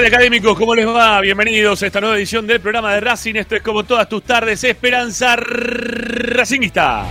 Tardes, 0.00 0.14
académicos, 0.14 0.56
¿cómo 0.56 0.74
les 0.74 0.86
va? 0.86 1.20
Bienvenidos 1.20 1.82
a 1.82 1.86
esta 1.86 2.00
nueva 2.00 2.16
edición 2.16 2.46
del 2.46 2.58
programa 2.58 2.94
de 2.94 3.00
Racing. 3.00 3.34
Esto 3.34 3.56
es 3.56 3.60
como 3.60 3.84
todas 3.84 4.08
tus 4.08 4.22
tardes, 4.22 4.64
Esperanza 4.64 5.36
Racingista. 5.36 7.06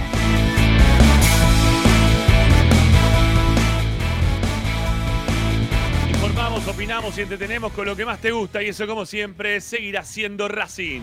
Informamos, 6.10 6.68
opinamos 6.68 7.16
y 7.16 7.22
entretenemos 7.22 7.72
con 7.74 7.86
lo 7.86 7.96
que 7.96 8.06
más 8.06 8.20
te 8.22 8.32
gusta 8.32 8.64
y 8.64 8.70
eso, 8.70 8.88
como 8.88 9.06
siempre, 9.06 9.62
seguirá 9.62 10.04
siendo 10.04 10.48
Racing. 10.48 11.02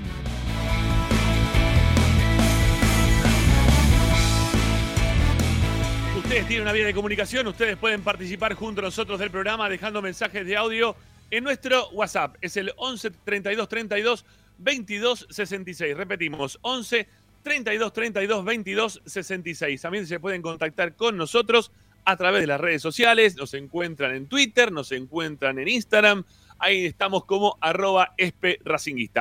Ustedes 6.18 6.48
tienen 6.48 6.62
una 6.62 6.72
vía 6.72 6.86
de 6.86 6.94
comunicación, 6.94 7.46
ustedes 7.46 7.76
pueden 7.76 8.02
participar 8.02 8.54
junto 8.54 8.80
a 8.80 8.84
nosotros 8.84 9.20
del 9.20 9.30
programa 9.30 9.68
dejando 9.68 10.02
mensajes 10.02 10.44
de 10.44 10.56
audio 10.56 10.96
en 11.30 11.44
nuestro 11.44 11.88
WhatsApp. 11.90 12.36
Es 12.40 12.56
el 12.56 12.72
11 12.76 13.10
32 13.24 13.68
32 13.68 14.24
22 14.58 15.26
66. 15.30 15.96
Repetimos, 15.96 16.58
11 16.62 17.08
32 17.42 17.92
32 17.92 18.44
22 18.44 19.02
66. 19.04 19.80
También 19.80 20.06
se 20.06 20.20
pueden 20.20 20.42
contactar 20.42 20.94
con 20.94 21.16
nosotros 21.16 21.70
a 22.04 22.16
través 22.16 22.40
de 22.40 22.46
las 22.46 22.60
redes 22.60 22.82
sociales. 22.82 23.36
Nos 23.36 23.54
encuentran 23.54 24.14
en 24.14 24.26
Twitter, 24.26 24.72
nos 24.72 24.92
encuentran 24.92 25.58
en 25.58 25.68
Instagram. 25.68 26.24
Ahí 26.58 26.86
estamos 26.86 27.24
como 27.24 27.58
arroba. 27.60 28.14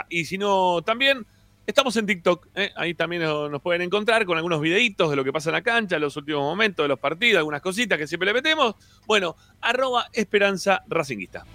Y 0.10 0.26
si 0.26 0.38
no, 0.38 0.82
también 0.84 1.26
estamos 1.68 1.98
en 1.98 2.06
TikTok. 2.06 2.48
¿eh? 2.56 2.72
Ahí 2.76 2.94
también 2.94 3.24
nos 3.24 3.52
nos 3.52 3.62
pueden 3.62 3.82
encontrar 3.82 4.26
con 4.26 4.38
algunos 4.38 4.62
videitos 4.62 5.09
de 5.09 5.16
lo 5.16 5.24
que 5.24 5.34
pasa 5.34 5.50
en 5.50 5.53
la 5.53 5.62
cancha, 5.64 6.00
los 6.00 6.16
últimos 6.16 6.41
momentos 6.41 6.84
de 6.84 6.88
los 6.88 7.00
partidos, 7.00 7.40
algunas 7.40 7.62
cositas 7.62 7.97
que 7.97 8.08
siempre 8.08 8.28
le 8.28 8.34
metemos. 8.34 8.76
Bueno, 9.06 9.35
arroba 9.62 10.08
esperanza 10.14 10.84
racinguista. 10.88 11.46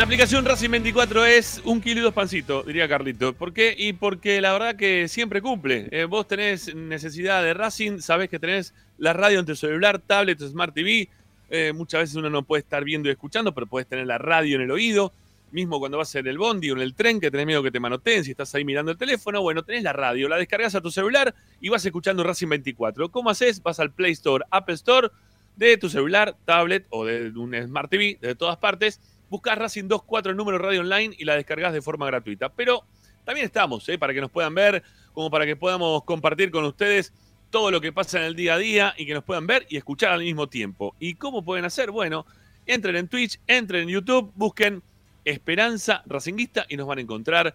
La 0.00 0.04
aplicación 0.04 0.46
Racing 0.46 0.70
24 0.70 1.26
es 1.26 1.60
un 1.62 1.78
kilo 1.82 2.00
y 2.00 2.02
dos 2.02 2.14
pancitos, 2.14 2.64
diría 2.64 2.88
Carlito. 2.88 3.34
¿Por 3.34 3.52
qué? 3.52 3.74
Y 3.76 3.92
porque 3.92 4.40
la 4.40 4.54
verdad 4.54 4.74
que 4.74 5.08
siempre 5.08 5.42
cumple. 5.42 5.88
Eh, 5.90 6.06
vos 6.06 6.26
tenés 6.26 6.74
necesidad 6.74 7.42
de 7.42 7.52
Racing, 7.52 7.98
sabés 7.98 8.30
que 8.30 8.38
tenés 8.38 8.72
la 8.96 9.12
radio 9.12 9.40
en 9.40 9.44
tu 9.44 9.54
celular, 9.54 9.98
tablet, 9.98 10.40
Smart 10.40 10.72
TV. 10.72 11.06
Eh, 11.50 11.74
muchas 11.74 12.00
veces 12.00 12.16
uno 12.16 12.30
no 12.30 12.44
puede 12.44 12.62
estar 12.62 12.82
viendo 12.82 13.10
y 13.10 13.12
escuchando, 13.12 13.52
pero 13.52 13.66
puedes 13.66 13.86
tener 13.86 14.06
la 14.06 14.16
radio 14.16 14.56
en 14.56 14.62
el 14.62 14.70
oído. 14.70 15.12
Mismo 15.52 15.78
cuando 15.78 15.98
vas 15.98 16.14
en 16.14 16.26
el 16.26 16.38
bondi 16.38 16.70
o 16.70 16.76
en 16.76 16.80
el 16.80 16.94
tren, 16.94 17.20
que 17.20 17.30
tenés 17.30 17.46
miedo 17.46 17.62
que 17.62 17.70
te 17.70 17.78
manoteen, 17.78 18.24
si 18.24 18.30
estás 18.30 18.54
ahí 18.54 18.64
mirando 18.64 18.92
el 18.92 18.96
teléfono, 18.96 19.42
bueno, 19.42 19.64
tenés 19.64 19.82
la 19.82 19.92
radio, 19.92 20.30
la 20.30 20.38
descargas 20.38 20.74
a 20.74 20.80
tu 20.80 20.90
celular 20.90 21.34
y 21.60 21.68
vas 21.68 21.84
escuchando 21.84 22.24
Racing 22.24 22.48
24. 22.48 23.10
¿Cómo 23.10 23.28
haces? 23.28 23.62
Vas 23.62 23.78
al 23.80 23.92
Play 23.92 24.12
Store, 24.12 24.46
Apple 24.50 24.76
Store, 24.76 25.08
de 25.56 25.76
tu 25.76 25.90
celular, 25.90 26.34
tablet 26.46 26.86
o 26.88 27.04
de 27.04 27.28
un 27.36 27.54
Smart 27.54 27.90
TV, 27.90 28.16
de 28.18 28.34
todas 28.34 28.56
partes. 28.56 28.98
Buscás 29.30 29.56
Racing 29.56 29.84
24 29.84 30.32
el 30.32 30.36
número 30.36 30.58
radio 30.58 30.80
online 30.80 31.14
y 31.16 31.24
la 31.24 31.36
descargas 31.36 31.72
de 31.72 31.80
forma 31.80 32.04
gratuita. 32.06 32.50
Pero 32.50 32.84
también 33.24 33.46
estamos, 33.46 33.88
¿eh? 33.88 33.96
para 33.96 34.12
que 34.12 34.20
nos 34.20 34.30
puedan 34.30 34.54
ver, 34.54 34.82
como 35.12 35.30
para 35.30 35.46
que 35.46 35.56
podamos 35.56 36.02
compartir 36.04 36.50
con 36.50 36.64
ustedes 36.64 37.12
todo 37.50 37.70
lo 37.70 37.80
que 37.80 37.92
pasa 37.92 38.18
en 38.18 38.24
el 38.24 38.34
día 38.34 38.54
a 38.54 38.58
día 38.58 38.94
y 38.96 39.06
que 39.06 39.14
nos 39.14 39.24
puedan 39.24 39.46
ver 39.46 39.66
y 39.68 39.76
escuchar 39.76 40.12
al 40.12 40.20
mismo 40.20 40.48
tiempo. 40.48 40.94
¿Y 40.98 41.14
cómo 41.14 41.44
pueden 41.44 41.64
hacer? 41.64 41.90
Bueno, 41.90 42.26
entren 42.66 42.96
en 42.96 43.08
Twitch, 43.08 43.40
entren 43.46 43.82
en 43.82 43.88
YouTube, 43.88 44.32
busquen 44.34 44.82
Esperanza 45.24 46.02
Racinguista 46.06 46.66
y 46.68 46.76
nos 46.76 46.86
van 46.86 46.98
a 46.98 47.02
encontrar, 47.02 47.54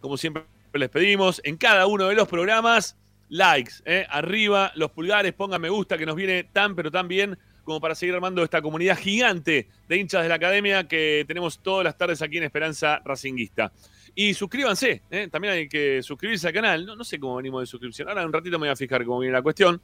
como 0.00 0.16
siempre 0.16 0.44
les 0.74 0.90
pedimos, 0.90 1.40
en 1.44 1.56
cada 1.56 1.86
uno 1.86 2.06
de 2.06 2.14
los 2.14 2.28
programas, 2.28 2.96
likes, 3.28 3.74
¿eh? 3.84 4.06
arriba, 4.10 4.72
los 4.74 4.90
pulgares, 4.90 5.32
pongan 5.32 5.60
me 5.60 5.70
gusta, 5.70 5.98
que 5.98 6.06
nos 6.06 6.16
viene 6.16 6.44
tan 6.44 6.74
pero 6.76 6.90
tan 6.90 7.08
bien 7.08 7.38
como 7.66 7.80
para 7.80 7.94
seguir 7.94 8.14
armando 8.14 8.42
esta 8.42 8.62
comunidad 8.62 8.96
gigante 8.96 9.68
de 9.88 9.96
hinchas 9.98 10.22
de 10.22 10.28
la 10.30 10.36
academia 10.36 10.88
que 10.88 11.24
tenemos 11.28 11.58
todas 11.58 11.84
las 11.84 11.98
tardes 11.98 12.22
aquí 12.22 12.38
en 12.38 12.44
Esperanza 12.44 13.02
Racinguista. 13.04 13.70
Y 14.14 14.32
suscríbanse, 14.32 15.02
¿eh? 15.10 15.28
también 15.30 15.52
hay 15.52 15.68
que 15.68 16.02
suscribirse 16.02 16.46
al 16.46 16.54
canal. 16.54 16.86
No, 16.86 16.96
no 16.96 17.04
sé 17.04 17.20
cómo 17.20 17.36
venimos 17.36 17.60
de 17.60 17.66
suscripción. 17.66 18.08
Ahora 18.08 18.22
en 18.22 18.28
un 18.28 18.32
ratito 18.32 18.58
me 18.58 18.66
voy 18.66 18.72
a 18.72 18.76
fijar 18.76 19.04
cómo 19.04 19.18
viene 19.18 19.34
la 19.34 19.42
cuestión. 19.42 19.78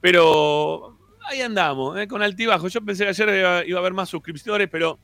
Pero 0.00 0.98
ahí 1.28 1.40
andamos, 1.42 1.96
¿eh? 1.98 2.08
con 2.08 2.22
altibajo. 2.22 2.66
Yo 2.68 2.80
pensé 2.80 3.04
que 3.04 3.10
ayer 3.10 3.28
iba, 3.38 3.64
iba 3.66 3.78
a 3.78 3.80
haber 3.80 3.92
más 3.92 4.08
suscriptores, 4.08 4.68
pero 4.68 4.98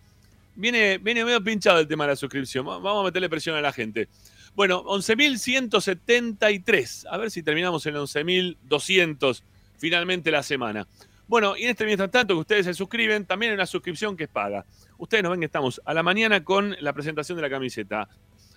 viene, 0.57 0.99
viene 0.99 1.25
medio 1.25 1.41
pinchado 1.45 1.79
el 1.79 1.87
tema 1.87 2.05
de 2.05 2.11
la 2.13 2.17
suscripción. 2.17 2.67
Va- 2.67 2.79
Vamos 2.79 3.03
a 3.03 3.05
meterle 3.05 3.29
presión 3.29 3.55
a 3.55 3.61
la 3.61 3.73
gente. 3.73 4.09
Bueno, 4.57 4.83
11.173. 4.85 7.07
A 7.11 7.17
ver 7.19 7.31
si 7.31 7.43
terminamos 7.43 7.85
en 7.87 7.95
11.200 7.97 9.43
finalmente 9.79 10.31
la 10.31 10.43
semana. 10.43 10.87
Bueno, 11.27 11.57
y 11.57 11.65
en 11.65 11.71
este 11.71 11.87
mientras 11.87 12.11
tanto 12.11 12.35
que 12.35 12.41
ustedes 12.41 12.67
se 12.67 12.75
suscriben, 12.75 13.25
también 13.25 13.51
hay 13.51 13.55
una 13.55 13.67
suscripción 13.67 14.17
que 14.17 14.25
es 14.25 14.31
paga. 14.31 14.67
Ustedes 14.99 15.23
nos 15.23 15.31
ven 15.31 15.41
que 15.41 15.47
estamos 15.47 15.81
a 15.85 15.95
la 15.95 16.03
mañana 16.03 16.45
con 16.45 16.77
la 16.81 16.93
presentación 16.93 17.37
de 17.37 17.43
la 17.43 17.51
camiseta. 17.51 18.09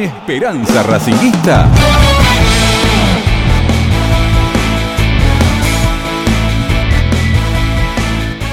Esperanza 0.01 0.83
Racinguista. 0.83 1.69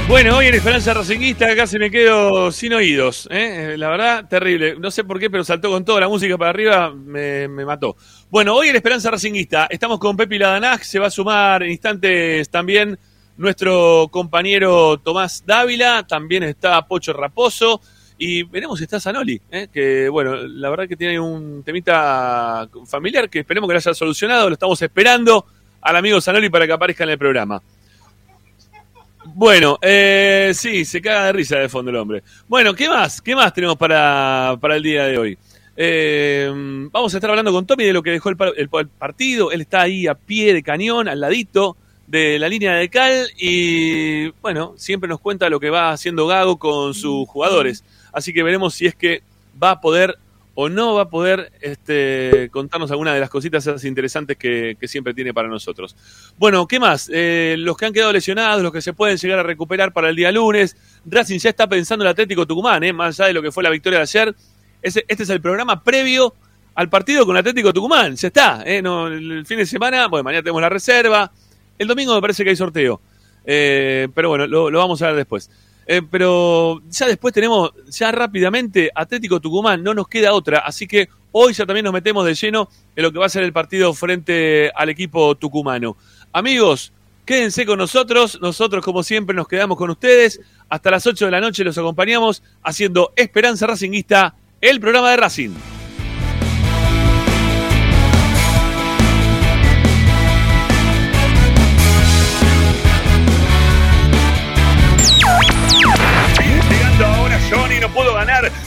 Bueno, 0.10 0.38
hoy 0.38 0.48
en 0.48 0.56
Esperanza 0.56 0.94
Racinguista 0.94 1.56
casi 1.56 1.80
me 1.80 1.90
quedo 1.90 2.52
sin 2.52 2.74
oídos. 2.74 3.30
¿eh? 3.32 3.76
La 3.78 3.90
verdad, 3.90 4.28
terrible. 4.28 4.76
No 4.78 4.92
sé 4.92 5.06
por 5.06 5.20
qué, 5.20 5.30
pero 5.30 5.46
saltó 5.46 5.70
con 5.70 5.86
toda 5.86 6.02
la 6.02 6.10
música 6.10 6.38
para 6.38 6.50
arriba, 6.50 6.94
me, 6.94 7.48
me 7.48 7.64
mató. 7.64 7.96
Bueno, 8.30 8.54
hoy 8.54 8.68
en 8.68 8.76
Esperanza 8.76 9.10
Racinguista 9.10 9.68
estamos 9.70 10.00
con 10.00 10.18
Pepi 10.18 10.38
Ladanaj, 10.38 10.84
se 10.84 11.00
va 11.00 11.08
a 11.08 11.12
sumar 11.12 11.64
en 11.64 11.72
instantes 11.72 12.50
también 12.50 13.00
nuestro 13.38 14.10
compañero 14.12 14.98
Tomás 14.98 15.44
Dávila, 15.46 16.06
también 16.06 16.44
está 16.44 16.86
Pocho 16.88 17.14
Raposo 17.14 17.80
y 18.18 18.44
veremos 18.44 18.78
si 18.80 18.86
está 18.86 19.00
Zanoli, 19.00 19.40
¿eh? 19.52 19.68
que 19.72 20.10
bueno, 20.10 20.36
la 20.36 20.70
verdad 20.70 20.88
que 20.88 20.96
tiene 20.98 21.20
un 21.20 21.64
temita 21.64 22.68
familiar 22.86 23.30
que 23.30 23.40
esperemos 23.40 23.68
que 23.68 23.74
lo 23.74 23.78
haya 23.78 23.94
solucionado, 23.94 24.50
lo 24.50 24.54
estamos 24.54 24.82
esperando 24.82 25.46
al 25.82 25.96
amigo 25.96 26.20
Zanoli 26.20 26.50
para 26.50 26.66
que 26.66 26.74
aparezca 26.74 27.04
en 27.04 27.12
el 27.12 27.18
programa. 27.18 27.62
Bueno, 29.26 29.78
eh, 29.82 30.52
sí, 30.56 30.86
se 30.86 31.02
caga 31.02 31.26
de 31.26 31.34
risa 31.34 31.58
de 31.60 31.70
fondo 31.70 31.92
el 31.92 31.98
hombre. 31.98 32.24
Bueno, 32.48 32.74
¿qué 32.74 32.88
más? 32.88 33.22
¿Qué 33.22 33.36
más 33.36 33.54
tenemos 33.54 33.76
para, 33.78 34.56
para 34.60 34.78
el 34.78 34.84
día 34.84 35.04
de 35.06 35.18
hoy? 35.18 35.38
Eh, 35.76 36.50
vamos 36.92 37.14
a 37.14 37.18
estar 37.18 37.30
hablando 37.30 37.52
con 37.52 37.66
Tommy 37.68 37.84
de 37.84 37.94
lo 37.94 38.02
que 38.02 38.12
dejó 38.12 38.30
el, 38.30 38.38
pa- 38.38 38.48
el- 38.56 38.70
el 38.72 38.88
partido. 38.88 39.52
Él 39.52 39.62
está 39.62 39.82
ahí 39.82 40.08
a 40.08 40.16
pie 40.16 40.54
de 40.54 40.64
cañón, 40.64 41.08
al 41.08 41.20
ladito 41.20 41.76
de 42.08 42.40
la 42.40 42.48
línea 42.48 42.74
de 42.76 42.88
cal 42.88 43.28
y 43.38 44.30
bueno, 44.42 44.74
siempre 44.78 45.10
nos 45.10 45.20
cuenta 45.20 45.50
lo 45.50 45.60
que 45.60 45.70
va 45.70 45.92
haciendo 45.92 46.26
Gago 46.26 46.58
con 46.58 46.94
sus 46.94 47.28
jugadores. 47.28 47.84
Así 48.18 48.34
que 48.34 48.42
veremos 48.42 48.74
si 48.74 48.88
es 48.88 48.96
que 48.96 49.22
va 49.62 49.70
a 49.70 49.80
poder 49.80 50.18
o 50.56 50.70
no 50.70 50.96
va 50.96 51.04
a 51.04 51.10
poder 51.10 51.52
este, 51.62 52.50
contarnos 52.52 52.90
alguna 52.90 53.14
de 53.14 53.20
las 53.20 53.30
cositas 53.30 53.86
interesantes 53.86 54.38
que, 54.38 54.76
siempre 54.86 55.14
tiene 55.14 55.36
para 55.36 55.48
nosotros. 55.48 55.96
Bueno, 56.36 56.68
¿qué 56.68 56.80
más? 56.80 57.12
Eh, 57.14 57.58
los 57.60 57.78
que 57.78 57.86
han 57.86 57.94
quedado 57.94 58.12
lesionados, 58.12 58.64
los 58.64 58.74
que 58.74 58.82
se 58.82 58.94
pueden 58.94 59.18
llegar 59.18 59.38
a 59.38 59.44
recuperar 59.44 59.94
para 59.94 60.10
el 60.10 60.16
día 60.16 60.32
lunes. 60.32 60.76
Racing 61.06 61.38
ya 61.38 61.52
está 61.52 61.68
pensando 61.68 62.04
en 62.04 62.08
el 62.08 62.12
Atlético 62.14 62.48
Tucumán, 62.48 62.84
¿eh? 62.84 62.92
más 62.92 63.20
allá 63.20 63.28
de 63.28 63.34
lo 63.34 63.44
que 63.44 63.52
fue 63.52 63.62
la 63.62 63.70
victoria 63.70 64.00
de 64.00 64.04
ayer. 64.04 64.36
Este 64.82 65.06
es 65.08 65.30
el 65.30 65.40
programa 65.40 65.84
previo 65.84 66.34
al 66.74 66.90
partido 66.90 67.24
con 67.24 67.38
Atlético 67.38 67.72
Tucumán. 67.72 68.16
Ya 68.16 68.30
está. 68.30 68.64
¿eh? 68.66 68.82
No, 68.82 69.06
el, 69.06 69.46
fin 69.46 69.60
de 69.60 69.68
semana, 69.68 70.08
bueno, 70.08 70.24
mañana 70.24 70.42
tenemos 70.42 70.64
la 70.64 70.70
reserva. 70.70 71.32
El 71.78 71.88
domingo 71.88 72.16
me 72.16 72.22
parece 72.22 72.44
que 72.44 72.50
hay 72.50 72.56
sorteo. 72.56 73.00
Eh, 73.46 74.08
pero 74.12 74.30
bueno, 74.30 74.48
lo 74.48 74.80
vamos 74.80 75.04
a 75.04 75.08
ver 75.10 75.18
después. 75.18 75.52
Eh, 75.90 76.02
pero 76.02 76.82
ya 76.90 77.08
después 77.08 77.34
tenemos, 77.34 77.72
ya 77.90 78.12
rápidamente, 78.12 78.92
Atlético 78.94 79.40
Tucumán, 79.40 79.82
no 79.82 79.94
nos 79.94 80.08
queda 80.10 80.34
otra. 80.34 80.60
Así 80.60 80.86
que 80.86 81.08
hoy 81.32 81.54
ya 81.54 81.66
también 81.66 81.86
nos 81.86 81.94
metemos 81.94 82.26
de 82.26 82.36
lleno 82.36 82.70
en 82.96 83.04
lo 83.04 83.12
que 83.12 83.20
va 83.20 83.28
a 83.28 83.30
ser 83.30 83.44
el 83.44 83.54
partido 83.54 83.94
frente 83.94 84.70
al 84.76 84.90
equipo 84.90 85.36
tucumano. 85.36 85.96
Amigos, 86.34 86.92
quédense 87.26 87.66
con 87.66 87.80
nosotros. 87.80 88.38
Nosotros, 88.42 88.84
como 88.84 89.02
siempre, 89.02 89.34
nos 89.34 89.48
quedamos 89.48 89.78
con 89.78 89.90
ustedes. 89.90 90.42
Hasta 90.68 90.92
las 90.92 91.08
8 91.08 91.26
de 91.26 91.32
la 91.32 91.40
noche 91.40 91.64
los 91.64 91.78
acompañamos 91.78 92.44
haciendo 92.64 93.14
Esperanza 93.16 93.66
Racinguista, 93.66 94.36
el 94.60 94.82
programa 94.82 95.12
de 95.12 95.18
Racing. 95.18 95.77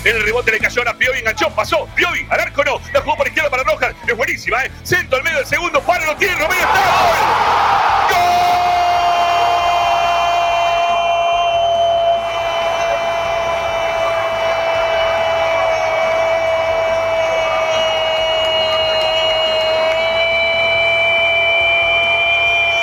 El 0.03 0.23
rebote 0.23 0.51
le 0.53 0.59
cayó 0.59 0.81
ahora 0.81 0.95
Piovi, 0.95 1.19
enganchó, 1.19 1.51
pasó. 1.51 1.87
Piovi, 1.95 2.27
al 2.31 2.41
arco 2.41 2.65
no. 2.65 2.81
La 2.93 3.03
jugó 3.03 3.17
por 3.17 3.27
izquierda 3.27 3.51
para 3.51 3.65
Rojas. 3.65 3.95
Es 4.07 4.17
buenísima, 4.17 4.65
¿eh? 4.65 4.71
Centro 4.83 5.19
al 5.19 5.25
medio 5.25 5.39
del 5.39 5.47
segundo. 5.47 5.81
Para, 5.83 6.07
lo 6.07 6.17
tiene 6.17 6.35
Romero. 6.37 6.61
¡Está! 6.63 8.11
¡Gol! 8.11 8.41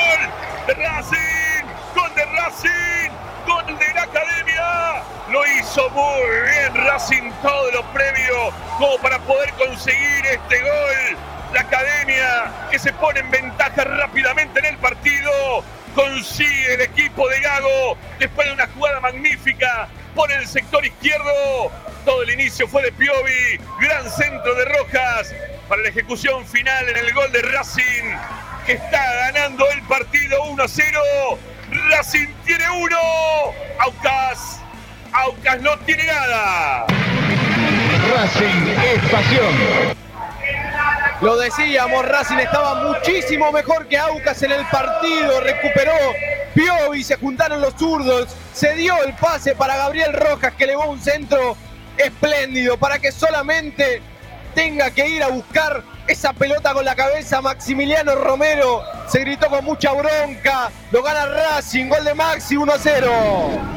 ¡Gol! 0.06 0.68
¡De 0.68 0.74
Racing! 0.76 1.66
¡Gol 1.96 2.16
de 2.16 2.26
Racing! 2.26 3.12
¡Gol 3.48 3.80
de 3.80 3.94
la 3.96 4.04
Academia! 4.04 5.04
Lo 5.30 5.44
hizo 5.78 5.90
muy 5.92 6.42
bien 6.50 6.88
Racing 6.88 7.32
todo 7.44 7.72
lo 7.72 7.84
previo 7.94 8.52
como 8.80 8.98
para 8.98 9.20
poder 9.20 9.52
conseguir 9.54 10.26
este 10.26 10.60
gol. 10.62 11.18
La 11.54 11.62
Academia 11.62 12.52
que 12.72 12.80
se 12.80 12.92
pone 12.94 13.20
en 13.20 13.30
ventaja 13.30 13.84
rápidamente 13.84 14.60
en 14.60 14.66
el 14.66 14.78
partido. 14.78 15.64
Consigue 15.94 16.74
el 16.74 16.82
equipo 16.82 17.28
de 17.30 17.40
Gago 17.42 17.98
después 18.20 18.48
de 18.48 18.54
una 18.54 18.68
jugada 18.68 19.00
magnífica 19.02 19.88
por 20.16 20.32
el 20.32 20.48
sector 20.48 20.84
izquierdo. 20.84 21.72
Todo 22.06 22.24
el 22.24 22.32
inicio 22.32 22.68
fue 22.68 22.82
de 22.82 22.92
Piovi. 22.94 23.60
Gran 23.80 24.10
centro 24.10 24.56
de 24.56 24.66
Rojas 24.66 25.34
para 25.70 25.82
la 25.82 25.90
ejecución 25.90 26.46
final 26.48 26.90
en 26.90 26.98
el 26.98 27.14
gol 27.14 27.32
de 27.32 27.42
Racing 27.42 28.16
que 28.66 28.74
está 28.74 29.14
ganando 29.32 29.70
el 29.70 29.82
partido 29.84 30.44
1 30.46 30.64
a 30.64 30.68
0. 30.68 31.00
Racing 31.90 32.28
tiene 32.46 32.68
uno. 32.70 32.98
Aucas. 33.80 34.62
Aucas 35.18 35.62
no 35.62 35.76
tiene 35.80 36.04
nada. 36.06 36.86
Racing 38.14 38.68
es 38.86 39.12
pasión. 39.12 39.54
Lo 41.22 41.38
decíamos, 41.38 42.08
Racing 42.08 42.38
estaba 42.38 42.76
muchísimo 42.84 43.52
mejor 43.52 43.88
que 43.88 43.98
Aucas 43.98 44.44
en 44.44 44.52
el 44.52 44.64
partido, 44.68 45.42
recuperó 45.42 45.94
Piovi, 46.54 47.04
se 47.04 47.16
juntaron 47.16 47.62
los 47.62 47.74
zurdos, 47.74 48.36
se 48.54 48.76
dio 48.76 48.94
el 49.04 49.14
pase 49.16 49.56
para 49.56 49.76
Gabriel 49.76 50.14
Rojas 50.14 50.54
que 50.54 50.66
elevó 50.66 50.86
un 50.86 51.02
centro 51.02 51.58
espléndido 51.98 52.78
para 52.78 53.00
que 53.00 53.12
solamente 53.12 54.04
tenga 54.54 54.92
que 54.92 55.08
ir 55.08 55.24
a 55.24 55.30
buscar 55.30 55.82
esa 56.08 56.34
pelota 56.34 56.74
con 56.74 56.86
la 56.86 56.96
cabeza 56.96 57.42
Maximiliano 57.42 58.16
Romero, 58.16 58.84
se 59.08 59.20
gritó 59.20 59.50
con 59.50 59.64
mucha 59.66 59.92
bronca, 59.92 60.72
lo 60.92 61.04
gana 61.04 61.26
Racing, 61.26 61.88
gol 61.90 62.04
de 62.04 62.14
Maxi 62.14 62.56
1 62.56 62.74
a 62.74 62.78
0. 62.80 63.12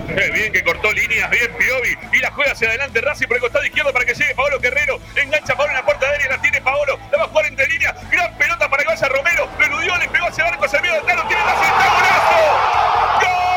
Eh, 0.08 0.30
Bien 0.32 0.52
que 0.52 0.62
cortó 0.64 0.92
líneas, 0.92 1.28
bien 1.30 1.50
Piovi. 1.58 1.96
Y 2.12 2.18
la 2.20 2.30
juega 2.32 2.52
hacia 2.52 2.68
adelante 2.68 3.00
Racing 3.00 3.26
por 3.26 3.36
el 3.36 3.42
costado 3.42 3.64
izquierdo 3.64 3.92
para 3.92 4.04
que 4.04 4.14
llegue 4.14 4.34
Paolo 4.34 4.58
Guerrero. 4.60 4.98
Engancha 5.16 5.54
Paolo 5.56 5.70
en 5.72 5.78
la 5.78 5.84
puerta 5.84 6.06
de 6.08 6.14
área, 6.16 6.28
la 6.30 6.40
tiene 6.42 6.60
Paolo. 6.60 6.98
La 7.12 7.18
va 7.18 7.24
a 7.24 7.28
jugar 7.28 7.46
entre 7.46 7.66
líneas. 7.68 7.94
Gran 8.10 8.36
pelota 8.38 8.68
para 8.68 8.82
que 8.82 8.88
vaya 8.88 9.08
Romero. 9.08 9.48
Lo 9.58 9.66
eludió, 9.66 9.96
le 9.98 10.08
pegó 10.08 10.26
hacia 10.26 10.46
el 10.46 10.52
arco, 10.52 10.64
hacia 10.64 10.76
el 10.78 10.82
medio 10.82 10.94
del 10.96 11.06
talo, 11.06 11.28
tiene 11.28 11.44
la 11.44 11.52
cinta, 11.52 11.84
golazo. 11.94 13.20
¡Gol! 13.20 13.49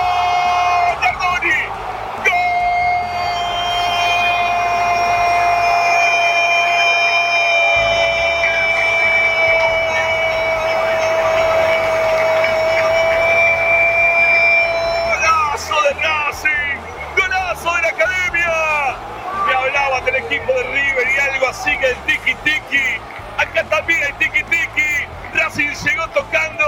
El 21.83 21.95
tiki-tiki. 22.05 22.99
Acá 23.37 23.63
también 23.65 24.01
hay 24.03 24.13
tiki-tiki. 24.13 25.07
Racing 25.33 25.69
llegó 25.83 26.07
tocando. 26.09 26.65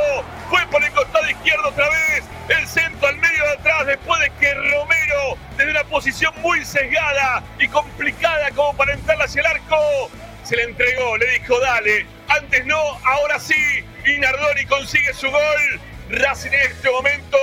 Fue 0.50 0.65
por 0.67 0.84
el 0.84 0.91
costado 0.91 1.29
izquierdo 1.29 1.69
otra 1.69 1.89
vez. 1.89 2.24
El 2.50 2.67
centro 2.67 3.07
al 3.07 3.17
medio 3.17 3.43
de 3.43 3.51
atrás 3.51 3.86
después 3.88 4.19
de 4.22 4.29
que 4.39 4.53
Romero, 4.53 5.38
desde 5.57 5.72
una 5.72 5.84
posición 5.86 6.34
muy 6.41 6.63
sesgada 6.65 7.43
y 7.60 7.67
complicada 7.67 8.51
como 8.51 8.75
para 8.75 8.93
entrar 8.93 9.22
hacia 9.22 9.41
el 9.41 9.48
arco, 9.48 10.10
se 10.43 10.55
le 10.55 10.63
entregó. 10.63 11.17
Le 11.17 11.39
dijo, 11.39 11.60
dale. 11.60 12.05
Antes 12.27 12.65
no, 12.65 12.81
ahora 13.03 13.39
sí. 13.39 13.86
Y 14.05 14.19
Nardoni 14.19 14.65
consigue 14.65 15.13
su 15.13 15.29
gol. 15.29 15.79
Racing 16.09 16.51
en 16.51 16.71
este 16.71 16.89
momento 16.91 17.38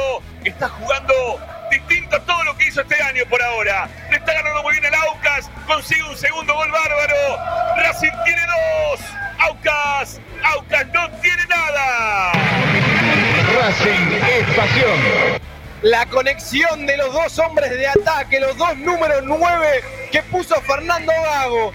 está 0.44 0.68
jugando 0.68 1.40
distinto 1.70 2.16
a 2.16 2.20
todo 2.20 2.44
lo 2.44 2.56
que 2.56 2.68
hizo 2.68 2.80
este 2.82 3.02
año 3.02 3.24
por 3.28 3.42
ahora. 3.42 3.88
Le 4.08 4.16
está 4.16 4.34
ganando 4.34 4.62
muy 4.62 4.72
bien 4.72 4.84
el 4.84 4.94
Aucas, 4.94 5.50
consigue 5.66 6.02
un 6.04 6.16
segundo 6.16 6.54
gol 6.54 6.70
bárbaro. 6.70 7.14
Racing 7.76 8.12
tiene 8.24 8.42
dos. 8.42 9.00
Aucas, 9.40 10.20
Aucas 10.44 10.86
no 10.92 11.10
tiene 11.20 11.44
nada. 11.46 12.32
Racing 13.60 14.12
es 14.30 14.56
pasión. 14.56 15.42
La 15.82 16.06
conexión 16.06 16.86
de 16.86 16.96
los 16.96 17.12
dos 17.12 17.36
hombres 17.40 17.70
de 17.70 17.88
ataque, 17.88 18.38
los 18.38 18.56
dos 18.56 18.76
números 18.78 19.22
9 19.24 19.84
que 20.12 20.22
puso 20.22 20.54
Fernando 20.60 21.12
Gago. 21.12 21.72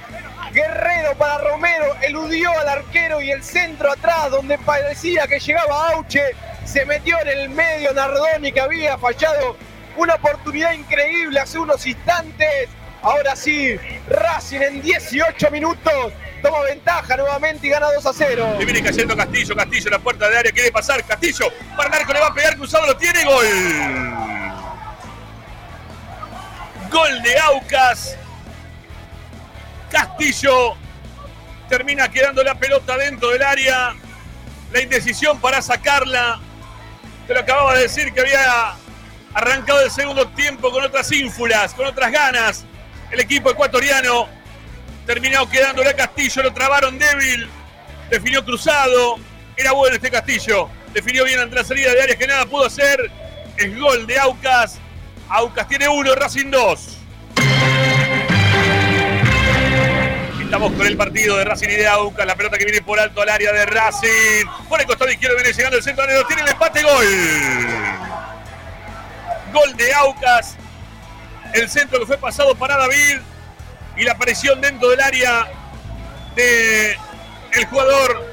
Guerrero 0.54 1.14
para 1.18 1.40
Romero, 1.40 1.94
eludió 2.02 2.50
al 2.58 2.70
arquero 2.70 3.22
y 3.22 3.32
el 3.32 3.44
centro 3.44 3.92
atrás 3.92 4.32
donde 4.32 4.58
parecía 4.58 5.28
que 5.28 5.40
llegaba 5.40 5.90
Auche. 5.92 6.34
Se 6.68 6.86
metió 6.86 7.18
en 7.22 7.30
el 7.30 7.50
medio 7.50 7.94
Nardoni 7.94 8.52
que 8.52 8.60
había 8.60 8.98
fallado 8.98 9.56
una 9.96 10.16
oportunidad 10.16 10.74
increíble 10.74 11.40
hace 11.40 11.58
unos 11.58 11.88
instantes. 11.88 12.68
Ahora 13.02 13.38
sí, 13.38 13.78
Racing 14.10 14.60
en 14.60 14.82
18 14.82 15.50
minutos 15.50 16.12
toma 16.42 16.60
ventaja 16.64 17.16
nuevamente 17.16 17.68
y 17.68 17.70
gana 17.70 17.88
2 17.94 18.06
a 18.06 18.14
0. 18.14 18.56
Le 18.60 18.66
viene 18.66 18.84
cayendo 18.84 19.16
Castillo, 19.16 19.56
Castillo 19.56 19.88
en 19.88 19.94
la 19.94 20.00
puerta 20.00 20.30
de 20.30 20.38
área, 20.40 20.52
quiere 20.52 20.72
pasar, 20.72 21.02
Castillo, 21.06 21.48
para 21.78 21.98
el 21.98 22.08
le 22.08 22.20
va 22.20 22.28
a 22.28 22.34
pegar, 22.34 22.58
cruzado 22.58 22.86
lo 22.86 22.98
tiene, 22.98 23.24
gol. 23.24 23.46
Gol 26.92 27.22
de 27.22 27.40
Aucas. 27.40 28.18
Castillo 29.90 30.76
termina 31.70 32.12
quedando 32.12 32.44
la 32.44 32.56
pelota 32.56 32.98
dentro 32.98 33.30
del 33.30 33.44
área. 33.44 33.96
La 34.74 34.82
indecisión 34.82 35.40
para 35.40 35.62
sacarla. 35.62 36.42
Te 37.28 37.34
lo 37.34 37.42
acababa 37.42 37.76
de 37.76 37.82
decir 37.82 38.14
que 38.14 38.22
había 38.22 38.76
arrancado 39.34 39.82
el 39.82 39.92
segundo 39.92 40.30
tiempo 40.30 40.72
con 40.72 40.82
otras 40.82 41.12
ínfulas, 41.12 41.74
con 41.74 41.86
otras 41.86 42.10
ganas. 42.10 42.66
El 43.12 43.20
equipo 43.20 43.52
ecuatoriano 43.52 44.30
terminó 45.06 45.48
quedándole 45.50 45.90
a 45.90 45.96
Castillo, 45.96 46.44
lo 46.44 46.54
trabaron 46.54 46.98
débil, 46.98 47.50
definió 48.10 48.46
cruzado. 48.46 49.18
Era 49.58 49.74
bueno 49.74 49.96
este 49.96 50.10
Castillo, 50.10 50.70
definió 50.94 51.26
bien 51.26 51.42
ante 51.42 51.56
la 51.56 51.66
salida 51.66 51.92
de 51.94 52.02
áreas 52.02 52.18
que 52.18 52.28
nada 52.28 52.46
pudo 52.46 52.66
hacer. 52.66 53.12
Es 53.58 53.78
gol 53.78 54.08
de 54.08 54.18
Aucas. 54.20 54.80
Aucas 55.28 55.68
tiene 55.68 55.90
uno, 55.90 56.16
Racing 56.16 56.50
2. 56.50 56.97
Estamos 60.48 60.72
con 60.72 60.88
el 60.88 60.96
partido 60.96 61.36
de 61.36 61.44
Racing 61.44 61.68
y 61.68 61.76
de 61.76 61.88
Aucas. 61.90 62.26
La 62.26 62.38
pelota 62.38 62.58
que 62.58 62.64
viene 62.64 62.82
por 62.82 62.98
alto 62.98 63.22
al 63.22 63.28
área 63.28 63.52
de 63.52 63.66
Racing. 63.66 64.46
Por 64.70 64.80
el 64.80 64.88
costado 64.88 65.12
izquierdo 65.12 65.36
viene 65.36 65.52
llegando 65.52 65.76
el 65.76 65.84
centro. 65.84 66.06
Tiene 66.26 66.44
el 66.44 66.48
empate, 66.48 66.84
gol. 66.84 67.06
Gol 69.52 69.76
de 69.76 69.94
Aucas. 69.94 70.56
El 71.54 71.70
centro 71.70 72.00
que 72.00 72.06
fue 72.06 72.18
pasado 72.18 72.56
para 72.56 72.78
David. 72.78 73.18
Y 73.98 74.06
la 74.06 74.18
presión 74.18 74.62
dentro 74.62 74.88
del 74.88 75.02
área 75.02 75.52
de 76.38 76.96
jugador. 77.70 78.26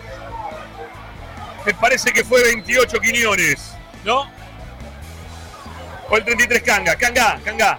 Me 1.67 1.75
parece 1.75 2.13
que 2.13 2.23
fue 2.23 2.45
28 2.45 3.01
Quiñones, 3.01 3.75
¿no? 4.05 4.31
O 6.09 6.17
el 6.17 6.25
33 6.25 6.63
Canga. 6.63 6.95
Canga, 6.95 7.41
Canga. 7.45 7.77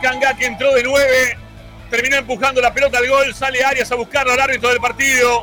Canga 0.00 0.36
que 0.36 0.46
entró 0.46 0.72
de 0.72 0.84
9 0.84 1.43
terminó 1.90 2.16
empujando 2.16 2.60
la 2.60 2.72
pelota 2.72 2.98
al 2.98 3.08
gol, 3.08 3.34
sale 3.34 3.64
Arias 3.64 3.90
a 3.92 3.94
buscarlo 3.94 4.32
al 4.32 4.40
árbitro 4.40 4.68
del 4.70 4.80
partido, 4.80 5.42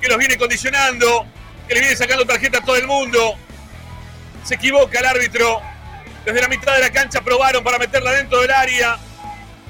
que 0.00 0.08
los 0.08 0.18
viene 0.18 0.36
condicionando, 0.36 1.26
que 1.66 1.74
le 1.74 1.80
viene 1.80 1.96
sacando 1.96 2.24
tarjeta 2.26 2.58
a 2.58 2.60
todo 2.62 2.76
el 2.76 2.86
mundo. 2.86 3.34
Se 4.44 4.54
equivoca 4.54 4.98
el 4.98 5.06
árbitro. 5.06 5.60
Desde 6.24 6.40
la 6.40 6.48
mitad 6.48 6.74
de 6.74 6.80
la 6.80 6.90
cancha 6.90 7.20
probaron 7.20 7.64
para 7.64 7.78
meterla 7.78 8.12
dentro 8.12 8.40
del 8.40 8.50
área 8.50 8.96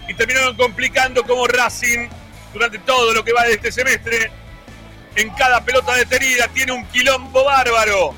y 0.09 0.15
terminaron 0.15 0.55
complicando 0.57 1.23
como 1.25 1.47
Racing 1.47 2.09
durante 2.53 2.79
todo 2.81 3.15
lo 3.15 3.25
que 3.25 3.33
va 3.33 3.45
de 3.45 3.55
este 3.55 3.73
semestre. 3.73 4.31
En 5.15 5.31
cada 5.31 5.65
pelota 5.65 5.95
detenida 5.95 6.49
tiene 6.49 6.73
un 6.73 6.85
quilombo 6.87 7.45
bárbaro. 7.45 8.15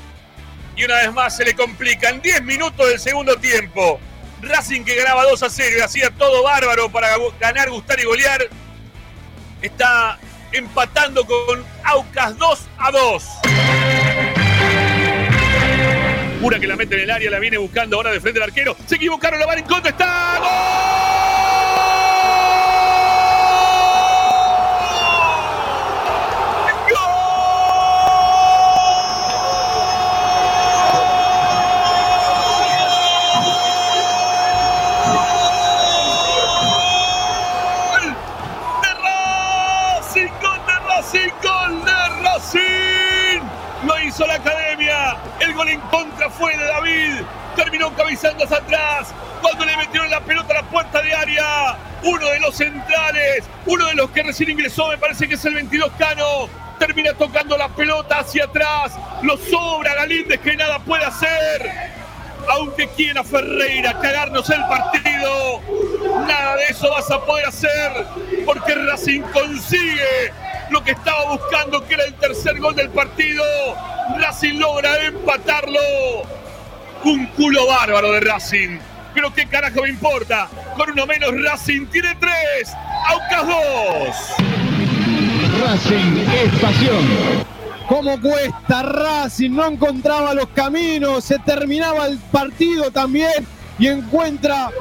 Y 0.75 0.83
una 0.83 0.95
vez 0.95 1.13
más 1.13 1.37
se 1.37 1.45
le 1.45 1.53
complica. 1.53 2.09
En 2.09 2.21
10 2.21 2.43
minutos 2.43 2.87
del 2.89 2.99
segundo 2.99 3.37
tiempo, 3.37 3.99
Racing 4.45 4.83
que 4.83 4.95
ganaba 4.95 5.23
2 5.23 5.43
a 5.43 5.49
0 5.49 5.75
y 5.79 5.81
hacía 5.81 6.11
todo 6.11 6.43
bárbaro 6.43 6.89
para 6.89 7.09
ganar, 7.39 7.69
gustar 7.69 7.99
y 7.99 8.05
golear, 8.05 8.47
está 9.61 10.19
empatando 10.51 11.25
con 11.25 11.63
Aucas 11.83 12.37
2 12.37 12.67
a 12.77 12.91
2. 12.91 13.23
Pura 16.41 16.59
que 16.59 16.67
la 16.67 16.75
mete 16.75 16.95
en 16.95 17.01
el 17.01 17.11
área, 17.11 17.31
la 17.31 17.39
viene 17.39 17.57
buscando 17.57 17.97
ahora 17.97 18.11
de 18.11 18.21
frente 18.21 18.39
al 18.39 18.49
arquero. 18.49 18.75
Se 18.85 18.95
equivocaron, 18.95 19.39
la 19.39 19.45
van 19.45 19.59
en 19.59 19.65
contra, 19.65 19.89
está 19.91 20.35
hizo 20.35 21.64
contra 46.15 46.29
fue 46.29 46.57
de 46.57 46.65
David. 46.65 47.13
Terminó 47.55 47.93
cabezando 47.95 48.43
hacia 48.43 48.57
atrás. 48.57 49.13
Cuando 49.41 49.65
le 49.65 49.77
metieron 49.77 50.09
la 50.09 50.21
pelota 50.21 50.53
a 50.53 50.61
la 50.61 50.69
puerta 50.69 51.01
de 51.01 51.13
área. 51.13 51.77
Uno 52.03 52.27
de 52.29 52.39
los 52.39 52.55
centrales. 52.55 53.43
Uno 53.65 53.85
de 53.87 53.95
los 53.95 54.09
que 54.11 54.23
recién 54.23 54.49
ingresó. 54.49 54.89
Me 54.89 54.97
parece 54.97 55.27
que 55.27 55.35
es 55.35 55.45
el 55.45 55.55
22 55.55 55.91
Cano. 55.97 56.49
Termina 56.79 57.13
tocando 57.13 57.57
la 57.57 57.69
pelota 57.69 58.19
hacia 58.19 58.45
atrás. 58.45 58.93
Lo 59.23 59.37
sobra 59.37 59.93
Galíndez 59.95 60.39
que 60.39 60.55
nada 60.55 60.79
puede 60.79 61.05
hacer. 61.05 61.71
Aunque 62.47 62.87
quiera 62.89 63.23
Ferreira 63.23 63.99
cagarnos 63.99 64.47
el 64.51 64.63
partido, 64.67 65.61
nada 66.27 66.55
de 66.57 66.65
eso 66.65 66.91
vas 66.91 67.09
a 67.09 67.19
poder 67.25 67.47
hacer 67.47 68.05
porque 68.45 68.75
Racing 68.75 69.21
consigue 69.33 70.31
lo 70.69 70.83
que 70.83 70.91
estaba 70.91 71.31
buscando, 71.31 71.85
que 71.85 71.93
era 71.93 72.05
el 72.05 72.13
tercer 72.15 72.59
gol 72.59 72.75
del 72.75 72.89
partido. 72.89 73.43
Racing 74.17 74.59
logra 74.59 75.05
empatarlo. 75.05 75.79
Un 77.03 77.27
culo 77.27 77.67
bárbaro 77.67 78.11
de 78.13 78.19
Racing. 78.21 78.79
Pero 79.13 79.33
qué 79.33 79.47
carajo 79.47 79.81
me 79.81 79.89
importa. 79.89 80.47
Con 80.77 80.91
uno 80.91 81.05
menos 81.05 81.31
Racing 81.43 81.85
tiene 81.87 82.15
tres. 82.15 82.73
Aucas 83.07 83.47
dos. 83.47 84.15
Racing 85.63 86.25
es 86.43 86.59
pasión. 86.59 87.45
¿Cómo 87.87 88.19
cuesta 88.19 88.81
Racing? 88.81 89.51
No 89.51 89.67
encontraba 89.67 90.33
los 90.33 90.47
caminos, 90.49 91.23
se 91.23 91.37
terminaba 91.39 92.07
el 92.07 92.17
partido 92.17 92.89
también 92.89 93.47
y 93.77 93.87
encuentra 93.87 94.71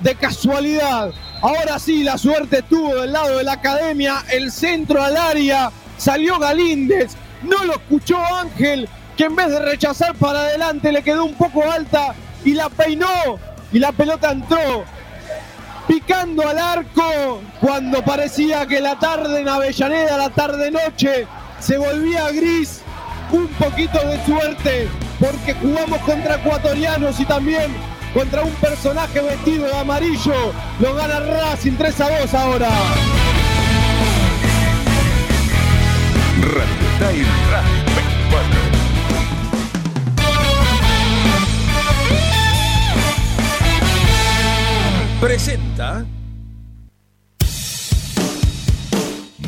de 0.00 0.14
casualidad. 0.14 1.12
Ahora 1.42 1.80
sí, 1.80 2.04
la 2.04 2.16
suerte 2.18 2.60
estuvo 2.60 2.94
del 2.94 3.12
lado 3.12 3.38
de 3.38 3.42
la 3.42 3.54
academia, 3.54 4.22
el 4.30 4.52
centro 4.52 5.02
al 5.02 5.16
área, 5.16 5.72
salió 5.96 6.38
Galíndez, 6.38 7.16
no 7.42 7.64
lo 7.64 7.72
escuchó 7.72 8.16
Ángel, 8.16 8.88
que 9.16 9.24
en 9.24 9.34
vez 9.34 9.48
de 9.48 9.58
rechazar 9.58 10.14
para 10.14 10.42
adelante 10.42 10.92
le 10.92 11.02
quedó 11.02 11.24
un 11.24 11.34
poco 11.34 11.68
alta 11.68 12.14
y 12.44 12.52
la 12.52 12.68
peinó 12.68 13.40
y 13.72 13.80
la 13.80 13.90
pelota 13.90 14.30
entró 14.30 14.84
picando 15.88 16.46
al 16.46 16.58
arco 16.58 17.42
cuando 17.60 18.04
parecía 18.04 18.64
que 18.66 18.80
la 18.80 18.96
tarde 19.00 19.40
en 19.40 19.48
Avellaneda, 19.48 20.16
la 20.16 20.30
tarde 20.30 20.70
noche, 20.70 21.26
se 21.58 21.76
volvía 21.76 22.30
gris 22.30 22.82
un 23.32 23.48
poquito 23.48 23.98
de 24.06 24.24
suerte 24.24 24.88
porque 25.18 25.54
jugamos 25.54 25.98
contra 26.02 26.36
ecuatorianos 26.36 27.18
y 27.18 27.24
también 27.24 27.74
contra 28.12 28.42
un 28.42 28.52
personaje 28.54 29.20
vestido 29.20 29.66
de 29.66 29.76
amarillo. 29.76 30.52
Lo 30.80 30.94
gana 30.94 31.20
Racing 31.20 31.76
3 31.76 32.00
a 32.00 32.20
2 32.20 32.34
ahora. 32.34 32.68
Radio 36.42 36.88
Time 36.98 37.26
Racing 37.50 37.84
24. 37.94 38.82
Presenta 45.20 46.04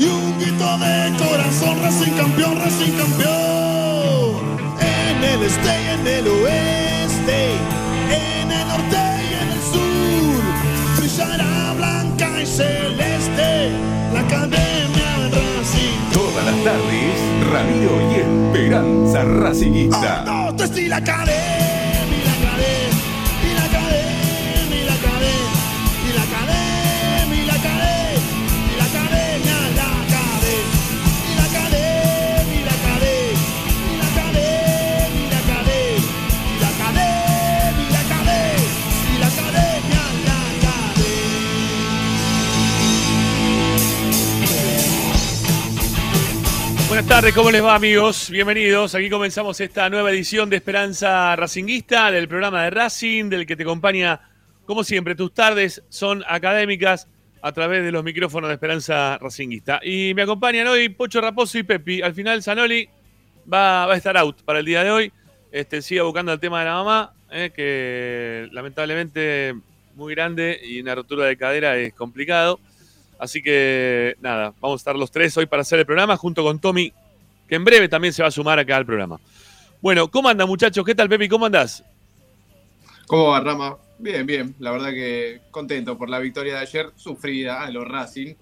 y 0.00 0.04
un 0.04 0.38
grito 0.38 0.78
de 0.78 1.12
corazón, 1.18 1.78
Racing 1.82 2.12
campeón, 2.12 2.56
Racing 2.58 2.92
campeón. 2.92 4.58
En 4.80 5.24
el 5.24 5.42
este 5.42 5.68
y 5.68 5.88
en 5.94 6.06
el 6.06 6.28
oeste, 6.28 7.52
en 8.10 8.50
el 8.50 8.68
norte 8.68 9.02
y 9.28 9.34
en 9.42 9.48
el 9.56 9.62
sur, 9.72 10.42
brillará 10.98 11.74
blanca 11.76 12.42
y 12.42 12.46
celeste 12.46 13.72
la 14.14 14.20
academia 14.20 15.10
Racing. 15.30 16.00
Todas 16.12 16.44
las 16.46 16.64
tardes, 16.64 17.20
Radio 17.52 17.90
y 18.10 18.14
Esperanza 18.20 19.24
Racinguista. 19.24 20.24
Ah, 20.26 20.50
no, 20.56 20.76
y 20.78 20.88
la 20.88 20.96
academia, 20.96 21.79
Buenas 47.00 47.16
tardes, 47.16 47.34
¿cómo 47.34 47.50
les 47.50 47.64
va 47.64 47.74
amigos? 47.74 48.28
Bienvenidos. 48.28 48.94
Aquí 48.94 49.08
comenzamos 49.08 49.58
esta 49.58 49.88
nueva 49.88 50.10
edición 50.10 50.50
de 50.50 50.56
Esperanza 50.56 51.34
Racinguista, 51.34 52.10
del 52.10 52.28
programa 52.28 52.64
de 52.64 52.68
Racing, 52.68 53.30
del 53.30 53.46
que 53.46 53.56
te 53.56 53.62
acompaña, 53.62 54.20
como 54.66 54.84
siempre, 54.84 55.14
tus 55.14 55.32
tardes 55.32 55.82
son 55.88 56.22
académicas 56.28 57.08
a 57.40 57.52
través 57.52 57.84
de 57.84 57.90
los 57.90 58.04
micrófonos 58.04 58.48
de 58.48 58.54
Esperanza 58.54 59.16
Racinguista. 59.16 59.80
Y 59.82 60.12
me 60.12 60.20
acompañan 60.20 60.66
hoy 60.66 60.90
Pocho 60.90 61.22
Raposo 61.22 61.56
y 61.56 61.62
Pepi. 61.62 62.02
Al 62.02 62.12
final 62.12 62.42
Zanoli 62.42 62.86
va, 63.50 63.86
va 63.86 63.94
a 63.94 63.96
estar 63.96 64.18
out 64.18 64.42
para 64.42 64.58
el 64.58 64.66
día 64.66 64.84
de 64.84 64.90
hoy. 64.90 65.12
Este, 65.50 65.80
sigue 65.80 66.02
buscando 66.02 66.34
el 66.34 66.38
tema 66.38 66.58
de 66.58 66.66
la 66.66 66.74
mamá, 66.74 67.14
eh, 67.30 67.50
que 67.56 68.46
lamentablemente 68.52 69.54
muy 69.94 70.14
grande 70.14 70.60
y 70.62 70.78
una 70.82 70.94
rotura 70.94 71.24
de 71.24 71.38
cadera 71.38 71.78
es 71.78 71.94
complicado. 71.94 72.60
Así 73.20 73.42
que 73.42 74.16
nada, 74.20 74.54
vamos 74.60 74.78
a 74.78 74.80
estar 74.80 74.96
los 74.96 75.10
tres 75.10 75.36
hoy 75.36 75.44
para 75.44 75.60
hacer 75.60 75.78
el 75.78 75.84
programa 75.84 76.16
junto 76.16 76.42
con 76.42 76.58
Tommy, 76.58 76.90
que 77.46 77.54
en 77.54 77.64
breve 77.64 77.86
también 77.86 78.14
se 78.14 78.22
va 78.22 78.28
a 78.28 78.32
sumar 78.32 78.58
acá 78.58 78.78
al 78.78 78.86
programa. 78.86 79.20
Bueno, 79.82 80.10
¿cómo 80.10 80.30
andan 80.30 80.48
muchachos? 80.48 80.84
¿Qué 80.86 80.94
tal 80.94 81.08
Pepi? 81.08 81.28
¿Cómo 81.28 81.44
andás? 81.44 81.84
¿Cómo 83.06 83.28
va, 83.28 83.40
Rama? 83.40 83.76
Bien, 83.98 84.24
bien. 84.24 84.54
La 84.58 84.70
verdad 84.70 84.90
que 84.90 85.42
contento 85.50 85.98
por 85.98 86.08
la 86.08 86.18
victoria 86.18 86.54
de 86.54 86.60
ayer, 86.60 86.92
sufrida 86.96 87.62
a 87.62 87.70
los 87.70 87.86
Racing. 87.86 88.34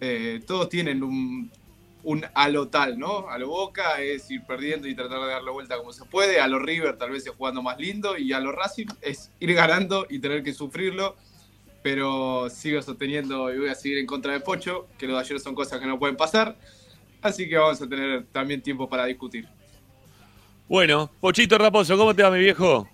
Eh, 0.00 0.42
todos 0.46 0.68
tienen 0.68 1.02
un, 1.02 1.50
un 2.02 2.26
a 2.34 2.48
lo 2.50 2.68
tal, 2.68 2.98
¿no? 2.98 3.30
A 3.30 3.38
lo 3.38 3.48
Boca 3.48 4.00
es 4.02 4.30
ir 4.30 4.44
perdiendo 4.44 4.88
y 4.88 4.94
tratar 4.94 5.20
de 5.20 5.28
darle 5.28 5.50
vuelta 5.50 5.78
como 5.78 5.94
se 5.94 6.04
puede. 6.04 6.38
A 6.38 6.48
los 6.48 6.60
River 6.60 6.98
tal 6.98 7.12
vez 7.12 7.26
es 7.26 7.32
jugando 7.32 7.62
más 7.62 7.78
lindo. 7.78 8.18
Y 8.18 8.34
a 8.34 8.40
los 8.40 8.54
Racing 8.54 8.88
es 9.00 9.30
ir 9.40 9.54
ganando 9.54 10.06
y 10.10 10.18
tener 10.18 10.42
que 10.42 10.52
sufrirlo. 10.52 11.16
Pero 11.82 12.48
sigo 12.50 12.82
sosteniendo 12.82 13.52
y 13.52 13.58
voy 13.58 13.68
a 13.68 13.74
seguir 13.74 13.98
en 13.98 14.06
contra 14.06 14.32
de 14.32 14.40
Pocho, 14.40 14.88
que 14.98 15.06
lo 15.06 15.14
de 15.14 15.20
ayer 15.20 15.38
son 15.40 15.54
cosas 15.54 15.78
que 15.80 15.86
no 15.86 15.98
pueden 15.98 16.16
pasar. 16.16 16.56
Así 17.22 17.48
que 17.48 17.56
vamos 17.56 17.80
a 17.80 17.88
tener 17.88 18.26
también 18.32 18.60
tiempo 18.62 18.88
para 18.88 19.06
discutir. 19.06 19.46
Bueno, 20.68 21.10
Pochito 21.20 21.56
Raposo, 21.56 21.96
¿cómo 21.96 22.14
te 22.14 22.22
va 22.22 22.30
mi 22.30 22.40
viejo? 22.40 22.88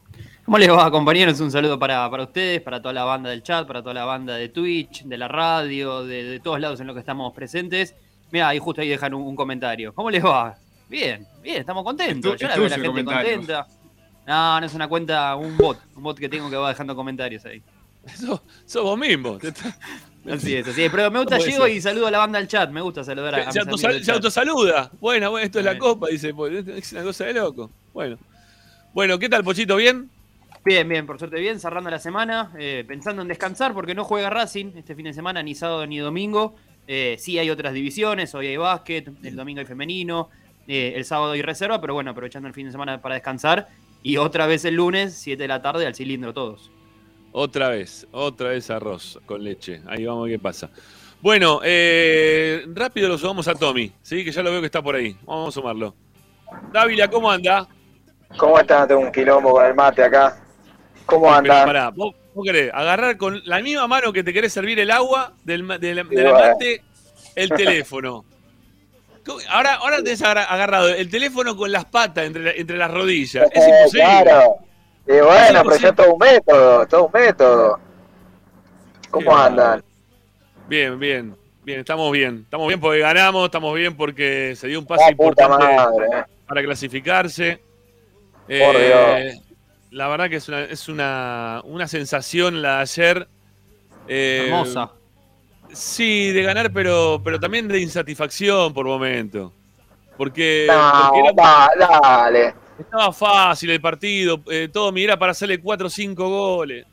¿Cómo 0.44 0.59
les 0.59 0.70
va, 0.70 0.90
compañeros? 0.90 1.40
Un 1.40 1.51
saludo 1.51 1.79
para, 1.79 2.09
para 2.11 2.25
ustedes, 2.25 2.61
para 2.61 2.81
toda 2.81 2.92
la 2.92 3.05
banda 3.05 3.31
del 3.31 3.42
chat, 3.42 3.66
para 3.66 3.81
toda 3.83 3.94
la 3.94 4.05
banda 4.05 4.35
de 4.37 4.49
Twitch, 4.51 5.05
de 5.05 5.16
la 5.16 5.27
radio, 5.27 6.05
de, 6.05 6.23
de 6.23 6.40
todos 6.40 6.61
lados 6.61 6.79
en 6.81 6.87
los 6.87 6.94
que 6.94 7.01
estamos 7.01 7.33
presentes. 7.35 7.94
Mira, 8.31 8.49
ahí 8.49 8.59
justo 8.59 8.83
ahí 8.83 8.88
dejan 8.88 9.14
un, 9.14 9.23
un 9.23 9.35
comentario. 9.37 9.94
¿Cómo 9.94 10.11
les 10.11 10.23
va? 10.25 10.55
Bien, 10.88 11.27
bien, 11.42 11.61
estamos 11.61 11.83
contentos. 11.83 12.33
Es 12.35 12.38
tu- 12.38 12.42
Yo 12.44 12.49
la 12.49 12.57
veo 12.57 12.68
la 12.68 12.77
gente 12.77 13.05
contenta. 13.05 13.66
No, 14.27 14.61
no 14.61 14.66
es 14.66 14.75
una 14.75 14.87
cuenta, 14.88 15.35
un 15.35 15.57
bot, 15.57 15.79
un 15.97 16.03
bot 16.03 16.18
que 16.18 16.29
tengo 16.29 16.49
que 16.51 16.57
va 16.57 16.68
dejando 16.68 16.94
comentarios 16.94 17.44
ahí. 17.47 17.62
Sos, 18.20 18.40
sos 18.66 18.82
vos 18.82 18.98
mismo. 18.98 19.38
Así 20.30 20.54
es, 20.54 20.66
así 20.66 20.82
es. 20.84 20.90
Pero 20.90 21.10
me 21.10 21.18
gusta, 21.18 21.36
No 21.36 21.44
llego 21.44 21.64
ser. 21.66 21.74
y 21.74 21.80
saludo 21.82 22.06
a 22.06 22.10
la 22.10 22.16
banda 22.16 22.38
del 22.38 22.48
chat. 22.48 22.70
Me 22.70 22.80
gusta 22.80 23.04
saludar 23.04 23.34
a, 23.34 23.42
a 23.42 23.52
mis 23.64 23.80
Se, 23.80 23.88
del 23.88 24.04
se 24.04 24.10
autosaluda. 24.12 24.90
Bueno, 24.98 25.30
bueno, 25.30 25.44
esto 25.44 25.58
es 25.58 25.66
la 25.66 25.76
copa, 25.76 26.08
dice. 26.08 26.32
pues, 26.32 26.66
Es 26.66 26.92
una 26.94 27.02
cosa 27.02 27.26
de 27.26 27.34
loco. 27.34 27.70
Bueno. 27.92 28.16
Bueno, 28.94 29.18
¿qué 29.18 29.28
tal, 29.28 29.44
Pochito? 29.44 29.76
¿Bien? 29.76 30.08
Bien, 30.64 30.88
bien, 30.88 31.04
por 31.04 31.18
suerte 31.18 31.38
bien, 31.38 31.60
cerrando 31.60 31.90
la 31.90 31.98
semana, 31.98 32.52
eh, 32.58 32.84
pensando 32.88 33.20
en 33.20 33.28
descansar 33.28 33.74
porque 33.74 33.94
no 33.94 34.02
juega 34.04 34.30
Racing 34.30 34.72
este 34.76 34.94
fin 34.94 35.04
de 35.04 35.12
semana, 35.12 35.42
ni 35.42 35.54
sábado 35.54 35.86
ni 35.86 35.98
domingo. 35.98 36.54
Eh, 36.86 37.16
sí 37.18 37.38
hay 37.38 37.50
otras 37.50 37.74
divisiones, 37.74 38.34
hoy 38.34 38.46
hay 38.46 38.56
básquet, 38.56 39.10
el 39.24 39.36
domingo 39.36 39.60
hay 39.60 39.66
femenino, 39.66 40.30
eh, 40.66 40.94
el 40.96 41.04
sábado 41.04 41.32
hay 41.32 41.42
reserva, 41.42 41.82
pero 41.82 41.92
bueno, 41.92 42.12
aprovechando 42.12 42.48
el 42.48 42.54
fin 42.54 42.64
de 42.64 42.72
semana 42.72 43.02
para 43.02 43.16
descansar. 43.16 43.68
Y 44.02 44.16
otra 44.16 44.46
vez 44.46 44.64
el 44.64 44.76
lunes, 44.76 45.12
7 45.18 45.42
de 45.42 45.48
la 45.48 45.60
tarde, 45.60 45.86
al 45.86 45.94
cilindro 45.94 46.32
todos. 46.32 46.70
Otra 47.37 47.68
vez, 47.68 48.07
otra 48.12 48.51
vez 48.51 48.70
arroz 48.70 49.18
con 49.27 49.42
leche. 49.42 49.83
Ahí 49.88 50.05
vamos 50.07 50.23
a 50.23 50.25
ver 50.29 50.38
qué 50.38 50.42
pasa. 50.42 50.70
Bueno, 51.20 51.61
eh, 51.64 52.64
rápido 52.75 53.09
lo 53.09 53.18
sumamos 53.18 53.49
a 53.49 53.55
Tommy, 53.57 53.90
¿sí? 54.03 54.25
que 54.25 54.31
ya 54.31 54.40
lo 54.40 54.53
veo 54.53 54.61
que 54.61 54.66
está 54.66 54.81
por 54.81 54.94
ahí. 54.94 55.16
Vamos 55.25 55.49
a 55.49 55.53
sumarlo. 55.53 55.97
Dávila, 56.73 57.09
¿cómo 57.11 57.29
anda? 57.29 57.66
¿Cómo 58.37 58.57
están? 58.61 58.87
Tengo 58.87 59.01
un 59.01 59.11
quilombo 59.11 59.51
con 59.51 59.66
el 59.66 59.75
mate 59.75 60.05
acá. 60.05 60.40
¿Cómo 61.07 61.33
andan? 61.33 61.66
pará, 61.66 61.90
¿vos, 61.90 62.14
vos 62.35 62.44
querés 62.44 62.70
agarrar 62.73 63.16
con 63.16 63.42
la 63.47 63.61
misma 63.61 63.88
mano 63.88 64.12
que 64.12 64.23
te 64.23 64.33
querés 64.33 64.53
servir 64.53 64.79
el 64.79 64.92
agua 64.92 65.33
del, 65.42 65.66
del, 65.81 66.09
del 66.09 66.33
mate 66.33 66.83
el 67.35 67.49
teléfono. 67.51 68.25
Ahora, 69.49 69.75
ahora 69.75 69.97
tenés 70.05 70.23
agarra- 70.23 70.44
agarrado 70.44 70.88
el 70.90 71.11
teléfono 71.11 71.57
con 71.57 71.73
las 71.73 71.85
patas 71.87 72.27
entre, 72.27 72.61
entre 72.61 72.77
las 72.79 72.92
rodillas. 72.92 73.49
Es 73.53 73.62
Eh, 73.64 73.70
imposible. 73.70 74.05
Claro. 74.23 74.57
Y 75.06 75.12
bueno, 75.20 75.62
pero 75.64 75.76
ya 75.76 75.88
es 75.88 75.94
todo 75.96 76.12
un 76.14 76.18
método, 76.18 76.86
todo 76.86 77.04
un 77.06 77.12
método. 77.12 77.78
¿Cómo 79.10 79.30
Qué 79.30 79.36
andan? 79.42 79.84
Bien, 80.68 80.98
bien, 80.98 81.36
bien, 81.62 81.80
estamos 81.80 82.10
bien. 82.12 82.40
Estamos 82.44 82.66
bien 82.68 82.80
porque 82.80 83.00
ganamos, 83.00 83.44
estamos 83.44 83.74
bien 83.74 83.96
porque 83.96 84.54
se 84.56 84.66
dio 84.68 84.78
un 84.80 84.86
paso 84.86 85.08
importante 85.10 85.64
madre. 85.76 86.06
eh. 86.12 86.24
para 86.46 86.62
clasificarse. 86.62 87.56
Por 88.46 88.48
Eh, 88.48 89.34
La 89.90 90.08
verdad 90.08 90.28
que 90.28 90.36
es 90.36 90.48
una, 90.48 90.62
es 90.64 90.88
una, 90.88 91.60
una 91.64 91.86
sensación 91.86 92.60
la 92.62 92.76
de 92.76 92.82
ayer. 92.82 93.28
eh, 94.08 94.44
Hermosa. 94.48 94.90
Sí, 95.72 96.30
de 96.32 96.42
ganar, 96.42 96.72
pero, 96.72 97.20
pero 97.24 97.38
también 97.40 97.66
de 97.68 97.80
insatisfacción 97.80 98.72
por 98.74 98.86
momento. 98.86 99.52
Porque, 100.16 100.66
No, 100.68 101.10
porque 101.12 101.20
era- 101.20 101.32
va, 101.32 101.70
dale. 102.02 102.54
Estaba 102.78 103.12
fácil 103.12 103.70
el 103.70 103.80
partido, 103.80 104.42
eh, 104.50 104.68
todo 104.72 104.92
mi 104.92 105.02
era 105.04 105.18
para 105.18 105.32
hacerle 105.32 105.58
4 105.60 105.87
o 105.87 105.90
5 105.90 106.28
goles. 106.28 106.87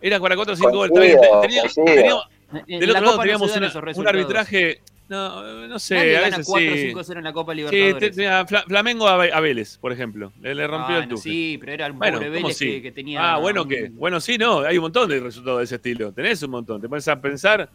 Era 0.00 0.20
para 0.20 0.36
4 0.36 0.54
o 0.54 0.56
5 0.56 0.70
goles. 0.70 1.16
Teníamos- 1.42 2.28
En 2.68 2.78
del 2.80 2.92
la 2.92 2.98
otro 3.00 3.06
lado 3.10 3.18
teníamos 3.22 3.56
una- 3.56 3.92
un 3.96 4.08
arbitraje. 4.08 4.80
No, 5.08 5.68
no 5.68 5.78
sé, 5.78 5.94
Nadie 5.94 6.16
a 6.16 6.20
gana 6.22 6.36
veces 6.38 6.46
4 6.50 6.72
o 6.72 6.74
sí. 6.74 6.82
5-0 6.88 7.18
en 7.18 7.24
la 7.24 7.32
Copa 7.32 7.52
Sí, 7.52 7.56
Libertadores. 7.58 8.16
te- 8.16 8.62
Flamengo 8.66 9.06
a, 9.08 9.40
Vélez, 9.40 9.78
por 9.78 9.92
ejemplo. 9.92 10.32
Le, 10.40 10.52
le 10.54 10.66
rompió 10.66 10.96
el 10.96 11.02
Bueno, 11.02 11.14
tuje. 11.16 11.30
sí, 11.30 11.56
pero 11.60 11.72
era 11.72 11.86
un 11.92 11.98
Bueno, 11.98 12.18
pobre 12.18 12.28
¿cómo 12.30 12.42
Vélez 12.42 12.56
sí? 12.58 12.66
que, 12.66 12.82
que 12.82 12.92
tenía... 12.92 13.34
Ah, 13.34 13.38
bueno, 13.38 13.62
un- 13.62 13.68
¿qué? 13.68 13.88
Bueno, 13.92 14.20
sí, 14.20 14.36
no, 14.36 14.60
hay 14.62 14.76
un 14.78 14.82
montón 14.82 15.08
de 15.08 15.20
resultados 15.20 15.58
de 15.60 15.64
ese 15.64 15.76
estilo. 15.76 16.12
Tenés 16.12 16.42
un 16.42 16.50
montón. 16.50 16.80
Te 16.80 16.88
pones 16.88 17.06
a 17.06 17.20
pensar, 17.20 17.68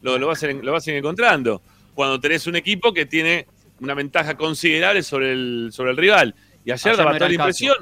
lo, 0.00 0.16
lo, 0.18 0.26
vas, 0.28 0.42
lo 0.42 0.72
vas 0.72 0.86
a 0.86 0.90
ir 0.90 0.96
encontrando. 0.96 1.60
Cuando 1.94 2.18
tenés 2.18 2.46
un 2.46 2.56
equipo 2.56 2.94
que 2.94 3.04
tiene 3.04 3.46
una 3.80 3.92
ventaja 3.92 4.34
considerable 4.38 5.02
sobre 5.02 5.32
el, 5.32 5.68
sobre 5.72 5.90
el 5.90 5.96
rival. 5.98 6.34
Y 6.64 6.70
ayer, 6.70 6.92
Ayer 6.92 6.96
daba 6.96 7.16
toda 7.18 7.28
la 7.28 7.34
impresión. 7.34 7.76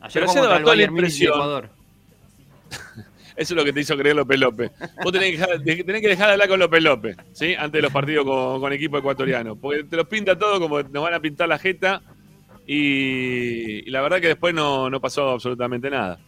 Ayer 0.00 0.12
Pero 0.12 0.30
ayer 0.30 0.42
daba 0.42 0.60
toda 0.62 0.76
la 0.76 0.82
impresión. 0.82 1.70
Eso 3.36 3.54
es 3.54 3.56
lo 3.56 3.64
que 3.64 3.72
te 3.72 3.80
hizo 3.80 3.96
creer 3.96 4.16
López 4.16 4.38
López. 4.38 4.70
Vos 5.02 5.12
tenés 5.12 5.30
que, 5.30 5.38
dejar, 5.38 5.60
de- 5.60 5.84
tenés 5.84 6.02
que 6.02 6.08
dejar 6.08 6.26
de 6.26 6.32
hablar 6.34 6.48
con 6.48 6.60
López 6.60 6.82
López, 6.82 7.16
¿sí? 7.32 7.54
Antes 7.54 7.72
de 7.72 7.82
los 7.82 7.92
partidos 7.92 8.26
con, 8.26 8.60
con 8.60 8.72
equipo 8.72 8.98
ecuatoriano. 8.98 9.56
Porque 9.56 9.84
te 9.84 9.96
los 9.96 10.06
pinta 10.08 10.38
todo 10.38 10.60
como 10.60 10.82
nos 10.82 11.02
van 11.02 11.14
a 11.14 11.20
pintar 11.20 11.48
la 11.48 11.58
jeta. 11.58 12.02
Y, 12.66 13.88
y 13.88 13.90
la 13.90 14.02
verdad 14.02 14.20
que 14.20 14.28
después 14.28 14.52
no, 14.54 14.90
no 14.90 15.00
pasó 15.00 15.30
absolutamente 15.30 15.88
nada. 15.90 16.18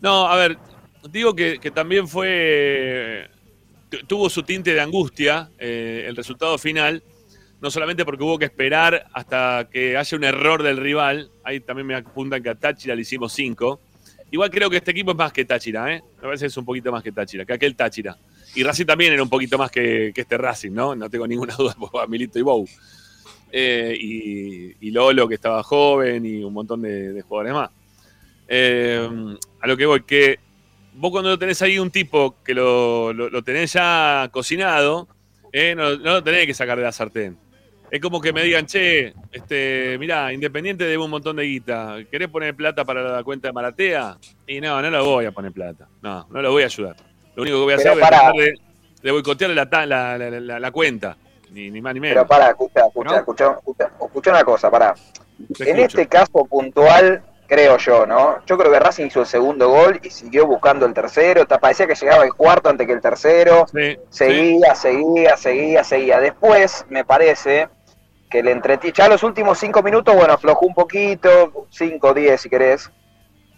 No, 0.00 0.26
a 0.26 0.36
ver, 0.36 0.58
digo 1.10 1.34
que, 1.34 1.58
que 1.60 1.70
también 1.70 2.08
fue. 2.08 3.28
tu- 3.88 3.98
Tuvo 4.06 4.28
su 4.28 4.42
tinte 4.42 4.74
de 4.74 4.80
angustia 4.80 5.50
eh, 5.58 6.04
el 6.08 6.16
resultado 6.16 6.58
final. 6.58 7.02
No 7.60 7.70
solamente 7.70 8.04
porque 8.04 8.22
hubo 8.24 8.38
que 8.38 8.46
esperar 8.46 9.06
hasta 9.12 9.68
que 9.70 9.96
haya 9.96 10.16
un 10.16 10.24
error 10.24 10.62
del 10.62 10.78
rival. 10.78 11.30
Ahí 11.44 11.60
también 11.60 11.86
me 11.86 11.94
apuntan 11.94 12.42
que 12.42 12.48
a 12.48 12.54
Táchira 12.54 12.94
le 12.94 13.02
hicimos 13.02 13.32
cinco. 13.32 13.80
Igual 14.30 14.50
creo 14.50 14.70
que 14.70 14.76
este 14.76 14.92
equipo 14.92 15.10
es 15.10 15.16
más 15.16 15.32
que 15.32 15.44
Táchira, 15.44 15.92
¿eh? 15.92 16.02
Me 16.16 16.22
parece 16.22 16.44
que 16.44 16.48
es 16.48 16.56
un 16.56 16.64
poquito 16.64 16.90
más 16.92 17.02
que 17.02 17.12
Táchira, 17.12 17.44
que 17.44 17.52
aquel 17.52 17.74
Táchira. 17.76 18.16
Y 18.54 18.62
Racing 18.62 18.86
también 18.86 19.12
era 19.12 19.22
un 19.22 19.28
poquito 19.28 19.58
más 19.58 19.70
que, 19.70 20.12
que 20.14 20.20
este 20.22 20.38
Racing, 20.38 20.72
¿no? 20.72 20.94
No 20.94 21.10
tengo 21.10 21.26
ninguna 21.26 21.54
duda 21.58 21.74
por 21.74 22.08
Milito 22.08 22.38
y 22.38 22.42
Bou. 22.42 22.66
Eh, 23.52 23.96
y, 24.80 24.90
Lolo, 24.92 25.28
que 25.28 25.34
estaba 25.34 25.62
joven, 25.62 26.24
y 26.24 26.42
un 26.44 26.52
montón 26.52 26.82
de, 26.82 27.20
jugadores 27.22 27.52
más. 27.52 27.70
Eh, 28.48 29.08
a 29.60 29.66
lo 29.66 29.76
que 29.76 29.86
voy, 29.86 30.02
que 30.04 30.38
vos 30.94 31.10
cuando 31.10 31.38
tenés 31.38 31.60
ahí 31.62 31.78
un 31.78 31.90
tipo 31.90 32.36
que 32.44 32.54
lo, 32.54 33.12
lo- 33.12 33.42
tenés 33.42 33.72
ya 33.72 34.28
cocinado, 34.32 35.08
eh, 35.52 35.74
no 35.76 35.90
lo 35.96 36.22
tenés 36.22 36.46
que 36.46 36.54
sacar 36.54 36.78
de 36.78 36.84
la 36.84 36.92
sartén. 36.92 37.36
Es 37.90 38.00
como 38.00 38.20
que 38.20 38.32
me 38.32 38.42
digan, 38.44 38.66
che, 38.66 39.12
este, 39.32 39.96
mirá, 39.98 40.32
Independiente 40.32 40.84
debe 40.84 41.02
un 41.02 41.10
montón 41.10 41.36
de 41.36 41.42
guita. 41.44 41.96
¿Querés 42.10 42.28
poner 42.28 42.54
plata 42.54 42.84
para 42.84 43.02
la 43.02 43.24
cuenta 43.24 43.48
de 43.48 43.52
Maratea? 43.52 44.16
Y 44.46 44.60
no, 44.60 44.80
no 44.80 44.90
lo 44.90 45.04
voy 45.04 45.24
a 45.26 45.32
poner 45.32 45.50
plata. 45.52 45.88
No, 46.00 46.26
no 46.30 46.40
lo 46.42 46.52
voy 46.52 46.62
a 46.62 46.66
ayudar. 46.66 46.94
Lo 47.34 47.42
único 47.42 47.58
que 47.58 47.62
voy 47.64 47.72
a 47.74 47.76
Pero 47.78 47.90
hacer 47.90 48.02
es 48.02 48.08
pará. 48.08 48.18
tratar 48.20 48.34
de, 48.40 48.54
de 49.02 49.10
boicotearle 49.10 49.56
la, 49.56 49.68
la, 49.86 50.18
la- 50.18 50.30
la- 50.40 50.60
la 50.60 50.70
cuenta. 50.70 51.16
Ni, 51.50 51.68
ni 51.70 51.80
más 51.80 51.94
ni 51.94 52.00
menos. 52.00 52.14
Pero 52.14 52.28
para, 52.28 52.50
escucha, 52.50 52.86
escucha, 52.86 53.10
¿No? 53.10 53.16
escucha, 53.16 53.52
escucha, 53.58 53.90
escucha 54.00 54.30
una 54.30 54.44
cosa, 54.44 54.70
para. 54.70 54.94
Te 55.56 55.70
En 55.70 55.78
escucho. 55.80 55.98
este 56.00 56.06
caso 56.06 56.44
puntual, 56.48 57.22
creo 57.48 57.76
yo, 57.78 58.06
¿no? 58.06 58.36
Yo 58.46 58.56
creo 58.56 58.70
que 58.70 58.78
Racing 58.78 59.06
hizo 59.06 59.20
el 59.22 59.26
segundo 59.26 59.68
gol 59.68 59.98
y 60.04 60.10
siguió 60.10 60.46
buscando 60.46 60.86
el 60.86 60.94
tercero. 60.94 61.44
Parecía 61.48 61.88
que 61.88 61.96
llegaba 61.96 62.22
el 62.24 62.34
cuarto 62.34 62.68
antes 62.70 62.86
que 62.86 62.92
el 62.92 63.00
tercero. 63.00 63.66
Sí, 63.72 63.96
Seguía, 64.10 64.76
seguía, 64.76 65.36
seguía, 65.36 65.82
seguía. 65.82 66.20
Después, 66.20 66.84
me 66.88 67.04
parece 67.04 67.68
que 68.30 68.42
le 68.42 68.52
entretiene. 68.52 68.94
Ya 68.96 69.08
los 69.08 69.22
últimos 69.22 69.58
cinco 69.58 69.82
minutos, 69.82 70.14
bueno, 70.14 70.32
aflojó 70.34 70.66
un 70.66 70.74
poquito, 70.74 71.66
cinco, 71.70 72.14
diez 72.14 72.40
si 72.42 72.48
querés. 72.48 72.90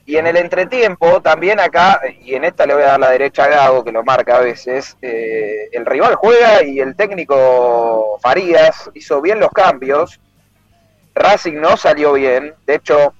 Y 0.04 0.16
en 0.16 0.26
el 0.26 0.36
entretiempo, 0.36 1.20
también 1.20 1.60
acá, 1.60 2.00
y 2.22 2.34
en 2.34 2.44
esta 2.44 2.66
le 2.66 2.74
voy 2.74 2.82
a 2.82 2.86
dar 2.88 3.00
la 3.00 3.10
derecha 3.10 3.44
a 3.44 3.48
Gago, 3.48 3.84
que 3.84 3.92
lo 3.92 4.02
marca 4.02 4.36
a 4.36 4.40
veces, 4.40 4.96
eh, 5.00 5.68
el 5.70 5.86
rival 5.86 6.16
juega 6.16 6.64
y 6.64 6.80
el 6.80 6.96
técnico 6.96 8.18
Farías 8.20 8.90
hizo 8.94 9.20
bien 9.20 9.38
los 9.38 9.50
cambios. 9.50 10.18
Racing 11.14 11.60
no 11.60 11.76
salió 11.76 12.14
bien, 12.14 12.54
de 12.66 12.74
hecho, 12.74 13.14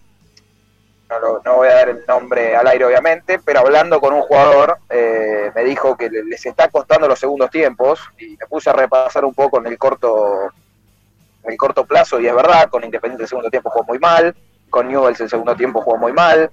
no, 1.09 1.41
no 1.45 1.57
voy 1.57 1.69
a 1.69 1.75
dar 1.75 1.89
el 1.91 2.05
nombre 2.07 2.57
al 2.57 2.67
aire 2.67 2.85
obviamente, 2.87 3.39
pero 3.45 3.61
hablando 3.61 4.01
con 4.01 4.15
un 4.15 4.23
jugador 4.23 4.79
eh, 4.89 5.51
me 5.55 5.63
dijo 5.65 5.95
que 5.97 6.09
le- 6.09 6.25
les 6.25 6.45
está 6.47 6.69
costando 6.69 7.07
los 7.07 7.19
segundos 7.19 7.51
tiempos 7.51 8.01
y 8.19 8.31
me 8.31 8.47
puse 8.49 8.71
a 8.71 8.73
repasar 8.73 9.25
un 9.25 9.35
poco 9.35 9.59
en 9.59 9.67
el 9.67 9.77
corto 9.77 10.51
en 11.45 11.53
el 11.53 11.57
corto 11.57 11.85
plazo 11.85 12.21
y 12.21 12.27
es 12.27 12.35
verdad, 12.35 12.69
con 12.69 12.85
Independiente 12.85 13.25
el 13.25 13.29
segundo 13.29 13.51
tiempo 13.51 13.71
jugó 13.71 13.85
muy 13.85 13.99
mal, 13.99 14.35
con 14.71 14.89
Newell's 14.89 15.21
el 15.21 15.29
segundo 15.29 15.55
tiempo 15.57 15.81
jugó 15.81 15.99
muy 15.99 16.13
mal. 16.13 16.51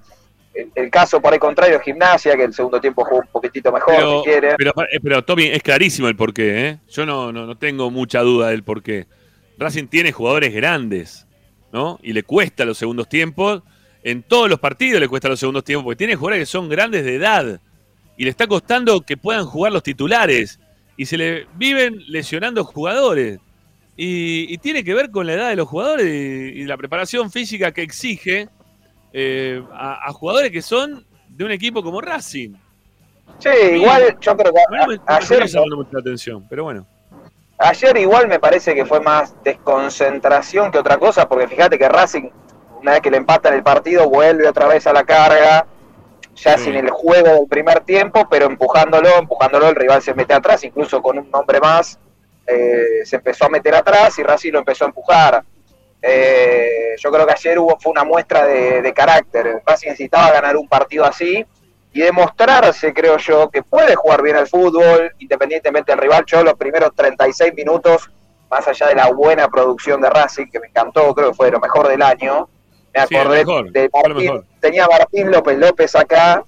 El, 0.54 0.72
el 0.76 0.90
caso 0.90 1.22
por 1.22 1.34
el 1.34 1.40
contrario 1.40 1.78
es 1.78 1.84
Gimnasia, 1.84 2.36
que 2.36 2.44
el 2.44 2.54
segundo 2.54 2.82
tiempo 2.82 3.06
jugó 3.06 3.22
un 3.22 3.28
poquitito 3.28 3.72
mejor, 3.72 3.96
Pero, 3.96 4.20
si 4.24 4.30
quiere. 4.30 4.56
pero, 4.58 4.72
eh, 4.92 5.00
pero, 5.02 5.24
Tommy, 5.24 5.46
es 5.46 5.62
clarísimo 5.62 6.08
el 6.08 6.16
porqué, 6.16 6.68
¿eh? 6.68 6.80
Yo 6.90 7.06
no, 7.06 7.32
no, 7.32 7.46
no 7.46 7.56
tengo 7.58 7.92
mucha 7.92 8.22
duda 8.22 8.50
del 8.50 8.64
porqué. 8.64 9.06
Racing 9.60 9.88
tiene 9.88 10.12
jugadores 10.12 10.54
grandes, 10.54 11.28
¿no? 11.72 12.00
Y 12.02 12.14
le 12.14 12.24
cuesta 12.24 12.66
los 12.66 12.78
segundos 12.78 13.08
tiempos. 13.10 13.62
En 14.04 14.24
todos 14.24 14.50
los 14.50 14.60
partidos 14.60 15.00
le 15.02 15.08
cuesta 15.08 15.28
los 15.30 15.40
segundos 15.40 15.64
tiempos, 15.64 15.84
porque 15.84 15.98
tiene 15.98 16.16
jugadores 16.16 16.42
que 16.42 16.46
son 16.52 16.68
grandes 16.68 17.04
de 17.06 17.16
edad. 17.16 17.60
Y 18.18 18.24
le 18.24 18.30
está 18.32 18.48
costando 18.48 19.02
que 19.02 19.18
puedan 19.18 19.46
jugar 19.46 19.72
los 19.72 19.84
titulares. 19.84 20.60
Y 20.98 21.06
se 21.06 21.18
le 21.18 21.48
viven 21.56 22.04
lesionando 22.08 22.64
jugadores. 22.64 23.40
Y, 24.02 24.54
y 24.54 24.58
tiene 24.60 24.82
que 24.82 24.94
ver 24.94 25.12
con 25.12 25.28
la 25.28 25.34
edad 25.34 25.50
de 25.50 25.58
los 25.58 25.68
jugadores 25.68 26.06
y, 26.06 26.62
y 26.62 26.64
la 26.64 26.78
preparación 26.78 27.30
física 27.30 27.74
que 27.74 27.82
exige 27.82 28.48
eh, 29.12 29.62
a, 29.74 30.08
a 30.08 30.14
jugadores 30.14 30.52
que 30.52 30.62
son 30.62 31.06
de 31.28 31.44
un 31.44 31.52
equipo 31.52 31.84
como 31.84 32.00
Racing. 32.00 32.54
Sí, 33.40 33.50
igual 33.74 34.18
yo 34.22 34.38
creo 34.38 34.54
que 34.54 34.60
me, 34.72 34.78
me 34.96 35.02
ayer, 35.06 35.42
mucho 35.76 35.90
la 35.92 36.00
atención, 36.00 36.46
pero 36.50 36.64
bueno. 36.64 36.86
ayer 37.58 37.98
igual 37.98 38.30
me 38.30 38.40
parece 38.40 38.74
que 38.74 38.86
fue 38.86 39.02
más 39.02 39.36
desconcentración 39.44 40.72
que 40.72 40.78
otra 40.78 40.98
cosa, 40.98 41.28
porque 41.28 41.48
fíjate 41.50 41.78
que 41.78 41.90
Racing, 41.90 42.30
una 42.82 42.94
vez 42.94 43.02
que 43.02 43.12
le 43.12 43.18
empatan 43.18 43.54
el 43.54 43.64
partido, 43.64 44.10
vuelve 44.10 44.48
otra 44.48 44.68
vez 44.68 44.88
a 44.88 44.94
la 44.94 45.04
carga, 45.04 45.68
ya 46.36 46.58
Sí. 46.58 46.64
sin 46.66 46.76
el 46.76 46.90
juego 46.90 47.28
del 47.34 47.48
primer 47.50 47.82
tiempo, 47.82 48.28
pero 48.30 48.46
empujándolo, 48.46 49.10
empujándolo, 49.20 49.68
el 49.68 49.76
rival 49.76 50.02
se 50.02 50.14
mete 50.14 50.34
atrás, 50.34 50.64
incluso 50.64 51.02
con 51.02 51.18
un 51.18 51.28
hombre 51.34 51.60
más, 51.60 52.00
eh, 52.50 53.06
se 53.06 53.18
empezó 53.18 53.46
a 53.46 53.50
meter 53.50 53.76
atrás 53.76 54.18
y 54.20 54.24
Racing 54.24 54.52
lo 54.52 54.60
empezó 54.60 54.86
a 54.86 54.88
empujar. 54.88 55.44
Eh, 56.02 56.96
yo 56.98 57.12
creo 57.12 57.26
que 57.28 57.34
ayer 57.34 57.60
hubo, 57.60 57.78
fue 57.80 57.92
una 57.92 58.04
muestra 58.04 58.46
de, 58.46 58.82
de 58.82 58.94
carácter. 58.94 59.62
Racing 59.66 59.90
necesitaba 59.90 60.32
ganar 60.32 60.58
un 60.58 60.68
partido 60.68 61.06
así 61.06 61.46
y 61.92 62.02
demostrarse, 62.02 62.94
creo 62.94 63.18
yo, 63.18 63.50
que 63.50 63.64
puede 63.64 63.96
jugar 63.96 64.22
bien 64.22 64.36
al 64.36 64.48
fútbol, 64.48 65.12
independientemente 65.20 65.92
del 65.92 66.00
rival. 66.00 66.24
Yo 66.26 66.44
los 66.44 66.54
primeros 66.54 66.94
36 66.96 67.54
minutos, 67.56 68.10
más 68.50 68.68
allá 68.68 68.88
de 68.88 68.96
la 68.96 69.12
buena 69.12 69.48
producción 69.48 70.02
de 70.02 70.10
Racing, 70.10 70.48
que 70.52 70.60
me 70.60 70.68
encantó, 70.68 71.14
creo 71.14 71.30
que 71.30 71.36
fue 71.36 71.48
de 71.48 71.54
lo 71.54 71.60
mejor 71.60 71.88
del 71.88 72.02
año, 72.02 72.48
me 72.94 73.06
Sí, 73.08 73.16
acordé 73.16 73.46
mejor, 73.46 73.72
de 73.72 73.90
Martín, 73.94 74.46
tenía 74.60 74.88
Martín 74.88 75.32
López 75.32 75.58
López 75.58 75.96
acá 75.96 76.44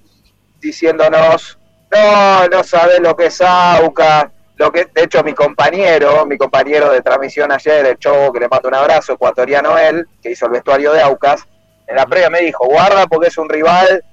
diciéndonos, 0.59 1.59
no, 1.91 2.47
no 2.47 2.63
sabes 2.63 2.99
lo 2.99 3.15
que 3.15 3.27
es 3.27 3.41
AUCA, 3.41 4.31
lo 4.61 4.71
que, 4.71 4.85
de 4.85 5.03
hecho 5.03 5.23
mi 5.23 5.33
compañero, 5.33 6.23
mi 6.27 6.37
compañero 6.37 6.91
de 6.91 7.01
transmisión 7.01 7.51
ayer, 7.51 7.83
el 7.85 7.97
Chobo, 7.97 8.31
que 8.31 8.39
le 8.41 8.47
mando 8.47 8.67
un 8.69 8.75
abrazo, 8.75 9.13
ecuatoriano 9.13 9.75
él, 9.77 10.07
que 10.21 10.31
hizo 10.31 10.45
el 10.45 10.51
vestuario 10.51 10.93
de 10.93 11.01
Aucas, 11.01 11.47
en 11.87 11.95
la 11.95 12.05
previa 12.05 12.29
me 12.29 12.41
dijo, 12.41 12.65
guarda 12.65 13.07
porque 13.07 13.29
es 13.29 13.37
un 13.39 13.49
rival 13.49 14.03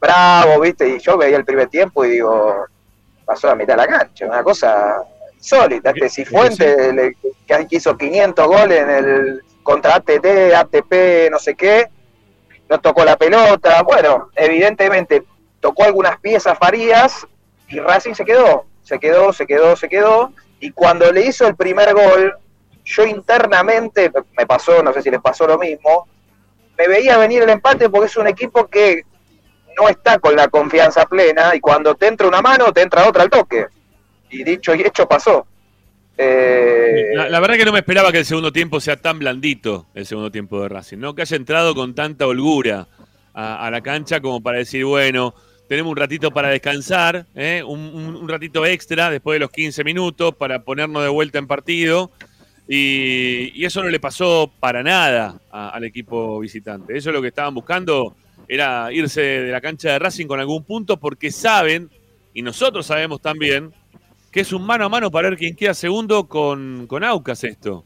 bravo, 0.00 0.60
viste, 0.60 0.86
y 0.88 0.98
yo 0.98 1.16
veía 1.16 1.36
el 1.38 1.44
primer 1.44 1.68
tiempo 1.68 2.04
y 2.04 2.10
digo, 2.10 2.66
pasó 3.24 3.46
la 3.46 3.54
mitad 3.54 3.74
de 3.74 3.78
la 3.78 3.86
cancha, 3.86 4.26
una 4.26 4.42
cosa 4.42 5.02
insólita, 5.36 5.90
este 5.90 6.10
Cifuente, 6.10 6.92
le- 6.92 7.16
que 7.46 7.66
hizo 7.70 7.96
500 7.96 8.46
goles 8.46 8.78
en 8.80 8.90
el 8.90 9.42
contra 9.62 9.94
ATT, 9.96 10.54
ATP, 10.54 11.30
no 11.30 11.38
sé 11.38 11.54
qué, 11.54 11.88
no 12.68 12.78
tocó 12.78 13.04
la 13.04 13.16
pelota, 13.16 13.82
bueno, 13.82 14.28
evidentemente 14.36 15.24
tocó 15.60 15.84
algunas 15.84 16.18
piezas 16.20 16.58
Farías 16.58 17.26
y 17.68 17.80
Racing 17.80 18.12
se 18.12 18.24
quedó, 18.26 18.66
se 18.84 18.98
quedó, 19.00 19.32
se 19.32 19.46
quedó, 19.46 19.74
se 19.74 19.88
quedó, 19.88 20.32
y 20.60 20.70
cuando 20.70 21.10
le 21.10 21.26
hizo 21.26 21.46
el 21.46 21.56
primer 21.56 21.92
gol, 21.92 22.34
yo 22.84 23.04
internamente, 23.04 24.12
me 24.36 24.46
pasó, 24.46 24.82
no 24.82 24.92
sé 24.92 25.02
si 25.02 25.10
les 25.10 25.20
pasó 25.20 25.46
lo 25.46 25.58
mismo, 25.58 26.06
me 26.78 26.88
veía 26.88 27.18
venir 27.18 27.42
el 27.42 27.50
empate 27.50 27.88
porque 27.88 28.06
es 28.06 28.16
un 28.16 28.26
equipo 28.26 28.66
que 28.66 29.04
no 29.76 29.88
está 29.88 30.18
con 30.18 30.36
la 30.36 30.48
confianza 30.48 31.06
plena 31.06 31.54
y 31.54 31.60
cuando 31.60 31.94
te 31.94 32.06
entra 32.06 32.28
una 32.28 32.42
mano, 32.42 32.72
te 32.72 32.82
entra 32.82 33.08
otra 33.08 33.22
al 33.22 33.30
toque. 33.30 33.66
Y 34.30 34.44
dicho 34.44 34.74
y 34.74 34.82
hecho 34.82 35.08
pasó. 35.08 35.46
Eh, 36.16 37.12
La, 37.14 37.40
verdad 37.40 37.56
que 37.56 37.64
no 37.64 37.72
me 37.72 37.80
esperaba 37.80 38.12
que 38.12 38.18
el 38.18 38.24
segundo 38.24 38.52
tiempo 38.52 38.80
sea 38.80 38.96
tan 38.96 39.18
blandito, 39.18 39.86
el 39.94 40.06
segundo 40.06 40.30
tiempo 40.30 40.60
de 40.62 40.68
Racing, 40.68 40.98
¿no? 40.98 41.14
Que 41.14 41.22
haya 41.22 41.36
entrado 41.36 41.74
con 41.74 41.94
tanta 41.94 42.26
holgura 42.26 42.86
a 43.32 43.68
la 43.68 43.80
cancha 43.80 44.20
como 44.20 44.40
para 44.40 44.58
decir, 44.58 44.84
bueno, 44.84 45.34
tenemos 45.68 45.90
un 45.90 45.96
ratito 45.96 46.30
para 46.30 46.48
descansar, 46.50 47.26
¿eh? 47.34 47.62
un, 47.66 47.80
un- 47.80 48.16
un 48.16 48.28
ratito 48.28 48.64
extra 48.66 49.10
después 49.10 49.36
de 49.36 49.40
los 49.40 49.50
15 49.50 49.82
minutos 49.84 50.34
para 50.34 50.62
ponernos 50.62 51.02
de 51.02 51.08
vuelta 51.08 51.38
en 51.38 51.46
partido. 51.46 52.10
Y, 52.66 53.52
y 53.54 53.64
eso 53.66 53.82
no 53.82 53.90
le 53.90 54.00
pasó 54.00 54.50
para 54.60 54.82
nada 54.82 55.38
a- 55.50 55.70
al 55.70 55.84
equipo 55.84 56.38
visitante. 56.40 56.96
Eso 56.96 57.10
es 57.10 57.14
lo 57.14 57.20
que 57.22 57.28
estaban 57.28 57.54
buscando, 57.54 58.14
era 58.48 58.90
irse 58.92 59.20
de 59.20 59.52
la 59.52 59.60
cancha 59.60 59.92
de 59.92 59.98
Racing 59.98 60.26
con 60.26 60.40
algún 60.40 60.64
punto 60.64 60.96
porque 60.98 61.30
saben, 61.30 61.90
y 62.32 62.42
nosotros 62.42 62.86
sabemos 62.86 63.20
también, 63.20 63.72
que 64.30 64.40
es 64.40 64.52
un 64.52 64.64
mano 64.64 64.86
a 64.86 64.88
mano 64.88 65.10
para 65.10 65.28
ver 65.30 65.38
quién 65.38 65.54
queda 65.54 65.74
segundo 65.74 66.26
con, 66.26 66.86
con 66.86 67.04
Aucas 67.04 67.44
esto. 67.44 67.84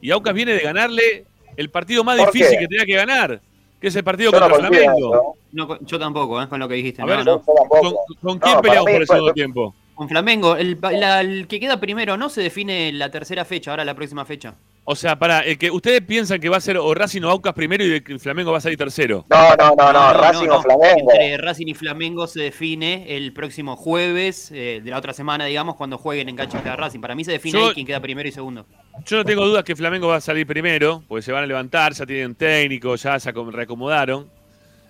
Y 0.00 0.10
Aucas 0.10 0.34
viene 0.34 0.52
de 0.52 0.60
ganarle 0.60 1.24
el 1.56 1.70
partido 1.70 2.02
más 2.04 2.18
¿Por 2.18 2.32
difícil 2.32 2.54
qué? 2.58 2.64
que 2.64 2.68
tenía 2.68 2.84
que 2.86 2.94
ganar, 2.94 3.40
que 3.80 3.88
es 3.88 3.96
el 3.96 4.04
partido 4.04 4.32
yo 4.32 4.40
no 4.40 4.48
contra 4.50 4.68
Flamengo. 4.68 4.96
eso. 5.14 5.34
No, 5.52 5.66
con- 5.68 5.86
yo 5.86 5.98
tampoco, 5.98 6.42
¿eh? 6.42 6.48
con 6.48 6.58
lo 6.60 6.68
que 6.68 6.74
dijiste. 6.74 7.02
A 7.02 7.06
no, 7.06 7.16
ver. 7.16 7.24
¿Con, 7.24 7.94
con 8.22 8.38
quién 8.38 8.60
peleamos 8.60 8.86
mí 8.86 8.92
por 8.92 9.00
el 9.02 9.06
segundo 9.06 9.32
tiempo? 9.32 9.74
Con 9.94 10.08
Flamengo, 10.08 10.56
el, 10.56 10.78
la- 10.80 11.20
el 11.20 11.46
que 11.48 11.58
queda 11.58 11.80
primero 11.80 12.16
no 12.16 12.28
se 12.28 12.40
define 12.42 12.92
la 12.92 13.10
tercera 13.10 13.44
fecha, 13.44 13.70
ahora 13.72 13.84
la 13.84 13.94
próxima 13.94 14.24
fecha. 14.24 14.54
O 14.90 14.96
sea, 14.96 15.18
para 15.18 15.40
el 15.40 15.58
que 15.58 15.70
ustedes 15.70 16.00
piensan 16.00 16.40
que 16.40 16.48
va 16.48 16.56
a 16.56 16.60
ser 16.62 16.78
o 16.78 16.94
Racing 16.94 17.20
o 17.20 17.28
Aucas 17.28 17.52
primero 17.52 17.84
y 17.84 18.00
que 18.00 18.10
el 18.10 18.18
Flamengo 18.20 18.52
va 18.52 18.56
a 18.56 18.60
salir 18.62 18.78
tercero. 18.78 19.26
No, 19.28 19.54
no, 19.54 19.74
no, 19.76 19.92
no, 19.92 20.12
Racing 20.14 20.48
o 20.48 20.62
Flamengo. 20.62 21.12
Entre 21.12 21.36
Racing 21.36 21.66
y 21.66 21.74
Flamengo 21.74 22.26
se 22.26 22.40
define 22.40 23.04
el 23.14 23.34
próximo 23.34 23.76
jueves 23.76 24.50
eh, 24.50 24.80
de 24.82 24.90
la 24.90 24.96
otra 24.96 25.12
semana, 25.12 25.44
digamos, 25.44 25.76
cuando 25.76 25.98
jueguen 25.98 26.30
en 26.30 26.36
cancha 26.36 26.62
de 26.62 26.74
Racing. 26.74 27.00
Para 27.00 27.14
mí 27.14 27.22
se 27.22 27.32
define 27.32 27.58
Yo- 27.58 27.66
ahí 27.68 27.74
quién 27.74 27.86
queda 27.86 28.00
primero 28.00 28.26
y 28.26 28.32
segundo. 28.32 28.64
Yo 29.04 29.18
no 29.18 29.26
tengo 29.26 29.44
dudas 29.44 29.62
que 29.62 29.76
Flamengo 29.76 30.08
va 30.08 30.16
a 30.16 30.20
salir 30.22 30.46
primero, 30.46 31.02
porque 31.06 31.20
se 31.20 31.32
van 31.32 31.44
a 31.44 31.46
levantar, 31.46 31.92
ya 31.92 32.06
tienen 32.06 32.34
técnico, 32.34 32.96
ya 32.96 33.20
se 33.20 33.30
acom- 33.34 33.50
reacomodaron. 33.52 34.26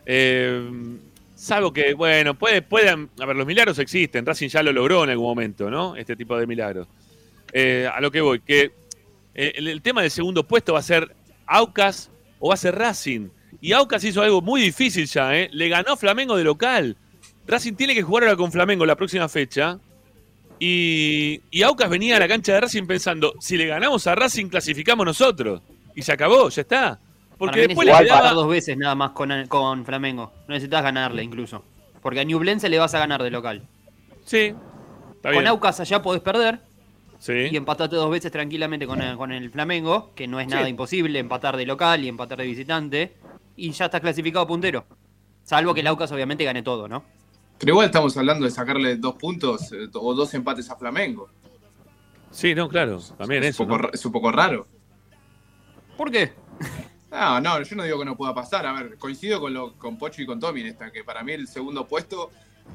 Eh, 0.07 0.63
salvo 1.35 1.73
que, 1.73 1.95
bueno, 1.95 2.35
puede, 2.35 2.63
puedan. 2.63 3.11
A 3.21 3.27
ver, 3.27 3.35
los 3.35 3.47
milagros 3.49 3.79
existen. 3.81 4.25
Racing 4.25 4.49
ya 4.49 4.63
lo 4.63 4.73
logró 4.73 5.03
en 5.03 5.11
algún 5.11 5.27
momento, 5.27 5.69
¿no? 5.69 5.97
Este 5.97 6.15
tipo 6.15 6.39
de 6.39 6.47
milagros. 6.47 6.87
Eh, 7.53 7.89
a 7.93 8.01
lo 8.01 8.13
que 8.13 8.21
voy, 8.21 8.39
que 8.41 8.71
eh, 9.39 9.53
el, 9.55 9.69
el 9.69 9.83
tema 9.83 10.03
del 10.03 10.11
segundo 10.11 10.43
puesto 10.43 10.73
va 10.73 10.81
a 10.81 10.83
ser 10.83 11.15
Aucas 11.47 12.11
o 12.41 12.49
va 12.49 12.55
a 12.55 12.57
ser 12.57 12.75
Racing. 12.75 13.29
Y 13.61 13.73
Aucas 13.73 14.03
hizo 14.03 14.21
algo 14.21 14.43
muy 14.43 14.61
difícil 14.61 15.07
ya, 15.07 15.37
¿eh? 15.37 15.49
Le 15.53 15.69
ganó 15.69 15.97
Flamengo 15.97 16.37
de 16.37 16.43
local. 16.43 16.97
Racing 17.47 17.75
tiene 17.75 17.95
que 17.95 18.03
jugar 18.03 18.25
ahora 18.25 18.37
con 18.37 18.51
Flamengo 18.51 18.85
la 18.85 18.97
próxima 18.97 19.29
fecha. 19.29 19.79
Y, 20.59 21.41
y 21.53 21.63
Aucas 21.63 21.89
venía 21.89 22.17
a 22.17 22.19
la 22.19 22.27
cancha 22.27 22.53
de 22.53 22.63
Racing 22.63 22.87
pensando, 22.87 23.35
si 23.39 23.57
le 23.57 23.67
ganamos 23.67 24.09
a 24.09 24.17
Racing, 24.17 24.49
clasificamos 24.49 25.07
nosotros. 25.07 25.63
Y 25.95 26.03
se 26.03 26.13
acabó, 26.13 26.49
ya 26.49 26.63
está. 26.63 26.99
Porque 27.39 27.53
Para 27.53 27.63
mí 27.63 27.67
después 27.69 27.87
le 27.87 28.05
quedaba... 28.07 28.33
dos 28.33 28.49
veces 28.49 28.77
nada 28.77 28.97
más 28.97 29.13
con, 29.13 29.47
con 29.47 29.85
Flamengo. 29.85 30.33
No 30.49 30.55
necesitas 30.55 30.83
ganarle 30.83 31.23
incluso. 31.23 31.65
Porque 32.03 32.19
a 32.21 32.25
Ñublense 32.25 32.69
le 32.69 32.81
vas 32.81 32.93
a 32.95 32.99
ganar 32.99 33.23
de 33.23 33.31
local. 33.31 33.63
Sí, 34.25 34.53
está 35.15 35.33
con. 35.33 35.47
Aucas 35.47 35.79
allá 35.79 36.03
podés 36.03 36.23
perder 36.23 36.61
Sí. 37.19 37.33
y 37.51 37.57
empataste 37.57 37.97
dos 37.97 38.11
veces 38.11 38.31
tranquilamente 38.31 38.87
con 38.87 39.03
el, 39.03 39.17
con 39.17 39.33
el 39.33 39.51
Flamengo, 39.51 40.13
que 40.15 40.29
no 40.29 40.39
es 40.41 40.47
nada 40.47 40.65
Sí. 40.65 40.71
imposible 40.71 41.19
empatar 41.19 41.57
de 41.57 41.67
local 41.67 42.05
y 42.05 42.09
empatar 42.09 42.39
de 42.39 42.45
visitante. 42.47 43.17
Y 43.57 43.73
ya 43.73 43.87
estás 43.87 44.01
clasificado 44.01 44.47
puntero. 44.47 44.87
Salvo 45.43 45.75
que 45.75 45.81
el 45.81 45.87
Aucas 45.89 46.13
obviamente 46.13 46.45
gane 46.45 46.63
todo, 46.63 46.87
¿no? 46.87 47.05
Pero 47.59 47.73
igual 47.73 47.87
estamos 47.87 48.17
hablando 48.17 48.45
de 48.45 48.53
sacarle 48.53 48.97
dos 48.97 49.15
puntos 49.15 49.73
eh, 49.73 49.89
o 49.95 50.15
dos 50.15 50.33
empates 50.35 50.71
a 50.71 50.77
Flamengo. 50.77 51.29
Sí, 52.31 52.55
no, 52.55 52.69
claro, 52.69 53.01
también 53.17 53.43
es 53.43 53.51
eso. 53.51 53.65
Un 53.65 53.71
poco, 53.71 53.91
es 53.93 54.05
un 54.07 54.13
poco 54.13 54.31
raro. 54.31 54.67
¿Por 55.97 56.11
qué? 56.13 56.33
No, 57.11 57.41
no, 57.41 57.63
yo 57.63 57.75
no 57.75 57.83
digo 57.83 57.99
que 57.99 58.05
no 58.05 58.17
pueda 58.17 58.35
pasar. 58.35 58.67
A 58.67 58.73
ver, 58.75 58.97
coincido 58.99 59.41
con, 59.41 59.53
lo, 59.55 59.73
con 59.75 59.99
Pocho 59.99 60.23
y 60.23 60.27
con 60.27 60.39
Tommy 60.39 60.61
en 60.61 60.67
esta, 60.69 60.93
que 60.93 61.03
para 61.03 61.25
mí 61.25 61.33
el 61.33 61.49
segundo 61.49 61.89
puesto 61.89 62.31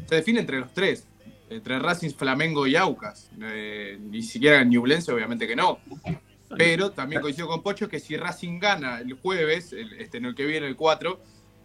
se 0.09 0.15
define 0.15 0.39
entre 0.41 0.59
los 0.59 0.73
tres. 0.73 1.07
Entre 1.55 1.79
Racing, 1.79 2.09
Flamengo 2.11 2.65
y 2.67 2.75
Aucas. 2.75 3.29
Eh, 3.41 3.97
ni 4.01 4.21
siquiera 4.21 4.63
Ñublense, 4.63 5.11
obviamente 5.11 5.47
que 5.47 5.55
no. 5.55 5.79
Pero 6.57 6.91
también 6.91 7.21
coincido 7.21 7.47
con 7.47 7.63
Pocho 7.63 7.89
que 7.89 7.99
si 7.99 8.15
Racing 8.15 8.59
gana 8.59 8.99
el 8.99 9.13
jueves, 9.13 9.73
el- 9.73 9.93
este, 9.99 10.17
en 10.19 10.25
el 10.25 10.35
que 10.35 10.45
viene 10.45 10.67
el 10.67 10.75
4, 10.75 11.19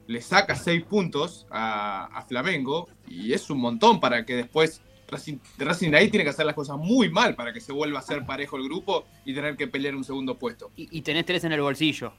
le 0.07 0.21
saca 0.23 0.55
6 0.55 0.85
puntos 0.85 1.47
a, 1.51 2.07
a 2.07 2.23
Flamengo 2.23 2.89
y 3.07 3.33
es 3.35 3.51
un 3.51 3.59
montón 3.61 4.01
para 4.01 4.25
que 4.25 4.35
después 4.37 4.81
Racing, 5.11 5.37
Racing 5.59 5.95
ahí 5.95 6.09
tiene 6.09 6.25
que 6.25 6.31
hacer 6.31 6.47
las 6.47 6.55
cosas 6.55 6.77
muy 6.79 7.11
mal 7.11 7.35
para 7.35 7.53
que 7.53 7.61
se 7.61 7.73
vuelva 7.73 7.99
a 7.99 8.03
ser 8.03 8.25
parejo 8.25 8.57
el 8.57 8.65
grupo 8.65 9.05
y 9.25 9.35
tener 9.35 9.57
que 9.57 9.67
pelear 9.69 9.95
un 9.95 10.05
segundo 10.05 10.39
puesto. 10.39 10.71
Y, 10.77 10.89
y 10.99 11.03
tenés 11.03 11.25
tres 11.27 11.45
en 11.45 11.53
el 11.53 11.61
bolsillo. 11.61 12.13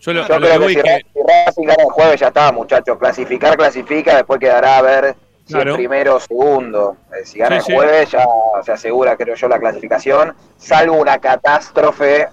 Yo 0.00 0.12
lo, 0.12 0.26
Yo 0.28 0.34
a 0.34 0.38
lo 0.38 0.46
creo 0.46 0.52
que 0.52 0.58
que 0.58 0.64
voy 0.64 0.74
si, 0.74 0.82
que- 0.82 1.22
Racing 1.46 1.62
gana 1.64 1.82
el 1.82 1.90
jueves 1.90 2.20
ya 2.20 2.28
está, 2.28 2.52
muchachos. 2.52 2.98
Clasificar, 2.98 3.56
clasifica, 3.56 4.16
después 4.16 4.38
quedará 4.40 4.78
a 4.78 4.82
ver 4.82 5.16
si 5.44 5.56
es 5.58 5.74
primero 5.74 6.16
o 6.16 6.20
segundo. 6.20 6.96
Eh, 7.12 7.24
si 7.26 7.38
gana 7.38 7.60
Sí, 7.60 7.72
el 7.72 7.76
jueves 7.78 8.10
ya 8.10 8.24
se 8.64 8.72
asegura, 8.72 9.16
creo 9.16 9.34
yo, 9.34 9.48
la 9.48 9.58
clasificación, 9.58 10.34
salvo 10.56 10.94
una 10.96 11.18
catástrofe 11.18 12.28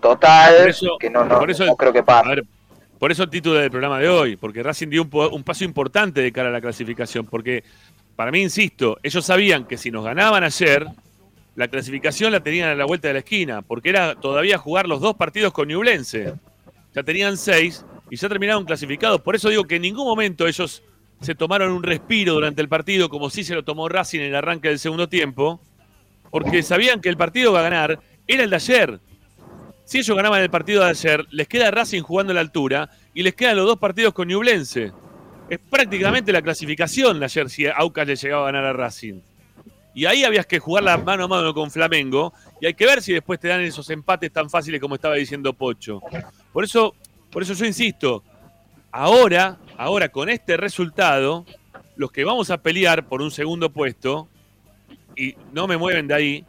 total 0.00 0.54
Por 0.58 0.68
eso- 0.68 0.96
que 0.98 1.10
no, 1.10 1.24
no, 1.24 1.44
eso- 1.44 1.66
no 1.66 1.76
creo 1.76 1.92
que 1.92 2.00
a 2.00 2.04
pase. 2.04 2.42
por 2.98 3.10
eso 3.12 3.22
el 3.24 3.30
título 3.30 3.56
del 3.58 3.70
programa 3.70 3.98
de 3.98 4.08
hoy, 4.08 4.36
porque 4.36 4.62
Racing 4.62 4.88
dio 4.88 5.02
un, 5.02 5.10
un 5.32 5.42
paso 5.44 5.64
importante 5.64 6.20
de 6.20 6.32
cara 6.32 6.48
a 6.48 6.52
la 6.52 6.60
clasificación, 6.60 7.26
porque 7.26 7.64
para 8.16 8.30
mí, 8.32 8.40
insisto, 8.42 8.98
ellos 9.02 9.24
sabían 9.24 9.64
que 9.64 9.76
si 9.76 9.90
nos 9.90 10.04
ganaban 10.04 10.42
ayer, 10.44 10.86
la 11.54 11.68
clasificación 11.68 12.32
la 12.32 12.40
tenían 12.40 12.68
a 12.70 12.74
la 12.74 12.84
vuelta 12.84 13.08
de 13.08 13.14
la 13.14 13.18
esquina, 13.20 13.62
porque 13.62 13.90
era 13.90 14.14
todavía 14.16 14.58
jugar 14.58 14.86
los 14.88 15.00
dos 15.00 15.14
partidos 15.16 15.52
con 15.52 15.68
Ñublense. 15.68 16.34
Ya 16.94 17.02
tenían 17.02 17.36
seis 17.36 17.84
y 18.10 18.16
ya 18.16 18.28
terminaron 18.28 18.64
clasificados. 18.64 19.20
Por 19.20 19.36
eso 19.36 19.48
digo 19.48 19.64
que 19.64 19.76
en 19.76 19.82
ningún 19.82 20.06
momento 20.06 20.46
ellos 20.46 20.82
se 21.20 21.34
tomaron 21.34 21.72
un 21.72 21.82
respiro 21.82 22.34
durante 22.34 22.62
el 22.62 22.68
partido, 22.68 23.08
como 23.08 23.30
sí 23.30 23.44
se 23.44 23.54
lo 23.54 23.64
tomó 23.64 23.88
Racing 23.88 24.20
en 24.20 24.26
el 24.26 24.34
arranque 24.36 24.68
del 24.68 24.78
segundo 24.78 25.08
tiempo, 25.08 25.60
porque 26.30 26.62
sabían 26.62 27.00
que 27.00 27.08
el 27.08 27.16
partido 27.16 27.52
va 27.52 27.60
a 27.60 27.62
ganar 27.62 28.00
era 28.28 28.44
el 28.44 28.50
de 28.50 28.56
ayer. 28.56 29.00
Si 29.84 29.98
ellos 29.98 30.14
ganaban 30.14 30.42
el 30.42 30.50
partido 30.50 30.84
de 30.84 30.90
ayer, 30.90 31.26
les 31.30 31.48
queda 31.48 31.70
Racing 31.70 32.02
jugando 32.02 32.32
a 32.32 32.34
la 32.34 32.42
altura 32.42 32.90
y 33.14 33.22
les 33.22 33.34
quedan 33.34 33.56
los 33.56 33.66
dos 33.66 33.78
partidos 33.78 34.12
con 34.12 34.28
Ñublense. 34.28 34.92
Es 35.48 35.58
prácticamente 35.58 36.30
la 36.30 36.42
clasificación 36.42 37.18
de 37.18 37.24
ayer 37.24 37.48
si 37.48 37.66
Aucas 37.66 38.06
le 38.06 38.16
llegaba 38.16 38.42
a 38.42 38.52
ganar 38.52 38.66
a 38.66 38.72
Racing. 38.74 39.22
Y 39.94 40.04
ahí 40.04 40.24
habías 40.24 40.44
que 40.44 40.58
jugar 40.58 40.84
la 40.84 40.98
mano 40.98 41.24
a 41.24 41.28
mano 41.28 41.54
con 41.54 41.70
Flamengo 41.70 42.34
y 42.60 42.66
hay 42.66 42.74
que 42.74 42.84
ver 42.84 43.00
si 43.00 43.14
después 43.14 43.40
te 43.40 43.48
dan 43.48 43.62
esos 43.62 43.88
empates 43.88 44.30
tan 44.30 44.50
fáciles 44.50 44.78
como 44.78 44.94
estaba 44.94 45.14
diciendo 45.14 45.54
Pocho. 45.54 46.02
Por 46.52 46.64
eso, 46.64 46.94
por 47.30 47.42
eso 47.42 47.54
yo 47.54 47.64
insisto, 47.64 48.22
ahora, 48.92 49.58
ahora 49.78 50.08
con 50.10 50.28
este 50.28 50.56
resultado, 50.58 51.46
los 51.96 52.10
que 52.12 52.24
vamos 52.24 52.50
a 52.50 52.58
pelear 52.58 53.06
por 53.06 53.22
un 53.22 53.30
segundo 53.30 53.70
puesto, 53.70 54.28
y 55.16 55.34
no 55.52 55.66
me 55.66 55.76
mueven 55.76 56.06
de 56.08 56.14
ahí, 56.14 56.44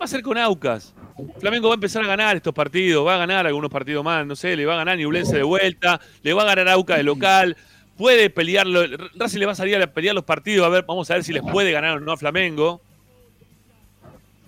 va 0.00 0.04
a 0.04 0.06
ser 0.08 0.20
con 0.22 0.36
Aucas. 0.36 0.94
Flamengo 1.38 1.68
va 1.68 1.74
a 1.74 1.76
empezar 1.76 2.02
a 2.02 2.06
ganar 2.08 2.36
estos 2.36 2.52
partidos, 2.52 3.06
va 3.06 3.14
a 3.14 3.18
ganar 3.18 3.46
algunos 3.46 3.70
partidos 3.70 4.04
más, 4.04 4.26
no 4.26 4.34
sé, 4.36 4.56
le 4.56 4.66
va 4.66 4.74
a 4.74 4.78
ganar 4.78 4.98
Ñublense 4.98 5.36
de 5.36 5.42
vuelta, 5.44 6.00
le 6.22 6.32
va 6.34 6.42
a 6.42 6.46
ganar 6.46 6.68
Aucas 6.70 6.96
de 6.96 7.04
local, 7.04 7.56
puede 7.96 8.30
pelearlo, 8.30 8.82
Racing 9.14 9.38
le 9.38 9.46
va 9.46 9.52
a 9.52 9.56
salir 9.56 9.76
a 9.76 9.86
pelear 9.86 10.14
los 10.14 10.24
partidos, 10.24 10.66
a 10.66 10.68
ver, 10.68 10.84
vamos 10.86 11.08
a 11.10 11.14
ver 11.14 11.24
si 11.24 11.32
les 11.32 11.42
puede 11.42 11.70
ganar 11.70 11.98
o 11.98 12.00
no 12.00 12.12
a 12.12 12.16
Flamengo. 12.16 12.80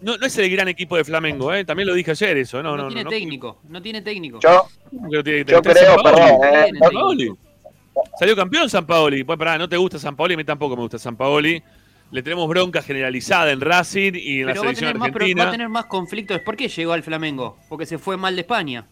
No, 0.00 0.18
no 0.18 0.26
es 0.26 0.36
el 0.36 0.50
gran 0.50 0.68
equipo 0.68 0.96
de 0.96 1.04
Flamengo, 1.04 1.54
¿eh? 1.54 1.64
también 1.64 1.88
lo 1.88 1.94
dije 1.94 2.10
ayer 2.10 2.36
eso, 2.36 2.62
no, 2.62 2.70
No, 2.72 2.76
no, 2.76 2.82
no. 2.84 2.88
tiene 2.88 3.04
no, 3.04 3.10
técnico, 3.10 3.60
no 3.68 3.80
tiene 3.80 4.02
técnico. 4.02 4.38
Yo, 4.40 4.66
¿Cómo 4.90 5.10
que 5.10 5.16
no 5.18 5.22
tiene- 5.24 5.44
yo 5.46 5.56
está 5.58 5.72
creo, 5.72 5.96
perdón, 6.02 7.38
Salió 8.18 8.36
campeón 8.36 8.68
San 8.70 8.86
Paoli. 8.86 9.24
Pues 9.24 9.38
pará, 9.38 9.58
no 9.58 9.68
te 9.68 9.76
gusta 9.76 9.98
San 9.98 10.16
Paoli, 10.16 10.34
a 10.34 10.36
mí 10.36 10.44
tampoco 10.44 10.76
me 10.76 10.82
gusta 10.82 10.98
San 10.98 11.16
Paoli. 11.16 11.62
Le 12.10 12.22
tenemos 12.22 12.46
bronca 12.48 12.82
generalizada 12.82 13.50
en 13.50 13.60
Racing 13.60 14.12
y 14.14 14.40
en 14.40 14.46
la 14.46 14.52
Pero 14.52 14.64
va 14.64 14.70
a, 14.70 14.74
selección 14.74 14.88
tener 14.92 14.98
más, 14.98 15.08
argentina. 15.08 15.42
va 15.44 15.48
a 15.48 15.52
tener 15.52 15.68
más 15.68 15.84
conflictos. 15.86 16.40
¿Por 16.40 16.56
qué 16.56 16.68
llegó 16.68 16.92
al 16.92 17.02
Flamengo? 17.02 17.56
Porque 17.68 17.86
se 17.86 17.98
fue 17.98 18.16
mal 18.16 18.34
de 18.36 18.42
España. 18.42 18.86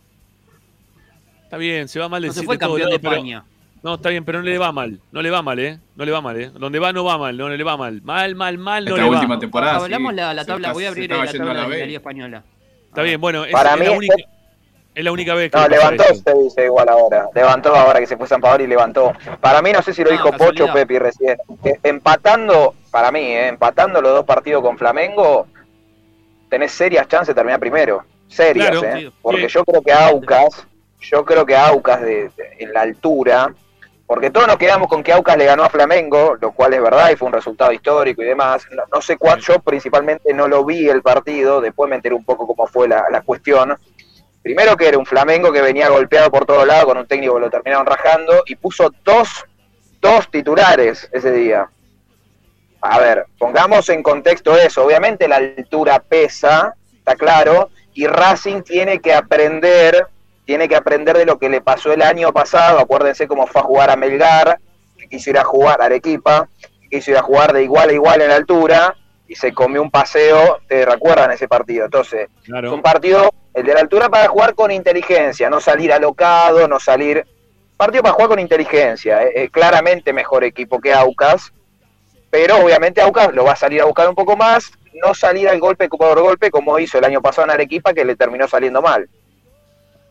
Está 1.44 1.56
bien, 1.56 1.86
se 1.88 2.00
va 2.00 2.08
mal 2.08 2.22
de 2.22 2.28
No 2.28 2.34
se 2.34 2.40
de 2.40 2.46
fue 2.46 2.56
todos 2.58 2.70
campeón 2.70 2.88
de 2.88 2.94
lados, 2.96 3.00
pero- 3.02 3.14
España. 3.14 3.44
No, 3.82 3.94
está 3.94 4.10
bien, 4.10 4.24
pero 4.24 4.38
no 4.38 4.44
le 4.44 4.58
va 4.58 4.70
mal. 4.70 5.00
No 5.10 5.20
le 5.22 5.30
va 5.30 5.42
mal, 5.42 5.58
¿eh? 5.58 5.78
No 5.96 6.04
le 6.04 6.12
va 6.12 6.20
mal, 6.20 6.40
¿eh? 6.40 6.50
Donde 6.54 6.78
va 6.78 6.92
no 6.92 7.02
va 7.04 7.18
mal, 7.18 7.36
no 7.36 7.48
le 7.48 7.64
va 7.64 7.76
mal. 7.76 8.00
Mal, 8.02 8.34
mal, 8.36 8.56
mal, 8.56 8.84
no 8.84 8.90
Esta 8.92 9.02
le 9.02 9.10
va. 9.10 9.16
última 9.16 9.38
temporada. 9.40 9.76
Hablamos 9.78 10.10
sí, 10.12 10.16
la, 10.16 10.34
la 10.34 10.44
tabla, 10.44 10.68
está- 10.68 10.72
voy 10.72 10.84
a 10.84 10.88
abrir 10.88 11.10
la 11.10 11.16
tabla 11.26 11.52
la 11.54 11.68
de 11.68 11.78
la. 11.80 11.86
Liga 11.86 11.98
Española. 11.98 12.44
Está 12.88 13.02
bien, 13.02 13.20
bueno, 13.20 13.44
es, 13.44 13.52
Para 13.52 13.74
es 13.74 13.80
mí 13.80 13.86
la 13.86 13.92
única, 13.92 14.14
es 14.16 14.24
la 14.94 15.12
única 15.12 15.35
vez 15.35 15.50
que 15.50 15.59
No, 15.59 15.68
levantó, 15.68 16.05
se 16.05 16.35
dice 16.35 16.64
igual 16.66 16.88
ahora. 16.88 17.26
Levantó 17.35 17.74
ahora 17.74 17.98
que 18.00 18.07
se 18.07 18.16
fue 18.16 18.26
San 18.28 18.40
Paolo 18.40 18.62
y 18.62 18.66
levantó. 18.66 19.12
Para 19.40 19.62
mí, 19.62 19.72
no 19.72 19.81
sé 19.83 19.94
si 19.94 20.02
lo 20.05 20.11
No, 20.11 20.16
dijo 20.16 20.33
Pocho 20.33 20.66
o. 20.66 20.72
Pepi 20.72 20.98
recién. 20.98 21.38
eh, 21.64 21.78
empatando, 21.83 22.74
para 22.90 23.11
mí, 23.11 23.20
eh, 23.20 23.48
empatando 23.48 24.00
los 24.02 24.12
dos 24.12 24.24
partidos 24.26 24.62
con 24.62 24.76
Flamengo, 24.76 25.46
tenés 26.48 26.72
serias 26.72 27.09
chances 27.09 27.28
de 27.28 27.35
terminar 27.35 27.61
primero. 27.61 28.05
Serias, 28.28 28.70
Claro, 28.70 28.96
¿eh? 28.98 29.11
Porque 29.22 29.42
Sí. 29.48 29.55
yo 29.55 29.64
creo 29.64 29.83
que 29.83 29.92
Aucas, 29.92 30.66
yo 31.00 31.24
creo 31.24 31.44
que 31.46 31.57
Aucas 31.57 32.00
de, 32.00 32.28
de- 32.37 32.57
en 32.59 32.72
la 32.72 32.83
altura, 32.83 33.55
porque 34.07 34.31
todos 34.31 34.46
nos 34.46 34.57
quedamos 34.57 34.88
con 34.88 35.02
que 35.02 35.12
Aucas 35.12 35.37
le 35.38 35.44
ganó 35.46 35.64
a 35.64 35.70
Flamengo, 35.70 36.37
lo 36.40 36.52
cual 36.52 36.74
es 36.74 36.83
verdad 36.83 37.11
y 37.11 37.16
fue 37.16 37.28
un 37.28 37.33
resultado 37.35 37.72
histórico 37.72 38.22
y 38.22 38.26
demás. 38.26 38.66
No, 38.70 38.83
no 38.92 39.00
sé 39.00 39.16
cuál, 39.16 39.40
yo 39.40 39.59
principalmente 39.61 40.33
no 40.35 40.48
lo 40.48 40.64
vi 40.64 40.88
el 40.88 41.02
partido, 41.02 41.61
después 41.61 41.88
me 41.88 41.96
enteré 41.96 42.14
un 42.14 42.24
poco 42.24 42.46
cómo 42.46 42.66
fue 42.66 42.88
la, 42.88 43.05
la 43.11 43.22
cuestión. 43.22 43.74
Primero 44.42 44.76
que 44.76 44.88
era 44.88 44.98
un 44.98 45.07
Flamengo 45.07 45.52
que 45.52 45.62
venía 45.62 45.88
golpeado 45.88 46.31
por 46.31 46.44
todos 46.44 46.66
lados 46.66 46.87
con 46.87 46.98
un 46.98 47.07
técnico 47.07 47.35
que 47.35 47.40
lo 47.40 47.50
terminaron 47.50 47.87
rajando 47.87 48.42
y 48.46 48.57
puso 48.57 48.92
dos, 49.05 49.44
dos 50.00 50.31
titulares 50.31 51.09
ese 51.12 51.31
día. 51.31 51.68
A 52.81 52.98
ver, 52.98 53.26
pongamos 53.38 53.88
en 53.90 54.02
contexto 54.02 54.57
eso. 54.57 54.85
Obviamente 54.85 55.28
la 55.28 55.37
altura 55.37 56.00
pesa, 56.00 56.74
está 56.98 57.14
claro, 57.14 57.70
y 57.94 58.07
Racing 58.07 58.62
tiene 58.62 59.00
que 59.00 59.14
aprender, 59.14 60.09
tiene 60.44 60.68
que 60.68 60.74
aprender 60.74 61.16
de 61.16 61.26
lo 61.26 61.38
que 61.38 61.48
le 61.48 61.61
pasó 61.61 61.92
el 61.92 62.02
año 62.02 62.33
pasado. 62.33 62.81
Acuérdense 62.81 63.28
cómo 63.28 63.46
fue 63.46 63.61
a 63.61 63.64
jugar 63.64 63.90
a 63.90 63.96
Melgar, 63.96 64.59
que 64.98 65.09
quiso 65.09 65.31
ir 65.31 65.38
a 65.38 65.44
jugar 65.44 65.81
a 65.81 65.85
Arequipa, 65.85 66.48
que 66.81 66.88
quiso 66.88 67.12
ir 67.12 67.18
a 67.18 67.22
jugar 67.22 67.52
de 67.52 67.62
igual 67.62 67.90
a 67.90 67.92
igual 67.92 68.22
en 68.22 68.33
altura 68.33 68.96
y 69.28 69.37
se 69.37 69.52
comió 69.52 69.81
un 69.81 69.90
paseo. 69.90 70.59
¿Te 70.66 70.85
recuerdan 70.85 71.31
ese 71.31 71.46
partido? 71.46 71.85
Entonces, 71.85 72.28
es 72.44 72.70
un 72.70 72.83
partido, 72.83 73.33
el 73.54 73.64
de 73.64 73.74
la 73.74 73.80
altura 73.80 74.08
para 74.08 74.28
jugar 74.28 74.54
con 74.54 74.70
inteligencia, 74.70 75.50
no 75.50 75.60
salir 75.60 75.92
alocado, 75.92 76.66
no 76.68 76.80
salir. 76.80 77.24
Partido 77.76 78.02
para 78.02 78.14
jugar 78.14 78.28
con 78.28 78.38
inteligencia. 78.38 79.24
eh, 79.24 79.48
claramente 79.50 80.12
mejor 80.12 80.44
equipo 80.44 80.80
que 80.80 80.92
Aucas, 80.92 81.52
pero 82.30 82.56
obviamente 82.56 83.00
Aucas 83.00 83.34
lo 83.34 83.44
va 83.44 83.52
a 83.52 83.56
salir 83.56 83.80
a 83.82 83.84
buscar 83.84 84.08
un 84.08 84.14
poco 84.14 84.36
más, 84.36 84.72
no 85.04 85.14
salir 85.14 85.48
al 85.48 85.60
golpe 85.60 85.88
por 85.88 86.20
golpe 86.20 86.50
como 86.50 86.78
hizo 86.78 86.98
el 86.98 87.04
año 87.04 87.20
pasado 87.20 87.46
en 87.46 87.50
Arequipa, 87.52 87.92
que 87.92 88.04
le 88.04 88.16
terminó 88.16 88.48
saliendo 88.48 88.80
mal. 88.80 89.08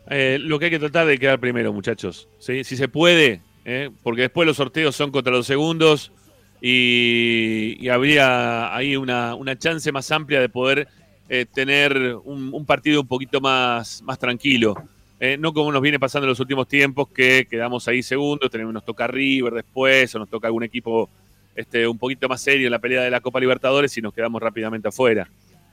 Eh, 0.08 0.38
lo 0.40 0.58
que 0.58 0.66
hay 0.66 0.70
que 0.70 0.78
tratar 0.78 1.06
de 1.06 1.18
quedar 1.18 1.38
primero, 1.38 1.72
muchachos. 1.72 2.28
Si 2.38 2.64
se 2.64 2.88
puede, 2.88 3.40
¿eh? 3.64 3.90
porque 4.02 4.22
después 4.22 4.46
los 4.46 4.56
sorteos 4.56 4.94
son 4.94 5.10
contra 5.10 5.32
los 5.32 5.46
segundos 5.46 6.12
y, 6.60 7.76
y 7.80 7.88
habría 7.88 8.74
ahí 8.74 8.96
una, 8.96 9.34
una 9.34 9.58
chance 9.58 9.90
más 9.90 10.10
amplia 10.12 10.40
de 10.40 10.48
poder 10.48 10.88
eh, 11.34 11.46
tener 11.46 12.14
un, 12.24 12.66
partido 12.66 13.00
un 13.00 13.06
poquito 13.06 13.40
más, 13.40 14.02
más 14.02 14.18
tranquilo. 14.18 14.74
Eh, 15.18 15.38
no 15.38 15.54
como 15.54 15.72
nos 15.72 15.80
viene 15.80 15.98
pasando 15.98 16.26
en 16.26 16.28
los 16.28 16.40
últimos 16.40 16.68
tiempos, 16.68 17.08
que 17.08 17.46
quedamos 17.48 17.88
ahí 17.88 18.02
segundos, 18.02 18.50
tenemos, 18.50 18.74
nos 18.74 18.84
toca 18.84 19.06
River 19.06 19.54
después, 19.54 20.14
o 20.14 20.18
nos 20.18 20.28
toca 20.28 20.48
algún 20.48 20.62
equipo 20.62 21.08
este, 21.56 21.88
un 21.88 21.96
poquito 21.96 22.28
más 22.28 22.42
serio 22.42 22.66
en 22.66 22.70
la 22.70 22.80
pelea 22.80 23.00
de 23.00 23.10
la 23.10 23.22
Copa 23.22 23.40
Libertadores 23.40 23.96
y 23.96 24.02
nos 24.02 24.12
quedamos 24.12 24.42
rápidamente 24.42 24.88
afuera. 24.88 25.26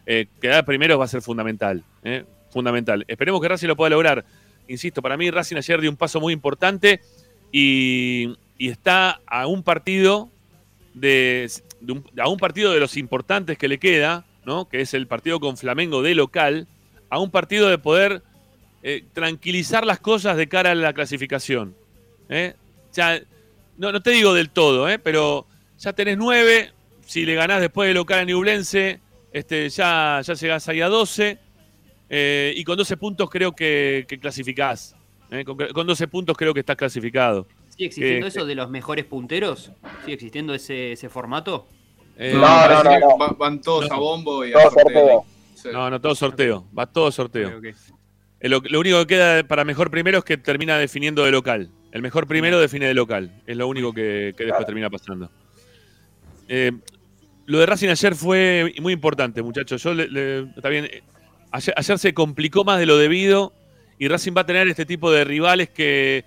Eh, 0.06 0.28
quedar 0.40 0.64
primero 0.64 0.98
va 0.98 1.04
a 1.04 1.10
ser 1.10 1.22
fundamental, 1.22 1.84
fundamental. 2.52 3.04
Esperemos 3.06 3.42
que 3.42 3.50
Racing 3.50 3.68
lo 3.68 3.76
pueda 3.76 3.90
lograr. 3.90 4.24
Insisto, 4.70 5.02
para 5.02 5.18
mí 5.18 5.30
Racing 5.30 5.58
ayer 5.58 5.82
dio 5.82 5.90
un 5.90 5.98
paso 5.98 6.22
muy 6.22 6.32
importante 6.32 7.02
y, 7.52 8.34
y 8.58 8.70
está 8.70 9.20
a 9.28 9.46
un 9.46 9.62
partido 9.64 10.30
de, 10.94 11.52
de 11.82 11.92
un, 11.92 12.06
a 12.18 12.30
un 12.30 12.38
partido 12.38 12.72
de 12.72 12.80
los 12.80 12.96
importantes 12.96 13.58
que 13.58 13.68
le 13.68 13.78
queda, 13.78 14.24
¿no? 14.50 14.68
que 14.68 14.82
es 14.82 14.96
el 14.96 15.06
partido 15.06 15.40
con 15.40 15.58
Flamengo 15.58 16.02
de 16.02 16.16
local, 16.16 16.68
a 17.12 17.20
un 17.20 17.30
partido 17.30 17.70
de 17.70 17.78
poder 17.78 18.24
eh, 18.82 19.04
tranquilizar 19.14 19.86
las 19.86 20.00
cosas 20.00 20.38
de 20.38 20.50
cara 20.50 20.72
a 20.72 20.76
la 20.76 20.92
clasificación. 20.92 21.76
¿eh? 22.30 22.56
Ya, 22.94 23.22
no, 23.78 23.92
no 23.92 24.02
te 24.02 24.10
digo 24.10 24.34
del 24.34 24.50
todo, 24.50 24.90
¿eh? 24.90 24.98
pero 24.98 25.46
ya 25.78 25.94
tenés 25.94 26.18
nueve. 26.18 26.72
Si 27.06 27.26
le 27.26 27.36
ganás 27.36 27.62
después 27.62 27.88
de 27.90 27.94
local 27.94 28.20
a 28.20 28.26
Newblense, 28.26 29.00
este, 29.32 29.70
ya, 29.70 30.22
ya 30.24 30.34
llegás 30.34 30.68
ahí 30.68 30.82
a 30.82 30.88
12. 30.88 31.38
eh, 32.10 32.54
y 32.56 32.64
con 32.64 32.76
12 32.76 32.98
puntos 32.98 33.30
creo 33.30 33.52
que, 33.52 34.06
que 34.08 34.20
clasificás. 34.20 34.96
¿eh? 35.30 35.46
Con, 35.46 35.58
con 35.58 35.86
12 35.86 36.08
puntos 36.08 36.36
creo 36.36 36.56
que 36.56 36.62
estás 36.62 36.76
clasificado. 36.76 37.46
¿Sigue 37.70 37.86
existiendo 37.86 38.26
eso 38.26 38.48
de 38.48 38.56
los 38.56 38.72
mejores 38.72 39.06
punteros? 39.06 39.72
¿Sigue 40.02 40.14
existiendo 40.14 40.56
ese, 40.56 40.94
ese 40.94 41.08
formato? 41.08 41.68
Eh, 42.20 42.34
No, 42.36 42.42
No, 42.42 42.84
no, 42.84 42.90
que 42.92 43.00
no. 43.00 43.18
va- 43.18 43.36
van 43.38 43.62
todos 43.62 43.90
No. 43.90 43.96
a 43.96 44.00
bombo 44.00 44.46
y 44.46 44.52
a 44.54 44.62
sorteo. 44.62 44.84
sorteo. 44.84 45.26
Sí. 45.56 45.70
No, 45.74 45.90
no, 45.90 46.00
todo 46.00 46.14
sorteo. 46.16 46.68
Va 46.78 46.86
todo 46.86 47.12
sorteo. 47.12 47.60
Eh, 48.42 48.48
Lo, 48.48 48.62
lo 48.64 48.80
único 48.80 49.00
que 49.00 49.08
queda 49.08 49.44
para 49.44 49.66
mejor 49.66 49.90
primero 49.92 50.20
es 50.20 50.24
que 50.24 50.38
termina 50.38 50.78
definiendo 50.78 51.26
de 51.26 51.32
local. 51.32 51.70
El 51.92 52.02
mejor 52.02 52.28
primero 52.28 52.60
define 52.60 52.86
de 52.88 52.94
local. 52.94 53.42
Es 53.48 53.58
lo 53.58 53.68
único 53.68 53.92
que, 53.94 54.34
que 54.38 54.46
después 54.46 54.66
termina 54.66 54.90
pasando. 54.90 55.30
Eh, 56.48 56.72
lo 57.46 57.60
de 57.60 57.66
Racing 57.66 57.90
ayer 57.90 58.16
fue 58.16 58.74
muy 58.82 58.94
importante, 58.94 59.42
muchachos. 59.42 59.82
Yo 59.84 59.94
le- 59.94 60.08
le- 60.08 60.40
está 60.56 60.70
bien, 60.70 60.88
ayer, 61.52 61.74
ayer 61.76 62.00
se 62.00 62.14
complicó 62.14 62.64
más 62.64 62.80
de 62.80 62.86
lo 62.86 62.98
debido 62.98 63.54
y 63.98 64.08
Racing 64.08 64.34
va 64.38 64.42
a 64.42 64.46
tener 64.46 64.68
este 64.68 64.86
tipo 64.86 65.12
de 65.12 65.24
rivales 65.24 65.70
que 65.70 66.24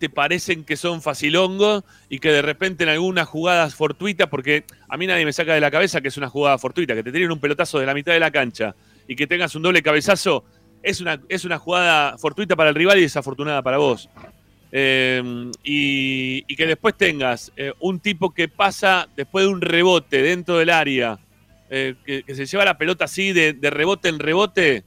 te 0.00 0.08
parecen 0.08 0.64
que 0.64 0.76
son 0.76 1.02
facilongos 1.02 1.84
y 2.08 2.18
que 2.18 2.32
de 2.32 2.40
repente 2.40 2.84
en 2.84 2.88
algunas 2.88 3.28
jugadas 3.28 3.74
fortuitas, 3.74 4.28
porque 4.28 4.64
a 4.88 4.96
mí 4.96 5.06
nadie 5.06 5.26
me 5.26 5.32
saca 5.32 5.52
de 5.52 5.60
la 5.60 5.70
cabeza 5.70 6.00
que 6.00 6.08
es 6.08 6.16
una 6.16 6.30
jugada 6.30 6.56
fortuita, 6.56 6.94
que 6.94 7.02
te 7.02 7.12
tiren 7.12 7.30
un 7.30 7.38
pelotazo 7.38 7.78
de 7.78 7.86
la 7.86 7.92
mitad 7.92 8.12
de 8.12 8.18
la 8.18 8.30
cancha 8.30 8.74
y 9.06 9.14
que 9.14 9.26
tengas 9.26 9.54
un 9.54 9.62
doble 9.62 9.82
cabezazo, 9.82 10.42
es 10.82 11.02
una, 11.02 11.20
es 11.28 11.44
una 11.44 11.58
jugada 11.58 12.16
fortuita 12.16 12.56
para 12.56 12.70
el 12.70 12.74
rival 12.74 12.98
y 12.98 13.02
desafortunada 13.02 13.62
para 13.62 13.76
vos. 13.76 14.08
Eh, 14.72 15.50
y, 15.64 16.42
que 16.56 16.66
después 16.66 16.96
tengas 16.96 17.52
eh, 17.56 17.72
un 17.80 18.00
tipo 18.00 18.30
que 18.32 18.48
pasa 18.48 19.06
después 19.14 19.44
de 19.44 19.52
un 19.52 19.60
rebote 19.60 20.22
dentro 20.22 20.56
del 20.56 20.70
área, 20.70 21.18
eh, 21.68 21.94
que, 22.06 22.34
se 22.34 22.46
lleva 22.46 22.64
la 22.64 22.78
pelota 22.78 23.04
así 23.04 23.32
de 23.32 23.70
rebote 23.70 24.08
en 24.08 24.18
rebote. 24.18 24.84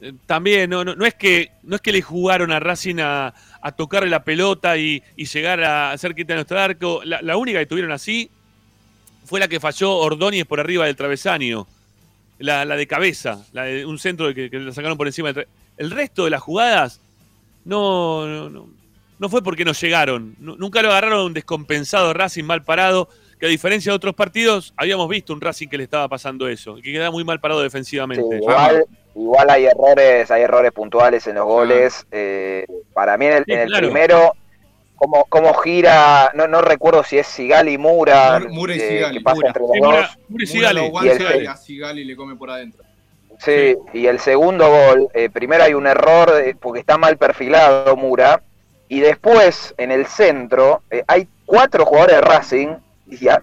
Eh, 0.00 0.12
también 0.26 0.70
no, 0.70 0.84
no, 0.84 0.94
no 0.94 1.06
es 1.06 1.14
que 1.14 1.50
no 1.62 1.76
es 1.76 1.82
que 1.82 1.92
le 1.92 2.02
jugaron 2.02 2.52
a 2.52 2.60
Racing 2.60 2.96
a, 3.00 3.32
a 3.60 3.72
tocarle 3.72 4.10
la 4.10 4.22
pelota 4.24 4.76
y, 4.76 5.02
y 5.16 5.24
llegar 5.26 5.62
a 5.62 5.92
hacer 5.92 6.14
quita 6.14 6.34
nuestro 6.34 6.58
arco. 6.60 7.00
La, 7.04 7.22
la 7.22 7.36
única 7.36 7.58
que 7.58 7.66
tuvieron 7.66 7.92
así 7.92 8.30
fue 9.24 9.40
la 9.40 9.48
que 9.48 9.58
falló 9.60 9.92
Ordóñez 9.96 10.46
por 10.46 10.60
arriba 10.60 10.86
del 10.86 10.96
travesaño. 10.96 11.66
La, 12.38 12.66
la 12.66 12.76
de 12.76 12.86
cabeza, 12.86 13.44
la 13.52 13.64
de 13.64 13.86
un 13.86 13.98
centro 13.98 14.34
que, 14.34 14.50
que 14.50 14.58
le 14.58 14.72
sacaron 14.72 14.98
por 14.98 15.06
encima. 15.06 15.32
Del 15.32 15.48
el 15.78 15.90
resto 15.90 16.24
de 16.24 16.30
las 16.30 16.42
jugadas 16.42 17.00
no, 17.64 18.26
no, 18.26 18.50
no, 18.50 18.68
no 19.18 19.28
fue 19.28 19.42
porque 19.42 19.64
no 19.64 19.72
llegaron. 19.72 20.36
Nu- 20.38 20.56
nunca 20.56 20.82
lo 20.82 20.90
agarraron 20.90 21.32
descompensado 21.32 22.12
Racing 22.12 22.44
mal 22.44 22.62
parado, 22.64 23.08
que 23.40 23.46
a 23.46 23.48
diferencia 23.48 23.90
de 23.92 23.96
otros 23.96 24.14
partidos, 24.14 24.72
habíamos 24.76 25.08
visto 25.08 25.32
un 25.32 25.40
Racing 25.40 25.68
que 25.68 25.78
le 25.78 25.84
estaba 25.84 26.08
pasando 26.08 26.46
eso, 26.48 26.78
y 26.78 26.82
que 26.82 26.92
quedaba 26.92 27.10
muy 27.10 27.24
mal 27.24 27.40
parado 27.40 27.60
Sí, 27.60 27.64
defensivamente. 27.64 28.36
igual, 28.36 28.84
igual 29.16 29.48
hay 29.50 29.66
errores, 29.66 30.30
hay 30.30 30.42
errores 30.42 30.72
puntuales 30.72 31.26
en 31.26 31.36
los 31.36 31.44
goles. 31.46 32.06
eh, 32.10 32.66
para 32.94 33.16
mí 33.16 33.26
en 33.26 33.32
el, 33.32 33.44
Sí, 33.44 33.52
en 33.52 33.60
el 33.60 33.68
claro. 33.68 33.86
primero, 33.86 34.32
como, 34.96 35.24
como 35.24 35.52
gira, 35.54 36.30
no, 36.34 36.46
no 36.46 36.60
recuerdo 36.62 37.02
si 37.02 37.18
es 37.18 37.26
Sigali 37.26 37.72
y 37.74 37.78
Mura, 37.78 38.38
Mur- 38.40 38.50
Mura 38.50 38.74
y 38.76 38.78
eh, 38.80 38.88
Sigali, 38.88 39.18
que 39.18 39.24
pasa 39.24 39.34
Mura. 39.36 39.48
entre 39.48 39.62
los 39.62 39.70
Sí, 39.72 39.78
dos. 39.80 39.88
Mura- 39.88 40.00
Mura 40.00 40.14
y 40.28 40.32
Mura 40.32 40.46
Sigali. 40.46 40.74
lo 40.90 41.04
Y 41.04 41.08
el- 41.08 41.42
y 41.42 41.46
a 41.46 41.56
Sigali 41.56 42.04
le 42.04 42.16
come 42.16 42.36
por 42.36 42.50
adentro. 42.50 42.82
Sí, 43.38 43.76
y 43.92 44.06
el 44.06 44.18
segundo 44.18 44.66
gol, 44.70 45.08
eh, 45.12 45.28
primero 45.28 45.62
hay 45.64 45.74
un 45.74 45.86
error 45.86 46.32
eh, 46.42 46.54
porque 46.58 46.80
está 46.80 46.96
mal 46.96 47.18
perfilado 47.18 47.94
Mura, 47.96 48.42
y 48.88 49.00
después 49.00 49.74
en 49.76 49.90
el 49.92 50.06
centro 50.06 50.82
eh, 50.90 51.02
hay 51.06 51.28
cuatro 51.44 51.84
jugadores 51.84 52.16
de 52.16 52.20
Racing 52.22 52.68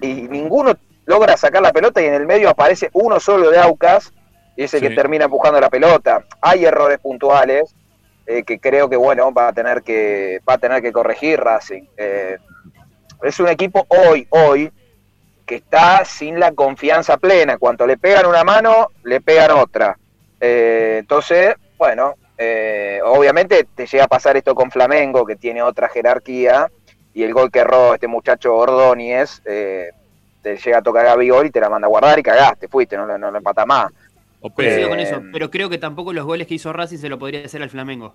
y 0.02 0.06
ninguno 0.30 0.74
logra 1.06 1.38
sacar 1.38 1.62
la 1.62 1.72
pelota 1.72 2.02
y 2.02 2.06
en 2.06 2.16
el 2.16 2.26
medio 2.26 2.50
aparece 2.50 2.90
uno 2.94 3.20
solo 3.20 3.52
de 3.52 3.60
Aucas 3.60 4.12
y 4.56 4.64
es 4.64 4.74
el 4.74 4.82
Sí. 4.82 4.88
que 4.90 4.96
termina 4.96 5.26
empujando 5.26 5.60
la 5.60 5.70
pelota. 5.70 6.24
Hay 6.42 6.66
errores 6.66 7.00
puntuales 7.00 7.74
eh, 8.26 8.44
que 8.44 8.60
creo 8.60 8.90
que 8.90 8.96
bueno 8.96 9.34
va 9.34 9.50
a 9.50 9.54
tener 9.54 9.82
que 9.84 10.40
va 10.48 10.54
a 10.54 10.58
tener 10.58 10.82
que 10.82 10.92
corregir 10.94 11.40
Racing. 11.40 11.84
Eh, 11.98 12.38
es 13.22 13.40
un 13.40 13.50
equipo 13.50 13.86
hoy 13.90 14.26
hoy 14.30 14.72
que 15.46 15.56
está 15.56 16.06
sin 16.06 16.40
la 16.40 16.52
confianza 16.54 17.18
plena. 17.18 17.58
Cuando 17.58 17.86
le 17.86 17.98
pegan 17.98 18.26
una 18.26 18.44
mano, 18.46 18.90
le 19.04 19.20
pegan 19.20 19.52
otra. 19.52 19.98
Eh, 20.40 20.98
entonces, 21.00 21.56
bueno, 21.78 22.16
obviamente 23.06 23.66
te 23.76 23.86
llega 23.86 24.06
a 24.06 24.08
pasar 24.08 24.38
esto 24.38 24.56
con 24.56 24.72
Flamengo, 24.72 25.26
que 25.26 25.36
tiene 25.36 25.62
otra 25.62 25.90
jerarquía, 25.90 26.70
y 27.14 27.24
el 27.24 27.34
gol 27.34 27.52
que 27.52 27.60
erró 27.60 27.94
este 27.94 28.08
muchacho 28.08 28.56
Ordóñez, 28.56 29.42
eh, 29.46 29.92
te 30.42 30.58
llega 30.58 30.80
a 30.80 30.82
tocar 30.82 31.06
a 31.08 31.16
Vigor 31.16 31.46
y 31.46 31.52
te 31.52 31.60
la 31.62 31.70
manda 31.70 31.86
a 31.88 31.90
guardar 31.90 32.20
y 32.20 32.24
cagaste, 32.24 32.68
fuiste, 32.68 32.98
no, 32.98 33.06
lo- 33.06 33.18
no 33.18 33.32
lo 33.32 33.38
empata 33.38 33.66
más. 33.66 33.92
Coincido 34.52 34.90
con 34.90 35.00
eso, 35.00 35.22
pero 35.32 35.50
creo 35.50 35.70
que 35.70 35.78
tampoco 35.78 36.12
los 36.12 36.26
goles 36.26 36.48
que 36.48 36.56
hizo 36.56 36.74
Racing 36.74 36.98
se 36.98 37.10
lo 37.10 37.18
podría 37.18 37.46
hacer 37.46 37.62
al 37.64 37.70
Flamengo. 37.70 38.14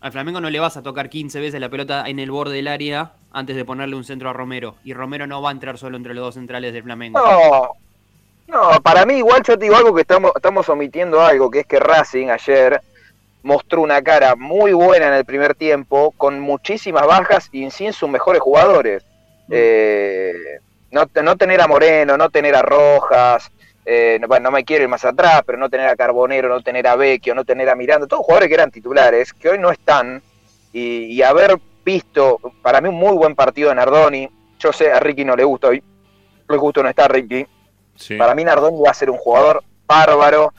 Al 0.00 0.12
Flamengo 0.12 0.40
no 0.40 0.50
le 0.50 0.60
vas 0.60 0.76
a 0.76 0.82
tocar 0.82 1.08
15 1.08 1.40
veces 1.40 1.60
la 1.60 1.70
pelota 1.70 2.04
en 2.06 2.18
el 2.18 2.30
borde 2.30 2.56
del 2.56 2.68
área 2.68 3.12
antes 3.32 3.56
de 3.56 3.64
ponerle 3.64 3.96
un 3.96 4.04
centro 4.04 4.28
a 4.28 4.32
Romero. 4.34 4.76
Y 4.84 4.92
Romero 4.92 5.26
no 5.26 5.40
va 5.40 5.48
a 5.48 5.52
entrar 5.52 5.78
solo 5.78 5.96
entre 5.96 6.14
los 6.14 6.22
dos 6.22 6.34
centrales 6.34 6.72
del 6.72 6.82
Flamengo. 6.82 7.18
No, 7.18 7.70
no, 8.46 8.80
para 8.82 9.06
mí 9.06 9.14
igual 9.14 9.42
yo 9.42 9.58
te 9.58 9.64
digo 9.64 9.76
algo 9.76 9.94
que 9.94 10.02
estamos, 10.02 10.32
estamos 10.36 10.68
omitiendo 10.68 11.20
algo, 11.20 11.50
que 11.50 11.60
es 11.60 11.66
que 11.66 11.80
Racing 11.80 12.28
ayer 12.28 12.80
mostró 13.42 13.80
una 13.80 14.02
cara 14.02 14.36
muy 14.36 14.72
buena 14.72 15.08
en 15.08 15.14
el 15.14 15.24
primer 15.24 15.54
tiempo, 15.54 16.12
con 16.16 16.40
muchísimas 16.40 17.06
bajas 17.06 17.48
y 17.52 17.70
sin 17.70 17.92
sus 17.92 18.08
mejores 18.08 18.42
jugadores. 18.42 19.04
Eh, 19.50 20.60
no, 20.90 21.08
no 21.22 21.36
tener 21.36 21.60
a 21.60 21.66
Moreno, 21.66 22.16
no 22.16 22.28
tener 22.30 22.54
a 22.54 22.62
Rojas, 22.62 23.50
eh, 23.86 24.18
no, 24.20 24.26
bueno, 24.28 24.44
no 24.44 24.50
me 24.50 24.64
quiero 24.64 24.82
ir 24.82 24.88
más 24.88 25.04
atrás, 25.04 25.42
pero 25.46 25.56
no 25.56 25.70
tener 25.70 25.86
a 25.88 25.96
Carbonero, 25.96 26.48
no 26.48 26.60
tener 26.60 26.86
a 26.88 26.96
Vecchio, 26.96 27.34
no 27.34 27.44
tener 27.44 27.68
a 27.70 27.74
Miranda, 27.76 28.06
todos 28.06 28.24
jugadores 28.26 28.48
que 28.48 28.54
eran 28.54 28.70
titulares, 28.72 29.32
que 29.32 29.48
hoy 29.48 29.58
no 29.58 29.70
están, 29.70 30.20
y, 30.72 31.04
y 31.06 31.22
haber 31.22 31.56
visto, 31.84 32.38
para 32.62 32.80
mí 32.80 32.88
un 32.88 32.96
muy 32.96 33.16
buen 33.16 33.34
partido 33.36 33.68
de 33.70 33.76
Nardoni, 33.76 34.28
yo 34.58 34.72
sé, 34.72 34.90
a 34.90 34.98
Ricky 35.00 35.24
no 35.24 35.36
le 35.36 35.44
gusta 35.44 35.68
hoy, 35.68 35.82
le 36.48 36.56
gusta 36.56 36.82
no 36.82 36.88
está 36.88 37.06
Ricky, 37.08 37.46
Sí. 37.94 38.16
para 38.18 38.34
mí 38.34 38.44
Nardoni 38.44 38.78
va 38.84 38.90
a 38.90 38.94
ser 38.94 39.08
un 39.08 39.16
jugador 39.16 39.62
bárbaro. 39.86 40.52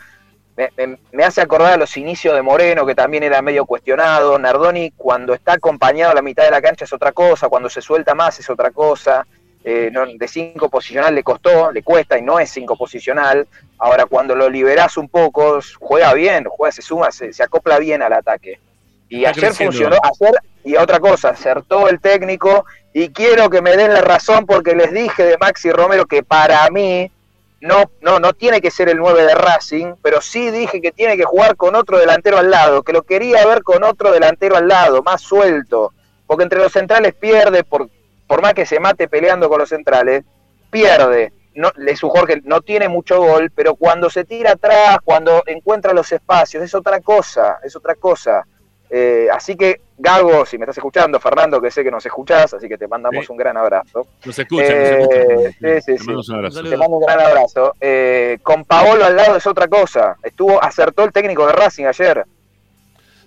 Me, 0.56 0.72
me- 0.76 0.98
me 1.12 1.24
hace 1.24 1.40
acordar 1.40 1.74
a 1.74 1.78
los 1.78 1.96
inicios 1.98 2.34
de 2.34 2.42
Moreno, 2.42 2.84
que 2.84 2.96
también 2.96 3.22
era 3.22 3.44
medio 3.44 3.64
cuestionado. 3.68 4.40
Nardoni, 4.40 4.90
cuando 4.98 5.36
está 5.36 5.54
acompañado 5.54 6.14
a 6.14 6.16
la 6.16 6.24
mitad 6.24 6.46
de 6.46 6.50
la 6.50 6.64
cancha, 6.64 6.86
es 6.86 6.94
otra 6.94 7.12
cosa. 7.12 7.48
Cuando 7.48 7.70
se 7.70 7.80
suelta 7.80 8.16
más, 8.16 8.40
es 8.40 8.50
otra 8.50 8.72
cosa. 8.72 9.28
Eh, 9.70 9.90
no- 9.92 10.06
de 10.06 10.28
cinco 10.30 10.70
posicional 10.70 11.14
le 11.14 11.24
costó, 11.24 11.74
le 11.74 11.84
cuesta 11.84 12.18
y 12.18 12.22
no 12.22 12.40
es 12.40 12.50
cinco 12.50 12.78
posicional. 12.78 13.46
Ahora, 13.78 14.06
cuando 14.06 14.34
lo 14.34 14.50
liberás 14.50 14.96
un 14.96 15.10
poco, 15.10 15.60
juega 15.78 16.14
bien, 16.14 16.46
juega, 16.46 16.72
se 16.72 16.82
suma, 16.82 17.12
se, 17.12 17.34
se 17.34 17.44
acopla 17.44 17.78
bien 17.78 18.02
al 18.02 18.14
ataque. 18.14 18.62
Y 19.10 19.26
Está 19.26 19.32
ayer 19.32 19.44
creciendo. 19.50 19.72
funcionó, 19.74 19.98
ayer, 20.04 20.36
y 20.64 20.78
otra 20.78 21.02
cosa, 21.02 21.32
acertó 21.32 21.90
el 21.90 22.00
técnico. 22.00 22.66
Y 22.94 23.10
quiero 23.10 23.50
que 23.50 23.62
me 23.62 23.76
den 23.76 23.92
la 23.94 24.00
razón 24.00 24.46
porque 24.46 24.74
les 24.74 24.94
dije 24.94 25.24
de 25.26 25.38
Maxi 25.38 25.70
Romero 25.70 26.06
que 26.06 26.24
para 26.24 26.70
mí 26.70 27.12
no, 27.60 27.92
no, 28.00 28.20
no 28.22 28.32
tiene 28.32 28.62
que 28.62 28.72
ser 28.72 28.88
el 28.88 28.96
9 28.98 29.24
de 29.26 29.36
Racing, 29.36 29.96
pero 30.02 30.22
sí 30.22 30.50
dije 30.50 30.80
que 30.80 30.94
tiene 30.94 31.18
que 31.18 31.26
jugar 31.26 31.58
con 31.58 31.76
otro 31.76 31.98
delantero 32.00 32.38
al 32.38 32.50
lado, 32.50 32.84
que 32.84 32.94
lo 32.94 33.02
quería 33.04 33.46
ver 33.46 33.64
con 33.64 33.84
otro 33.84 34.14
delantero 34.14 34.56
al 34.56 34.70
lado, 34.70 35.04
más 35.04 35.20
suelto, 35.22 35.92
porque 36.26 36.44
entre 36.44 36.60
los 36.60 36.72
centrales 36.72 37.14
pierde, 37.16 37.66
por, 37.66 37.90
por 38.28 38.42
más 38.42 38.54
que 38.54 38.66
se 38.66 38.80
mate 38.80 39.08
peleando 39.08 39.50
con 39.50 39.60
los 39.60 39.70
centrales, 39.70 40.24
pierde. 40.70 41.32
no, 41.56 41.72
jugador 42.02 42.28
que 42.28 42.42
no 42.44 42.62
tiene 42.62 42.88
mucho 42.88 43.20
gol, 43.20 43.50
pero 43.56 43.74
cuando 43.76 44.10
se 44.12 44.24
tira 44.26 44.52
atrás, 44.52 45.00
cuando 45.04 45.42
encuentra 45.48 45.92
los 45.94 46.12
espacios, 46.12 46.64
es 46.64 46.76
otra 46.76 47.00
cosa, 47.02 47.58
es 47.64 47.76
otra 47.76 47.96
cosa. 47.96 48.46
Eh, 48.90 49.28
así 49.34 49.56
que, 49.56 49.82
Gago, 49.98 50.46
si 50.46 50.58
me 50.58 50.64
estás 50.66 50.78
escuchando, 50.78 51.20
Fernando, 51.20 51.60
que 51.60 51.72
sé 51.72 51.84
que 51.84 51.90
nos 51.92 52.06
escuchás, 52.06 52.54
así 52.54 52.70
que 52.70 52.78
te 52.78 52.88
mandamos 52.88 53.26
Sí. 53.26 53.32
un 53.32 53.38
gran 53.38 53.58
abrazo. 53.58 54.06
Nos 54.24 54.38
escuchan, 54.40 54.68
nos 54.68 54.78
Eh, 54.78 55.00
escuchan. 55.02 55.52
sí, 55.52 55.52
sí, 55.60 55.62
Te 55.62 55.82
sí. 55.82 55.92
mandamos 55.98 56.30
un 56.30 56.36
abrazo. 56.36 56.64
Te 56.64 56.78
mando 56.78 56.98
un 56.98 57.04
gran 57.06 57.20
abrazo. 57.20 57.74
Eh, 57.82 58.38
con 58.44 58.64
Paolo 58.64 59.04
al 59.04 59.16
lado 59.16 59.36
es 59.36 59.48
otra 59.48 59.68
cosa. 59.68 60.16
Estuvo, 60.24 60.64
acertó 60.64 61.04
el 61.06 61.12
técnico 61.12 61.46
de 61.48 61.54
Racing 61.54 61.86
ayer. 61.86 62.24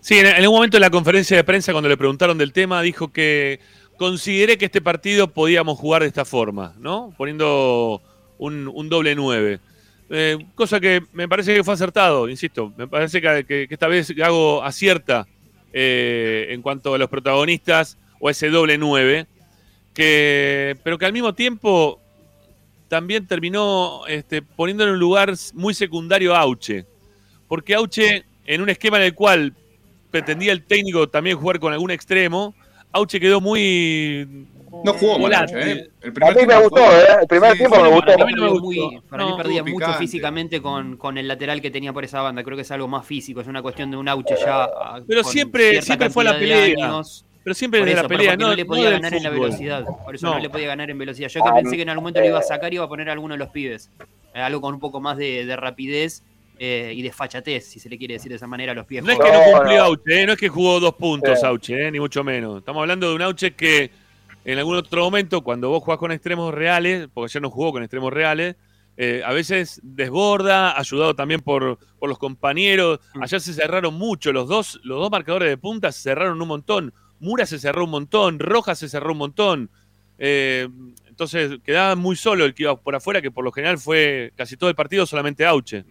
Sí, 0.00 0.18
en, 0.18 0.46
un 0.48 0.54
momento 0.54 0.76
en 0.78 0.80
la 0.82 0.88
conferencia 0.90 1.36
de 1.36 1.44
prensa, 1.44 1.72
cuando 1.72 1.88
le 1.90 1.96
preguntaron 1.96 2.38
del 2.38 2.52
tema, 2.54 2.80
dijo 2.80 3.08
que 3.12 3.60
consideré 4.00 4.56
que 4.56 4.64
este 4.64 4.80
partido 4.80 5.28
podíamos 5.28 5.78
jugar 5.78 6.00
de 6.00 6.08
esta 6.08 6.24
forma, 6.24 6.74
¿no? 6.78 7.12
Poniendo 7.18 8.00
un, 8.38 8.88
doble 8.88 9.14
nueve. 9.14 9.60
Eh, 10.08 10.38
cosa 10.54 10.80
que 10.80 11.02
me 11.12 11.28
parece 11.28 11.54
que 11.54 11.62
fue 11.62 11.74
acertado, 11.74 12.26
insisto. 12.26 12.72
Me 12.78 12.88
parece 12.88 13.20
que, 13.20 13.68
esta 13.68 13.88
vez 13.88 14.10
Gago 14.12 14.64
acierta 14.64 15.28
eh, 15.74 16.46
en 16.48 16.62
cuanto 16.62 16.94
a 16.94 16.98
los 16.98 17.10
protagonistas 17.10 17.98
o 18.18 18.30
ese 18.30 18.48
doble 18.48 18.78
nueve. 18.78 19.26
Que, 19.92 20.78
pero 20.82 20.96
que 20.96 21.04
al 21.04 21.12
mismo 21.12 21.34
tiempo 21.34 22.00
también 22.88 23.26
terminó 23.26 24.06
este, 24.06 24.40
poniendo 24.40 24.84
en 24.84 24.92
un 24.92 24.98
lugar 24.98 25.34
muy 25.52 25.74
secundario 25.74 26.34
a 26.34 26.40
Auche. 26.40 26.86
Porque 27.48 27.74
Auche, 27.74 28.24
en 28.46 28.62
un 28.62 28.70
esquema 28.70 28.96
en 28.96 29.02
el 29.02 29.14
cual 29.14 29.52
pretendía 30.10 30.52
el 30.52 30.64
técnico 30.64 31.06
también 31.10 31.36
jugar 31.36 31.60
con 31.60 31.74
algún 31.74 31.90
extremo, 31.90 32.54
Auche 32.92 33.20
quedó 33.20 33.40
muy. 33.40 34.46
No 34.84 34.94
jugó 34.94 35.18
mal, 35.18 35.32
¿eh? 35.52 35.88
El 36.00 36.10
A 36.10 36.12
primer 36.14 36.34
mí 36.36 36.40
me 36.42 36.46
tiempo 36.46 36.62
gustó, 36.70 36.80
¿eh? 36.92 37.04
El 37.22 37.26
primer 37.26 37.52
Sí, 37.52 37.58
tiempo 37.58 37.82
me 37.82 37.88
gustó. 37.88 38.06
Para 38.06 38.24
mí, 38.24 38.32
no 38.32 38.42
me 38.42 38.48
perdió 38.48 38.50
gustó. 38.60 38.64
muy- 38.90 39.00
para 39.10 39.24
mí 39.24 39.30
No, 39.30 39.36
perdía 39.36 39.62
mucho 39.62 39.76
picante. 39.76 39.98
físicamente 39.98 40.62
con, 40.62 40.96
con 40.96 41.18
el 41.18 41.28
lateral 41.28 41.60
que 41.60 41.70
tenía 41.70 41.92
por 41.92 42.04
esa 42.04 42.22
banda. 42.22 42.42
Creo 42.44 42.56
que 42.56 42.62
es 42.62 42.70
algo 42.70 42.86
más 42.88 43.04
físico, 43.04 43.40
es 43.40 43.46
una 43.48 43.62
cuestión 43.62 43.90
de 43.90 43.96
un 43.96 44.08
auche 44.08 44.34
ya. 44.38 44.64
ah, 44.64 45.00
Pero 45.06 45.24
siempre- 45.24 45.82
siempre 45.82 46.08
fue 46.10 46.24
la 46.24 46.38
pelea. 46.38 46.86
años. 46.86 47.24
Pero 47.42 47.54
siempre 47.54 47.80
Por 47.80 47.86
desde 47.88 48.00
eso, 48.00 48.02
la 48.08 48.08
pelea, 48.16 48.36
no, 48.36 48.48
no 48.48 48.54
le 48.54 48.64
podía 48.66 48.90
ganar 48.90 49.14
en 49.14 49.22
la 49.22 49.30
velocidad. 49.30 49.84
Por 50.04 50.14
eso 50.14 50.26
no. 50.26 50.34
No. 50.34 50.40
le 50.40 50.50
podía 50.50 50.68
ganar 50.68 50.90
en 50.90 50.98
velocidad. 50.98 51.28
Yo 51.28 51.42
que 51.42 51.50
pensé 51.52 51.76
que 51.76 51.82
en 51.82 51.88
algún 51.88 52.04
momento 52.04 52.20
lo 52.20 52.26
iba 52.26 52.38
a 52.38 52.42
sacar 52.42 52.72
y 52.72 52.76
iba 52.76 52.84
a 52.84 52.88
poner 52.88 53.08
a 53.08 53.12
alguno 53.12 53.34
de 53.34 53.38
los 53.38 53.48
pibes. 53.48 53.90
Eh, 54.34 54.40
algo 54.40 54.60
con 54.60 54.74
un 54.74 54.80
poco 54.80 55.00
más 55.00 55.16
de, 55.16 55.44
de 55.46 55.56
rapidez 55.56 56.22
eh, 56.62 56.92
y 56.94 57.00
de 57.00 57.10
fachatez, 57.10 57.64
si 57.64 57.80
se 57.80 57.88
le 57.88 57.96
quiere 57.96 58.12
decir 58.12 58.28
de 58.28 58.36
esa 58.36 58.46
manera 58.46 58.72
a 58.72 58.74
los 58.74 58.84
pies. 58.84 59.02
No 59.02 59.12
es 59.12 59.18
que 59.18 59.32
no 59.32 59.40
cumplió. 59.50 59.82
Auche, 59.82 60.22
¿eh? 60.22 60.26
no 60.26 60.34
es 60.34 60.38
que 60.38 60.50
jugó 60.50 60.78
dos 60.78 60.94
puntos 60.94 61.40
Sí. 61.40 61.46
Auche, 61.46 61.86
¿eh? 61.86 61.90
ni 61.90 61.98
mucho 61.98 62.22
menos. 62.22 62.58
Estamos 62.58 62.82
hablando 62.82 63.08
de 63.08 63.14
un 63.14 63.22
Auche 63.22 63.54
que 63.54 63.90
en 64.44 64.58
algún 64.58 64.76
otro 64.76 65.02
momento, 65.02 65.40
cuando 65.40 65.70
vos 65.70 65.82
jugás 65.82 65.98
con 65.98 66.12
extremos 66.12 66.52
reales, 66.52 67.08
porque 67.14 67.32
ya 67.32 67.40
no 67.40 67.48
jugó 67.48 67.72
con 67.72 67.82
extremos 67.82 68.12
reales, 68.12 68.56
eh, 68.98 69.22
a 69.24 69.32
veces 69.32 69.80
desborda, 69.82 70.78
ayudado 70.78 71.14
también 71.14 71.40
por, 71.40 71.78
por 71.98 72.10
los 72.10 72.18
compañeros. 72.18 73.00
Mm. 73.14 73.22
Allá 73.22 73.40
se 73.40 73.54
cerraron 73.54 73.94
mucho, 73.94 74.30
los 74.30 74.46
dos, 74.46 74.78
los 74.84 74.98
dos 74.98 75.10
marcadores 75.10 75.48
de 75.48 75.56
punta 75.56 75.90
se 75.92 76.02
cerraron 76.02 76.42
un 76.42 76.48
montón. 76.48 76.92
Mura 77.20 77.46
se 77.46 77.58
cerró 77.58 77.84
un 77.84 77.90
montón, 77.90 78.38
Rojas 78.38 78.78
se 78.78 78.90
cerró 78.90 79.12
un 79.12 79.18
montón. 79.18 79.70
Eh, 80.18 80.68
entonces 81.08 81.58
quedaba 81.64 81.96
muy 81.96 82.16
solo 82.16 82.44
el 82.44 82.52
que 82.52 82.64
iba 82.64 82.76
por 82.76 82.94
afuera, 82.94 83.22
que 83.22 83.30
por 83.30 83.46
lo 83.46 83.52
general 83.52 83.78
fue 83.78 84.34
casi 84.36 84.58
todo 84.58 84.68
el 84.68 84.76
partido 84.76 85.06
solamente 85.06 85.46
Auche. 85.46 85.86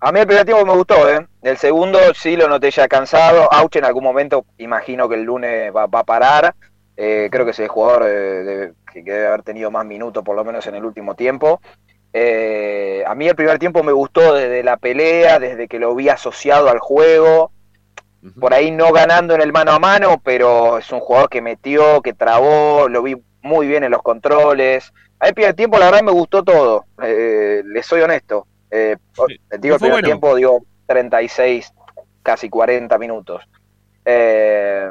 A 0.00 0.12
mí 0.12 0.20
el 0.20 0.26
primer 0.26 0.46
tiempo 0.46 0.64
me 0.64 0.72
gustó, 0.74 1.08
¿eh? 1.10 1.26
El 1.42 1.58
segundo 1.58 1.98
sí 2.14 2.36
lo 2.36 2.48
noté 2.48 2.70
ya 2.70 2.88
cansado. 2.88 3.52
Auche 3.52 3.78
en 3.80 3.84
algún 3.84 4.04
momento, 4.04 4.46
imagino 4.58 5.08
que 5.08 5.16
el 5.16 5.22
lunes 5.24 5.74
va, 5.76 5.86
va 5.86 6.00
a 6.00 6.04
parar. 6.04 6.54
Eh, 6.96 7.28
creo 7.30 7.44
que 7.44 7.50
es 7.52 7.58
el 7.60 7.68
jugador 7.68 8.04
eh, 8.06 8.10
de- 8.44 8.72
que 8.92 9.02
debe 9.02 9.26
haber 9.26 9.42
tenido 9.42 9.70
más 9.70 9.84
minutos, 9.86 10.24
por 10.24 10.36
lo 10.36 10.44
menos 10.44 10.66
en 10.66 10.74
el 10.74 10.84
último 10.84 11.14
tiempo. 11.14 11.60
Eh, 12.12 13.04
a 13.06 13.14
mí 13.14 13.28
el 13.28 13.36
primer 13.36 13.58
tiempo 13.58 13.82
me 13.82 13.92
gustó 13.92 14.34
desde 14.34 14.62
la 14.64 14.76
pelea, 14.78 15.38
desde 15.38 15.68
que 15.68 15.78
lo 15.78 15.94
vi 15.94 16.08
asociado 16.08 16.68
al 16.70 16.78
juego. 16.78 17.52
Por 18.38 18.52
ahí 18.54 18.70
no 18.70 18.92
ganando 18.92 19.34
en 19.34 19.42
el 19.42 19.52
mano 19.52 19.72
a 19.72 19.78
mano, 19.78 20.20
pero 20.22 20.78
es 20.78 20.90
un 20.92 21.00
jugador 21.00 21.30
que 21.30 21.40
metió, 21.42 22.02
que 22.02 22.12
trabó, 22.14 22.88
lo 22.88 23.02
vi 23.02 23.16
muy 23.42 23.66
bien 23.66 23.84
en 23.84 23.90
los 23.92 24.02
controles. 24.02 24.92
A 25.20 25.24
mí 25.26 25.28
el 25.28 25.34
primer 25.34 25.54
tiempo, 25.54 25.78
la 25.78 25.86
verdad, 25.86 26.02
me 26.02 26.12
gustó 26.12 26.42
todo. 26.44 26.84
Eh, 27.02 27.62
les 27.66 27.86
soy 27.86 28.02
honesto. 28.02 28.46
Eh, 28.70 28.96
Sí. 29.28 29.40
digo, 29.58 29.74
el 29.74 29.80
primer 29.80 29.94
bueno. 29.96 30.06
tiempo, 30.06 30.34
digo, 30.34 30.62
36, 30.86 31.72
casi 32.22 32.48
40 32.48 32.98
minutos. 32.98 33.42
Eh, 34.04 34.88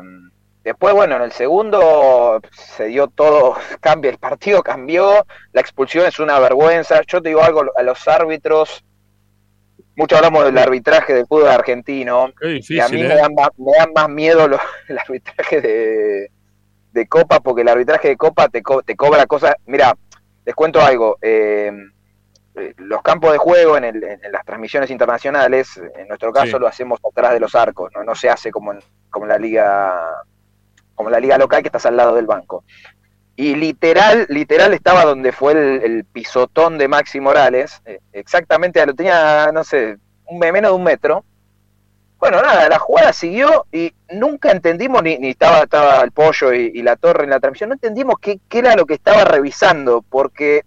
después, 0.64 0.94
bueno, 0.94 1.16
en 1.16 1.24
el 1.24 1.32
segundo 1.32 2.42
se 2.52 2.86
dio 2.86 3.08
todo, 3.08 3.56
cambia, 3.82 4.12
el 4.12 4.18
partido 4.18 4.62
cambió, 4.64 5.26
la 5.54 5.62
expulsión 5.62 6.06
es 6.06 6.20
una 6.20 6.40
vergüenza. 6.40 7.02
Yo 7.08 7.22
te 7.22 7.30
digo 7.30 7.42
algo, 7.44 7.64
a 7.76 7.84
los 7.84 8.08
árbitros, 8.08 8.84
mucho 9.96 10.16
hablamos 10.16 10.46
del 10.46 10.58
arbitraje 10.58 11.14
del 11.14 11.28
fútbol 11.28 11.50
argentino, 11.50 12.32
y 12.42 12.80
a 12.80 12.88
mí 12.88 12.98
difícil, 12.98 13.00
me 13.08 13.14
¿eh? 13.14 13.18
dan 13.18 13.34
más, 13.34 13.50
me 13.58 13.72
dan 13.78 13.92
más 13.94 14.10
miedo 14.10 14.48
lo- 14.48 14.60
el 14.88 14.98
arbitraje 14.98 15.62
de, 15.62 16.32
de 16.94 17.08
Copa, 17.08 17.40
porque 17.42 17.62
el 17.64 17.68
arbitraje 17.70 18.10
de 18.10 18.18
Copa 18.18 18.48
te, 18.50 18.62
co- 18.62 18.82
te 18.84 18.96
cobra 18.96 19.26
cosas. 19.26 19.56
Mira, 19.66 19.96
les 20.46 20.56
cuento 20.56 20.80
algo. 20.82 21.18
eh, 21.22 21.72
eh, 21.72 21.72
los 22.78 23.01
campos 23.01 23.32
de 23.32 23.38
juego 23.38 23.78
en, 23.78 23.84
el- 23.86 24.03
en 24.03 24.32
las 24.32 24.45
transmisiones 24.45 24.89
internacionales, 24.91 25.80
en 25.95 26.07
nuestro 26.07 26.32
caso 26.32 26.57
Sí. 26.57 26.60
lo 26.60 26.68
hacemos 26.68 26.99
atrás 27.03 27.34
de 27.34 27.39
los 27.39 27.55
arcos, 27.55 27.91
no, 27.95 28.03
no 28.03 28.16
se 28.16 28.30
hace 28.30 28.51
como 28.51 28.74
en, 28.74 28.80
como 29.10 29.26
en 29.26 29.30
la 29.30 29.38
liga 29.38 29.99
como 30.95 31.10
la 31.10 31.20
liga 31.22 31.38
local 31.38 31.62
que 31.62 31.70
estás 31.70 31.86
al 31.86 31.95
lado 31.95 32.16
del 32.16 32.26
banco. 32.26 32.66
Y 33.38 33.55
literal, 33.55 34.26
literal 34.28 34.74
estaba 34.74 35.05
donde 35.05 35.32
fue 35.32 35.53
el, 35.53 35.82
el 35.82 36.03
pisotón 36.03 36.78
de 36.78 36.89
Maxi 36.89 37.22
Morales, 37.22 37.82
eh, 37.86 37.99
exactamente, 38.12 38.86
lo 38.86 38.93
tenía, 38.93 39.49
no 39.53 39.64
sé, 39.64 39.97
un, 40.26 40.39
menos 40.39 40.72
de 40.72 40.76
un 40.76 40.84
metro. 40.84 41.24
Bueno, 42.20 42.41
nada, 42.41 42.68
la 42.68 42.80
jugada 42.80 43.14
siguió 43.14 43.66
y 43.72 43.93
nunca 44.12 44.51
entendimos, 44.51 45.01
ni, 45.01 45.18
ni 45.20 45.30
estaba, 45.30 45.60
estaba 45.60 46.01
el 46.01 46.12
pollo 46.12 46.51
y, 46.53 46.70
y 46.76 46.82
la 46.82 46.97
torre 46.97 47.24
en 47.24 47.30
la 47.30 47.39
transmisión, 47.39 47.70
no 47.70 47.76
entendimos 47.76 48.16
qué, 48.20 48.41
qué 48.49 48.60
era 48.60 48.76
lo 48.76 48.86
que 48.86 48.95
estaba 48.95 49.24
revisando, 49.24 50.01
porque 50.01 50.64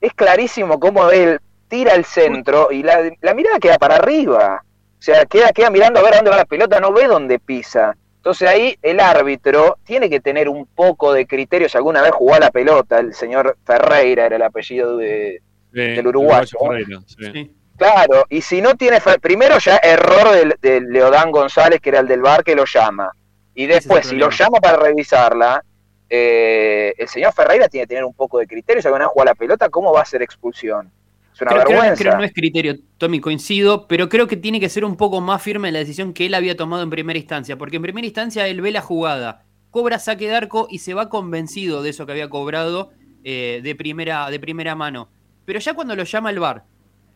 es 0.00 0.12
clarísimo 0.14 0.78
cómo 0.78 1.10
él 1.10 1.40
tira 1.68 1.94
el 1.94 2.04
centro 2.04 2.70
y 2.70 2.82
la, 2.82 3.10
la 3.20 3.34
mirada 3.34 3.58
queda 3.58 3.78
para 3.78 3.96
arriba. 3.96 4.62
O 4.98 5.02
sea, 5.02 5.24
queda, 5.26 5.52
queda 5.52 5.70
mirando 5.70 6.00
a 6.00 6.02
ver 6.02 6.14
a 6.14 6.16
dónde 6.16 6.30
va 6.30 6.36
la 6.36 6.44
pelota, 6.44 6.80
no 6.80 6.92
ve 6.92 7.06
dónde 7.06 7.38
pisa. 7.38 7.96
Entonces 8.16 8.48
ahí 8.48 8.76
el 8.82 8.98
árbitro 8.98 9.78
tiene 9.84 10.10
que 10.10 10.20
tener 10.20 10.48
un 10.48 10.66
poco 10.66 11.12
de 11.12 11.26
criterio. 11.26 11.68
Si 11.68 11.76
alguna 11.76 12.02
vez 12.02 12.12
jugó 12.12 12.34
a 12.34 12.40
la 12.40 12.50
pelota, 12.50 12.98
el 12.98 13.14
señor 13.14 13.56
Ferreira 13.64 14.26
era 14.26 14.36
el 14.36 14.42
apellido 14.42 14.96
de, 14.96 15.42
Sí, 15.72 15.80
del 15.80 16.06
uruguayo. 16.06 16.58
Ferreira, 16.58 17.00
sí. 17.06 17.32
Sí. 17.32 17.52
Claro, 17.76 18.24
y 18.30 18.40
si 18.40 18.62
no 18.62 18.74
tiene, 18.74 18.98
primero 19.20 19.58
ya 19.58 19.76
error 19.76 20.30
del, 20.32 20.56
del 20.62 20.90
Leodán 20.90 21.30
González, 21.30 21.80
que 21.80 21.90
era 21.90 22.00
el 22.00 22.08
del 22.08 22.22
bar, 22.22 22.42
que 22.42 22.54
lo 22.54 22.64
llama. 22.64 23.10
Y 23.54 23.66
después, 23.66 24.06
si 24.06 24.16
lo 24.16 24.30
llama 24.30 24.58
para 24.60 24.78
revisarla, 24.78 25.62
eh, 26.08 26.94
el 26.96 27.08
señor 27.08 27.32
Ferreira 27.32 27.68
tiene 27.68 27.84
que 27.84 27.88
tener 27.88 28.04
un 28.04 28.14
poco 28.14 28.38
de 28.38 28.46
criterio. 28.46 28.80
Si 28.82 28.88
alguna 28.88 29.06
vez 29.06 29.12
juega 29.12 29.30
la 29.32 29.34
pelota, 29.34 29.68
¿cómo 29.68 29.92
va 29.92 30.02
a 30.02 30.04
ser 30.04 30.22
expulsión? 30.22 30.92
Es 31.34 31.40
una 31.42 31.50
Creo, 31.52 31.64
vergüenza. 31.68 32.02
creo 32.02 32.16
no 32.16 32.24
es 32.24 32.32
criterio, 32.32 32.76
Tommy, 32.96 33.20
coincido, 33.20 33.86
pero 33.88 34.08
creo 34.08 34.26
que 34.26 34.36
tiene 34.36 34.58
que 34.60 34.68
ser 34.68 34.84
un 34.84 34.96
poco 34.96 35.20
más 35.20 35.42
firme 35.42 35.68
en 35.68 35.74
la 35.74 35.80
decisión 35.80 36.14
que 36.14 36.26
él 36.26 36.34
había 36.34 36.56
tomado 36.56 36.82
en 36.82 36.90
primera 36.90 37.18
instancia, 37.18 37.58
porque 37.58 37.76
en 37.76 37.82
primera 37.82 38.06
instancia 38.06 38.46
él 38.48 38.60
ve 38.62 38.70
la 38.70 38.80
jugada, 38.80 39.44
cobra 39.70 39.98
saque 39.98 40.28
de 40.28 40.34
arco 40.34 40.66
y 40.70 40.78
se 40.78 40.94
va 40.94 41.10
convencido 41.10 41.82
de 41.82 41.90
eso 41.90 42.06
que 42.06 42.12
había 42.12 42.30
cobrado 42.30 42.90
eh, 43.24 43.60
de, 43.62 43.74
primera, 43.74 44.30
de 44.30 44.40
primera 44.40 44.74
mano. 44.74 45.10
Pero 45.44 45.58
ya 45.58 45.74
cuando 45.74 45.94
lo 45.94 46.04
llama 46.04 46.30
el 46.30 46.38
VAR, 46.40 46.64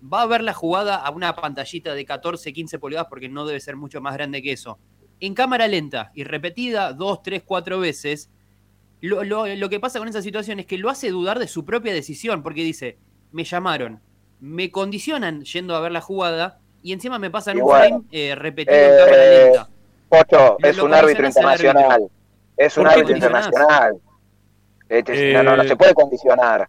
va 0.03 0.22
a 0.22 0.26
ver 0.26 0.43
la 0.43 0.53
jugada 0.53 0.97
a 0.97 1.11
una 1.11 1.34
pantallita 1.34 1.95
de 1.95 2.05
14, 2.05 2.53
15 2.53 2.78
pulgadas, 2.78 3.07
porque 3.09 3.28
no 3.28 3.47
debe 3.47 3.61
ser 3.61 3.76
mucho 3.76 4.01
más 4.03 4.14
grande 4.14 4.43
que 4.43 4.53
eso. 4.53 4.78
En 5.20 5.34
cámara 5.34 5.66
lenta 5.66 6.12
y 6.14 6.24
repetida 6.24 6.93
dos, 6.93 7.22
tres, 7.22 7.43
cuatro 7.45 7.80
veces, 7.80 8.30
lo, 9.01 9.24
lo- 9.24 9.46
lo 9.46 9.68
que 9.68 9.80
pasa 9.80 9.98
con 9.98 10.09
esa 10.09 10.22
situación 10.22 10.61
es 10.61 10.66
que 10.66 10.78
lo 10.78 10.90
hace 10.90 11.11
dudar 11.11 11.38
de 11.38 11.48
su 11.48 11.64
propia 11.64 11.92
decisión, 11.92 12.42
porque 12.42 12.62
dice, 12.62 12.98
me 13.32 13.44
llamaron, 13.44 14.01
me 14.40 14.70
condicionan 14.70 15.42
yendo 15.42 15.74
a 15.76 15.80
ver 15.80 15.92
la 15.92 16.01
jugada 16.01 16.59
y 16.82 16.92
encima 16.92 17.18
me 17.18 17.30
pasan 17.30 17.57
Y 17.57 17.61
un 17.61 17.66
bueno, 17.66 17.86
frame 17.88 18.05
eh, 18.12 18.34
repetido 18.34 18.76
en 18.78 18.98
cámara 18.98 19.24
eh, 19.24 19.44
lenta. 19.44 19.68
Pocho, 20.09 20.57
Lo- 20.59 20.68
es 20.68 20.76
lo 20.76 20.84
un 20.86 20.94
árbitro 20.94 21.26
internacional. 21.26 22.03
Es 22.57 22.76
un 22.76 22.84
¿Por 22.84 22.92
qué 22.92 22.98
árbitro 23.01 23.16
internacional. 23.16 23.92
Este, 24.88 25.32
no, 25.34 25.42
no, 25.42 25.57
no 25.57 25.62
Eh, 25.62 25.68
se 25.68 25.76
puede 25.76 25.94
condicionar. 25.94 26.68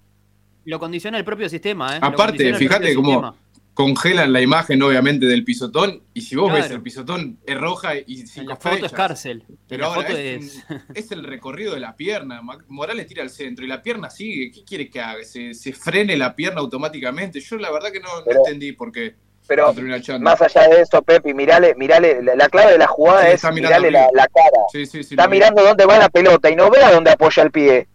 Lo 0.66 0.80
condiciona 0.80 1.18
el 1.18 1.26
propio 1.26 1.50
sistema, 1.50 1.96
¿eh? 1.96 2.00
Aparte, 2.02 2.54
fíjate 2.54 2.94
cómo 2.94 3.08
sistema. 3.10 3.36
Congelan 3.74 4.34
la 4.34 4.42
imagen, 4.42 4.82
obviamente, 4.84 5.26
del 5.26 5.44
pisotón. 5.44 6.04
Y 6.14 6.22
si 6.22 6.36
vos 6.36 6.50
Claro. 6.50 6.64
ves 6.64 6.72
el 6.72 6.82
pisotón, 6.82 7.40
es 7.46 7.58
roja 7.58 7.96
y 7.96 8.28
cinco 8.28 8.50
la 8.50 8.56
foto 8.58 8.86
es 8.86 8.92
cárcel. 8.92 9.44
Pero 9.68 9.86
ahora 9.86 10.02
foto 10.08 10.18
es, 10.18 10.44
es... 10.46 10.64
un- 10.70 10.82
es 10.94 11.12
el 11.12 11.24
recorrido 11.24 11.74
de 11.74 11.80
la 11.80 11.96
pierna. 11.96 12.42
Morales 12.68 13.08
tira 13.08 13.24
al 13.24 13.30
centro 13.30 13.64
y 13.66 13.68
la 13.68 13.82
pierna 13.82 14.10
sigue. 14.10 14.52
¿Qué 14.52 14.64
quiere 14.64 14.90
que 14.90 15.00
haga? 15.00 15.24
¿Se, 15.24 15.54
se 15.54 15.74
frene 15.74 16.18
la 16.18 16.36
pierna 16.36 16.60
automáticamente? 16.62 17.40
Yo 17.40 17.58
la 17.58 17.72
verdad 17.72 17.92
que 17.92 18.00
no, 18.02 18.10
entendí 18.30 18.74
por 18.74 18.92
qué. 18.92 19.16
Pero 19.48 19.74
más 20.20 20.42
allá 20.42 20.68
de 20.70 20.82
eso, 20.82 21.02
Pepi, 21.02 21.34
mirale, 21.34 21.74
mirale, 21.76 22.22
la, 22.22 22.36
la 22.36 22.48
clave 22.48 22.74
de 22.74 22.78
la 22.78 22.88
jugada 22.88 23.28
Sí, 23.28 23.48
es 23.48 23.54
mirale 23.54 23.92
la, 23.92 24.08
cara. 24.28 24.64
Sí, 24.72 24.86
sí, 24.86 25.04
sí, 25.04 25.16
Está 25.16 25.28
mirando 25.28 25.62
dónde 25.64 25.86
va 25.86 25.98
la 25.98 26.08
pelota 26.10 26.50
y 26.50 26.56
no 26.56 26.70
ve 26.70 26.82
a 26.82 26.92
dónde 26.92 27.12
apoya 27.12 27.44
el 27.44 27.52
pie. 27.52 27.88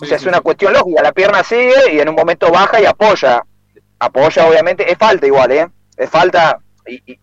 O 0.00 0.06
sea, 0.06 0.16
es 0.16 0.24
una 0.24 0.40
cuestión 0.40 0.72
lógica. 0.72 1.02
La 1.02 1.12
pierna 1.12 1.42
sigue 1.42 1.92
y 1.94 1.98
en 2.00 2.08
un 2.08 2.14
momento 2.14 2.50
baja 2.50 2.80
y 2.80 2.86
apoya. 2.86 3.44
Apoya, 4.06 4.46
obviamente. 4.48 4.90
Es 4.90 4.98
falta 4.98 5.26
igual, 5.26 5.52
¿eh? 5.52 5.68
Es 5.96 6.10
falta. 6.10 6.58
Y, 6.86 7.12
y 7.12 7.18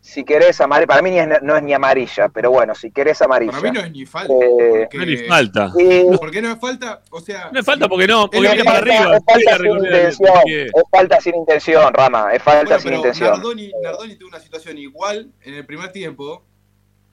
si 0.00 0.22
querés 0.22 0.60
amarilla, 0.60 0.86
para 0.86 1.00
mí 1.02 1.10
ni 1.10 1.18
es- 1.18 1.42
no 1.42 1.56
es 1.56 1.62
ni 1.62 1.72
amarilla, 1.72 2.28
pero 2.28 2.50
bueno, 2.50 2.74
si 2.74 2.90
querés 2.90 3.20
amarilla. 3.22 3.52
Para 3.52 3.62
mí 3.62 3.70
no 3.78 3.80
es 3.84 3.90
ni 3.92 4.04
falta. 4.06 4.32
Eh, 4.34 4.86
porque- 4.90 4.96
No 4.98 5.02
es 5.02 5.08
ni 5.08 5.16
falta. 5.28 5.72
¿Por 6.18 6.30
qué 6.30 6.42
no 6.42 6.52
es 6.52 6.60
falta? 6.60 7.02
O 7.10 7.20
sea, 7.20 7.50
No 7.52 7.58
es 7.60 7.64
falta 7.66 7.88
porque 7.88 8.06
no, 8.06 8.30
porque 8.30 8.46
Es 8.48 8.52
viene 8.52 8.64
para 8.64 8.78
arriba. 8.78 8.96
falta, 8.96 9.16
es 9.16 9.24
falta 9.24 9.56
sin 9.56 9.66
intención, 9.84 10.34
es 10.46 10.72
falta 10.90 11.20
sin 11.20 11.34
intención, 11.36 11.94
Rama, 11.94 12.30
es 12.34 12.42
falta 12.42 12.62
bueno, 12.64 12.78
sin 12.80 12.84
pero 12.90 12.96
intención. 12.96 13.30
Nardoni, 13.30 13.72
Nardoni 13.82 14.16
tuvo 14.16 14.28
una 14.28 14.40
situación 14.40 14.76
igual 14.78 15.30
en 15.42 15.54
el 15.54 15.64
primer 15.66 15.90
tiempo 15.92 16.44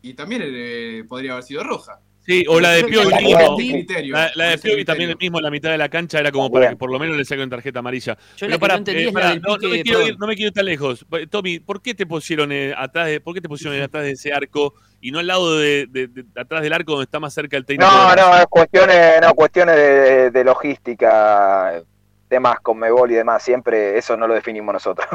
y 0.01 0.13
también 0.13 0.41
eh, 0.45 1.03
podría 1.07 1.31
haber 1.33 1.43
sido 1.43 1.63
roja. 1.63 1.99
Sí, 2.23 2.45
o 2.47 2.59
la 2.59 2.69
de 2.73 2.83
Piovi 2.83 3.09
la 3.09 4.49
de 4.49 4.57
Piovi 4.59 4.85
también 4.85 5.09
criterio. 5.09 5.17
mismo 5.19 5.39
en 5.39 5.43
la 5.43 5.49
mitad 5.49 5.71
de 5.71 5.77
la 5.79 5.89
cancha 5.89 6.19
era 6.19 6.31
como 6.31 6.51
para 6.51 6.69
que 6.69 6.75
por 6.75 6.91
lo 6.91 6.99
menos 6.99 7.17
le 7.17 7.25
saquen 7.25 7.49
tarjeta 7.49 7.79
amarilla. 7.79 8.15
Yo 8.37 8.47
Pero 8.47 8.49
la 8.51 8.55
que 8.55 8.59
para, 8.59 9.37
no 9.39 9.55
eh, 9.55 9.67
me 9.69 9.81
quiero 9.81 9.99
ir, 10.01 10.05
perdón. 10.05 10.17
no 10.19 10.27
me 10.27 10.35
quiero 10.35 10.47
ir 10.49 10.53
tan 10.53 10.65
lejos. 10.65 11.05
Tommy, 11.31 11.59
¿por 11.59 11.81
qué 11.81 11.95
te 11.95 12.05
pusieron 12.05 12.51
eh, 12.51 12.73
atrás 12.77 13.07
de, 13.07 13.21
por 13.21 13.33
qué 13.33 13.41
te 13.41 13.49
pusieron 13.49 13.75
eh, 13.77 13.83
atrás 13.83 14.03
de 14.03 14.11
ese 14.11 14.31
arco 14.31 14.75
y 15.01 15.09
no 15.11 15.17
al 15.17 15.25
lado 15.27 15.57
de, 15.57 15.87
de- 15.89 16.07
de- 16.07 16.23
de 16.23 16.41
atrás 16.41 16.61
del 16.61 16.73
arco 16.73 16.91
donde 16.91 17.05
está 17.05 17.19
más 17.19 17.33
cerca 17.33 17.57
el 17.57 17.65
técnico? 17.65 17.89
No, 17.91 18.15
no, 18.15 18.37
es 18.37 18.45
cuestiones, 18.45 19.19
no, 19.21 19.33
cuestiones 19.33 19.75
de, 19.75 20.29
de 20.31 20.43
logística, 20.43 21.81
temas 22.27 22.59
con 22.61 22.77
Mebol 22.77 23.11
y 23.11 23.15
demás, 23.15 23.41
siempre 23.43 23.97
eso 23.97 24.15
no 24.15 24.27
lo 24.27 24.33
definimos 24.35 24.73
nosotros. 24.73 25.07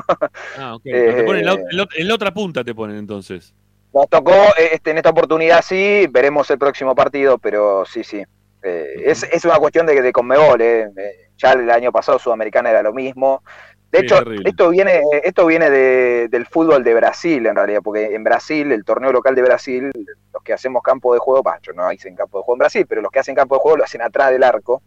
Ah, 0.58 0.74
ok. 0.74 0.82
Te 0.84 1.22
ponen 1.22 1.40
en, 1.42 1.46
la, 1.46 1.52
Eh, 1.52 1.64
en 1.70 1.76
la- 1.76 1.88
en 1.96 2.08
la 2.08 2.14
otra 2.14 2.34
punta 2.34 2.64
te 2.64 2.74
ponen 2.74 2.96
entonces. 2.96 3.54
Nos 3.96 4.10
tocó 4.10 4.32
eh, 4.58 4.72
este, 4.72 4.90
en 4.90 4.98
esta 4.98 5.08
oportunidad 5.08 5.62
sí, 5.62 6.06
veremos 6.10 6.50
el 6.50 6.58
próximo 6.58 6.94
partido, 6.94 7.38
pero 7.38 7.86
sí, 7.86 8.04
sí. 8.04 8.22
Eh, 8.62 8.94
es, 9.06 9.22
es 9.22 9.42
una 9.46 9.56
cuestión 9.56 9.86
de, 9.86 10.02
de 10.02 10.12
Conmebol, 10.12 10.60
eh. 10.60 10.90
Eh, 10.94 11.30
ya 11.38 11.52
el 11.52 11.70
año 11.70 11.90
pasado 11.90 12.18
Sudamericana 12.18 12.68
era 12.70 12.82
lo 12.82 12.92
mismo. 12.92 13.42
De 13.90 14.00
hecho, 14.00 14.16
esto 14.44 14.68
viene, 14.68 15.00
esto 15.22 15.46
viene 15.46 15.70
de- 15.70 16.28
del 16.28 16.44
fútbol 16.44 16.84
de 16.84 16.92
Brasil, 16.92 17.46
en 17.46 17.56
realidad, 17.56 17.80
porque 17.82 18.14
en 18.14 18.22
Brasil, 18.22 18.70
el 18.70 18.84
torneo 18.84 19.12
local 19.12 19.34
de 19.34 19.40
Brasil, 19.42 19.90
los 20.34 20.42
que 20.42 20.52
hacemos 20.52 20.82
campo 20.82 21.14
de 21.14 21.20
juego, 21.20 21.42
bah, 21.42 21.58
yo 21.62 21.72
no 21.72 21.90
hice 21.90 22.08
en 22.08 22.16
campo 22.16 22.36
de 22.38 22.44
juego 22.44 22.56
en 22.56 22.58
Brasil, 22.58 22.86
pero 22.86 23.00
los 23.00 23.10
que 23.10 23.20
hacen 23.20 23.34
campo 23.34 23.54
de 23.54 23.60
juego 23.60 23.78
lo 23.78 23.84
hacen 23.84 24.02
atrás 24.02 24.30
del 24.30 24.42
arco. 24.42 24.82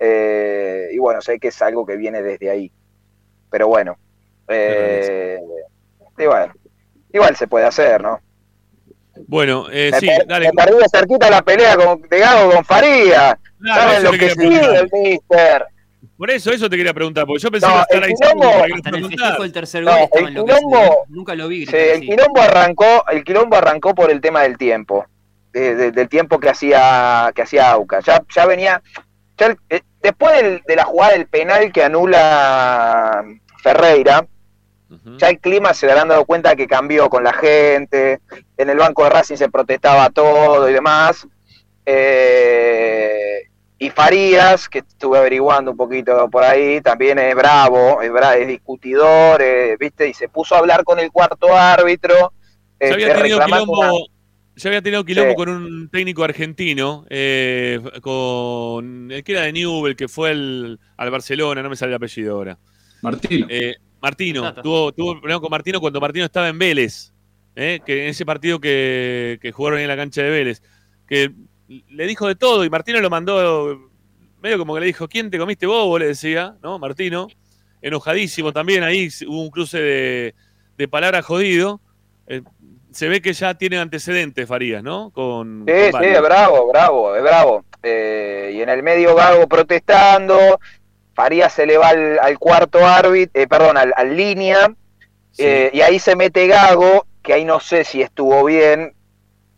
Eh, 0.00 0.88
y 0.92 0.98
bueno, 0.98 1.20
sé 1.20 1.38
que 1.38 1.48
es 1.48 1.62
algo 1.62 1.86
que 1.86 1.96
viene 1.96 2.20
desde 2.20 2.50
ahí. 2.50 2.72
Pero 3.48 3.68
bueno. 3.68 3.96
eh, 4.48 5.38
bueno, 6.16 6.52
igual 7.12 7.36
se 7.36 7.46
puede 7.46 7.66
hacer, 7.66 8.02
¿no? 8.02 8.20
Bueno, 9.26 9.66
eh, 9.70 9.90
me, 9.92 10.00
sí, 10.00 10.06
per- 10.06 10.26
dale. 10.26 10.46
me 10.46 10.52
perdí 10.52 10.78
de 10.78 10.88
cerquita 10.88 11.30
la 11.30 11.42
pelea 11.42 11.76
con, 11.76 12.02
de 12.02 12.18
Gago 12.18 12.50
con 12.52 12.64
Faría. 12.64 13.38
Claro, 13.60 13.80
¿Saben 13.82 14.04
lo 14.04 14.10
que 14.12 14.30
sigue 14.30 14.36
preguntar. 14.58 14.76
el 14.76 14.88
mister? 15.02 15.64
Por 16.16 16.30
eso, 16.30 16.50
eso 16.52 16.68
te 16.68 16.76
quería 16.76 16.92
preguntar, 16.92 17.24
porque 17.26 17.42
yo 17.42 17.50
pensé 17.50 17.66
No, 17.66 17.72
que 17.72 17.76
iba 17.76 17.80
a 17.80 17.84
estar 17.84 17.96
el 17.98 18.04
ahí 18.04 18.72
Hasta 18.74 18.88
en 18.90 19.08
festejo 19.10 19.42
del 19.42 19.52
tercer 19.52 19.82
No, 19.84 19.90
gol 19.92 20.00
estaba 20.02 20.20
el 20.20 20.28
enloquecido. 20.36 20.68
quilombo- 20.70 20.96
Nunca 21.08 21.34
lo 21.34 21.48
vi 21.48 21.66
Sí, 21.66 21.76
el 21.76 22.00
quilombo 22.00 22.40
arrancó, 22.42 23.04
el 23.10 23.24
quilombo 23.24 23.56
arrancó 23.56 23.94
por 23.94 24.10
el 24.10 24.20
tema 24.20 24.42
del 24.42 24.58
tiempo, 24.58 25.06
de- 25.52 25.74
de- 25.74 25.90
del 25.92 26.08
tiempo 26.10 26.38
que 26.38 26.50
hacía 26.50 27.32
que 27.34 27.42
hacía 27.42 27.70
Auca. 27.70 28.00
Ya, 28.00 28.22
ya 28.34 28.46
venía, 28.46 28.82
ya 29.38 29.46
el- 29.46 29.56
eh, 29.70 29.80
después 30.02 30.34
del- 30.42 30.62
de 30.66 30.76
la 30.76 30.84
jugada 30.84 31.12
del 31.12 31.26
penal 31.26 31.72
que 31.72 31.84
anula 31.84 33.24
Ferreira, 33.62 34.26
Ya 35.18 35.28
el 35.30 35.38
clima 35.38 35.72
se 35.72 35.88
habrán 35.88 36.08
dado 36.08 36.24
cuenta 36.24 36.56
que 36.56 36.66
cambió 36.66 37.08
con 37.08 37.22
la 37.22 37.32
gente, 37.32 38.20
en 38.56 38.70
el 38.70 38.76
banco 38.76 39.04
de 39.04 39.10
Racing 39.10 39.36
se 39.36 39.48
protestaba 39.48 40.10
todo 40.10 40.68
y 40.68 40.72
demás. 40.72 41.26
Eh, 41.86 43.42
y 43.78 43.90
Farías, 43.90 44.68
que 44.68 44.80
estuve 44.80 45.18
averiguando 45.18 45.70
un 45.70 45.76
poquito 45.76 46.28
por 46.28 46.44
ahí, 46.44 46.80
también 46.82 47.18
es 47.18 47.34
bravo, 47.34 48.02
es, 48.02 48.10
bra- 48.10 48.36
es 48.36 48.46
discutidor, 48.46 49.40
eh, 49.40 49.76
¿viste? 49.78 50.08
Y 50.08 50.14
se 50.14 50.28
puso 50.28 50.54
a 50.54 50.58
hablar 50.58 50.84
con 50.84 50.98
el 50.98 51.10
cuarto 51.10 51.56
árbitro. 51.56 52.32
Ya 52.80 52.88
eh, 52.88 52.92
había 52.92 53.14
tenido 53.14 53.40
quilombo, 53.44 53.80
una- 53.80 53.92
ya 54.56 54.68
había 54.68 54.82
tenido 54.82 55.04
quilombo 55.04 55.30
Sí. 55.30 55.36
con 55.36 55.48
un 55.48 55.88
técnico 55.90 56.24
argentino, 56.24 57.06
eh, 57.08 57.80
con 58.02 59.10
el 59.10 59.24
que 59.24 59.32
era 59.32 59.42
de 59.42 59.52
Newell, 59.52 59.96
que 59.96 60.08
fue 60.08 60.32
el- 60.32 60.78
al 60.98 61.10
Barcelona, 61.10 61.62
no 61.62 61.70
me 61.70 61.76
sale 61.76 61.92
el 61.92 61.96
apellido 61.96 62.34
ahora. 62.36 62.58
Martino. 63.02 63.46
Martino, 64.00 64.54
tuvo, 64.54 64.92
tuvo 64.92 65.20
problema 65.20 65.40
con 65.40 65.50
Martino 65.50 65.80
cuando 65.80 66.00
Martino 66.00 66.24
estaba 66.24 66.48
en 66.48 66.58
Vélez, 66.58 67.12
eh, 67.54 67.80
que 67.84 68.04
en 68.04 68.08
ese 68.10 68.24
partido 68.24 68.60
que, 68.60 69.38
que 69.42 69.52
jugaron 69.52 69.78
ahí 69.78 69.84
en 69.84 69.88
la 69.88 69.96
cancha 69.96 70.22
de 70.22 70.30
Vélez, 70.30 70.62
que 71.06 71.32
le 71.88 72.06
dijo 72.06 72.26
de 72.26 72.34
todo 72.34 72.64
y 72.64 72.70
Martino 72.70 73.00
lo 73.00 73.10
mandó, 73.10 73.90
medio 74.42 74.58
como 74.58 74.74
que 74.74 74.80
le 74.80 74.86
dijo, 74.86 75.08
¿quién 75.08 75.30
te 75.30 75.38
comiste 75.38 75.66
vos? 75.66 75.86
Vos 75.86 76.00
le 76.00 76.06
decía, 76.06 76.56
¿no? 76.62 76.78
Martino, 76.78 77.28
enojadísimo 77.82 78.52
también, 78.52 78.82
ahí 78.82 79.08
hubo 79.26 79.42
un 79.42 79.50
cruce 79.50 79.78
de, 79.80 80.34
de 80.76 80.88
palabras 80.88 81.24
jodido. 81.24 81.80
Eh, 82.26 82.42
se 82.92 83.08
ve 83.08 83.20
que 83.20 83.32
ya 83.32 83.54
tiene 83.54 83.78
antecedentes 83.78 84.48
Farías, 84.48 84.82
¿no? 84.82 85.10
Con, 85.10 85.64
Sí, 85.66 85.90
con 85.92 86.02
sí, 86.02 86.08
es 86.08 86.22
bravo, 86.22 86.68
bravo, 86.68 87.14
es 87.14 87.22
bravo. 87.22 87.64
Eh, 87.82 88.52
y 88.54 88.62
en 88.62 88.68
el 88.68 88.82
medio 88.82 89.14
Gago 89.14 89.46
protestando, 89.46 90.58
Farías 91.20 91.52
se 91.52 91.66
le 91.66 91.76
va 91.76 91.88
al, 91.88 92.18
al 92.18 92.38
cuarto 92.38 92.86
árbitro, 92.86 93.42
eh, 93.42 93.46
perdón, 93.46 93.76
al, 93.76 93.92
al 93.94 94.16
línea, 94.16 94.68
Sí. 95.32 95.44
eh, 95.44 95.70
y 95.74 95.82
ahí 95.82 95.98
se 95.98 96.16
mete 96.16 96.46
Gago, 96.46 97.04
que 97.22 97.34
ahí 97.34 97.44
no 97.44 97.60
sé 97.60 97.84
si 97.84 98.00
estuvo 98.00 98.42
bien, 98.44 98.94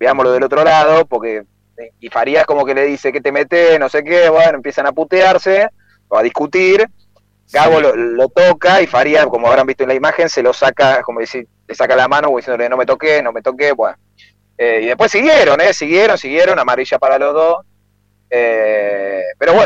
veámoslo 0.00 0.32
del 0.32 0.42
otro 0.42 0.64
lado, 0.64 1.06
porque 1.06 1.44
eh, 1.78 1.90
y 2.00 2.08
Farías 2.08 2.46
como 2.46 2.64
que 2.66 2.74
le 2.74 2.84
dice 2.84 3.12
que 3.12 3.20
te 3.20 3.30
metes, 3.30 3.78
no 3.78 3.88
sé 3.88 4.02
qué, 4.02 4.28
bueno, 4.28 4.56
empiezan 4.56 4.86
a 4.88 4.92
putearse 4.92 5.68
o 6.08 6.18
a 6.18 6.22
discutir, 6.24 6.84
Gago 7.52 7.76
Sí. 7.76 7.82
lo, 7.82 7.94
lo 7.96 8.28
toca 8.28 8.82
y 8.82 8.88
Farías, 8.88 9.26
como 9.26 9.46
habrán 9.46 9.66
visto 9.68 9.84
en 9.84 9.90
la 9.90 9.94
imagen, 9.94 10.28
se 10.28 10.42
lo 10.42 10.52
saca, 10.52 11.00
como 11.02 11.20
decir, 11.20 11.46
le 11.68 11.74
saca 11.76 11.94
la 11.94 12.08
mano 12.08 12.26
como 12.26 12.38
diciéndole 12.38 12.68
no 12.68 12.76
me 12.76 12.86
toqué, 12.86 13.22
no 13.22 13.30
me 13.32 13.40
toqué, 13.40 13.70
bueno. 13.70 13.96
Eh, 14.58 14.80
y 14.82 14.86
después 14.86 15.12
siguieron, 15.12 15.60
¿eh? 15.60 15.72
Siguieron, 15.72 16.18
siguieron, 16.18 16.58
amarilla 16.58 16.98
para 16.98 17.18
los 17.18 17.32
dos. 17.34 17.56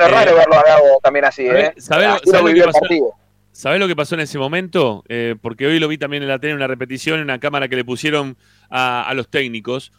Es 0.07 0.13
Eh, 0.13 0.15
raro 0.15 0.37
verlo 0.37 0.55
a 0.55 0.63
Gago 0.63 0.99
también 1.03 1.25
así, 1.25 1.43
¿sabés- 1.47 1.65
¿eh? 1.71 1.75
sabés- 1.79 2.07
Así 2.09 2.27
lo 2.27 2.31
sabés 2.33 2.55
lo 2.55 2.61
que 2.61 2.65
pasó? 2.67 2.81
partido. 2.81 3.11
¿Sabés 3.53 3.81
lo 3.81 3.89
que 3.89 3.97
pasó 3.97 4.15
en 4.17 4.21
ese 4.21 4.39
momento? 4.39 5.03
Eh, 5.09 5.35
porque 5.41 5.67
hoy 5.67 5.79
lo 5.79 5.89
vi 5.89 5.97
también 5.99 6.23
en 6.23 6.29
la 6.29 6.39
tele, 6.39 6.51
en 6.53 6.57
una 6.57 6.67
repetición, 6.67 7.19
en 7.19 7.25
una 7.25 7.41
cámara 7.41 7.69
que 7.69 7.77
le 7.77 7.85
pusieron 7.85 8.37
a, 8.69 9.09
a 9.09 9.15
los 9.15 9.29
técnicos, 9.31 9.93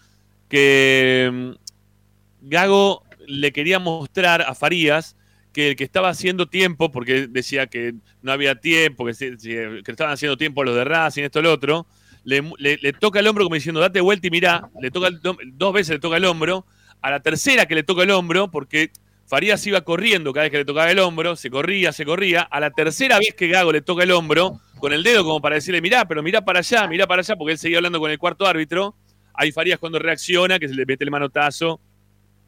que 0.47 1.30
mm, 1.32 1.51
Gago 2.41 3.03
le 3.28 3.51
quería 3.51 3.80
mostrar 3.80 4.41
a 4.41 4.53
Farías 4.55 5.16
que 5.53 5.70
el 5.70 5.76
que 5.76 5.84
estaba 5.84 6.10
haciendo 6.10 6.47
tiempo, 6.47 6.91
porque 6.91 7.28
decía 7.28 7.66
que 7.68 7.95
no 8.22 8.32
había 8.32 8.55
tiempo, 8.60 9.05
que, 9.05 9.14
se- 9.16 9.38
se- 9.39 9.82
que 9.84 9.91
estaban 9.91 10.14
haciendo 10.14 10.38
tiempo 10.38 10.64
los 10.64 10.76
de 10.76 10.84
Racing, 10.84 11.24
esto, 11.24 11.41
lo 11.41 11.51
otro, 11.51 11.88
le, 12.24 12.43
le- 12.60 12.78
le 12.78 12.93
toca 12.93 13.20
el 13.20 13.28
hombro 13.28 13.43
como 13.45 13.55
diciendo, 13.55 13.80
date 13.82 13.99
vuelta 14.01 14.28
y 14.28 14.30
mirá, 14.30 14.70
le 14.80 14.91
toca 14.91 15.08
el- 15.08 15.20
dos 15.22 15.74
veces 15.74 15.95
le 15.95 15.99
toca 15.99 16.18
el 16.18 16.26
hombro, 16.26 16.66
a 17.01 17.10
la 17.10 17.22
tercera 17.22 17.66
que 17.66 17.74
le 17.76 17.82
toca 17.84 18.03
el 18.03 18.12
hombro, 18.12 18.51
porque 18.51 18.91
Farías 19.28 19.67
iba 19.67 19.82
corriendo 19.82 20.32
cada 20.32 20.45
vez 20.45 20.51
que 20.51 20.57
le 20.59 20.65
tocaba 20.65 20.89
el 20.89 20.99
hombro, 20.99 21.36
se 21.36 21.49
corría, 21.49 21.91
se 21.91 22.05
corría. 22.05 22.43
A 22.43 22.61
la 22.61 22.71
tercera 22.71 23.19
vez 23.19 23.36
que 23.36 23.49
Gago 23.49 23.73
le 23.73 23.82
toca 23.82 24.03
el 24.03 24.11
hombro, 24.11 24.61
con 24.80 24.93
el 24.93 25.03
dedo 25.03 25.25
como 25.25 25.41
para 25.41 25.55
decirle, 25.55 25.82
mirá, 25.82 26.07
pero 26.07 26.23
mirá 26.23 26.45
para 26.45 26.59
allá, 26.59 26.88
mirá 26.88 27.07
para 27.07 27.19
allá, 27.19 27.36
porque 27.36 27.51
él 27.51 27.57
seguía 27.57 27.78
hablando 27.78 27.99
con 27.99 28.09
el 28.09 28.17
cuarto 28.17 28.45
árbitro. 28.45 28.95
Ahí 29.34 29.51
Farías 29.51 29.80
cuando 29.80 29.99
reacciona, 29.99 30.59
que 30.59 30.69
se 30.69 30.73
le 30.73 30.86
mete 30.86 31.03
el 31.03 31.11
manotazo. 31.11 31.82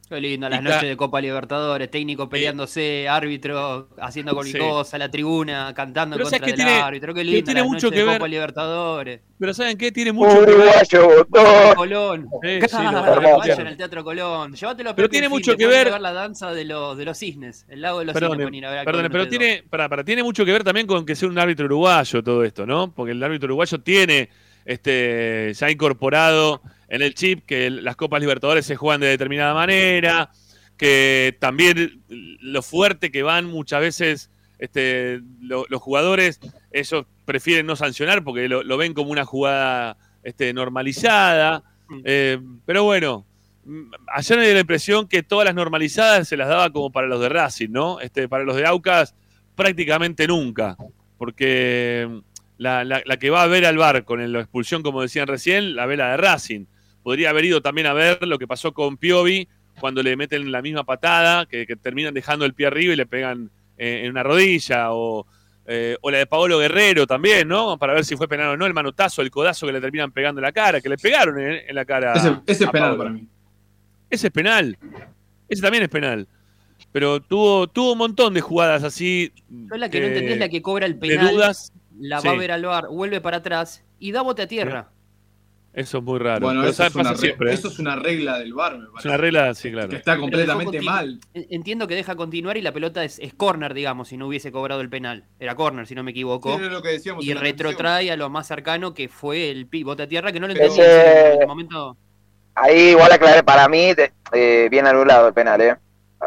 Qué 0.09 0.19
lindo, 0.19 0.49
las 0.49 0.63
noches 0.63 0.81
de 0.89 0.97
Copa 0.97 1.21
Libertadores, 1.21 1.91
técnico 1.91 2.27
peleándose, 2.27 3.07
árbitro 3.07 3.89
haciendo 4.01 4.33
cualquier 4.33 4.63
Sí. 4.63 4.67
cosa, 4.67 4.97
la 4.97 5.11
tribuna, 5.11 5.71
cantando 5.75 6.15
Pero 6.15 6.23
contra 6.25 6.39
¿sabes 6.39 6.51
del 6.57 6.57
qué 6.57 6.63
tiene- 6.65 6.81
árbitro, 6.81 7.13
qué 7.13 7.23
lindo, 7.23 7.45
tiene 7.45 7.59
las 7.59 7.69
mucho 7.69 7.85
noches 7.87 7.91
que 7.91 7.99
de 7.99 8.05
ver- 8.05 8.17
Copa 8.17 8.27
Libertadores. 8.27 9.21
Pero 9.37 9.53
¿saben 9.53 9.77
qué? 9.77 9.91
Tiene 9.91 10.11
mucho 10.11 10.33
que 10.43 10.51
ver. 10.51 10.55
Uruguayo. 10.55 11.27
Colón. 11.75 12.27
Sí, 12.41 12.49
sí, 12.49 12.59
lo- 12.61 12.67
Claro, 12.89 13.13
hermoso. 13.13 13.37
vayan 13.37 13.67
al 13.67 13.77
Teatro 13.77 14.03
Colón. 14.03 14.53
Llévatelo 14.55 14.89
a 14.89 14.95
Pero 14.95 15.09
tiene 15.09 15.25
el 15.27 15.29
mucho 15.29 15.55
que 15.55 15.67
ver- 15.67 15.91
ver 15.91 16.01
la 16.01 16.11
danza 16.11 16.53
de 16.53 16.65
los, 16.65 16.97
de 16.97 17.05
los 17.05 17.15
cisnes, 17.17 17.67
el 17.69 17.81
lago 17.81 17.99
de 17.99 18.05
los 18.05 18.13
Perdone, 18.13 18.45
cisnes. 18.45 18.61
perdone, 18.61 18.85
Colón 18.85 19.11
pero 19.11 19.27
tiene, 19.27 19.63
para, 19.69 19.87
para, 19.89 20.03
tiene 20.03 20.23
mucho 20.23 20.43
que 20.43 20.51
ver 20.51 20.63
también 20.63 20.87
con 20.87 21.05
que 21.05 21.15
sea 21.15 21.29
un 21.29 21.37
árbitro 21.37 21.67
uruguayo 21.67 22.23
todo 22.23 22.43
esto, 22.43 22.65
¿no? 22.65 22.91
Porque 22.91 23.11
el 23.11 23.21
árbitro 23.23 23.45
uruguayo 23.45 23.79
tiene 23.79 24.29
este 24.65 25.53
ya 25.53 25.69
incorporado 25.69 26.61
en 26.89 27.01
el 27.01 27.13
chip 27.13 27.45
que 27.45 27.69
las 27.69 27.95
Copas 27.95 28.19
Libertadores 28.21 28.65
se 28.65 28.75
juegan 28.75 29.01
de 29.01 29.07
determinada 29.07 29.53
manera, 29.53 30.31
que 30.77 31.37
también 31.39 32.01
lo 32.07 32.61
fuerte 32.61 33.11
que 33.11 33.23
van 33.23 33.45
muchas 33.45 33.81
veces 33.81 34.29
este, 34.59 35.21
lo- 35.41 35.65
los 35.69 35.81
jugadores, 35.81 36.39
ellos 36.71 37.05
prefieren 37.25 37.65
no 37.65 37.75
sancionar 37.75 38.23
porque 38.23 38.49
lo, 38.49 38.63
lo 38.63 38.75
ven 38.77 38.93
como 38.93 39.11
una 39.11 39.23
jugada 39.25 39.97
este, 40.23 40.51
normalizada. 40.53 41.63
Mm. 41.87 42.01
Eh, 42.03 42.39
pero 42.65 42.83
bueno, 42.83 43.25
ayer 44.13 44.37
me 44.37 44.45
dio 44.45 44.53
la 44.55 44.59
impresión 44.61 45.07
que 45.07 45.23
todas 45.23 45.45
las 45.45 45.55
normalizadas 45.55 46.27
se 46.27 46.35
las 46.37 46.49
daba 46.49 46.71
como 46.71 46.91
para 46.91 47.07
los 47.07 47.21
de 47.21 47.29
Racing, 47.29 47.69
¿no? 47.71 47.99
Este, 48.01 48.27
para 48.27 48.43
los 48.43 48.55
de 48.55 48.65
Aucas 48.65 49.15
prácticamente 49.55 50.27
nunca, 50.27 50.75
porque 51.17 52.21
la, 52.57 52.83
la- 52.83 53.01
la 53.05 53.17
que 53.17 53.29
va 53.29 53.43
a 53.43 53.47
ver 53.47 53.65
al 53.65 53.77
bar 53.77 54.03
con 54.05 54.31
la 54.31 54.39
expulsión, 54.39 54.81
como 54.83 55.01
decían 55.01 55.27
recién, 55.27 55.75
la 55.75 55.85
ve 55.85 55.97
la 55.97 56.11
de 56.11 56.17
Racing. 56.17 56.65
Podría 57.03 57.29
haber 57.29 57.45
ido 57.45 57.61
también 57.61 57.87
a 57.87 57.93
ver 57.93 58.25
lo 58.27 58.37
que 58.37 58.47
pasó 58.47 58.73
con 58.73 58.97
Piovi 58.97 59.47
cuando 59.79 60.03
le 60.03 60.15
meten 60.17 60.51
la 60.51 60.61
misma 60.61 60.83
patada, 60.83 61.45
que, 61.45 61.65
que 61.65 61.75
terminan 61.75 62.13
dejando 62.13 62.45
el 62.45 62.53
pie 62.53 62.67
arriba 62.67 62.93
y 62.93 62.97
le 62.97 63.05
pegan 63.05 63.49
eh, 63.77 64.01
en 64.03 64.11
una 64.11 64.23
rodilla, 64.23 64.91
o, 64.91 65.25
eh, 65.65 65.95
o 66.01 66.11
la 66.11 66.17
de 66.17 66.25
Paolo 66.25 66.59
Guerrero 66.59 67.07
también, 67.07 67.47
¿no? 67.47 67.77
Para 67.77 67.93
ver 67.93 68.03
si 68.03 68.17
fue 68.17 68.27
penal 68.27 68.49
o 68.49 68.57
no, 68.57 68.65
el 68.65 68.73
manotazo, 68.73 69.21
el 69.21 69.31
codazo 69.31 69.65
que 69.65 69.73
le 69.73 69.79
terminan 69.79 70.11
pegando 70.11 70.39
en 70.39 70.43
la 70.43 70.51
cara, 70.51 70.81
que 70.81 70.89
le 70.89 70.97
pegaron 70.97 71.39
en, 71.39 71.61
en 71.67 71.75
la 71.75 71.85
cara. 71.85 72.13
Ese, 72.13 72.35
ese 72.45 72.63
es 72.65 72.69
penal 72.69 72.89
Paolo. 72.89 72.97
para 72.97 73.09
mí. 73.11 73.27
Ese 74.09 74.27
es 74.27 74.33
penal. 74.33 74.77
Ese 75.47 75.61
también 75.61 75.83
es 75.83 75.89
penal. 75.89 76.27
Pero 76.91 77.21
tuvo, 77.21 77.67
tuvo 77.67 77.91
un 77.93 77.99
montón 77.99 78.33
de 78.33 78.41
jugadas 78.41 78.83
así. 78.83 79.31
Yo 79.49 79.77
la 79.77 79.89
que 79.89 79.99
no 79.99 80.07
eh, 80.07 80.09
entendí 80.09 80.33
es 80.33 80.39
la 80.39 80.49
que 80.49 80.61
cobra 80.61 80.85
el 80.85 80.99
de 80.99 81.07
penal, 81.07 81.31
dudas. 81.33 81.71
la 81.99 82.19
Sí. 82.19 82.27
va 82.27 82.33
a 82.33 82.37
ver 82.37 82.51
al 82.51 82.65
bar, 82.65 82.87
vuelve 82.89 83.21
para 83.21 83.37
atrás 83.37 83.83
y 83.99 84.11
da 84.11 84.21
bote 84.23 84.41
a 84.41 84.47
tierra. 84.47 84.89
Eso 85.79 85.99
es 85.99 86.03
muy 86.03 86.19
raro. 86.19 86.41
Bueno, 86.41 86.59
Pero 86.59 86.71
eso 86.71 86.83
es, 86.85 86.95
una 86.95 87.15
siempre. 87.15 87.51
¿eh? 87.51 87.53
eso 87.53 87.69
es 87.69 87.79
una 87.79 87.95
regla 87.95 88.37
del 88.37 88.53
bar, 88.53 88.77
me 88.77 88.83
Es 88.83 88.89
parece. 88.91 89.07
una 89.07 89.17
regla, 89.17 89.53
sí, 89.55 89.71
claro. 89.71 89.87
Que 89.87 89.95
está 89.95 90.17
completamente 90.17 90.81
mal. 90.81 91.19
Entiendo 91.33 91.87
que 91.87 91.95
deja 91.95 92.17
continuar 92.17 92.57
y 92.57 92.61
la 92.61 92.73
pelota 92.73 93.03
es, 93.05 93.17
es 93.19 93.33
corner, 93.33 93.73
digamos, 93.73 94.09
si 94.09 94.17
no 94.17 94.27
hubiese 94.27 94.51
cobrado 94.51 94.81
el 94.81 94.89
penal. 94.89 95.23
Era 95.39 95.55
corner, 95.55 95.87
si 95.87 95.95
no 95.95 96.03
me 96.03 96.11
equivoco. 96.11 96.49
Sí, 96.57 96.63
era 96.65 96.73
lo 96.73 96.81
que 96.81 96.89
decíamos 96.89 97.23
y 97.23 97.33
retrotrae 97.33 98.11
a 98.11 98.17
lo 98.17 98.29
más 98.29 98.45
cercano 98.47 98.93
que 98.93 99.07
fue 99.07 99.49
el 99.51 99.67
pi- 99.67 99.83
bote 99.83 100.03
a 100.03 100.07
tierra, 100.07 100.33
que 100.33 100.41
no 100.41 100.47
lo 100.47 100.53
Ese- 100.53 100.63
entendí. 100.65 101.35
En 101.35 101.41
el 101.43 101.47
momento. 101.47 101.95
Ahí 102.55 102.89
igual 102.89 103.11
aclaré, 103.13 103.41
para 103.41 103.69
mí, 103.69 103.93
de- 103.93 104.11
eh, 104.33 104.67
bien 104.69 104.85
anulado 104.85 105.29
el 105.29 105.33
penal, 105.33 105.61
¿eh? 105.61 105.77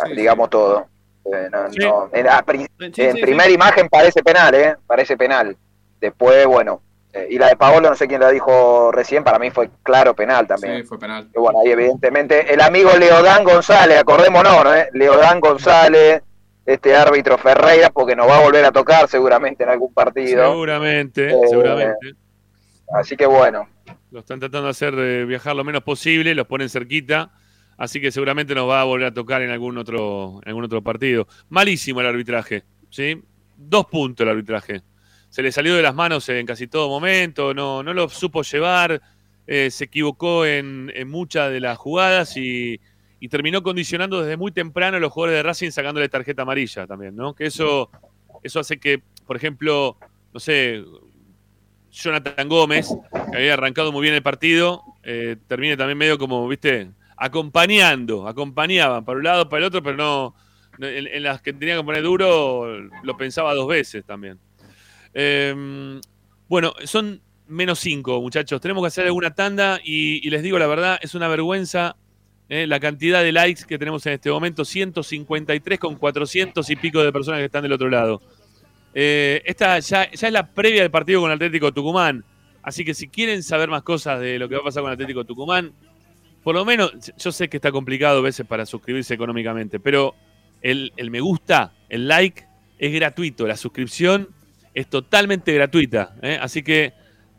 Sí, 0.06 0.14
Digamos 0.16 0.48
todo. 0.48 0.86
Eh, 1.26 1.48
no- 1.52 1.70
Sí. 1.70 1.78
no, 1.80 2.08
en 2.10 2.24
la 2.24 2.42
pri- 2.42 2.66
Sí, 2.94 3.02
en 3.02 3.16
sí, 3.16 3.20
primera 3.20 3.48
sí. 3.50 3.54
imagen 3.54 3.88
parece 3.90 4.22
penal, 4.22 4.54
¿eh? 4.54 4.76
Parece 4.86 5.14
penal. 5.16 5.54
Después, 6.00 6.46
bueno. 6.46 6.80
Eh, 7.12 7.26
y 7.30 7.38
la 7.38 7.48
de 7.48 7.56
Paolo, 7.56 7.90
no 7.90 7.94
sé 7.96 8.08
quién 8.08 8.20
la 8.20 8.30
dijo 8.30 8.90
recién, 8.92 9.22
para 9.24 9.38
mí 9.38 9.50
fue 9.50 9.70
claro 9.82 10.14
penal 10.14 10.46
también. 10.46 10.78
Sí, 10.78 10.82
fue 10.84 10.98
penal. 10.98 11.28
Y 11.34 11.38
bueno, 11.38 11.60
ahí 11.60 11.70
evidentemente 11.70 12.52
el 12.52 12.60
amigo 12.60 12.90
Leodán 12.98 13.44
González, 13.44 13.98
acordémonos, 13.98 14.64
¿no? 14.64 14.74
eh? 14.74 14.88
Leodán 14.94 15.40
González, 15.40 16.22
este 16.64 16.94
árbitro 16.94 17.36
Ferreira, 17.38 17.90
porque 17.90 18.14
nos 18.16 18.28
va 18.28 18.38
a 18.38 18.42
volver 18.42 18.64
a 18.64 18.72
tocar 18.72 19.08
seguramente 19.08 19.64
en 19.64 19.70
algún 19.70 19.92
partido. 19.92 20.50
Seguramente, 20.50 21.28
Eh, 21.30 21.48
seguramente. 21.48 22.14
Así 22.94 23.16
que 23.16 23.26
bueno, 23.26 23.68
Lo 24.10 24.20
están 24.20 24.38
tratando 24.40 24.64
de 24.66 24.70
hacer 24.70 24.94
eh, 24.98 25.24
viajar 25.24 25.56
lo 25.56 25.64
menos 25.64 25.82
posible, 25.82 26.34
los 26.34 26.46
ponen 26.46 26.68
cerquita. 26.68 27.30
Así 27.78 28.00
que 28.00 28.12
seguramente 28.12 28.54
nos 28.54 28.68
va 28.68 28.82
a 28.82 28.84
volver 28.84 29.06
a 29.06 29.14
tocar 29.14 29.40
en 29.42 29.50
algún 29.50 29.76
otro, 29.78 30.40
en 30.42 30.48
algún 30.48 30.64
otro 30.64 30.82
partido. 30.82 31.26
Malísimo 31.48 32.00
el 32.00 32.06
arbitraje, 32.06 32.62
¿sí? 32.90 33.22
Dos 33.56 33.86
puntos 33.86 34.24
el 34.24 34.30
arbitraje. 34.30 34.82
Se 35.32 35.40
le 35.42 35.50
salió 35.50 35.74
de 35.74 35.80
las 35.80 35.94
manos 35.94 36.28
en 36.28 36.44
casi 36.44 36.66
todo 36.66 36.90
momento, 36.90 37.54
no, 37.54 37.82
no 37.82 37.94
lo 37.94 38.10
supo 38.10 38.42
llevar, 38.42 39.00
eh, 39.46 39.70
se 39.70 39.84
equivocó 39.84 40.44
en, 40.44 40.92
muchas 41.08 41.50
de 41.50 41.58
las 41.58 41.78
jugadas 41.78 42.36
y, 42.36 42.78
terminó 43.30 43.62
condicionando 43.62 44.20
desde 44.20 44.36
muy 44.36 44.52
temprano 44.52 44.98
a 44.98 45.00
los 45.00 45.10
jugadores 45.10 45.38
de 45.38 45.42
Racing 45.42 45.70
sacándole 45.70 46.10
tarjeta 46.10 46.42
amarilla 46.42 46.86
también, 46.86 47.16
¿no? 47.16 47.34
Que 47.34 47.46
eso, 47.46 47.90
eso 48.42 48.60
hace 48.60 48.78
que, 48.78 49.00
por 49.26 49.36
ejemplo, 49.36 49.96
no 50.34 50.38
sé, 50.38 50.84
Jonathan 51.90 52.46
Gómez, 52.50 52.90
que 53.30 53.38
había 53.38 53.54
arrancado 53.54 53.90
muy 53.90 54.02
bien 54.02 54.14
el 54.14 54.22
partido, 54.22 54.82
eh, 55.02 55.36
termine 55.46 55.78
también 55.78 55.96
medio 55.96 56.18
como, 56.18 56.46
viste, 56.46 56.90
acompañando, 57.16 58.28
acompañaban 58.28 59.02
para 59.02 59.16
un 59.16 59.24
lado, 59.24 59.48
para 59.48 59.60
el 59.60 59.64
otro, 59.64 59.82
pero 59.82 59.96
no, 59.96 60.34
no- 60.76 60.86
en, 60.88 61.06
en 61.06 61.22
las 61.22 61.40
que 61.40 61.54
tenía 61.54 61.78
que 61.78 61.84
poner 61.84 62.02
duro, 62.02 62.66
lo 63.02 63.16
pensaba 63.16 63.54
dos 63.54 63.66
veces 63.66 64.04
también. 64.04 64.38
Eh, 65.14 66.00
bueno, 66.48 66.74
son 66.84 67.20
menos 67.46 67.78
cinco, 67.78 68.20
muchachos. 68.20 68.60
Tenemos 68.60 68.82
que 68.82 68.88
hacer 68.88 69.06
alguna 69.06 69.34
tanda 69.34 69.80
y, 69.82 70.26
y 70.26 70.30
les 70.30 70.42
digo 70.42 70.58
la 70.58 70.66
verdad, 70.66 70.98
es 71.02 71.14
una 71.14 71.28
vergüenza 71.28 71.96
eh, 72.54 72.66
la 72.66 72.78
cantidad 72.80 73.22
de 73.22 73.32
likes 73.32 73.64
que 73.66 73.78
tenemos 73.78 74.04
en 74.04 74.12
este 74.12 74.30
momento, 74.30 74.62
153 74.66 75.78
con 75.78 75.96
400 75.96 76.68
y 76.68 76.76
pico 76.76 77.02
de 77.02 77.10
personas 77.10 77.38
que 77.38 77.46
están 77.46 77.62
del 77.62 77.72
otro 77.72 77.88
lado. 77.88 78.20
Eh, 78.92 79.40
esta 79.46 79.78
ya, 79.78 80.10
ya 80.10 80.26
es 80.26 80.32
la 80.34 80.52
previa 80.52 80.82
del 80.82 80.90
partido 80.90 81.22
con 81.22 81.30
Atlético 81.30 81.72
Tucumán. 81.72 82.22
Así 82.62 82.84
que 82.84 82.92
si 82.92 83.08
quieren 83.08 83.42
saber 83.42 83.70
más 83.70 83.82
cosas 83.82 84.20
de 84.20 84.38
lo 84.38 84.50
que 84.50 84.56
va 84.56 84.60
a 84.60 84.64
pasar 84.64 84.82
con 84.82 84.92
Atlético 84.92 85.24
Tucumán, 85.24 85.72
por 86.42 86.54
lo 86.54 86.66
menos, 86.66 86.92
yo 87.16 87.32
sé 87.32 87.48
que 87.48 87.56
está 87.56 87.72
complicado 87.72 88.18
a 88.18 88.22
veces 88.22 88.46
para 88.46 88.66
suscribirse 88.66 89.14
económicamente, 89.14 89.80
pero 89.80 90.14
el, 90.60 90.92
el 90.98 91.10
me 91.10 91.20
gusta, 91.20 91.72
el 91.88 92.06
like 92.06 92.46
es 92.78 92.92
gratuito, 92.92 93.46
la 93.46 93.56
suscripción 93.56 94.28
es 94.74 94.86
totalmente 94.88 95.52
gratuita. 95.52 96.14
¿eh? 96.22 96.38
Así 96.40 96.62
que 96.62 96.92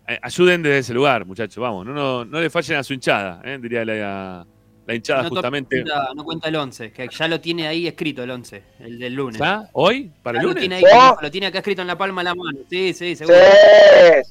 eh, 0.08 0.20
ayuden 0.22 0.62
desde 0.64 0.80
ese 0.80 0.94
lugar, 0.94 1.26
muchachos, 1.26 1.62
vamos, 1.62 1.86
no, 1.86 1.94
no, 1.94 2.26
no 2.26 2.42
le 2.42 2.50
fallen 2.50 2.78
a 2.78 2.84
su 2.84 2.94
hinchada, 2.94 3.42
¿eh? 3.44 3.58
diría 3.62 3.86
la, 3.86 4.46
la 4.86 4.94
hinchada 4.96 5.24
No, 5.24 5.30
justamente. 5.30 5.82
cuenta- 5.82 6.10
no 6.16 6.24
cuenta 6.26 6.50
el 6.50 6.56
11, 6.58 6.92
que 6.92 7.08
ya 7.10 7.28
lo 7.28 7.40
tiene 7.40 7.68
ahí 7.68 7.88
escrito 7.88 8.22
el 8.24 8.32
11, 8.32 8.64
el 8.80 9.00
del 9.00 9.14
lunes. 9.14 9.40
¿Ya? 9.40 9.70
¿Hoy? 9.74 10.12
¿Para 10.22 10.40
el 10.40 10.44
lo 10.44 10.50
lunes? 10.50 10.62
tiene, 10.62 10.76
ahí, 10.76 10.84
Oh. 10.94 11.18
lo 11.22 11.32
tiene 11.32 11.48
acá 11.48 11.60
escrito 11.60 11.82
en 11.82 11.88
la 11.88 11.98
palma 11.98 12.22
de 12.22 12.26
la 12.26 12.36
mano. 12.36 12.60
Sí, 12.70 12.94
sí, 12.94 13.16
sí, 13.16 13.16
seguro. 13.16 13.38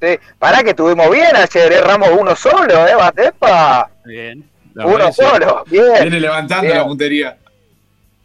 sí. 0.01 0.07
Pará 0.39 0.63
que 0.63 0.71
estuvimos 0.71 1.11
bien 1.11 1.35
ayer, 1.35 1.73
erramos 1.73 2.11
uno 2.21 2.37
solo, 2.37 2.87
¿eh? 2.87 2.95
Batepa. 2.95 3.91
Bien. 4.05 4.45
La 4.75 4.87
Uno 4.87 5.13
sí. 5.13 5.23
solo, 5.23 5.65
bien. 5.71 5.85
Viene 6.03 6.21
levantando 6.21 6.65
Bien. 6.67 6.77
la 6.79 6.85
puntería. 6.87 7.39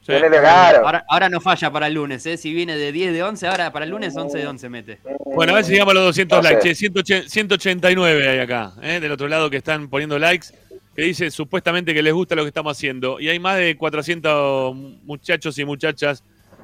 Sí. 0.08 0.14
Viene 0.14 0.30
claro. 0.39 0.86
Ahora, 0.86 1.05
ahora 1.10 1.28
no 1.30 1.41
falla 1.41 1.70
para 1.70 1.88
el 1.88 1.93
lunes, 1.95 2.26
¿eh? 2.26 2.38
Si 2.38 2.53
viene 2.53 2.78
de 2.78 2.91
10 2.93 3.12
de 3.14 3.24
11, 3.24 3.45
ahora 3.47 3.72
para 3.74 3.84
el 3.84 3.91
lunes 3.91 4.16
11 4.16 4.38
de 4.38 4.47
11 4.47 4.70
mete. 4.70 4.99
Bueno, 5.26 5.51
a 5.51 5.55
ver 5.58 5.66
si 5.66 5.74
llegamos 5.74 5.91
a 5.91 5.95
los 5.95 6.03
200 6.05 6.38
No 6.38 6.43
sé. 6.43 6.49
likes. 6.53 6.70
Che, 6.70 6.76
180 6.76 7.30
189 7.30 8.30
hay 8.30 8.39
acá, 8.39 8.74
¿eh? 8.82 8.99
del 9.01 9.12
otro 9.12 9.28
lado 9.28 9.49
que 9.49 9.58
están 9.58 9.89
poniendo 9.89 10.18
likes, 10.18 10.47
que 10.95 11.01
dice 11.01 11.30
supuestamente 11.30 11.93
que 11.93 12.01
les 12.01 12.14
gusta 12.14 12.36
lo 12.36 12.43
que 12.43 12.47
estamos 12.47 12.78
haciendo. 12.78 13.20
Y 13.20 13.28
hay 13.28 13.38
más 13.39 13.58
de 13.58 13.76
400 13.76 14.74
muchachos 15.03 15.58
y 15.60 15.66
muchachas 15.66 16.24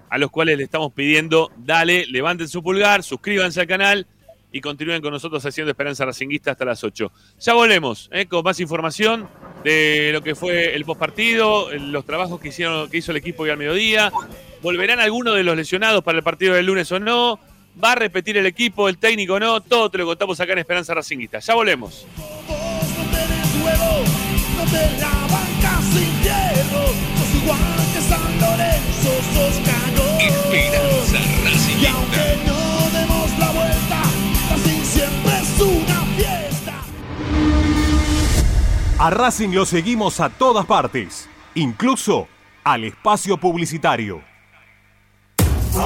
a 0.09 0.17
los 0.17 0.31
cuales 0.31 0.57
le 0.57 0.63
estamos 0.63 0.93
pidiendo, 0.93 1.51
dale, 1.57 2.05
levanten 2.07 2.47
su 2.47 2.63
pulgar, 2.63 3.03
suscríbanse 3.03 3.59
al 3.61 3.67
canal 3.67 4.07
y 4.53 4.61
continúen 4.61 5.01
con 5.01 5.11
nosotros 5.11 5.43
haciendo 5.45 5.71
Esperanza 5.71 6.05
Racinguista 6.05 6.51
hasta 6.51 6.63
las 6.63 6.83
8. 6.83 7.11
Ya 7.41 7.53
volvemos 7.53 8.07
¿eh? 8.13 8.27
con 8.27 8.43
más 8.43 8.59
información 8.59 9.27
de 9.63 10.11
lo 10.13 10.21
que 10.21 10.35
fue 10.35 10.75
el 10.75 10.85
postpartido, 10.85 11.69
los 11.73 12.05
trabajos 12.05 12.39
que, 12.39 12.49
hicieron, 12.49 12.89
que 12.89 12.97
hizo 12.97 13.11
el 13.11 13.17
equipo 13.17 13.43
hoy 13.43 13.49
al 13.49 13.57
mediodía. 13.57 14.11
¿Volverán 14.61 14.99
algunos 14.99 15.35
de 15.35 15.43
los 15.43 15.57
lesionados 15.57 16.03
para 16.03 16.19
el 16.19 16.23
partido 16.23 16.53
del 16.53 16.67
lunes 16.67 16.89
o 16.91 16.99
no? 16.99 17.39
¿Va 17.83 17.93
a 17.93 17.95
repetir 17.95 18.37
el 18.37 18.45
equipo, 18.45 18.87
el 18.87 18.99
técnico 18.99 19.33
o 19.33 19.39
no? 19.39 19.59
Todo 19.59 19.89
te 19.89 19.97
lo 19.97 20.05
contamos 20.05 20.39
acá 20.39 20.53
en 20.53 20.59
Esperanza 20.59 20.93
Racinguista. 20.93 21.39
Ya 21.39 21.55
volvemos. 21.55 22.05
Vos 22.47 22.57
no 22.95 23.03
tenés 23.17 23.65
huevo, 23.65 24.03
no 24.57 24.63
te 24.71 25.01
la 25.01 25.09
bancas 25.33 25.83
sin 25.93 26.21
hierro. 26.21 26.85
Sos 27.17 27.41
igual 27.41 27.59
que 27.91 28.01
San 28.01 28.39
Lorenzo, 28.39 29.11
sos 29.33 29.55
cagón. 29.65 30.21
Esperanza 30.21 31.17
Y 31.17 31.43
Racingista. 31.43 31.91
aunque 31.91 32.37
no 32.45 32.72
A 38.99 39.09
Racing 39.09 39.49
lo 39.49 39.65
seguimos 39.65 40.19
a 40.21 40.29
todas 40.29 40.65
partes, 40.65 41.27
incluso 41.55 42.27
al 42.63 42.85
espacio 42.85 43.37
publicitario. 43.37 44.21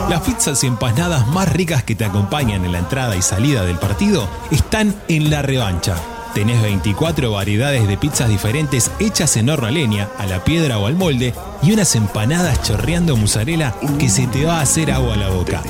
Las 0.10 0.22
pizzas 0.22 0.64
y 0.64 0.68
empanadas 0.68 1.28
más 1.28 1.52
ricas 1.52 1.84
que 1.84 1.96
te 1.96 2.06
acompañan 2.06 2.66
en 2.66 2.74
la 2.74 2.80
entrada 2.80 3.16
y 3.16 3.22
salida 3.22 3.64
del 3.64 3.80
partido 3.80 4.28
están 4.52 4.94
en 5.08 5.32
la 5.32 5.42
revancha. 5.42 5.96
Tenés 6.38 6.62
24 6.62 7.32
variedades 7.32 7.88
de 7.88 7.98
pizzas 7.98 8.30
diferentes 8.30 8.92
hechas 9.00 9.36
en 9.38 9.50
horno 9.50 9.66
a 9.66 9.72
leña, 9.72 10.08
a 10.20 10.28
la 10.28 10.44
piedra 10.44 10.78
o 10.78 10.86
al 10.86 10.96
molde 10.96 11.34
y 11.64 11.72
unas 11.72 11.96
empanadas 11.96 12.62
chorreando 12.62 13.18
mozzarella 13.18 13.74
que 13.98 14.08
se 14.08 14.28
te 14.28 14.46
va 14.46 14.60
a 14.60 14.62
hacer 14.62 14.92
agua 14.92 15.16
a 15.16 15.18
la 15.18 15.30
boca. 15.30 15.64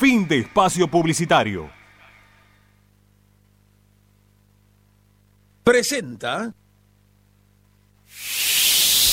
Fin 0.00 0.26
de 0.26 0.38
espacio 0.38 0.88
publicitario. 0.88 1.68
Presenta 5.62 6.54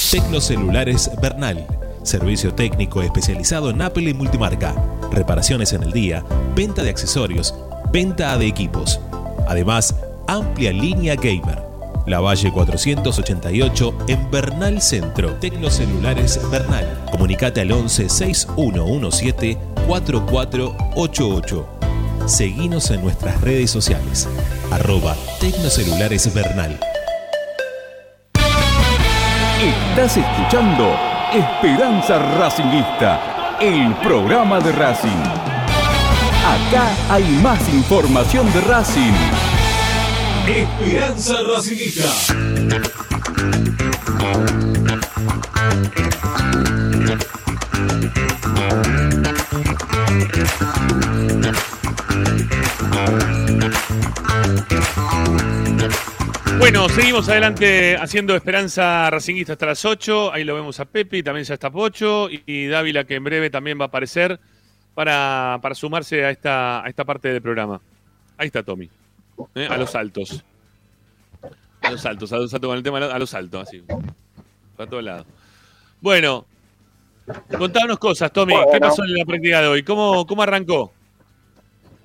Tecnocelulares 0.09 1.11
Bernal. 1.21 1.67
Servicio 2.03 2.53
técnico 2.53 3.01
especializado 3.01 3.69
en 3.69 3.81
Apple 3.81 4.11
y 4.11 4.13
multimarca. 4.13 4.73
Reparaciones 5.11 5.73
en 5.73 5.83
el 5.83 5.91
día, 5.91 6.23
venta 6.55 6.83
de 6.83 6.89
accesorios, 6.89 7.53
venta 7.91 8.38
de 8.38 8.47
equipos. 8.47 9.01
Además, 9.45 9.93
amplia 10.25 10.71
línea 10.71 11.15
gamer. 11.15 11.66
La 12.07 12.19
Valle 12.21 12.51
488 12.53 13.93
en 14.07 14.31
Bernal 14.31 14.81
Centro. 14.81 15.33
Tecnocelulares 15.35 16.39
Bernal. 16.49 17.03
Comunicate 17.11 17.59
al 17.61 17.71
11 17.73 18.07
6117 18.07 19.57
4488. 19.85 21.67
Seguinos 22.25 22.91
en 22.91 23.01
nuestras 23.01 23.41
redes 23.41 23.69
sociales. 23.71 24.25
Arroba 24.71 25.17
Tecnocelulares 25.41 26.33
Bernal. 26.33 26.79
Estás 29.61 30.15
escuchando 30.15 30.95
Esperanza 31.33 32.19
Racingista, 32.37 33.57
el 33.59 33.93
programa 33.95 34.61
de 34.61 34.71
Racing. 34.71 35.09
Acá 36.47 36.87
hay 37.09 37.25
más 37.43 37.67
información 37.73 38.45
de 38.53 38.61
Racing. 38.61 39.46
Esperanza 40.47 41.43
Racingista. 41.43 42.09
Bueno, 56.59 56.89
seguimos 56.89 57.27
adelante 57.29 57.97
haciendo 57.97 58.35
Esperanza 58.35 59.09
Racinguista 59.09 59.53
hasta 59.53 59.65
las 59.65 59.83
8. 59.83 60.33
Ahí 60.33 60.45
lo 60.45 60.55
vemos 60.55 60.79
a 60.79 60.85
Pepe, 60.85 61.21
también 61.23 61.45
ya 61.45 61.55
está 61.55 61.69
Pocho 61.69 62.29
y, 62.29 62.67
Dávila 62.67 63.03
que 63.03 63.15
en 63.15 63.23
breve 63.23 63.49
también 63.49 63.77
va 63.79 63.85
a 63.85 63.87
aparecer 63.87 64.39
para, 64.93 65.59
para 65.61 65.75
sumarse 65.75 66.23
a 66.23 66.31
esta, 66.31 66.83
a 66.83 66.87
esta 66.87 67.03
parte 67.03 67.27
del 67.33 67.41
programa. 67.41 67.81
Ahí 68.37 68.47
está 68.47 68.63
Tommy. 68.63 68.89
¿Eh? 69.55 69.67
A 69.69 69.77
los 69.77 69.91
saltos. 69.91 70.43
A 71.81 71.91
los 71.91 72.01
saltos, 72.01 72.31
a 72.33 72.38
los 72.38 72.51
saltos 72.51 72.67
con 72.67 72.77
el 72.77 72.83
tema, 72.83 72.97
a 72.97 73.19
los 73.19 73.29
saltos, 73.29 73.67
así. 73.67 73.83
Para 74.75 74.89
todos 74.89 75.03
lados. 75.03 75.25
Bueno, 76.01 76.45
contanos 77.57 77.97
cosas, 77.97 78.31
Tommy. 78.31 78.55
¿Qué 78.71 78.79
pasó 78.79 79.03
en 79.03 79.13
la 79.13 79.25
práctica 79.25 79.61
de 79.61 79.67
hoy? 79.67 79.83
¿Cómo, 79.83 80.25
cómo 80.25 80.43
arrancó? 80.43 80.91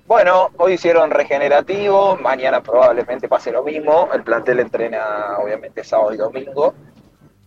Bueno, 0.05 0.49
hoy 0.57 0.73
hicieron 0.73 1.11
regenerativo, 1.11 2.17
mañana 2.17 2.61
probablemente 2.61 3.29
pase 3.29 3.51
lo 3.51 3.63
mismo. 3.63 4.09
El 4.13 4.23
plantel 4.23 4.59
entrena 4.59 5.37
obviamente 5.41 5.83
sábado 5.83 6.13
y 6.13 6.17
domingo, 6.17 6.73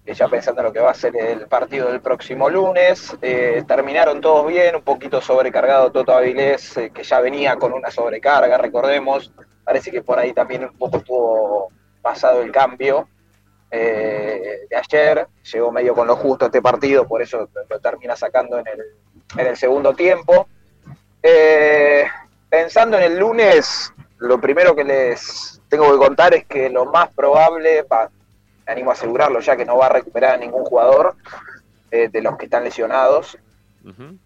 eh, 0.06 0.14
ya 0.14 0.26
pensando 0.28 0.62
en 0.62 0.66
lo 0.68 0.72
que 0.72 0.80
va 0.80 0.90
a 0.90 0.94
ser 0.94 1.14
el 1.16 1.46
partido 1.48 1.90
del 1.90 2.00
próximo 2.00 2.48
lunes. 2.48 3.14
Eh, 3.20 3.62
terminaron 3.68 4.22
todos 4.22 4.46
bien, 4.46 4.74
un 4.76 4.82
poquito 4.82 5.20
sobrecargado 5.20 5.92
Toto 5.92 6.14
Avilés, 6.14 6.76
eh, 6.78 6.90
que 6.94 7.02
ya 7.02 7.20
venía 7.20 7.56
con 7.56 7.72
una 7.74 7.90
sobrecarga, 7.90 8.56
recordemos. 8.56 9.30
Parece 9.66 9.90
que 9.90 10.00
por 10.00 10.16
ahí 10.16 10.32
también 10.32 10.62
un 10.62 10.78
poco 10.78 10.98
estuvo 10.98 11.72
pasado 12.00 12.40
el 12.40 12.52
cambio 12.52 13.08
eh, 13.68 14.60
de 14.70 14.76
ayer. 14.76 15.26
Llegó 15.52 15.72
medio 15.72 15.92
con 15.92 16.06
lo 16.06 16.14
justo 16.14 16.46
este 16.46 16.62
partido, 16.62 17.04
por 17.08 17.20
eso 17.20 17.48
lo 17.68 17.80
termina 17.80 18.14
sacando 18.14 18.60
en 18.60 18.68
el, 18.68 18.80
en 19.36 19.46
el 19.48 19.56
segundo 19.56 19.92
tiempo. 19.92 20.46
Eh, 21.20 22.04
pensando 22.48 22.96
en 22.96 23.02
el 23.02 23.18
lunes, 23.18 23.92
lo 24.18 24.40
primero 24.40 24.76
que 24.76 24.84
les 24.84 25.60
tengo 25.68 25.90
que 25.90 25.98
contar 25.98 26.32
es 26.34 26.46
que 26.46 26.70
lo 26.70 26.84
más 26.84 27.08
probable, 27.08 27.84
me 27.90 28.72
animo 28.72 28.90
a 28.90 28.92
asegurarlo 28.94 29.40
ya 29.40 29.56
que 29.56 29.64
no 29.64 29.78
va 29.78 29.86
a 29.86 29.94
recuperar 29.94 30.34
a 30.34 30.38
ningún 30.38 30.64
jugador 30.64 31.16
eh, 31.90 32.08
de 32.08 32.22
los 32.22 32.36
que 32.36 32.44
están 32.44 32.62
lesionados, 32.62 33.36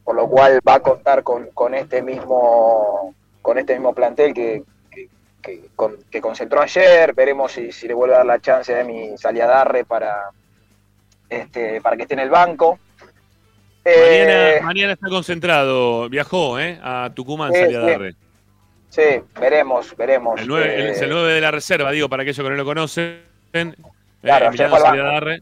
por 0.04 0.16
lo 0.16 0.28
cual 0.28 0.60
va 0.68 0.74
a 0.74 0.80
contar 0.80 1.22
con, 1.22 1.46
con 1.52 1.74
este 1.74 2.02
mismo 2.02 3.14
con 3.40 3.56
este 3.56 3.72
mismo 3.72 3.94
plantel 3.94 4.34
que, 4.34 4.64
que, 5.42 5.60
que 5.60 5.68
con- 5.76 5.98
que 6.10 6.20
concentró 6.20 6.60
ayer. 6.62 7.12
Veremos 7.14 7.52
si, 7.52 7.72
si 7.72 7.86
le 7.88 7.94
vuelve 7.94 8.14
a 8.14 8.18
dar 8.18 8.26
la 8.26 8.40
chance 8.40 8.78
a 8.78 8.84
mi 8.84 9.16
Saliadarre 9.18 9.84
para, 9.84 10.30
este, 11.28 11.80
para 11.80 11.96
que 11.96 12.02
esté 12.02 12.14
en 12.14 12.20
el 12.20 12.30
banco. 12.30 12.78
Eh, 13.84 14.58
Mañana, 14.60 14.66
mañana 14.66 14.92
está 14.92 15.08
concentrado, 15.08 16.08
viajó 16.10 16.58
¿eh? 16.60 16.78
a 16.82 17.10
Tucumán, 17.14 17.50
salía 17.52 18.12
sí. 18.90 19.02
Veremos, 19.40 19.96
veremos. 19.96 20.38
El 20.40 20.48
9, 20.48 20.66
Eh, 20.66 20.90
es 20.90 21.00
el 21.00 21.08
9 21.10 21.32
de 21.32 21.40
la 21.40 21.50
reserva, 21.50 21.90
digo, 21.90 22.08
para 22.08 22.22
aquellos 22.22 22.44
que 22.44 22.50
no 22.50 22.56
lo 22.56 22.64
conocen. 22.64 23.22
Eh, 23.52 23.72
Claro, 24.20 24.50
ayer 24.50 24.68
fue. 24.68 25.40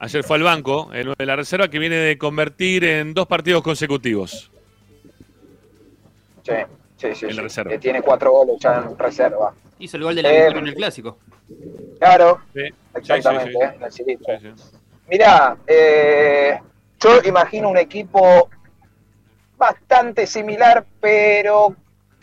Ayer 0.00 0.22
fue 0.22 0.36
al 0.36 0.42
banco, 0.44 0.90
el 0.92 1.06
9 1.06 1.16
de 1.18 1.26
la 1.26 1.34
reserva, 1.34 1.66
que 1.66 1.80
viene 1.80 1.96
de 1.96 2.16
convertir 2.16 2.84
en 2.84 3.12
dos 3.12 3.26
partidos 3.26 3.64
consecutivos. 3.64 4.48
Sí, 6.44 6.52
sí, 6.98 7.14
sí. 7.14 7.24
En 7.26 7.30
la 7.30 7.34
sí. 7.36 7.40
reserva. 7.40 7.74
Eh, 7.74 7.78
tiene 7.78 8.02
cuatro 8.02 8.30
goles 8.32 8.56
ya 8.60 8.76
en 8.86 8.98
reserva. 8.98 9.54
Hizo 9.78 9.96
el 9.96 10.02
gol 10.02 10.14
de 10.14 10.22
la 10.22 10.28
Eh, 10.30 10.34
victoria 10.34 10.60
en 10.60 10.68
el 10.68 10.74
clásico. 10.74 11.18
Claro, 11.98 12.42
Sí, 12.52 12.60
exactamente, 12.94 13.52
sí, 13.90 14.04
sí. 14.06 14.18
eh. 14.28 14.54
Mirá, 15.08 15.56
eh, 15.66 16.60
yo 17.00 17.20
imagino 17.24 17.70
un 17.70 17.78
equipo 17.78 18.50
bastante 19.56 20.26
similar, 20.26 20.84
pero, 21.00 21.74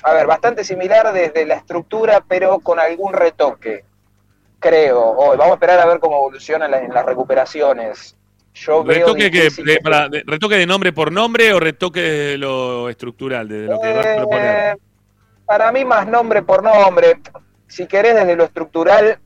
a 0.03 0.13
ver, 0.13 0.27
bastante 0.27 0.63
similar 0.63 1.11
desde 1.11 1.45
la 1.45 1.55
estructura, 1.55 2.23
pero 2.27 2.59
con 2.59 2.79
algún 2.79 3.13
retoque, 3.13 3.83
creo. 4.59 5.01
Hoy 5.01 5.37
vamos 5.37 5.51
a 5.51 5.55
esperar 5.55 5.79
a 5.79 5.85
ver 5.85 5.99
cómo 5.99 6.17
evoluciona 6.17 6.67
la- 6.67 6.81
en 6.81 6.93
las 6.93 7.05
recuperaciones. 7.05 8.15
Yo 8.55 8.83
¿Retoque, 8.83 9.29
que, 9.29 9.49
de, 9.49 9.51
que- 9.51 9.77
para- 9.81 10.07
de- 10.07 10.23
¿Retoque 10.25 10.55
de 10.55 10.65
nombre 10.65 10.93
por 10.93 11.11
nombre 11.11 11.51
o 11.53 11.59
retoque 11.59 11.99
de 12.01 12.37
lo 12.37 12.89
estructural, 12.89 13.47
de 13.49 13.63
lo 13.67 13.79
que 13.81 13.93
va 13.93 13.99
a 14.01 14.15
proponer? 14.15 14.77
Para 15.45 15.71
mí 15.73 15.83
más 15.83 16.07
nombre 16.07 16.41
por 16.41 16.63
nombre. 16.63 17.19
Si 17.67 17.85
querés 17.85 18.15
desde 18.15 18.35
lo 18.35 18.45
estructural, 18.45 19.19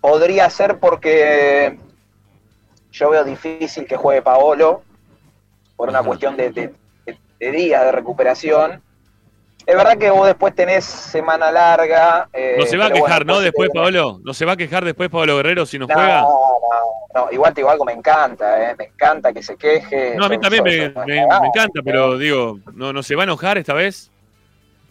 podría 0.00 0.48
ser 0.50 0.78
porque 0.78 1.76
yo 2.92 3.10
veo 3.10 3.24
difícil 3.24 3.86
que 3.86 3.96
juegue 3.96 4.22
Paolo 4.22 4.82
por 5.76 5.88
una 5.88 6.02
cuestión 6.02 6.36
de 6.36 6.72
días 7.40 7.84
de 7.84 7.92
recuperación. 7.92 8.80
Es 9.64 9.76
verdad 9.76 9.96
que 9.96 10.10
vos 10.10 10.26
después 10.26 10.54
tenés 10.54 10.84
semana 10.84 11.50
larga. 11.52 12.28
eh, 12.32 12.56
No 12.58 12.66
se 12.66 12.76
va 12.76 12.86
a 12.86 12.90
quejar, 12.90 13.24
bueno, 13.24 13.34
¿no? 13.34 13.40
Después, 13.40 13.70
Pablo. 13.72 14.20
¿No 14.24 14.34
se 14.34 14.44
va 14.44 14.52
a 14.52 14.56
quejar 14.56 14.84
después 14.84 15.08
Pablo 15.08 15.36
Guerrero 15.36 15.66
si 15.66 15.78
no, 15.78 15.86
No, 15.86 15.94
juega? 15.94 16.20
no, 16.22 16.38
no, 17.14 17.28
igual 17.32 17.54
te 17.54 17.60
digo 17.60 17.70
algo, 17.70 17.84
me 17.84 17.92
encanta, 17.92 18.70
eh, 18.70 18.74
me 18.76 18.84
encanta 18.86 19.32
que 19.32 19.42
se 19.42 19.56
queje. 19.56 20.16
No, 20.16 20.24
a 20.24 20.28
mí 20.28 20.38
también 20.38 20.64
me, 20.64 20.88
me- 20.90 21.26
me 21.26 21.46
encanta, 21.46 21.80
pero 21.84 22.18
digo, 22.18 22.58
¿no, 22.74 22.92
¿no 22.92 23.02
se 23.02 23.14
va 23.14 23.22
a 23.22 23.24
enojar 23.24 23.58
esta 23.58 23.74
vez? 23.74 24.10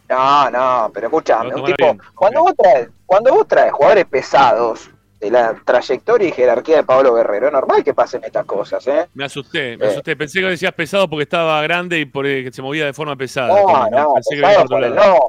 No, 0.10 0.50
no, 0.52 0.92
pero 0.94 1.08
escúchame, 1.08 1.54
un 1.56 1.64
tipo, 1.66 1.76
bien, 1.86 2.02
cuando 2.16 2.42
vos 2.42 2.54
traes, 2.58 2.90
cuando 3.06 3.34
vos 3.34 3.48
traes 3.48 3.72
jugadores 3.72 4.06
pesados 4.06 4.90
de 5.22 5.30
la 5.32 5.54
trayectoria 5.64 6.28
y 6.28 6.32
jerarquía 6.32 6.78
de 6.78 6.84
Pablo 6.84 7.14
Guerrero, 7.14 7.48
es 7.48 7.54
normal 7.54 7.84
que 7.84 7.94
pasen 7.94 8.24
estas 8.24 8.44
cosas, 8.46 8.86
¿eh? 8.88 9.08
Me 9.14 9.24
asusté, 9.26 9.78
me 9.78 9.86
Eh. 9.86 9.90
asusté. 9.90 10.16
Pensé 10.16 10.40
que 10.42 10.48
decías 10.48 10.74
pesado 10.74 11.08
porque 11.08 11.24
estaba 11.24 11.62
grande 11.62 12.00
y 12.00 12.06
porque 12.06 12.50
se 12.52 12.62
movía 12.64 12.86
de 12.86 12.94
forma 12.94 13.16
pesada. 13.16 13.48
No, 13.50 13.88
no, 13.90 14.14
pensé 14.16 14.36
venía 14.36 14.48
pesado 14.50 14.66
por 14.68 14.84
el 14.84 14.96
nombre. 14.96 15.20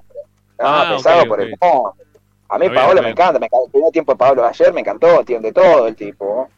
No, 0.59 0.67
Ah, 0.67 0.95
pesado 0.97 1.27
por 1.27 1.41
el 1.43 1.55
nombre. 1.61 2.05
A 2.49 2.59
mí 2.59 2.69
Pablo 2.71 3.03
me 3.03 3.11
encanta, 3.11 3.39
me 3.39 3.47
encanta. 3.47 3.65
El 3.67 3.71
primer 3.71 3.93
tiempo 3.93 4.13
de 4.13 4.19
Pablo 4.19 4.45
ayer 4.47 4.73
me 4.73 4.81
encantó, 4.81 5.25
tiene 5.25 5.53
todo 5.53 5.87
el 5.89 5.95
tipo. 5.97 6.49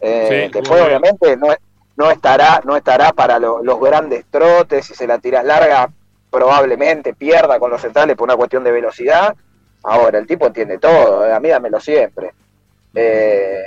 Eh, 0.00 0.48
Sí, 0.50 0.58
después, 0.58 0.80
obviamente, 0.82 1.36
no, 1.36 1.48
no 1.96 2.10
estará, 2.10 2.60
no 2.64 2.76
estará 2.76 3.12
para 3.12 3.38
lo- 3.38 3.62
los 3.62 3.78
grandes 3.80 4.24
trotes, 4.30 4.86
si 4.86 4.94
se 4.94 5.06
la 5.06 5.18
tiras 5.18 5.44
larga, 5.44 5.90
probablemente 6.30 7.12
pierda 7.14 7.58
con 7.58 7.70
los 7.70 7.80
centrales 7.82 8.16
por 8.16 8.24
una 8.26 8.36
cuestión 8.36 8.64
de 8.64 8.72
velocidad. 8.72 9.34
Ahora, 9.84 10.18
el 10.18 10.26
tipo 10.26 10.46
entiende 10.46 10.78
todo, 10.78 11.26
eh, 11.26 11.32
a 11.32 11.40
mí 11.40 11.48
dámelo 11.48 11.78
siempre. 11.80 12.32
Eh, 12.94 13.62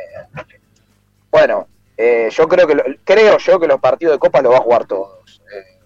bueno, 1.32 1.68
eh, 1.98 2.30
yo 2.32 2.48
creo 2.48 2.68
que 2.68 3.00
creo 3.04 3.38
yo 3.38 3.60
que 3.60 3.68
los 3.68 3.80
partidos 3.80 4.16
de 4.16 4.20
Copa 4.20 4.42
los 4.42 4.54
va 4.54 4.58
a 4.58 4.62
jugar 4.62 4.86
todos. 4.86 5.42
Eh, 5.54 5.80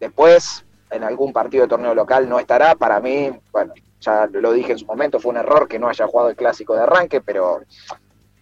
después, 0.00 0.64
en 0.90 1.04
algún 1.04 1.32
partido 1.32 1.62
de 1.62 1.68
torneo 1.68 1.94
local 1.94 2.28
no 2.28 2.38
estará. 2.38 2.74
Para 2.74 3.00
mí, 3.00 3.30
bueno, 3.52 3.74
ya 4.00 4.26
lo 4.26 4.52
dije 4.52 4.72
en 4.72 4.78
su 4.78 4.86
momento, 4.86 5.20
fue 5.20 5.30
un 5.30 5.38
error 5.38 5.68
que 5.68 5.78
no 5.78 5.88
haya 5.88 6.06
jugado 6.06 6.30
el 6.30 6.36
clásico 6.36 6.74
de 6.74 6.82
arranque, 6.82 7.20
pero, 7.20 7.62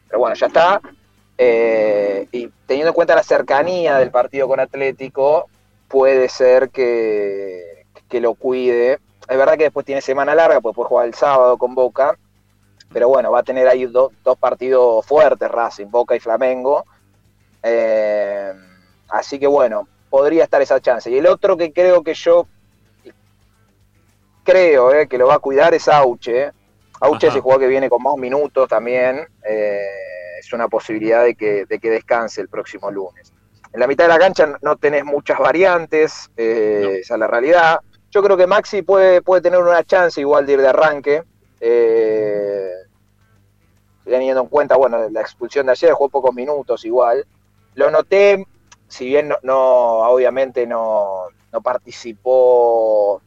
pero 0.08 0.18
bueno, 0.18 0.34
ya 0.34 0.46
está. 0.46 0.80
Y 1.36 2.48
teniendo 2.66 2.90
en 2.90 2.94
cuenta 2.94 3.14
la 3.14 3.22
cercanía 3.22 3.98
del 3.98 4.10
partido 4.10 4.48
con 4.48 4.60
Atlético, 4.60 5.48
puede 5.88 6.28
ser 6.28 6.70
que, 6.70 7.86
que 8.08 8.20
lo 8.20 8.34
cuide. 8.34 9.00
Es 9.28 9.38
verdad 9.38 9.56
que 9.56 9.64
después 9.64 9.86
tiene 9.86 10.00
semana 10.00 10.34
larga, 10.34 10.60
pues 10.60 10.74
puede 10.74 10.88
jugar 10.88 11.06
el 11.06 11.14
sábado 11.14 11.56
con 11.56 11.74
Boca, 11.74 12.18
pero 12.94 13.08
bueno, 13.08 13.30
va 13.30 13.40
a 13.40 13.42
tener 13.42 13.68
ahí 13.68 13.84
do- 13.84 14.12
dos 14.24 14.38
partidos 14.38 15.04
fuertes, 15.04 15.50
Racing, 15.50 15.88
Boca 15.90 16.16
y 16.16 16.20
Flamengo. 16.20 16.86
Eh, 17.62 18.52
así 19.10 19.38
que 19.38 19.46
bueno, 19.46 19.86
podría 20.08 20.44
estar 20.44 20.62
esa 20.62 20.80
chance. 20.80 21.10
Y 21.10 21.18
el 21.18 21.26
otro 21.26 21.56
que 21.58 21.72
creo 21.72 22.02
que 22.02 22.14
yo 22.14 22.46
creo 24.44 24.92
eh, 24.94 25.08
que 25.08 25.18
lo 25.18 25.26
va 25.26 25.34
a 25.34 25.38
cuidar 25.38 25.74
es 25.74 25.88
Auche. 25.88 26.52
Auche 27.00 27.26
es 27.26 27.34
el 27.34 27.40
jugador 27.42 27.62
que 27.62 27.68
viene 27.68 27.88
con 27.90 28.02
más 28.02 28.16
minutos 28.16 28.68
también. 28.68 29.26
eh, 29.46 29.80
es 30.38 30.52
una 30.52 30.68
posibilidad 30.68 31.22
de 31.24 31.34
que, 31.34 31.64
de 31.64 31.78
que 31.78 31.88
descanse 31.90 32.40
el 32.42 32.48
próximo 32.48 32.90
lunes. 32.90 33.32
En 33.72 33.80
la 33.80 33.86
mitad 33.86 34.04
de 34.04 34.08
la 34.08 34.18
cancha 34.18 34.58
no 34.60 34.76
tenés 34.76 35.02
muchas 35.04 35.38
variantes, 35.38 36.30
eh, 36.36 36.98
esa 37.00 37.14
es 37.14 37.20
la 37.20 37.26
realidad. 37.26 37.80
Yo 38.10 38.22
creo 38.22 38.36
que 38.36 38.46
Maxi 38.46 38.82
puede, 38.82 39.22
puede 39.22 39.40
tener 39.40 39.58
una 39.58 39.82
chance 39.84 40.20
igual 40.20 40.44
de 40.44 40.52
ir 40.52 40.60
de 40.60 40.68
arranque. 40.68 41.22
Eh, 41.66 42.70
teniendo 44.04 44.42
en 44.42 44.48
cuenta, 44.48 44.76
bueno, 44.76 45.08
la 45.08 45.20
expulsión 45.20 45.66
de 45.66 45.72
ayer, 45.72 45.92
jugó 45.92 46.08
pocos 46.10 46.34
minutos 46.34 46.84
igual. 46.84 47.26
Lo 47.74 47.90
noté, 47.90 48.46
si 48.86 49.06
bien 49.06 49.28
no, 49.28 49.36
no- 49.42 50.00
obviamente 50.10 50.66
no, 50.66 51.24
no 51.52 51.60
participó 51.62 53.22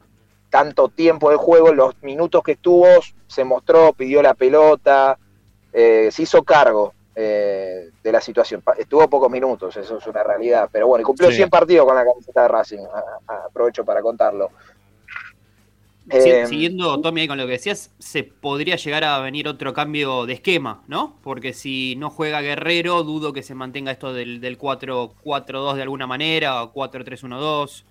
tanto 0.50 0.90
tiempo 0.90 1.30
del 1.30 1.38
juego, 1.40 1.74
los 1.74 2.02
minutos 2.04 2.42
que 2.44 2.54
estuvo 2.54 2.86
se 3.28 3.44
mostró, 3.44 3.92
pidió 3.94 4.22
la 4.22 4.34
pelota, 4.34 5.18
eh, 5.74 6.10
se 6.12 6.22
hizo 6.24 6.44
cargo 6.44 6.94
eh, 7.16 7.90
de 8.04 8.12
la 8.12 8.22
situación. 8.22 8.64
Estuvo 8.78 9.10
pocos 9.10 9.30
minutos, 9.32 9.76
eso 9.76 9.98
es 9.98 10.06
una 10.08 10.22
realidad. 10.24 10.70
Pero 10.72 10.86
bueno, 10.88 11.02
y 11.02 11.06
cumplió 11.06 11.30
Sí. 11.32 11.38
100 11.38 11.50
partidos 11.50 11.86
con 11.88 11.96
la 11.96 12.06
camiseta 12.06 12.44
de 12.44 12.48
Racing, 12.48 12.86
aprovecho 13.26 13.84
para 13.84 14.02
contarlo. 14.04 14.52
Eh, 16.10 16.46
Siguiendo, 16.48 17.00
Tommy, 17.02 17.22
ahí 17.22 17.28
con 17.28 17.38
lo 17.38 17.46
que 17.46 17.54
decías, 17.54 17.92
se 18.00 18.24
podría 18.24 18.76
llegar 18.78 19.04
a 19.04 19.20
venir 19.20 19.48
otro 19.48 19.74
cambio 19.74 20.26
de 20.26 20.34
esquema, 20.34 20.84
¿no? 20.88 21.18
Porque 21.22 21.54
si 21.54 21.96
no 21.98 22.10
juega 22.10 22.42
Guerrero, 22.42 23.04
dudo 23.04 23.34
que 23.34 23.44
se 23.44 23.56
mantenga 23.56 23.92
esto 23.92 24.14
del, 24.14 24.40
del 24.40 24.58
4-4-2 24.58 25.76
de 25.76 25.82
alguna 25.82 26.08
manera, 26.08 26.64
o 26.64 26.74
4-3-1-2. 26.74 27.84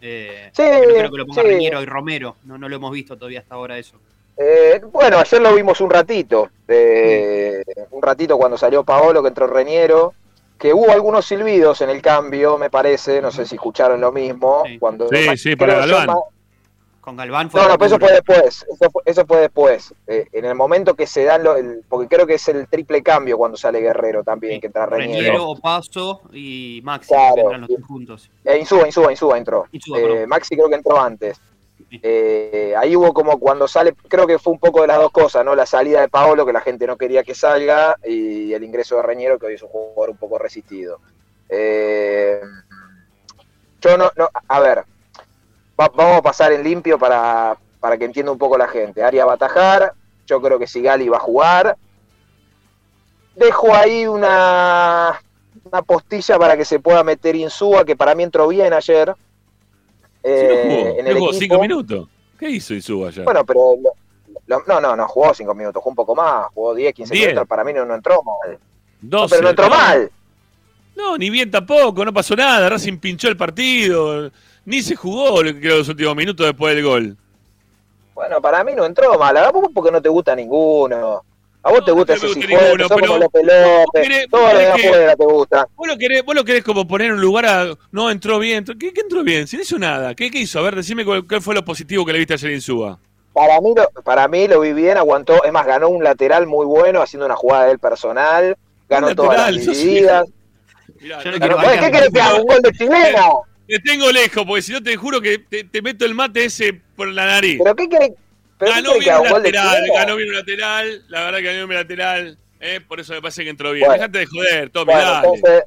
Eh, 0.00 0.50
Sí, 0.52 0.62
no 0.62 0.94
creo 0.94 1.10
que 1.10 1.18
lo 1.18 1.26
ponga 1.26 1.42
sí. 1.42 1.48
Reñero 1.48 1.82
y 1.82 1.86
Romero, 1.86 2.36
no, 2.44 2.56
no 2.56 2.68
lo 2.68 2.76
hemos 2.76 2.92
visto 2.92 3.16
todavía 3.16 3.40
hasta 3.40 3.54
ahora 3.54 3.76
eso. 3.78 3.96
Eh, 4.36 4.80
bueno, 4.92 5.18
ayer 5.18 5.40
lo 5.42 5.54
vimos 5.54 5.80
un 5.80 5.90
ratito, 5.90 6.48
eh, 6.68 7.64
un 7.90 8.00
ratito 8.00 8.38
cuando 8.38 8.56
salió 8.56 8.84
Paolo, 8.84 9.20
que 9.20 9.28
entró 9.28 9.48
Reñero, 9.48 10.14
que 10.56 10.72
hubo 10.72 10.90
algunos 10.90 11.26
silbidos 11.26 11.80
en 11.80 11.90
el 11.90 12.00
cambio, 12.00 12.56
me 12.56 12.70
parece, 12.70 13.20
no 13.20 13.30
sé 13.30 13.44
si 13.46 13.56
escucharon 13.56 14.00
lo 14.00 14.12
mismo. 14.12 14.62
Cuando, 14.78 15.08
Sí, 15.08 15.36
sí, 15.36 15.56
para 15.56 15.84
yo 15.84 15.96
Galván. 15.96 16.16
Con 17.08 17.16
Galván 17.16 17.50
fue 17.50 17.62
No, 17.62 17.68
no, 17.68 17.78
pero 17.78 17.86
eso 17.86 17.98
fue 17.98 18.12
después, 18.12 18.66
eso 18.70 18.90
fue, 18.92 19.02
eso 19.06 19.24
fue 19.26 19.40
después. 19.40 19.94
Eh, 20.06 20.26
en 20.30 20.44
el 20.44 20.54
momento 20.54 20.92
que 20.94 21.06
se 21.06 21.24
dan, 21.24 21.42
lo- 21.42 21.56
el- 21.56 21.82
porque 21.88 22.06
creo 22.06 22.26
que 22.26 22.34
es 22.34 22.46
el 22.48 22.68
triple 22.68 23.02
cambio 23.02 23.38
cuando 23.38 23.56
sale 23.56 23.80
Guerrero 23.80 24.22
también, 24.22 24.60
que 24.60 24.66
entra 24.66 24.84
Reñero. 24.84 25.14
Reñero, 25.22 25.48
Opaso 25.48 26.20
y 26.34 26.80
Maxi, 26.84 27.08
Claro. 27.14 27.56
los 27.56 27.66
tres 27.66 27.82
juntos. 27.86 28.30
Eh, 28.44 28.58
Insúa, 28.58 28.86
Insúa, 28.86 29.10
Insúa 29.10 29.38
entró. 29.38 29.64
Insúa, 29.72 29.98
Eh. 30.00 30.26
Maxi 30.26 30.54
creo 30.54 30.68
que 30.68 30.74
entró 30.74 31.00
antes. 31.00 31.40
Eh, 31.90 32.74
ahí 32.76 32.94
hubo 32.94 33.14
como 33.14 33.38
cuando 33.38 33.66
sale, 33.66 33.94
creo 34.08 34.26
que 34.26 34.38
fue 34.38 34.52
un 34.52 34.58
poco 34.58 34.82
de 34.82 34.88
las 34.88 34.98
dos 34.98 35.10
cosas, 35.10 35.42
¿no? 35.46 35.54
La 35.54 35.64
salida 35.64 36.02
de 36.02 36.08
Paolo, 36.08 36.44
que 36.44 36.52
la 36.52 36.60
gente 36.60 36.86
no 36.86 36.98
quería 36.98 37.22
que 37.22 37.34
salga, 37.34 37.96
y 38.04 38.52
el 38.52 38.62
ingreso 38.62 38.96
de 38.96 39.02
Reñero, 39.02 39.38
que 39.38 39.46
hoy 39.46 39.54
es 39.54 39.62
un 39.62 39.70
jugador 39.70 40.10
un 40.10 40.18
poco 40.18 40.36
resistido. 40.36 41.00
Eh, 41.48 42.42
yo 43.80 43.96
no, 43.96 44.10
no, 44.14 44.28
a 44.48 44.60
ver, 44.60 44.84
va- 45.78 45.92
vamos 45.94 46.18
a 46.18 46.22
pasar 46.22 46.52
en 46.52 46.62
limpio 46.62 46.98
para, 46.98 47.56
para 47.80 47.96
que 47.96 48.04
entienda 48.04 48.32
un 48.32 48.38
poco 48.38 48.56
la 48.58 48.68
gente. 48.68 49.02
Aria 49.02 49.24
va 49.24 49.32
a 49.32 49.36
atajar, 49.36 49.92
yo 50.26 50.40
creo 50.40 50.58
que 50.58 50.66
Sigali 50.66 51.08
va 51.08 51.18
a 51.18 51.20
jugar. 51.20 51.76
Dejo 53.36 53.72
ahí 53.74 54.06
una, 54.06 55.20
una 55.64 55.82
postilla 55.82 56.38
para 56.38 56.56
que 56.56 56.64
se 56.64 56.80
pueda 56.80 57.04
meter 57.04 57.36
Insúa, 57.36 57.84
que 57.84 57.94
para 57.96 58.14
mí 58.14 58.24
entró 58.24 58.48
bien 58.48 58.72
ayer. 58.72 59.14
Sí, 60.24 60.30
no 60.30 60.30
eh, 60.34 60.62
jugó, 60.64 60.98
en 60.98 61.04
no 61.04 61.10
el 61.10 61.18
jugó 61.18 61.32
cinco 61.32 61.60
minutos. 61.60 62.08
¿Qué 62.38 62.50
hizo 62.50 62.74
Isuba 62.74 63.08
ayer? 63.08 63.24
Bueno, 63.24 63.44
pero 63.44 63.76
lo- 63.82 63.92
lo- 64.46 64.62
no, 64.66 64.80
no, 64.80 64.96
no 64.96 65.08
jugó 65.08 65.32
cinco 65.34 65.54
minutos, 65.54 65.80
jugó 65.82 65.90
un 65.90 65.96
poco 65.96 66.14
más, 66.16 66.46
jugó 66.54 66.74
10, 66.74 66.92
15 66.94 67.14
Diez. 67.14 67.26
minutos, 67.28 67.48
para 67.48 67.62
mí 67.64 67.72
no, 67.72 67.84
no 67.84 67.94
entró 67.94 68.22
mal. 68.22 68.58
No, 69.02 69.20
12. 69.20 69.30
pero 69.30 69.42
no 69.42 69.50
entró 69.50 69.68
mal. 69.70 70.10
No, 70.96 71.16
ni 71.16 71.30
bien 71.30 71.48
tampoco, 71.50 72.04
no 72.04 72.12
pasó 72.12 72.34
nada. 72.34 72.68
Racing 72.68 72.98
pinchó 72.98 73.28
el 73.28 73.36
partido. 73.36 74.30
Ni 74.68 74.82
se 74.82 74.94
jugó 74.96 75.40
creo, 75.40 75.78
los 75.78 75.88
últimos 75.88 76.14
minutos 76.14 76.44
después 76.44 76.74
del 76.74 76.84
gol. 76.84 77.16
Bueno, 78.14 78.38
para 78.42 78.62
mí 78.64 78.72
no 78.76 78.84
entró 78.84 79.18
mal. 79.18 79.34
A 79.38 79.50
vos 79.50 79.70
porque 79.72 79.90
no 79.90 80.02
te 80.02 80.10
gusta 80.10 80.36
ninguno. 80.36 81.22
A 81.62 81.70
vos 81.70 81.82
te 81.86 81.90
gusta 81.90 82.14
no 82.16 82.26
ese 82.28 82.38
ninguno, 82.38 82.60
sos 82.60 82.76
pero 82.76 82.88
como 82.88 83.16
López 83.18 83.42
vos 83.42 83.52
López, 83.86 84.08
querés- 84.08 84.30
todo 84.30 84.52
lo 84.52 84.58
de 84.58 84.66
afuera 84.68 85.16
te 85.16 85.24
gusta. 85.24 85.68
Vos 85.74 85.88
lo 85.88 85.96
querés, 85.96 86.22
vos 86.22 86.34
lo 86.34 86.44
querés 86.44 86.62
como 86.64 86.86
poner 86.86 87.06
en 87.06 87.12
un 87.14 87.20
lugar 87.22 87.46
a. 87.46 87.66
No, 87.90 88.10
entró 88.10 88.38
bien. 88.38 88.62
¿Qué, 88.78 88.92
qué 88.92 89.00
entró 89.00 89.24
bien? 89.24 89.46
Si 89.46 89.56
no 89.56 89.62
hizo 89.62 89.78
nada. 89.78 90.14
¿Qué, 90.14 90.30
qué 90.30 90.40
hizo? 90.40 90.58
A 90.58 90.62
ver, 90.62 90.76
decime 90.76 91.02
cuál, 91.02 91.26
cuál 91.26 91.40
fue 91.40 91.54
lo 91.54 91.64
positivo 91.64 92.04
que 92.04 92.12
le 92.12 92.18
viste 92.18 92.34
ayer 92.34 92.50
en 92.52 92.60
Suba. 92.60 92.98
Para 93.32 93.58
mí, 93.62 93.72
lo, 93.74 93.88
para 94.02 94.28
mí 94.28 94.46
lo 94.48 94.60
vi 94.60 94.74
bien, 94.74 94.98
aguantó. 94.98 95.42
Es 95.44 95.52
más, 95.52 95.66
ganó 95.66 95.88
un 95.88 96.04
lateral 96.04 96.46
muy 96.46 96.66
bueno 96.66 97.00
haciendo 97.00 97.24
una 97.24 97.36
jugada 97.36 97.64
de 97.64 97.72
él 97.72 97.78
personal. 97.78 98.54
Ganó 98.86 99.08
Un 99.08 99.16
todas 99.16 99.30
lateral, 99.38 99.54
las 99.56 99.64
divididas. 99.78 100.26
Mirá, 101.00 101.16
no 101.24 101.30
no- 101.48 101.58
¿Qué 101.80 101.90
querés 101.90 102.10
que 102.12 102.20
haga? 102.20 102.34
¿Un 102.40 102.46
gol 102.46 102.60
de 102.62 102.72
chileno? 102.72 103.42
Te 103.68 103.78
tengo 103.80 104.10
lejos, 104.10 104.44
porque 104.46 104.62
si 104.62 104.72
no 104.72 104.82
te 104.82 104.96
juro 104.96 105.20
que 105.20 105.38
te, 105.38 105.62
te 105.64 105.82
meto 105.82 106.04
el 106.06 106.14
mate 106.14 106.46
ese 106.46 106.80
por 106.96 107.08
la 107.08 107.26
nariz. 107.26 107.60
¿Pero 107.62 107.76
qué 107.76 107.88
querés? 107.88 108.10
¿Pero 108.58 108.72
qué 108.72 108.80
ganó 108.82 108.98
bien 108.98 109.14
un 109.14 109.20
¿Un 109.20 109.28
gol 109.30 109.42
de 109.42 109.52
lateral, 109.52 109.82
ganó 109.94 110.16
bien 110.16 110.28
un 110.30 110.34
lateral. 110.36 111.04
La 111.08 111.20
verdad 111.24 111.38
que 111.38 111.44
ganó 111.44 111.56
bien 111.58 111.68
un 111.68 111.74
lateral. 111.74 112.38
eh, 112.60 112.80
por 112.80 112.98
eso 112.98 113.12
me 113.12 113.20
parece 113.22 113.44
que 113.44 113.50
entró 113.50 113.72
bien. 113.72 113.86
Bueno. 113.86 114.00
Dejate 114.02 114.18
de 114.20 114.26
joder, 114.26 114.70
Tommy, 114.70 114.92
Bueno, 114.94 115.00
dale. 115.10 115.28
entonces, 115.28 115.62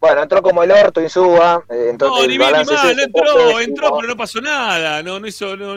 bueno, 0.00 0.22
entró 0.22 0.42
como 0.42 0.62
el 0.64 0.70
orto 0.72 1.00
Insúa. 1.00 1.62
eh, 1.70 1.86
entonces 1.90 2.22
no, 2.22 2.28
ni 2.28 2.38
bien 2.38 2.52
ni 2.52 2.60
es 2.62 2.66
mal, 2.66 2.96
no 2.96 3.02
entró, 3.02 3.60
entró, 3.60 3.96
pero 3.96 4.08
no 4.08 4.16
pasó 4.16 4.40
nada. 4.40 5.02
No, 5.02 5.20
no 5.20 5.26
hizo. 5.26 5.56
No, 5.56 5.76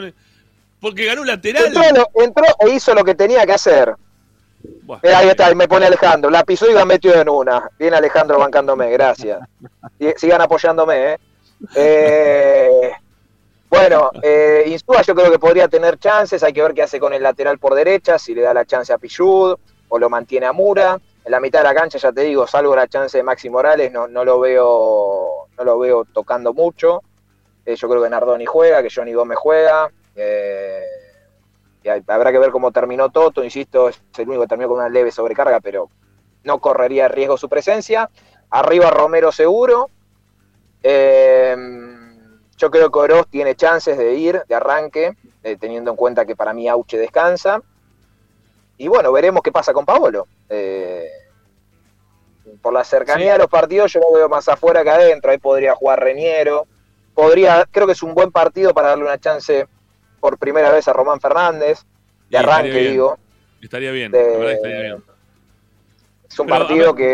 porque 0.80 1.04
ganó 1.04 1.20
un 1.20 1.26
lateral. 1.28 1.66
Entró, 1.66 1.82
entró 2.14 2.44
e 2.60 2.70
hizo 2.70 2.94
lo 2.94 3.04
que 3.04 3.14
tenía 3.14 3.44
que 3.46 3.52
hacer. 3.52 3.94
Buah. 4.82 4.98
Mira, 5.02 5.18
ahí 5.18 5.28
está, 5.28 5.50
y 5.50 5.54
me 5.54 5.68
pone 5.68 5.86
Alejandro. 5.86 6.30
La 6.30 6.42
pisó 6.42 6.68
y 6.70 6.74
la 6.74 6.84
metió 6.84 7.14
en 7.20 7.28
una. 7.28 7.68
Bien 7.78 7.94
Alejandro 7.94 8.38
bancándome, 8.38 8.90
gracias. 8.90 9.38
Y- 10.00 10.08
Sigan 10.16 10.40
apoyándome, 10.40 11.12
¿eh? 11.12 11.18
Eh, 11.74 12.92
bueno, 13.68 14.10
eh, 14.22 14.76
yo 15.06 15.14
creo 15.14 15.30
que 15.30 15.38
podría 15.38 15.68
tener 15.68 15.98
chances. 15.98 16.42
Hay 16.42 16.52
que 16.52 16.62
ver 16.62 16.74
qué 16.74 16.82
hace 16.82 17.00
con 17.00 17.12
el 17.12 17.22
lateral 17.22 17.58
por 17.58 17.74
derecha, 17.74 18.18
si 18.18 18.34
le 18.34 18.42
da 18.42 18.54
la 18.54 18.64
chance 18.64 18.92
a 18.92 18.98
Pichud 18.98 19.56
o 19.88 19.98
lo 19.98 20.10
mantiene 20.10 20.46
a 20.46 20.52
Mura. 20.52 20.98
En 21.24 21.32
la 21.32 21.40
mitad 21.40 21.60
de 21.60 21.64
la 21.64 21.74
cancha, 21.74 21.98
ya 21.98 22.12
te 22.12 22.22
digo, 22.22 22.46
salvo 22.46 22.76
la 22.76 22.86
chance 22.86 23.18
de 23.18 23.24
Maxi 23.24 23.50
Morales, 23.50 23.90
no, 23.90 24.06
no 24.06 24.24
lo 24.24 24.38
veo 24.38 25.48
no 25.58 25.64
lo 25.64 25.78
veo 25.78 26.04
tocando 26.04 26.52
mucho. 26.52 27.02
Eh, 27.64 27.74
yo 27.74 27.88
creo 27.88 28.02
que 28.02 28.10
Nardoni 28.10 28.46
juega, 28.46 28.82
que 28.82 28.88
Johnny 28.94 29.12
Gómez 29.12 29.38
juega. 29.38 29.90
Eh, 30.14 30.82
y 31.82 31.88
habrá 31.88 32.32
que 32.32 32.38
ver 32.38 32.50
cómo 32.50 32.72
terminó 32.72 33.10
Toto, 33.10 33.44
insisto, 33.44 33.88
es 33.88 34.00
el 34.18 34.28
único 34.28 34.42
que 34.42 34.48
terminó 34.48 34.68
con 34.68 34.78
una 34.78 34.88
leve 34.88 35.10
sobrecarga, 35.10 35.60
pero 35.60 35.88
no 36.44 36.58
correría 36.58 37.08
riesgo 37.08 37.36
su 37.36 37.48
presencia. 37.48 38.10
Arriba 38.50 38.90
Romero 38.90 39.32
seguro. 39.32 39.90
Eh, 40.88 41.56
yo 42.56 42.70
creo 42.70 42.92
que 42.92 42.98
Oroz 43.00 43.26
tiene 43.28 43.56
chances 43.56 43.98
de 43.98 44.14
ir 44.14 44.40
de 44.48 44.54
arranque, 44.54 45.16
eh, 45.42 45.56
teniendo 45.58 45.90
en 45.90 45.96
cuenta 45.96 46.24
que 46.24 46.36
para 46.36 46.52
mí 46.52 46.68
Auche 46.68 46.96
descansa. 46.96 47.60
Y 48.78 48.86
bueno, 48.86 49.10
veremos 49.10 49.42
qué 49.42 49.50
pasa 49.50 49.72
con 49.72 49.84
Paolo. 49.84 50.28
Eh, 50.48 51.08
por 52.62 52.72
la 52.72 52.84
cercanía 52.84 53.32
de 53.32 53.38
los 53.40 53.48
partidos, 53.48 53.92
yo 53.92 54.00
lo 54.00 54.12
veo 54.16 54.28
más 54.28 54.48
afuera 54.48 54.84
que 54.84 54.90
adentro. 54.90 55.32
Ahí 55.32 55.38
podría 55.38 55.74
jugar 55.74 55.98
Reñero. 55.98 56.66
Podría, 57.14 57.66
creo 57.68 57.86
que 57.86 57.94
es 57.94 58.02
un 58.04 58.14
buen 58.14 58.30
partido 58.30 58.72
para 58.72 58.90
darle 58.90 59.04
una 59.04 59.18
chance 59.18 59.66
por 60.20 60.38
primera 60.38 60.70
vez 60.70 60.86
a 60.86 60.92
Román 60.92 61.20
Fernández. 61.20 61.84
De 62.30 62.38
arranque, 62.38 62.78
digo. 62.78 63.18
Estaría 63.60 63.90
bien, 63.90 64.12
De- 64.12 64.22
la 64.22 64.38
verdad 64.38 64.52
estaría 64.52 64.80
bien. 64.82 65.04
Es 66.28 66.38
un 66.40 66.46
Pero, 66.46 66.58
partido 66.58 66.94
ver, 66.94 67.04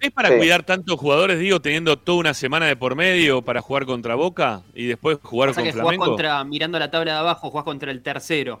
que. 0.00 0.06
¿Es 0.06 0.10
para 0.12 0.28
sí. 0.28 0.36
cuidar 0.36 0.62
tantos 0.62 0.98
jugadores, 1.00 1.38
digo, 1.38 1.60
teniendo 1.60 1.96
toda 1.98 2.18
una 2.18 2.34
semana 2.34 2.66
de 2.66 2.76
por 2.76 2.94
medio 2.94 3.42
para 3.42 3.60
jugar 3.62 3.86
contra 3.86 4.14
Boca 4.14 4.62
y 4.74 4.86
después 4.86 5.18
jugar 5.22 5.50
Pasa 5.50 5.60
con 5.60 5.64
que 5.66 5.72
jugás 5.72 5.82
Flamengo? 5.84 6.04
contra, 6.06 6.44
mirando 6.44 6.78
la 6.78 6.90
tabla 6.90 7.12
de 7.14 7.18
abajo, 7.18 7.50
jugás 7.50 7.64
contra 7.64 7.90
el 7.90 8.02
tercero. 8.02 8.60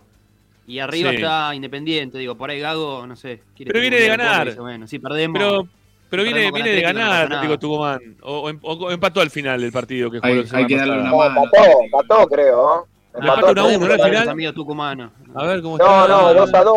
Y 0.66 0.78
arriba 0.78 1.10
Sí. 1.10 1.16
está 1.16 1.54
Independiente, 1.54 2.16
digo, 2.18 2.34
por 2.36 2.48
ahí 2.50 2.60
Gago, 2.60 3.06
no 3.06 3.16
sé. 3.16 3.42
quiere 3.56 3.72
Pero 3.72 3.80
viene 3.82 3.96
de 3.98 4.08
ganar. 4.08 4.54
Bueno, 4.56 4.86
sí, 4.86 4.98
perdemos. 4.98 5.38
Pero, 5.38 5.68
pero 6.08 6.22
viene, 6.22 6.50
viene 6.52 6.70
de 6.70 6.76
no 6.82 6.88
ganar 6.88 7.22
Atlético 7.24 7.44
nada. 7.44 7.58
Tucumán. 7.58 8.16
O, 8.22 8.50
o 8.50 8.72
o 8.72 8.90
empató 8.90 9.20
al 9.20 9.30
final 9.30 9.60
del 9.60 9.72
partido 9.72 10.10
que 10.10 10.18
jugó 10.20 10.32
Hay- 10.32 10.44
hay 10.52 10.66
que 10.66 10.76
darle 10.76 11.00
una 11.00 11.10
No, 11.10 11.16
mano. 11.18 11.42
empató, 11.44 11.66
empató, 11.84 12.26
creo. 12.28 12.56
¿no? 12.56 12.86
Empató 13.20 13.40
Empató 13.48 13.50
uno 13.52 13.60
a 13.60 13.64
uno, 13.66 13.78
¿no? 13.78 13.92
al 13.92 13.98
Los 13.98 14.06
final. 14.08 14.28
amigos 14.28 14.54
tucumanos. 14.54 15.10
A 15.34 15.46
ver 15.46 15.62
cómo 15.62 15.76
No, 15.78 15.84
está. 15.84 16.08
no, 16.08 16.34
2 16.34 16.54
a 16.54 16.62
2. 16.62 16.76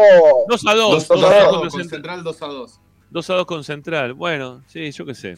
2 0.50 0.66
a 0.68 0.74
2. 0.74 1.08
2 1.08 1.08
dos 1.08 1.24
a 1.24 1.28
a 1.28 1.44
dos 1.44 1.44
2 1.44 1.52
contra 1.52 1.70
con 1.70 1.80
Cent- 1.82 1.90
Central 1.90 2.24
2 2.24 2.42
a 2.42 2.46
2. 2.48 2.80
2 3.14 3.30
a 3.30 3.34
2 3.36 3.46
con 3.46 3.64
Central. 3.64 4.14
Bueno, 4.16 4.64
sí, 4.66 4.92
yo 4.92 5.06
qué 5.06 5.14
sé. 5.14 5.38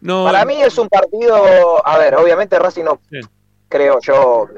No, 0.00 0.24
Para 0.24 0.46
mí 0.46 0.54
es 0.62 0.76
un 0.78 0.88
partido. 0.88 1.86
A 1.86 1.98
ver, 1.98 2.14
obviamente 2.16 2.58
Racing 2.58 2.84
no. 2.84 2.98
Creo 3.68 3.98
yo 4.00 4.48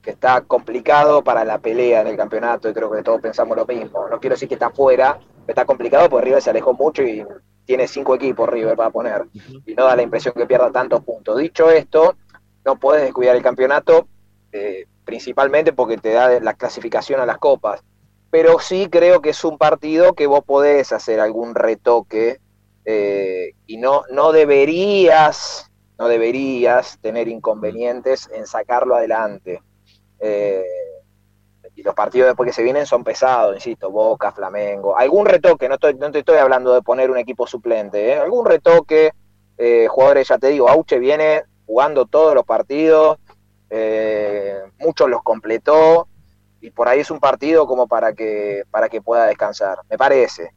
que 0.00 0.10
está 0.10 0.40
complicado 0.40 1.22
para 1.22 1.44
la 1.44 1.58
pelea 1.58 2.00
en 2.00 2.06
el 2.06 2.16
campeonato 2.16 2.70
y 2.70 2.72
creo 2.72 2.90
que 2.90 3.02
todos 3.02 3.20
pensamos 3.20 3.56
lo 3.56 3.66
mismo. 3.66 4.08
No 4.08 4.20
quiero 4.20 4.34
decir 4.34 4.48
que 4.48 4.54
está 4.54 4.70
fuera, 4.70 5.18
está 5.46 5.66
complicado 5.66 6.08
porque 6.08 6.26
River 6.26 6.42
se 6.42 6.50
alejó 6.50 6.72
mucho 6.72 7.02
y 7.02 7.26
tiene 7.66 7.88
cinco 7.88 8.14
equipos 8.14 8.48
River 8.48 8.76
para 8.76 8.90
poner 8.90 9.24
y 9.66 9.74
no 9.74 9.84
da 9.84 9.96
la 9.96 10.02
impresión 10.02 10.32
que 10.34 10.46
pierda 10.46 10.70
tantos 10.70 11.04
puntos. 11.04 11.36
Dicho 11.36 11.70
esto, 11.70 12.16
no 12.64 12.76
puedes 12.76 13.02
descuidar 13.02 13.36
el 13.36 13.42
campeonato, 13.42 14.06
eh, 14.52 14.86
principalmente 15.04 15.72
porque 15.72 15.98
te 15.98 16.12
da 16.12 16.40
la 16.40 16.54
clasificación 16.54 17.20
a 17.20 17.26
las 17.26 17.38
copas. 17.38 17.82
Pero 18.32 18.58
sí 18.60 18.88
creo 18.90 19.20
que 19.20 19.28
es 19.28 19.44
un 19.44 19.58
partido 19.58 20.14
que 20.14 20.26
vos 20.26 20.42
podés 20.42 20.90
hacer 20.90 21.20
algún 21.20 21.54
retoque 21.54 22.40
eh, 22.86 23.52
y 23.66 23.76
no, 23.76 24.04
no 24.10 24.32
deberías, 24.32 25.70
no 25.98 26.08
deberías 26.08 26.98
tener 27.02 27.28
inconvenientes 27.28 28.30
en 28.32 28.46
sacarlo 28.46 28.96
adelante. 28.96 29.60
Eh, 30.18 30.64
y 31.74 31.82
los 31.82 31.94
partidos 31.94 32.28
después 32.28 32.46
que 32.46 32.54
se 32.54 32.62
vienen 32.62 32.86
son 32.86 33.04
pesados, 33.04 33.54
insisto, 33.54 33.90
Boca, 33.90 34.32
Flamengo. 34.32 34.96
Algún 34.96 35.26
retoque, 35.26 35.68
no, 35.68 35.74
estoy, 35.74 35.96
no 35.96 36.10
te 36.10 36.20
estoy 36.20 36.38
hablando 36.38 36.72
de 36.72 36.80
poner 36.80 37.10
un 37.10 37.18
equipo 37.18 37.46
suplente, 37.46 38.12
¿eh? 38.14 38.16
algún 38.16 38.46
retoque, 38.46 39.12
jugadores, 39.90 40.26
ya 40.28 40.38
te 40.38 40.48
digo, 40.48 40.70
Auche 40.70 40.98
viene 40.98 41.42
jugando 41.66 42.06
todos 42.06 42.34
los 42.34 42.44
partidos, 42.44 43.18
muchos 44.78 45.10
los 45.10 45.22
completó, 45.22 46.08
y 46.62 46.70
por 46.70 46.88
ahí 46.88 47.00
es 47.00 47.10
un 47.10 47.18
partido 47.18 47.66
como 47.66 47.86
para 47.88 48.14
que, 48.14 48.62
para 48.70 48.88
que 48.88 49.02
pueda 49.02 49.26
descansar, 49.26 49.78
me 49.90 49.98
parece. 49.98 50.50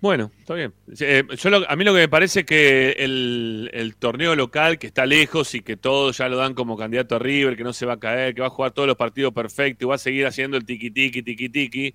Bueno, 0.00 0.30
está 0.38 0.54
bien. 0.54 0.72
Eh, 1.00 1.24
a 1.66 1.76
mí 1.76 1.84
lo 1.84 1.92
que 1.92 2.00
me 2.00 2.08
parece 2.08 2.40
es 2.40 2.46
que 2.46 2.90
el, 2.98 3.96
torneo 3.98 4.36
local, 4.36 4.78
que 4.78 4.86
está 4.86 5.06
lejos 5.06 5.54
y 5.56 5.62
que 5.62 5.76
todos 5.76 6.18
ya 6.18 6.28
lo 6.28 6.36
dan 6.36 6.54
como 6.54 6.76
candidato 6.76 7.16
a 7.16 7.18
River, 7.18 7.56
que 7.56 7.64
no 7.64 7.72
se 7.72 7.86
va 7.86 7.94
a 7.94 7.98
caer, 7.98 8.34
que 8.34 8.42
va 8.42 8.46
a 8.46 8.50
jugar 8.50 8.70
todos 8.70 8.86
los 8.86 8.96
partidos 8.96 9.32
perfectos 9.32 9.86
y 9.86 9.88
va 9.88 9.96
a 9.96 9.98
seguir 9.98 10.26
haciendo 10.26 10.56
el 10.56 10.64
tiki-tiki, 10.64 11.24
tiki-tiki, 11.24 11.94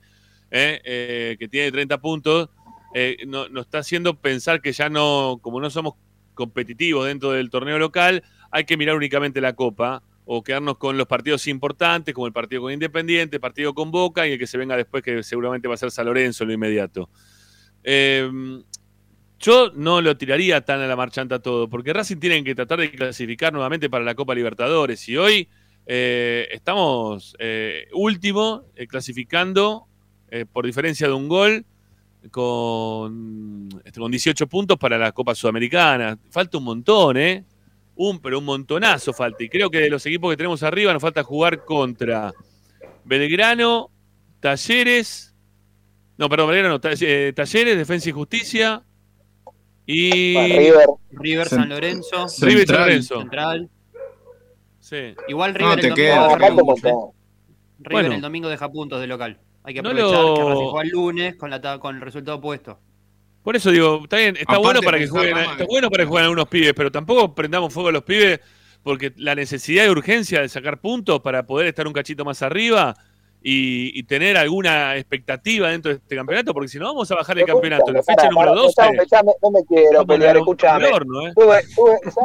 eh, 0.51 0.82
eh, 0.84 1.38
que 1.39 1.47
tiene 1.47 1.71
30 1.71 2.01
puntos, 2.01 2.49
eh, 2.93 3.17
no- 3.26 3.47
nos 3.47 3.67
está 3.67 3.78
haciendo 3.78 4.15
pensar 4.15 4.61
que 4.61 4.74
ya 4.74 4.89
no, 4.89 5.39
como 5.41 5.61
no 5.61 5.69
somos 5.69 5.93
competitivos 6.34 7.05
dentro 7.05 7.32
del 7.32 7.49
torneo 7.49 7.80
local, 7.80 8.24
hay 8.51 8.65
que 8.65 8.76
mirar 8.76 8.95
únicamente 8.95 9.39
la 9.39 9.53
Copa 9.53 10.03
o 10.26 10.43
quedarnos 10.43 10.78
con 10.78 10.97
los 10.97 11.07
partidos 11.07 11.47
importantes, 11.47 12.13
como 12.13 12.28
el 12.28 12.34
partido 12.34 12.61
con 12.61 12.71
Independiente, 12.71 13.38
el 13.38 13.41
partido 13.41 13.74
con 13.74 13.91
Boca 13.91 14.28
y 14.28 14.34
el 14.34 14.39
que 14.39 14.47
se 14.47 14.57
venga 14.57 14.78
después, 14.78 15.03
que 15.03 15.24
seguramente 15.24 15.67
va 15.67 15.74
a 15.74 15.78
ser 15.78 15.91
San 15.91 16.05
Lorenzo 16.05 16.43
en 16.43 16.47
lo 16.49 16.53
inmediato. 16.53 17.09
Eh, 17.84 18.30
yo 19.39 19.71
no 19.76 19.99
lo 20.01 20.15
tiraría 20.15 20.61
tan 20.61 20.80
a 20.80 20.88
la 20.88 20.95
marchanta 20.95 21.39
todo, 21.39 21.69
porque 21.69 21.91
Racing 21.91 22.17
tienen 22.17 22.45
que 22.45 22.55
tratar 22.55 22.80
de 22.80 22.91
clasificar 22.91 23.51
nuevamente 23.51 23.89
para 23.89 24.05
la 24.05 24.15
Copa 24.15 24.34
Libertadores. 24.34 25.07
Y 25.09 25.17
hoy 25.17 25.49
eh, 25.86 26.47
estamos 26.51 27.36
eh, 27.39 27.88
último, 27.93 28.65
clasificando 28.88 29.88
por 30.51 30.65
diferencia 30.65 31.05
de 31.05 31.13
un 31.13 31.28
gol 31.28 31.63
con, 32.32 33.69
este, 33.84 33.99
con 33.99 34.11
18 34.11 34.47
puntos 34.47 34.78
para 34.78 34.97
la 34.97 35.11
Copa 35.11 35.36
Sudamericana. 35.36 36.17
Falta 36.30 36.57
un 36.57 36.63
montón, 36.63 37.17
¿eh? 37.17 37.45
Un, 37.95 38.19
pero 38.19 38.39
un 38.39 38.45
montonazo 38.45 39.13
falta. 39.13 39.43
Y 39.43 39.49
creo 39.49 39.69
que 39.69 39.79
de 39.79 39.89
los 39.89 40.05
equipos 40.05 40.31
que 40.31 40.37
tenemos 40.37 40.63
arriba 40.63 40.91
nos 40.93 41.01
falta 41.01 41.23
jugar 41.23 41.63
contra 41.63 42.31
Belgrano, 43.05 43.89
Talleres. 44.39 45.35
No, 46.17 46.27
perdón, 46.29 46.49
Belgrano, 46.49 46.79
Ta- 46.79 46.91
eh, 46.99 47.33
Talleres, 47.35 47.77
Defensa 47.77 48.09
y 48.09 48.11
Justicia. 48.11 48.83
Y. 49.85 50.33
River. 50.57 50.85
River, 51.11 51.47
Cent- 51.47 51.59
San 51.59 51.69
Lorenzo, 51.69 52.27
River 52.41 52.63
y 52.63 52.65
San 52.65 52.67
Central. 52.67 52.79
Lorenzo. 52.87 53.19
Central. 53.19 53.69
Sí. 54.79 55.15
Igual 55.27 55.53
No, 55.53 55.57
River 55.75 55.79
te 55.79 55.87
el 55.87 55.89
domingo 55.89 55.95
queda. 55.95 56.49
No, 56.49 56.55
puntos, 56.57 56.83
¿eh? 56.83 56.93
River 57.79 57.91
Bueno. 58.03 58.15
el 58.15 58.21
domingo 58.21 58.49
deja 58.49 58.71
puntos 58.71 59.01
de 59.01 59.07
local. 59.07 59.39
Hay 59.63 59.73
que 59.73 59.81
No 59.81 59.89
aprovechar 59.89 60.21
lo- 60.23 60.33
que 60.35 60.41
Racing 60.43 60.63
juega 60.69 60.83
el 60.83 60.89
lunes 60.89 61.35
con, 61.35 61.49
la, 61.49 61.79
con 61.79 61.95
el 61.95 62.01
resultado 62.01 62.37
opuesto. 62.37 62.79
Por 63.43 63.55
eso 63.55 63.71
digo, 63.71 64.01
está 64.03 64.17
bien, 64.17 64.35
está 64.37 64.53
Aparte 64.53 64.63
bueno 64.63 64.81
para 64.81 64.97
que 64.97 65.07
jueguen, 65.07 65.37
está 65.37 65.65
bueno 65.65 65.89
para 65.89 66.03
que 66.03 66.07
jueguen 66.07 66.23
algunos 66.25 66.47
pibes, 66.47 66.73
pero 66.73 66.91
tampoco 66.91 67.35
prendamos 67.35 67.73
fuego 67.73 67.89
a 67.89 67.91
los 67.91 68.03
pibes 68.03 68.39
porque 68.83 69.13
la 69.17 69.35
necesidad 69.35 69.85
y 69.85 69.89
urgencia 69.89 70.41
de 70.41 70.49
sacar 70.49 70.79
puntos 70.79 71.21
para 71.21 71.45
poder 71.45 71.67
estar 71.67 71.87
un 71.87 71.93
cachito 71.93 72.25
más 72.25 72.41
arriba 72.41 72.95
y, 73.45 73.99
y 73.99 74.03
tener 74.03 74.37
alguna 74.37 74.95
expectativa 74.95 75.67
dentro 75.69 75.91
de 75.91 75.97
este 75.97 76.15
campeonato, 76.15 76.53
porque 76.53 76.69
si 76.69 76.79
no 76.79 76.85
vamos 76.85 77.11
a 77.11 77.15
bajar 77.15 77.37
el 77.37 77.45
campeonato 77.45 77.89
en 77.89 77.95
la 77.95 78.03
fecha 78.03 78.29
número 78.29 78.51
pará, 78.51 78.61
12. 78.61 78.67
escuchame, 78.69 78.97
escuchame, 78.97 79.31
no 79.41 79.51
me 79.51 79.65
quiero 79.65 80.05
pelear, 80.05 80.37
horno, 80.93 81.27
¿eh? 81.27 81.33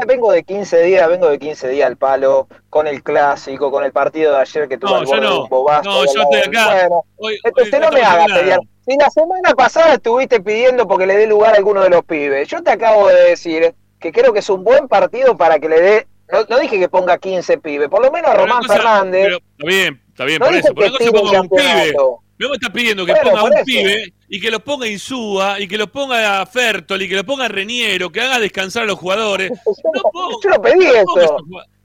Vengo 0.07 0.33
de 0.33 0.43
15 0.45 0.83
días, 0.83 1.09
vengo 1.09 1.29
de 1.29 1.39
15 1.39 1.69
días 1.69 1.87
al 1.89 1.97
palo, 1.97 2.47
con 2.71 2.87
el 2.87 3.03
clásico, 3.03 3.71
con 3.71 3.85
el 3.85 3.93
partido 3.93 4.33
de 4.33 4.39
ayer 4.39 4.69
que 4.69 4.79
tuve 4.79 4.91
No, 4.93 5.05
yo 5.05 5.17
no. 5.21 5.49
bobazo 5.49 5.83
No, 5.91 6.05
yo 6.05 6.23
estoy 6.23 6.41
acá. 6.41 6.67
Bueno, 6.89 7.05
Hoy- 7.17 7.39
entonces 7.43 7.75
hoy 7.75 7.81
no 7.81 7.91
me 7.91 8.01
hagas 8.03 8.27
pelear. 8.33 8.61
Si 8.87 8.97
la 8.97 9.11
semana 9.11 9.55
pasada 9.55 9.95
estuviste 9.95 10.41
pidiendo 10.41 10.87
porque 10.89 11.07
le 11.07 11.17
dé 11.17 11.27
lugar 11.27 11.55
a 11.55 11.57
alguno 11.59 11.83
de 11.83 11.91
los 11.91 12.05
pibes, 12.05 12.49
yo 12.49 12.63
te 12.63 12.71
acabo 12.71 13.09
de 13.09 13.31
decir 13.31 13.75
que 14.01 14.13
creo 14.13 14.33
que 14.33 14.39
es 14.39 14.49
un 14.49 14.65
buen 14.65 14.89
partido 14.89 15.37
para 15.37 15.59
que 15.59 15.69
le 15.69 15.81
dé. 15.81 16.07
No, 16.31 16.45
no 16.49 16.59
dije 16.59 16.79
que 16.79 16.89
ponga 16.89 17.19
15 17.19 17.59
pibes, 17.59 17.89
por 17.89 18.03
lo 18.03 18.11
menos 18.13 18.31
a 18.31 18.35
Román 18.35 18.59
cosa- 18.63 18.75
Fernández. 18.75 19.25
pero 19.27 19.39
bien, 19.67 20.01
está 20.19 20.25
bien, 20.25 20.39
No 20.41 20.47
por 20.47 20.55
eso. 20.57 20.75
Pero 20.75 20.91
no 20.91 20.97
se 20.99 21.13
ponga 21.13 21.41
un 21.41 21.49
pibe. 21.49 21.95
Luego 22.39 22.55
está 22.55 22.73
pidiendo 22.73 23.05
que 23.05 23.13
Bueno, 23.13 23.31
ponga 23.31 23.43
un 23.45 23.53
eso. 23.55 23.65
pibe 23.65 24.13
y 24.29 24.41
que 24.41 24.51
lo 24.51 24.61
ponga 24.61 24.87
Insúa 24.87 25.59
y 25.61 25.67
que 25.67 25.77
lo 25.79 25.87
ponga 25.91 26.41
a 26.41 26.47
Fertoli 26.47 27.05
y 27.05 27.09
que 27.09 27.17
lo 27.17 27.25
ponga 27.25 27.49
Reniero, 27.49 28.11
que 28.11 28.21
haga 28.21 28.39
descansar 28.39 28.85
a 28.85 28.87
los 28.87 28.99
jugadores. 28.99 29.51
No 29.51 30.03
ponga- 30.13 30.39
Yo 30.45 30.51
lo 30.51 30.63
pedí 30.63 30.85
no 30.87 30.95
eso. 30.95 31.37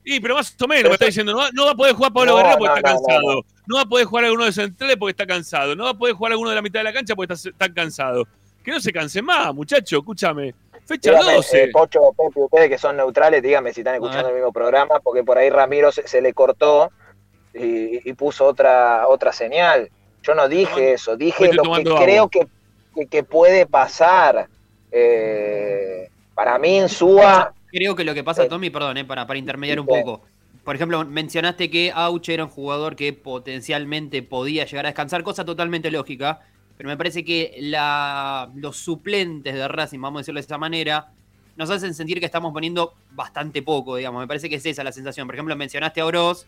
Sí, 0.06 0.20
pero 0.20 0.36
más 0.36 0.54
o 0.62 0.68
menos 0.68 0.90
me 0.90 0.94
está 0.96 1.06
diciendo, 1.06 1.32
no 1.32 1.38
va, 1.40 1.50
no 1.54 1.66
va 1.66 1.72
a 1.72 1.76
poder 1.76 1.94
jugar 1.96 2.12
Pablo 2.12 2.36
Guerrero 2.36 2.58
porque 2.58 2.74
está 2.78 2.82
cansado. 2.82 3.44
no. 3.68 3.76
Va 3.78 3.82
a 3.84 3.86
poder 3.86 4.06
jugar 4.06 4.26
alguno 4.26 4.46
de 4.46 4.52
centrales 4.52 4.98
porque 4.98 5.12
está 5.12 5.26
cansado. 5.26 5.76
No 5.76 5.86
va 5.86 5.92
a 5.92 5.94
poder 5.94 6.14
jugar 6.16 6.34
alguno 6.34 6.50
de 6.50 6.56
la 6.58 6.62
mitad 6.62 6.82
de 6.82 6.84
la 6.84 6.94
cancha 6.94 7.16
porque 7.16 7.34
está, 7.34 7.50
está 7.50 7.74
cansado. 7.74 8.28
Que 8.64 8.72
no 8.72 8.80
se 8.82 8.92
canse 8.92 9.22
más, 9.22 9.54
muchacho, 9.56 9.98
escúchame. 10.00 10.54
Fecha 10.86 11.12
Dígame, 11.12 11.36
12. 11.36 11.64
eh, 11.64 11.70
Pocho, 11.72 12.00
Pepe, 12.18 12.42
ustedes 12.42 12.70
que 12.70 12.78
son 12.78 12.98
neutrales, 12.98 13.42
díganme 13.42 13.74
si 13.74 13.80
están 13.82 13.96
escuchando 13.96 14.28
el 14.30 14.36
mismo 14.36 14.52
programa, 14.52 15.00
porque 15.02 15.24
por 15.24 15.38
ahí 15.38 15.50
Ramiro 15.50 15.92
se, 15.94 16.06
se 16.08 16.22
le 16.22 16.34
cortó 16.34 16.92
y, 17.54 18.10
y 18.10 18.14
puso 18.14 18.46
otra 18.46 19.08
otra 19.08 19.32
señal. 19.32 19.90
Yo 20.22 20.36
no 20.36 20.48
dije 20.48 20.94
eso, 20.94 21.18
dije 21.18 21.52
lo 21.54 21.64
que 21.74 21.84
creo 21.84 22.30
que, 22.30 22.48
que, 22.96 23.08
que 23.08 23.24
puede 23.24 23.66
pasar. 23.66 24.48
Eh, 24.92 26.10
para 26.34 26.58
mí, 26.60 26.78
en 26.78 26.90
Suba, 26.90 27.54
Creo 27.74 27.96
que 27.96 28.04
lo 28.04 28.14
que 28.14 28.24
pasa, 28.24 28.48
Tommy, 28.48 28.70
perdón, 28.70 28.98
eh, 28.98 29.06
para, 29.06 29.26
para 29.26 29.40
intermediar 29.40 29.80
un 29.80 29.88
poco. 29.88 30.22
Por 30.64 30.76
ejemplo, 30.76 31.04
mencionaste 31.06 31.72
que 31.72 31.92
Auche 31.92 32.36
era 32.36 32.44
un 32.44 32.52
jugador 32.52 32.96
que 32.96 33.14
potencialmente 33.14 34.22
podía 34.22 34.64
llegar 34.66 34.86
a 34.86 34.90
descansar, 34.90 35.24
cosa 35.24 35.44
totalmente 35.44 35.90
lógica, 35.90 36.42
pero 36.78 36.88
me 36.88 36.98
parece 36.98 37.26
que 37.26 37.56
la, 37.60 38.52
los 38.54 38.78
suplentes 38.78 39.56
de 39.56 39.68
Racing, 39.68 40.00
vamos 40.00 40.20
a 40.20 40.22
decirlo 40.22 40.40
de 40.40 40.46
esa 40.46 40.60
manera, 40.60 41.10
nos 41.56 41.72
hacen 41.72 41.96
sentir 41.96 42.20
que 42.20 42.28
estamos 42.28 42.54
poniendo 42.54 42.94
bastante 43.10 43.64
poco, 43.64 43.96
digamos. 43.96 44.22
Me 44.22 44.28
parece 44.28 44.50
que 44.50 44.58
es 44.58 44.66
esa 44.68 44.84
la 44.84 44.92
sensación. 44.92 45.26
Por 45.26 45.34
ejemplo, 45.34 45.56
mencionaste 45.56 46.00
a 46.00 46.06
Oroz 46.06 46.46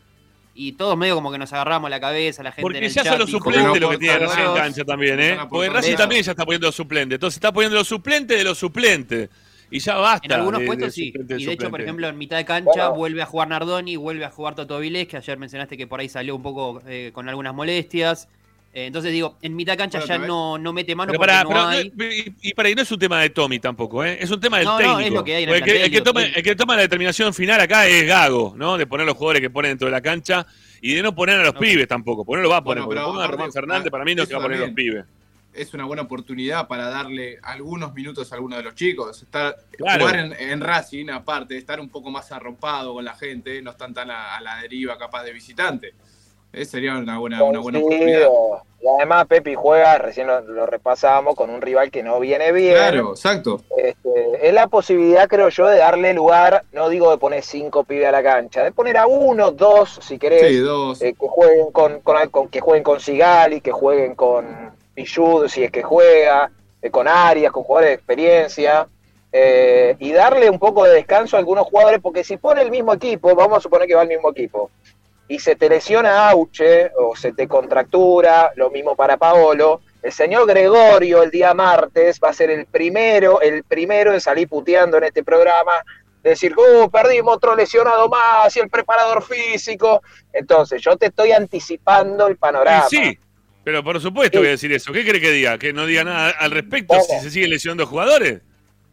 y 0.56 0.72
todos 0.72 0.97
medio 0.97 1.16
como 1.16 1.32
que 1.32 1.38
nos 1.38 1.51
agarramos 1.53 1.89
la 1.89 1.99
cabeza, 1.99 2.41
la 2.41 2.51
gente 2.51 2.62
en 2.62 2.64
Porque 2.64 2.86
el 2.86 2.91
ya 2.91 3.03
chat 3.03 3.12
son 3.12 3.20
los 3.20 3.30
suplentes 3.30 3.64
"No, 3.66 3.76
lo 3.76 3.89
que 3.89 3.97
tiene 3.97 4.20
Racing 4.20 4.39
en 4.39 4.45
Oroz". 4.47 4.60
cancha 4.60 4.84
también, 4.86 5.20
¿eh? 5.20 5.38
Porque 5.49 5.70
Racing 5.70 5.95
también 5.95 6.24
ya 6.24 6.32
está 6.32 6.45
poniendo 6.45 6.68
los 6.68 6.76
suplentes. 6.76 7.16
Entonces 7.18 7.38
está 7.38 7.51
poniendo 7.51 7.78
los 7.78 7.88
suplentes 7.88 8.38
de 8.38 8.43
los 8.43 8.58
suplentes. 8.58 9.30
Y 9.70 9.80
ya 9.80 9.95
basta. 9.95 10.26
En 10.28 10.32
algunos 10.32 10.62
de- 10.62 10.66
puestos 10.68 10.88
de 10.88 10.91
sí. 10.93 11.08
suplente 11.08 11.36
Y 11.41 11.45
de 11.45 11.51
hecho, 11.53 11.70
por 11.70 11.82
ejemplo, 11.82 12.08
en 12.08 12.18
mitad 12.18 12.38
de 12.38 12.45
cancha 12.45 12.70
Bueno. 12.72 12.95
vuelve 12.95 13.22
a 13.22 13.26
jugar 13.26 13.47
Nardoni, 13.49 13.95
vuelve 13.97 14.24
a 14.24 14.30
jugar 14.30 14.56
Toto 14.56 14.80
Vilés, 14.80 15.08
que 15.08 15.18
ayer 15.18 15.38
mencionaste 15.38 15.76
que 15.76 15.88
por 15.88 15.99
ahí 15.99 16.08
salió 16.08 16.36
un 16.36 16.41
poco 16.43 16.82
eh, 16.88 17.12
con 17.14 17.28
algunas 17.28 17.53
molestias. 17.53 18.30
Eh, 18.78 18.88
entonces 18.88 19.13
digo, 19.13 19.38
en 19.41 19.55
mitad 19.55 19.71
de 19.73 19.78
cancha 19.78 20.03
ya 20.05 20.17
no, 20.17 20.57
no 20.57 20.73
mete 20.73 20.93
mano 20.95 21.13
Pero 21.13 21.19
porque 21.19 21.32
pará, 21.32 21.43
no 21.43 21.49
pero 21.49 21.61
hay. 21.67 21.93
y, 22.41 22.49
y 22.49 22.53
para 22.53 22.67
ahí 22.67 22.76
no 22.76 22.82
es 22.82 22.91
un 22.91 22.99
tema 22.99 23.21
de 23.21 23.30
Tommy 23.30 23.57
tampoco, 23.57 24.03
¿eh? 24.03 24.17
Es 24.19 24.30
un 24.30 24.39
tema 24.41 24.57
del 24.57 24.65
No, 24.65 24.73
no, 24.73 24.78
técnico. 24.80 24.99
es 24.99 25.13
lo 25.13 25.23
que 25.23 25.36
hay 25.36 25.43
en 25.45 25.49
el 25.49 25.63
que, 25.63 25.86
el 25.86 26.03
toma, 26.03 26.23
el 26.23 26.43
que 26.43 26.55
toma 26.57 26.76
la 26.76 26.82
determinación 26.82 27.34
final 27.34 27.61
acá 27.61 27.88
es 27.88 28.05
Gago, 28.05 28.53
¿no? 28.57 28.78
De 28.78 28.86
poner 28.86 29.05
los 29.05 29.15
jugadores 29.15 29.41
que 29.41 29.49
ponen 29.49 29.71
dentro 29.71 29.86
de 29.88 29.93
la 29.93 30.01
cancha 30.01 30.45
y 30.82 30.93
de 30.93 31.01
no 31.01 31.15
poner 31.15 31.39
a 31.39 31.43
los 31.43 31.53
pibes 31.55 31.88
tampoco, 31.88 32.26
porque 32.26 32.39
no 32.39 32.43
lo 32.43 32.49
va 32.49 32.57
a 32.57 32.63
poner. 32.65 32.84
Bueno, 32.84 33.05
porque 33.05 33.23
a 33.23 33.28
Román 33.28 33.51
Fernández, 33.53 33.89
para 33.89 34.03
mí 34.03 34.13
no 34.13 34.26
se 34.26 34.34
va 34.34 34.39
a 34.39 34.43
poner 34.43 34.59
los 34.59 34.67
también. 34.67 34.91
pibes. 34.91 35.05
es 35.53 35.73
una 35.73 35.86
buena 35.86 36.01
oportunidad 36.01 36.67
para 36.67 36.89
darle 36.89 37.39
algunos 37.43 37.93
minutos 37.93 38.30
a 38.30 38.36
alguno 38.36 38.57
de 38.57 38.63
los 38.63 38.76
chicos. 38.76 39.23
Estar, 39.23 39.55
Claro. 39.78 40.01
Jugar 40.05 40.19
en, 40.19 40.34
en 40.34 40.59
Racing, 40.59 41.09
aparte, 41.11 41.55
estar 41.57 41.80
un 41.80 41.88
poco 41.88 42.11
más 42.11 42.30
arropado 42.34 42.93
con 42.93 43.05
la 43.05 43.15
gente, 43.15 43.61
no 43.61 43.71
están 43.71 43.93
tan 43.93 44.11
a, 44.11 44.36
a 44.36 44.41
la 44.41 44.57
deriva 44.61 44.97
capaz 44.97 45.23
de 45.23 45.32
visitante. 45.32 45.93
Eh, 46.56 46.66
sería 46.66 46.95
una 46.97 47.20
buena, 47.20 47.43
una 47.43 47.60
buena 47.60 47.80
oportunidad. 47.80 48.30
Y 48.82 48.88
además 48.88 49.26
Pepe 49.28 49.56
juega, 49.56 49.97
recién 49.97 50.28
lo, 50.28 50.41
lo 50.41 50.66
repasamos, 50.68 51.36
con 51.36 51.49
un 51.49 51.60
rival 51.62 51.89
que 51.91 52.01
no 52.03 52.20
viene 52.20 52.51
bien. 52.51 52.76
Claro, 52.76 53.12
exacto. 53.12 53.60
Este, 53.78 54.47
es 54.47 54.53
la 54.53 54.68
posibilidad, 54.68 55.28
creo 55.28 55.49
yo, 55.49 55.68
de 55.68 55.80
darle 55.80 56.14
lugar, 56.14 56.64
no 56.72 56.88
digo 56.88 57.10
de 57.12 57.18
poner 57.18 57.43
cinco 57.43 57.84
pibes 57.84 58.08
a 58.08 58.12
la 58.12 58.22
cancha, 58.24 58.64
de 58.64 58.72
poner 58.72 58.97
a 58.97 59.08
uno, 59.08 59.51
dos, 59.51 59.99
si 60.01 60.18
querés, 60.20 60.47
Sí, 60.47 60.58
dos. 60.60 61.01
eh, 61.01 61.14
que 61.20 61.28
jueguen 61.28 61.72
con, 61.72 61.99
con- 62.01 62.30
con- 62.30 62.47
que 62.47 62.62
jueguen 62.62 62.84
con 62.84 62.99
Sigali, 62.99 63.60
que 63.60 63.72
jueguen 63.72 64.14
con 64.16 64.72
Pichud, 64.93 65.47
si 65.47 65.64
es 65.64 65.72
que 65.72 65.82
juega, 65.84 66.51
eh, 66.82 66.89
con 66.91 67.08
Arias, 67.08 67.51
con 67.51 67.64
jugadores 67.64 67.89
de 67.89 67.95
experiencia, 67.95 68.88
eh, 69.32 69.95
y 69.99 70.14
darle 70.14 70.49
un 70.49 70.60
poco 70.60 70.84
de 70.86 70.91
descanso 70.93 71.36
a 71.36 71.39
algunos 71.39 71.66
jugadores, 71.68 71.99
porque 72.01 72.24
si 72.24 72.38
pone 72.38 72.62
el 72.62 72.72
mismo 72.72 72.93
equipo, 72.93 73.34
vamos 73.36 73.58
a 73.58 73.62
suponer 73.62 73.88
que 73.88 73.95
va 73.95 74.03
el 74.03 74.08
mismo 74.08 74.30
equipo, 74.30 74.70
y 75.28 75.39
se 75.39 75.55
te 75.55 75.69
lesiona 75.69 76.30
Auche 76.30 76.91
o 76.97 77.15
se 77.15 77.32
te 77.34 77.47
contractura, 77.47 78.51
lo 78.55 78.69
mismo 78.69 78.95
para 78.95 79.17
Paolo, 79.17 79.82
el 80.03 80.11
señor 80.11 80.47
Gregorio 80.47 81.23
el 81.23 81.32
día 81.32 81.53
martes 81.53 82.20
va 82.24 82.29
a 82.29 82.33
ser 82.33 82.51
el 82.51 82.67
primero, 82.67 83.41
el 83.41 83.63
primero 83.63 84.13
en 84.13 84.21
salir 84.21 84.47
puteando 84.47 84.97
en 84.97 85.05
este 85.05 85.24
programa, 85.24 85.71
de 86.21 86.32
decir, 86.32 86.55
uh, 86.58 86.89
perdimos 86.89 87.36
otro 87.37 87.55
lesionado 87.55 88.08
más 88.09 88.55
y 88.55 88.59
el 88.59 88.70
preparador 88.70 89.24
físico. 89.24 90.01
Entonces, 90.33 90.82
yo 90.82 90.95
te 90.97 91.08
estoy 91.08 91.32
anticipando 91.32 92.28
el 92.28 92.37
panorama. 92.37 92.86
Y 92.91 92.95
sí, 92.95 93.20
pero 93.63 93.83
por 93.83 94.00
supuesto 94.00 94.39
voy 94.39 94.47
a 94.47 94.51
decir 94.51 94.71
eso. 94.74 94.91
¿Qué 94.93 95.04
cree 95.04 95.21
que 95.21 95.32
diga? 95.32 95.58
¿Que 95.58 95.74
no 95.74 95.86
diga 95.86 96.04
nada 96.04 96.29
al 96.32 96.51
respecto 96.51 96.95
si 97.01 97.20
se 97.20 97.29
siguen 97.32 97.50
lesionando 97.51 97.86
jugadores? 97.87 98.41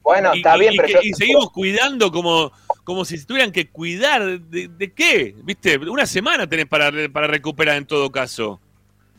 Bueno, 0.02 0.35
Y- 0.35 0.39
está 0.39 0.57
bien, 0.57 0.73
y 0.74 0.77
pero 0.77 0.89
yo- 0.89 0.98
y 1.02 1.12
seguimos 1.15 1.51
cuidando 1.52 2.11
como, 2.11 2.52
como 2.85 3.05
si 3.05 3.17
se 3.19 3.27
tuvieran 3.27 3.53
que 3.53 3.69
cuidar 3.69 4.23
de, 4.41 4.69
de 4.69 4.93
qué, 4.93 5.35
¿viste? 5.45 5.79
Una 5.79 6.07
semana 6.07 6.49
tenés 6.49 6.67
para, 6.67 6.91
para 7.13 7.27
recuperar 7.27 7.77
en 7.77 7.87
todo 7.87 8.11
caso. 8.11 8.61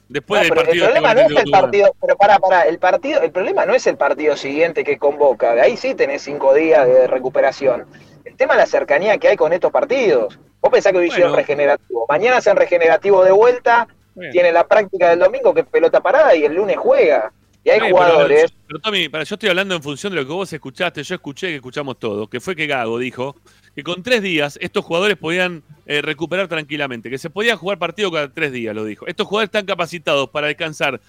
Después 0.10 0.42
No, 0.42 0.44
del 0.44 0.50
pero 0.50 0.62
el 0.62 0.66
partido. 0.68 0.86
problema 0.86 1.14
no 1.14 1.22
es 1.22 1.44
el 1.46 1.52
partido, 1.52 1.96
pero 2.02 2.16
para, 2.18 2.40
para, 2.40 2.62
el 2.68 2.78
partido, 2.78 3.22
el 3.22 3.32
problema 3.32 3.66
no 3.66 3.74
es 3.74 3.88
el 3.88 3.96
partido 3.98 4.36
siguiente 4.36 4.84
que 4.84 4.98
convoca, 4.98 5.54
ahí 5.54 5.78
sí 5.78 5.96
tenés 5.96 6.22
cinco 6.24 6.54
días 6.54 6.86
de 6.86 7.08
recuperación. 7.08 7.86
El 8.26 8.36
tema 8.36 8.54
es 8.54 8.60
la 8.60 8.66
cercanía 8.66 9.18
que 9.18 9.30
hay 9.30 9.38
con 9.38 9.54
estos 9.54 9.72
partidos. 9.72 10.38
Vos 10.62 10.72
pensás 10.72 10.92
que 10.92 10.98
hoy 11.00 11.08
hicieron 11.08 11.32
Bueno. 11.32 11.42
regenerativo, 11.42 12.06
mañana 12.10 12.38
hacen 12.38 12.56
regenerativo 12.58 13.24
de 13.24 13.32
vuelta, 13.32 13.88
Bien. 14.16 14.32
tiene 14.32 14.52
la 14.52 14.68
práctica 14.68 15.10
del 15.10 15.20
domingo 15.20 15.54
que 15.54 15.62
es 15.62 15.68
pelota 15.68 16.02
parada 16.02 16.36
y 16.36 16.44
el 16.44 16.54
lunes 16.54 16.78
juega. 16.78 17.32
Y 17.66 17.70
hay 17.70 17.92
jugadores, 17.92 18.52
pero, 18.52 18.64
pero, 18.68 18.80
Tommy, 18.80 19.08
para, 19.08 19.24
yo 19.24 19.36
estoy 19.36 19.50
hablando 19.50 19.74
en 19.76 19.82
función 19.82 20.12
de 20.12 20.20
lo 20.20 20.28
que 20.28 20.34
vos 20.34 20.52
escuchaste, 20.52 21.02
yo 21.04 21.16
escuché 21.16 21.48
que 21.48 21.56
escuchamos 21.56 21.98
todos, 21.98 22.28
que 22.30 22.42
fue 22.42 22.56
que 22.56 22.68
Gago 22.68 23.00
dijo 23.00 23.38
que 23.74 23.84
con 23.84 24.04
tres 24.04 24.22
días 24.22 24.60
estos 24.62 24.84
jugadores 24.84 25.16
podían 25.18 25.64
eh, 25.86 26.02
recuperar 26.02 26.48
tranquilamente, 26.50 27.10
que 27.10 27.18
se 27.18 27.30
podía 27.30 27.56
jugar 27.56 27.80
partido 27.80 28.12
cada 28.12 28.32
tres 28.32 28.52
días, 28.52 28.76
lo 28.76 28.84
dijo. 28.84 29.08
Estos 29.08 29.28
jugadores 29.28 29.48
están 29.48 29.66
capacitados 29.66 30.30
para 30.30 30.48
descansar 30.48 31.00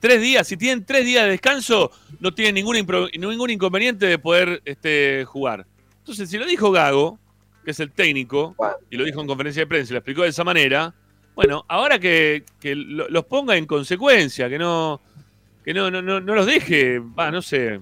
tres 0.00 0.20
días, 0.22 0.46
si 0.46 0.56
tienen 0.56 0.84
tres 0.86 1.04
días 1.04 1.24
de 1.24 1.30
descanso, 1.32 1.90
no 2.20 2.32
tienen 2.32 2.54
ningún, 2.54 2.76
ningún 3.18 3.50
inconveniente 3.50 4.06
de 4.06 4.18
poder 4.18 4.62
este, 4.64 5.24
jugar. 5.26 5.66
Entonces, 5.98 6.30
si 6.30 6.38
lo 6.38 6.46
dijo 6.46 6.70
Gago, 6.70 7.18
que 7.64 7.72
es 7.72 7.80
el 7.80 7.90
técnico, 7.92 8.56
y 8.88 8.96
lo 8.96 9.04
dijo 9.04 9.20
en 9.20 9.26
conferencia 9.26 9.60
de 9.62 9.66
prensa 9.66 9.92
y 9.92 9.94
lo 9.94 9.98
explicó 9.98 10.22
de 10.22 10.28
esa 10.30 10.42
manera, 10.42 10.94
bueno, 11.34 11.66
ahora 11.68 11.98
que, 11.98 12.44
que 12.58 12.74
lo- 12.74 13.08
los 13.10 13.26
ponga 13.26 13.56
en 13.58 13.66
consecuencia, 13.66 14.48
que 14.48 14.58
no 14.58 15.02
que 15.68 15.74
no, 15.74 15.90
no, 15.90 16.00
no, 16.00 16.18
no 16.18 16.34
los 16.34 16.46
deje, 16.46 16.98
va, 16.98 17.30
no 17.30 17.42
sé. 17.42 17.78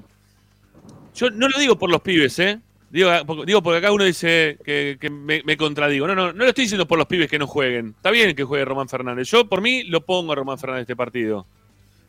Yo 1.15 1.31
no 1.31 1.49
lo 1.49 1.57
digo 1.57 1.79
por 1.79 1.89
los 1.89 2.01
pibes, 2.01 2.37
¿eh? 2.41 2.59
Digo, 2.91 3.13
porque- 3.25 3.47
digo 3.47 3.63
porque 3.63 3.79
acá 3.79 3.93
uno 3.93 4.03
dice 4.03 4.59
que, 4.65 4.99
me, 5.09 5.57
contradigo. 5.57 6.05
No, 6.09 6.17
no, 6.17 6.33
no 6.33 6.43
lo 6.43 6.49
estoy 6.49 6.65
diciendo 6.65 6.89
por 6.89 6.99
los 6.99 7.07
pibes 7.07 7.31
que 7.31 7.39
no 7.39 7.47
jueguen. 7.47 7.95
Está 7.97 8.11
bien 8.11 8.35
que 8.35 8.43
juegue 8.43 8.65
Román 8.65 8.89
Fernández. 8.89 9.31
Yo, 9.31 9.49
por 9.49 9.61
mí, 9.61 9.85
lo 9.85 10.01
pongo 10.05 10.33
a 10.33 10.35
Román 10.35 10.59
Fernández 10.59 10.81
este 10.83 10.97
partido. 10.97 11.47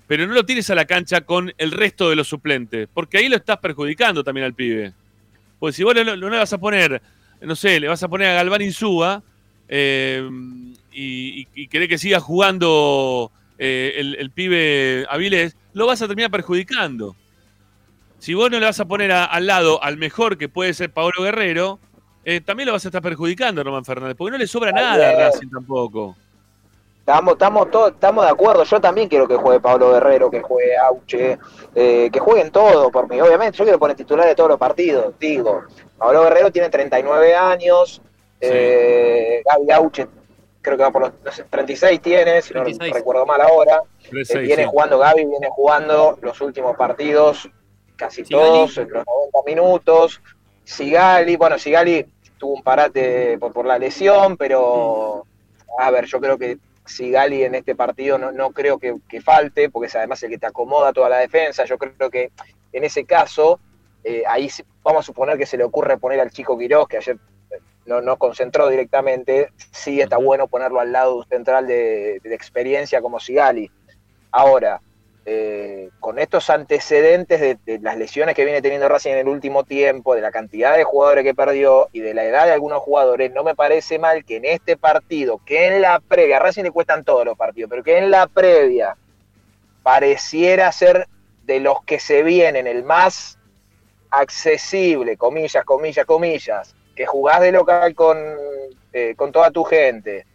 Pero 0.08 0.26
no 0.26 0.34
lo 0.34 0.44
tires 0.48 0.68
a 0.72 0.74
la 0.74 0.86
cancha 0.86 1.22
con 1.22 1.54
el 1.60 1.72
resto 1.72 2.10
de 2.10 2.16
los 2.16 2.28
suplentes, 2.28 2.90
porque 2.92 3.20
ahí 3.20 3.30
lo 3.30 3.36
estás 3.36 3.58
perjudicando 3.60 4.24
también 4.24 4.46
al 4.46 4.56
pibe. 4.56 4.94
Pues 5.60 5.76
si 5.76 5.84
vos 5.84 5.94
no, 5.94 6.16
no 6.18 6.30
vas 6.32 6.54
a 6.54 6.58
poner, 6.58 7.04
no 7.40 7.56
sé, 7.56 7.80
le 7.80 7.88
vas 7.88 8.02
a 8.02 8.08
poner 8.08 8.30
a 8.30 8.34
Galván 8.34 8.64
Insúa 8.64 9.22
eh, 9.70 10.28
y, 10.92 11.42
y, 11.42 11.48
y 11.54 11.68
querés 11.68 11.88
que 11.88 12.00
siga 12.00 12.20
jugando 12.20 13.32
eh, 13.60 13.96
el, 13.98 14.16
el 14.16 14.30
pibe 14.32 15.06
Avilés, 15.10 15.56
lo 15.78 15.86
vas 15.88 16.02
a 16.02 16.08
terminar 16.08 16.32
perjudicando. 16.32 17.16
Si 18.20 18.34
vos 18.34 18.50
no 18.50 18.60
le 18.60 18.66
vas 18.66 18.80
a 18.80 18.86
poner 18.86 19.12
a- 19.12 19.26
al 19.26 19.46
lado 19.46 19.82
al 19.84 19.98
mejor 19.98 20.38
que 20.38 20.50
puede 20.50 20.74
ser 20.74 20.92
Paolo 20.92 21.22
Guerrero, 21.22 21.80
eh, 22.26 22.42
también 22.42 22.66
lo 22.68 22.74
vas 22.74 22.84
a 22.84 22.88
estar 22.88 23.02
perjudicando 23.02 23.64
Román 23.64 23.86
Fernández, 23.86 24.16
porque 24.18 24.32
no 24.32 24.38
le 24.38 24.48
sobra 24.48 24.72
nada 24.72 25.10
a. 25.10 25.14
Racing 25.28 25.50
tampoco. 25.50 26.16
estamos, 27.00 27.34
estamos, 27.34 27.72
todos, 27.72 27.92
estamos 27.92 28.26
de 28.26 28.32
acuerdo. 28.32 28.64
Yo 28.66 28.82
también 28.82 29.08
quiero 29.08 29.28
que 29.28 29.36
juegue 29.38 29.60
Pablo 29.62 29.94
Guerrero, 29.94 30.30
que 30.30 30.42
juegue 30.42 30.76
Auche, 30.78 31.38
eh, 31.76 32.10
que 32.12 32.20
jueguen 32.20 32.52
todo 32.52 32.90
por 32.92 33.08
mí. 33.10 33.22
Obviamente, 33.22 33.58
yo 33.58 33.64
quiero 33.64 33.80
poner 33.80 33.96
titular 33.96 34.26
de 34.28 34.36
todos 34.36 34.50
los 34.50 34.60
partidos. 34.60 35.14
Digo, 35.20 35.64
Pablo 35.98 36.24
Guerrero 36.24 36.52
tiene 36.52 36.70
39 36.70 37.34
años, 37.36 38.02
eh, 38.42 39.42
Gaby 39.46 39.72
Auche 39.72 40.08
creo 40.68 40.78
que 40.78 40.84
va 40.84 40.92
por 40.92 41.02
los 41.04 41.14
no 41.24 41.32
sé, 41.32 41.44
36 41.46 42.02
tiene, 42.02 42.42
si 42.42 42.50
36. 42.54 42.92
no 42.92 42.98
recuerdo 42.98 43.26
mal 43.26 43.42
ahora. 43.42 43.78
Eh, 44.04 44.10
36, 44.10 44.48
viene 44.48 44.64
sí. 44.64 44.70
jugando 44.70 45.00
Gaby, 45.00 45.26
viene 45.26 45.48
jugando 45.50 46.18
los 46.22 46.40
últimos 46.42 46.76
partidos, 46.76 47.50
casi 47.96 48.24
Sigali. 48.26 48.44
todos, 48.46 48.78
en 48.78 48.90
los 48.90 49.06
90 49.06 49.40
minutos. 49.46 50.22
Sigali, 50.64 51.36
bueno, 51.38 51.58
Sigali 51.58 52.06
tuvo 52.38 52.56
un 52.56 52.64
parate 52.64 53.38
por, 53.40 53.54
por 53.54 53.66
la 53.66 53.80
lesión, 53.80 54.38
pero 54.38 55.26
a 55.80 55.92
ver, 55.92 56.06
yo 56.06 56.20
creo 56.20 56.38
que 56.38 56.58
Sigali 56.86 57.44
en 57.44 57.56
este 57.56 57.76
partido 57.76 58.18
no, 58.18 58.32
no 58.32 58.52
creo 58.52 58.78
que, 58.78 58.96
que 59.10 59.22
falte, 59.22 59.70
porque 59.70 59.88
es 59.88 59.96
además 59.96 60.22
el 60.24 60.30
que 60.32 60.38
te 60.38 60.46
acomoda 60.48 60.94
toda 60.94 61.10
la 61.10 61.18
defensa. 61.20 61.66
Yo 61.66 61.78
creo 61.78 62.10
que 62.10 62.32
en 62.74 62.84
ese 62.84 63.06
caso, 63.06 63.60
eh, 64.04 64.24
ahí 64.28 64.50
se- 64.50 64.66
vamos 64.84 65.00
a 65.00 65.04
suponer 65.04 65.38
que 65.38 65.46
se 65.46 65.58
le 65.58 65.64
ocurre 65.64 65.98
poner 65.98 66.20
al 66.20 66.32
chico 66.32 66.58
Quirós, 66.58 66.88
que 66.88 66.98
ayer 66.98 67.18
no, 67.88 68.02
no 68.02 68.18
concentró 68.18 68.70
directamente, 68.70 69.50
sí 69.72 70.00
está 70.00 70.18
bueno 70.18 70.48
ponerlo 70.48 70.80
al 70.80 70.92
lado 70.92 71.14
de 71.14 71.18
un 71.20 71.26
central 71.26 71.66
de, 71.66 72.20
de 72.22 72.36
experiencia 72.36 73.02
como 73.02 73.20
Sigali. 73.20 73.72
Ahora, 74.32 74.82
eh, 75.26 75.90
con 76.00 76.20
estos 76.20 76.50
antecedentes 76.50 77.42
de, 77.42 77.58
de 77.66 77.80
las 77.80 77.98
lesiones 77.98 78.36
que 78.36 78.46
viene 78.46 78.62
teniendo 78.62 78.88
Racing 78.88 79.12
en 79.12 79.18
el 79.18 79.28
último 79.28 79.66
tiempo, 79.66 80.16
de 80.16 80.22
la 80.22 80.32
cantidad 80.32 80.78
de 80.78 80.86
jugadores 80.86 81.26
que 81.26 81.34
perdió 81.34 81.90
y 81.92 82.00
de 82.00 82.14
la 82.14 82.24
edad 82.24 82.46
de 82.46 82.54
algunos 82.54 82.82
jugadores, 82.82 83.34
no 83.34 83.44
me 83.44 83.56
parece 83.56 84.00
mal 84.00 84.24
que 84.24 84.38
en 84.38 84.46
este 84.46 84.78
partido, 84.78 85.42
que 85.46 85.68
en 85.68 85.82
la 85.82 86.00
previa, 86.00 86.38
a 86.38 86.40
Racing 86.40 86.64
le 86.64 86.72
cuestan 86.72 87.04
todos 87.04 87.26
los 87.26 87.38
partidos, 87.38 87.70
pero 87.70 87.84
que 87.84 87.98
en 87.98 88.10
la 88.10 88.28
previa 88.28 88.96
pareciera 89.84 90.72
ser 90.72 91.08
de 91.44 91.60
los 91.60 91.84
que 91.84 92.00
se 92.00 92.24
vienen 92.24 92.68
el 92.68 92.84
más 92.84 93.38
accesible, 94.10 95.18
comillas, 95.18 95.66
comillas, 95.66 96.06
comillas, 96.06 96.76
que 96.98 97.06
jugás 97.06 97.40
de 97.42 97.52
local 97.52 97.94
con, 97.94 98.18
eh, 98.92 99.14
con 99.16 99.32
toda 99.32 99.52
tu 99.52 99.64
gente. 99.64 100.26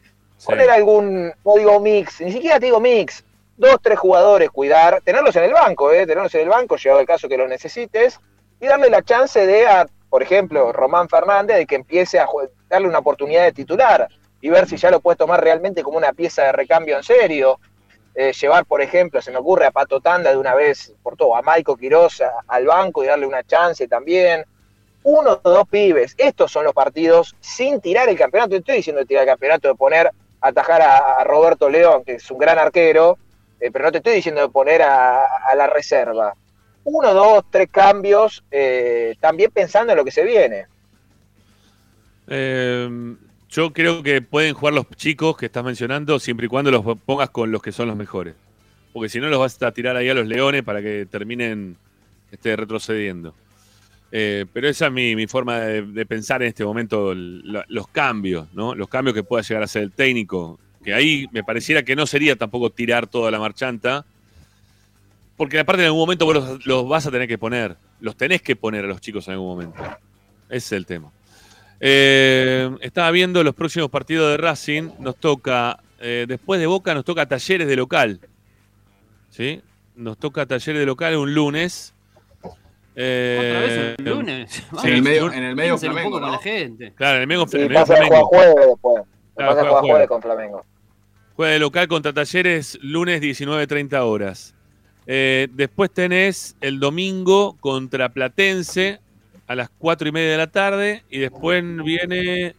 Poner 0.46 0.70
algún, 0.70 1.32
no 1.44 1.54
digo 1.56 1.80
mix, 1.80 2.20
ni 2.20 2.32
siquiera 2.32 2.60
te 2.60 2.66
digo 2.66 2.80
mix, 2.80 3.24
dos, 3.56 3.76
tres 3.82 3.98
jugadores, 3.98 4.48
cuidar, 4.50 5.02
tenerlos 5.02 5.34
en 5.36 5.44
el 5.44 5.52
banco, 5.52 5.90
eh, 5.92 6.06
tenerlos 6.06 6.34
en 6.36 6.42
el 6.42 6.48
banco, 6.48 6.76
llegado 6.76 7.00
el 7.00 7.06
caso 7.06 7.28
que 7.28 7.36
lo 7.36 7.48
necesites, 7.48 8.20
y 8.60 8.66
darle 8.66 8.90
la 8.90 9.02
chance 9.02 9.44
de, 9.44 9.66
a, 9.66 9.86
por 10.08 10.22
ejemplo, 10.22 10.72
Román 10.72 11.08
Fernández, 11.08 11.56
de 11.56 11.66
que 11.66 11.74
empiece 11.74 12.20
a 12.20 12.28
darle 12.68 12.88
una 12.88 13.00
oportunidad 13.00 13.42
de 13.42 13.52
titular 13.52 14.08
y 14.40 14.48
ver 14.48 14.68
si 14.68 14.76
ya 14.76 14.90
lo 14.90 15.00
puedes 15.00 15.18
tomar 15.18 15.42
realmente 15.42 15.82
como 15.82 15.98
una 15.98 16.12
pieza 16.12 16.44
de 16.44 16.52
recambio 16.52 16.96
en 16.96 17.02
serio. 17.02 17.58
Eh, 18.14 18.32
llevar, 18.32 18.66
por 18.66 18.82
ejemplo, 18.82 19.20
se 19.20 19.32
me 19.32 19.38
ocurre 19.38 19.66
a 19.66 19.70
Pato 19.72 20.00
Tanda 20.00 20.30
de 20.30 20.36
una 20.36 20.54
vez 20.54 20.94
por 21.02 21.16
todo, 21.16 21.34
a 21.34 21.42
Maico 21.42 21.76
Quiroz 21.76 22.22
al 22.46 22.66
banco 22.66 23.02
y 23.02 23.06
darle 23.06 23.26
una 23.26 23.42
chance 23.42 23.88
también. 23.88 24.44
Uno 25.04 25.40
o 25.42 25.50
dos 25.50 25.68
pibes. 25.68 26.14
Estos 26.16 26.52
son 26.52 26.64
los 26.64 26.72
partidos 26.72 27.34
sin 27.40 27.80
tirar 27.80 28.08
el 28.08 28.16
campeonato. 28.16 28.56
Estoy 28.56 28.76
diciendo 28.76 29.00
de 29.00 29.06
tirar 29.06 29.24
el 29.24 29.30
campeonato, 29.30 29.68
de 29.68 29.74
poner, 29.74 30.10
atajar 30.40 30.82
a, 30.82 31.20
a 31.20 31.24
Roberto 31.24 31.68
León, 31.68 32.04
que 32.04 32.14
es 32.14 32.30
un 32.30 32.38
gran 32.38 32.58
arquero, 32.58 33.18
eh, 33.60 33.70
pero 33.70 33.84
no 33.86 33.92
te 33.92 33.98
estoy 33.98 34.14
diciendo 34.14 34.40
de 34.40 34.48
poner 34.48 34.82
a, 34.82 35.24
a 35.24 35.54
la 35.54 35.66
reserva. 35.66 36.34
Uno, 36.84 37.14
dos, 37.14 37.44
tres 37.50 37.68
cambios, 37.70 38.42
eh, 38.50 39.14
también 39.20 39.50
pensando 39.52 39.92
en 39.92 39.98
lo 39.98 40.04
que 40.04 40.10
se 40.10 40.24
viene. 40.24 40.66
Eh, 42.28 42.88
yo 43.48 43.72
creo 43.72 44.02
que 44.02 44.22
pueden 44.22 44.54
jugar 44.54 44.74
los 44.74 44.88
chicos 44.96 45.36
que 45.36 45.46
estás 45.46 45.62
mencionando 45.62 46.18
siempre 46.18 46.46
y 46.46 46.48
cuando 46.48 46.70
los 46.70 46.84
pongas 47.04 47.30
con 47.30 47.52
los 47.52 47.62
que 47.62 47.70
son 47.70 47.88
los 47.88 47.96
mejores. 47.96 48.34
Porque 48.92 49.08
si 49.08 49.20
no 49.20 49.28
los 49.28 49.38
vas 49.38 49.62
a 49.62 49.72
tirar 49.72 49.96
ahí 49.96 50.08
a 50.08 50.14
los 50.14 50.26
leones 50.26 50.62
para 50.62 50.82
que 50.82 51.06
terminen 51.10 51.76
este, 52.30 52.56
retrocediendo. 52.56 53.34
Eh, 54.14 54.44
pero 54.52 54.68
esa 54.68 54.86
es 54.86 54.92
mi, 54.92 55.26
forma 55.26 55.60
de, 55.60 56.06
pensar 56.06 56.42
en 56.42 56.48
este 56.48 56.64
momento, 56.64 57.14
los 57.14 57.88
cambios, 57.88 58.46
¿no? 58.52 58.74
Los 58.74 58.88
cambios 58.88 59.14
que 59.14 59.22
pueda 59.22 59.42
llegar 59.42 59.62
a 59.62 59.66
ser 59.66 59.84
el 59.84 59.90
técnico. 59.90 60.60
Que 60.84 60.92
ahí 60.92 61.26
me 61.32 61.42
pareciera 61.42 61.82
que 61.82 61.96
no 61.96 62.06
sería 62.06 62.36
tampoco 62.36 62.70
tirar 62.70 63.06
toda 63.06 63.30
la 63.30 63.38
marchanta. 63.38 64.04
Porque 65.36 65.58
aparte 65.58 65.82
en 65.82 65.86
algún 65.86 66.02
momento 66.02 66.26
vos 66.26 66.34
los, 66.34 66.66
los 66.66 66.88
vas 66.88 67.06
a 67.06 67.10
tener 67.10 67.26
que 67.26 67.38
poner. 67.38 67.76
Los 68.00 68.16
tenés 68.16 68.42
que 68.42 68.54
poner 68.54 68.84
a 68.84 68.88
los 68.88 69.00
chicos 69.00 69.26
en 69.28 69.34
algún 69.34 69.48
momento. 69.48 69.82
Ese 70.48 70.56
es 70.56 70.72
el 70.72 70.84
tema. 70.84 71.10
Eh, 71.84 72.70
estaba 72.80 73.10
viendo 73.10 73.42
los 73.42 73.54
próximos 73.54 73.90
partidos 73.90 74.30
de 74.30 74.36
Racing. 74.36 74.90
Nos 75.00 75.16
toca, 75.16 75.80
eh, 76.00 76.26
después 76.28 76.60
de 76.60 76.66
Boca, 76.66 76.94
nos 76.94 77.04
toca 77.04 77.26
Talleres 77.26 77.66
de 77.66 77.76
local. 77.76 78.20
¿Sí? 79.30 79.62
Nos 79.96 80.18
toca 80.18 80.46
Talleres 80.46 80.80
de 80.80 80.86
local 80.86 81.16
un 81.16 81.34
lunes. 81.34 81.94
Eh, 82.94 83.36
Otra 83.38 83.60
vez 83.60 83.98
el 83.98 84.04
lunes. 84.04 84.50
sí, 84.52 84.88
en 84.88 84.94
el 84.94 85.02
medio, 85.02 85.20
lunes. 85.22 85.38
en 85.38 85.44
el 85.44 85.56
medio 85.56 85.78
Flamengo, 85.78 86.10
con 86.20 86.30
la 86.30 86.38
gente. 86.38 86.92
Claro, 86.94 87.16
en 87.16 87.22
el 87.22 87.26
medio, 87.26 87.42
el 87.50 87.68
jugar 87.68 87.86
Flamengo. 87.86 88.24
jueves 88.26 88.54
después. 88.66 89.02
Claro, 89.34 89.50
pasa 89.50 89.50
a 89.50 89.54
juega 89.54 89.70
jueves. 89.70 89.90
jueves 89.90 90.08
con 90.08 90.22
Flamengo. 90.22 90.64
Juega 91.36 91.52
de 91.52 91.58
local 91.58 91.88
contra 91.88 92.12
Talleres 92.12 92.78
lunes 92.82 93.22
19.30 93.22 93.98
horas. 94.02 94.54
Eh, 95.06 95.48
después 95.52 95.90
tenés 95.90 96.56
el 96.60 96.78
domingo 96.78 97.56
contra 97.60 98.10
Platense 98.10 99.00
a 99.46 99.54
las 99.54 99.70
4 99.78 100.08
y 100.08 100.12
media 100.12 100.32
de 100.32 100.36
la 100.36 100.46
tarde. 100.48 101.02
Y 101.08 101.18
después 101.18 101.64
viene 101.82 102.54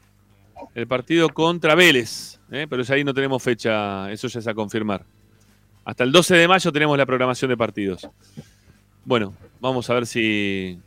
el 0.73 0.87
partido 0.87 1.29
contra 1.29 1.75
Vélez. 1.75 2.39
¿eh? 2.51 2.65
Pero 2.69 2.81
ya 2.81 2.95
ahí 2.95 3.03
no 3.03 3.13
tenemos 3.13 3.41
fecha, 3.43 4.11
eso 4.11 4.27
ya 4.27 4.39
es 4.39 4.47
a 4.47 4.53
confirmar. 4.53 5.03
Hasta 5.85 6.03
el 6.03 6.11
12 6.11 6.35
de 6.35 6.47
mayo 6.47 6.71
tenemos 6.71 6.97
la 6.97 7.05
programación 7.05 7.49
de 7.49 7.57
partidos. 7.57 8.09
Bueno, 9.05 9.33
vamos 9.59 9.89
a 9.89 9.93
ver 9.95 10.05
si. 10.05 10.79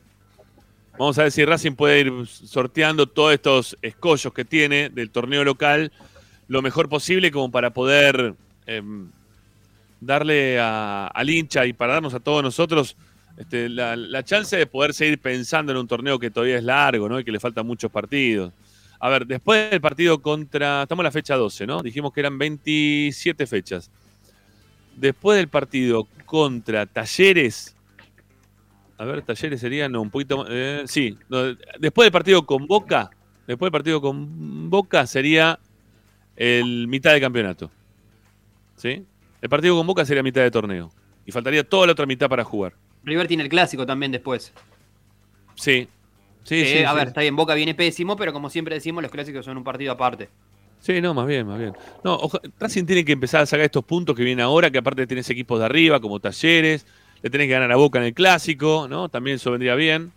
Vamos 0.99 1.19
a 1.19 1.25
ver 1.25 1.33
si 1.33 1.45
Racing 1.45 1.73
puede 1.73 2.01
ir 2.01 2.13
sorteando 2.27 3.07
todos 3.07 3.35
estos 3.35 3.77
escollos 3.83 4.33
que 4.33 4.47
tiene 4.47 4.89
del 4.89 5.11
torneo 5.11 5.45
local 5.45 5.93
lo 6.49 6.63
mejor 6.63 6.89
posible 6.89 7.31
como 7.31 7.51
para 7.51 7.71
poder 7.75 8.35
em, 8.67 9.11
darle 10.01 10.59
a- 10.59 11.09
al 11.09 11.29
hincha 11.29 11.67
y 11.67 11.75
para 11.75 11.95
darnos 11.95 12.15
a 12.15 12.21
todos 12.21 12.43
nosotros 12.43 12.97
este, 13.37 13.69
la, 13.69 13.95
la 13.95 14.23
chance 14.23 14.57
de 14.57 14.67
poder 14.67 14.95
seguir 14.95 15.19
pensando 15.21 15.71
en 15.73 15.77
un 15.79 15.87
torneo 15.87 16.19
que 16.19 16.31
todavía 16.31 16.57
es 16.57 16.65
largo 16.65 17.09
¿no? 17.11 17.21
y 17.21 17.25
que 17.25 17.33
le 17.33 17.41
faltan 17.41 17.67
muchos 17.67 17.91
partidos. 17.91 18.55
A 18.99 19.11
ver, 19.11 19.27
después 19.27 19.71
del 19.71 19.81
partido 19.83 20.23
contra... 20.23 20.85
Estamos 20.85 21.03
en 21.03 21.05
la 21.05 21.11
fecha 21.11 21.37
12, 21.37 21.67
¿no? 21.67 21.83
Dijimos 21.83 22.15
que 22.15 22.21
eran 22.21 22.39
27 22.39 23.47
fechas. 23.47 23.91
Después 24.97 25.37
del 25.37 25.49
partido 25.49 26.09
contra 26.25 26.87
Talleres... 26.87 27.76
A 28.99 29.05
ver, 29.05 29.23
Talleres 29.23 29.61
serían 29.61 29.93
no, 29.93 30.01
un 30.03 30.11
poquito 30.11 30.39
más... 30.39 30.47
eh, 30.51 30.83
sí, 30.87 31.19
no, 31.29 31.55
después 31.79 32.07
del 32.07 32.13
partido 32.13 32.45
con 32.47 32.67
Boca... 32.67 33.11
Después 33.47 33.67
del 33.69 33.73
partido 33.73 34.01
con 34.01 34.69
Boca 34.69 35.07
sería 35.07 35.61
el 36.35 36.89
mitad 36.89 37.13
de 37.13 37.21
campeonato. 37.21 37.71
¿Sí? 38.77 39.05
El 39.41 39.49
partido 39.49 39.77
con 39.77 39.87
Boca 39.87 40.05
sería 40.05 40.23
mitad 40.25 40.43
de 40.43 40.51
torneo. 40.51 40.91
Y 41.25 41.31
faltaría 41.31 41.63
toda 41.63 41.87
la 41.87 41.93
otra 41.93 42.07
mitad 42.07 42.29
para 42.29 42.43
jugar. 42.43 42.75
River 43.05 43.29
tiene 43.29 43.45
el 43.45 43.49
clásico 43.49 43.87
también 43.87 44.11
después. 44.11 44.53
Sí. 45.55 45.89
Sí, 46.43 46.63
Que, 46.63 46.79
sí, 46.79 46.85
a 46.85 46.91
sí. 46.91 46.97
ver, 46.97 47.09
está 47.09 47.21
bien, 47.21 47.37
Boca 47.37 47.55
viene 47.55 47.75
pésimo, 47.75 48.17
pero 48.17 48.33
como 48.33 48.51
siempre 48.51 48.75
decimos, 48.75 49.01
los 49.03 49.13
clásicos 49.13 49.45
son 49.45 49.57
un 49.57 49.65
partido 49.65 49.93
aparte. 49.93 50.29
Sí, 50.81 51.01
no, 51.01 51.15
más 51.15 51.27
bien, 51.27 51.47
más 51.47 51.59
bien. 51.59 51.73
No, 52.03 52.19
Racing 52.59 52.85
tiene 52.85 53.05
que 53.05 53.13
empezar 53.13 53.43
a 53.43 53.47
sacar 53.47 53.65
estos 53.65 53.85
puntos 53.85 54.15
que 54.17 54.25
vienen 54.25 54.45
ahora, 54.45 54.71
que 54.71 54.79
aparte 54.79 55.07
tenés 55.07 55.31
equipos 55.31 55.59
de 55.59 55.65
arriba, 55.67 56.01
como 56.01 56.19
Talleres, 56.21 56.85
le 57.23 57.31
tenés 57.31 57.47
que 57.47 57.53
ganar 57.53 57.73
a 57.73 57.77
Boca 57.77 57.99
en 57.99 58.07
el 58.07 58.15
clásico, 58.15 58.87
¿no? 58.89 59.09
También 59.09 59.37
eso 59.37 59.51
vendría 59.51 59.75
bien. 59.75 60.13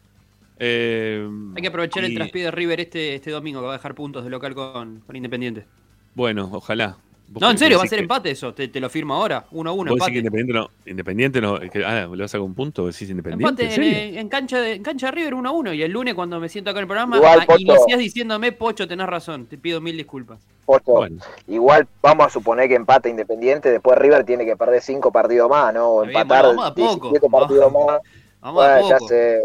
Eh, 0.60 1.28
Hay 1.56 1.62
que 1.62 1.68
aprovechar 1.70 2.04
el 2.04 2.14
traspié 2.14 2.44
de 2.44 2.52
River 2.52 2.82
este, 2.82 3.16
este 3.16 3.32
domingo, 3.32 3.62
que 3.62 3.68
va 3.68 3.74
a 3.74 3.78
dejar 3.78 3.96
puntos 3.96 4.24
de 4.24 4.30
local 4.30 4.54
con, 4.56 5.00
con 5.02 5.16
Independiente. 5.16 5.66
Bueno, 6.14 6.50
ojalá. 6.52 6.98
¿Vos 7.32 7.42
No, 7.42 7.52
en 7.52 7.58
serio, 7.60 7.78
va 7.78 7.84
a 7.84 7.88
ser 7.88 7.98
que- 8.00 8.04
empate 8.04 8.32
eso, 8.32 8.54
te, 8.56 8.68
te 8.70 8.80
lo 8.80 8.90
firmo 8.90 9.14
ahora, 9.14 9.46
1-1 9.52 9.76
¿Vos 9.76 9.84
decís 9.86 9.92
empate. 9.94 10.12
que 10.14 10.18
Independiente 10.18 10.54
no? 10.54 10.70
Independiente 10.86 11.42
no. 11.42 11.60
que- 11.60 11.86
ah, 11.86 12.08
¿le 12.08 12.08
vas 12.08 12.22
a 12.22 12.28
sacar 12.30 12.42
un 12.42 12.56
punto? 12.56 12.88
¿Decís 12.88 13.08
Independiente? 13.10 13.64
Empate 13.64 13.64
¿En 13.76 13.84
en, 13.84 13.94
serio? 14.04 14.20
en 14.20 14.30
cancha 14.30 14.60
de, 14.62 14.74
en 14.74 14.84
cancha 14.84 15.06
de 15.08 15.12
River 15.12 15.34
1-1 15.36 15.74
y 15.76 15.84
el 15.84 15.92
lunes 15.92 16.16
cuando 16.16 16.40
me 16.40 16.50
siento 16.50 16.72
acá 16.72 16.80
en 16.80 16.84
el 16.84 16.88
programa 16.88 17.18
Igual, 17.18 17.46
ah, 17.48 17.56
iniciás 17.60 18.00
diciéndome, 18.00 18.52
Pocho, 18.52 18.88
tenés 18.88 19.06
razón, 19.06 19.46
te 19.46 19.58
pido 19.60 19.80
mil 19.80 19.96
disculpas. 19.96 20.40
Pocho, 20.66 21.06
igual 21.48 21.88
vamos 22.02 22.26
a 22.28 22.30
suponer 22.32 22.68
que 22.68 22.76
empata 22.76 23.08
Independiente, 23.10 23.70
después 23.72 23.98
River 24.00 24.24
tiene 24.24 24.44
que 24.46 24.56
perder 24.58 24.82
cinco 24.82 25.12
partidos 25.12 25.50
más, 25.52 25.72
¿no? 25.74 25.88
O 25.90 26.02
bien, 26.02 26.18
empatar 26.18 26.46
bueno, 26.46 26.62
vamos 26.62 26.72
a 26.72 26.74
poco. 26.76 27.10
17 27.12 27.30
partidos 27.30 27.72
más. 27.72 28.00
Vamos 28.42 28.64
a 28.66 28.82
ya 28.82 28.96
poco. 28.98 29.08
sé. 29.08 29.42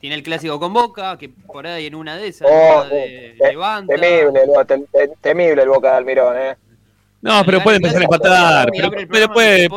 Tiene 0.00 0.14
el 0.16 0.22
clásico 0.22 0.58
con 0.60 0.72
Boca, 0.72 1.18
que 1.18 1.28
por 1.28 1.66
ahí 1.66 1.86
en 1.86 1.94
una 1.96 2.16
de 2.16 2.28
esas 2.28 2.48
Oh, 2.50 2.84
de- 2.84 3.34
te- 3.38 3.48
levanta. 3.48 3.94
temible, 3.96 4.40
el, 4.44 4.50
tem- 4.66 4.86
tem- 4.92 5.12
temible 5.20 5.60
el 5.62 5.68
Boca 5.68 5.90
de 5.90 5.96
Almirón, 5.96 6.36
¿eh? 6.38 6.56
No, 7.20 7.42
pero 7.44 7.60
puede 7.62 7.76
empezar 7.78 8.00
a 8.00 8.04
empatar. 8.04 8.68
Pero, 9.10 9.28
puede, 9.32 9.68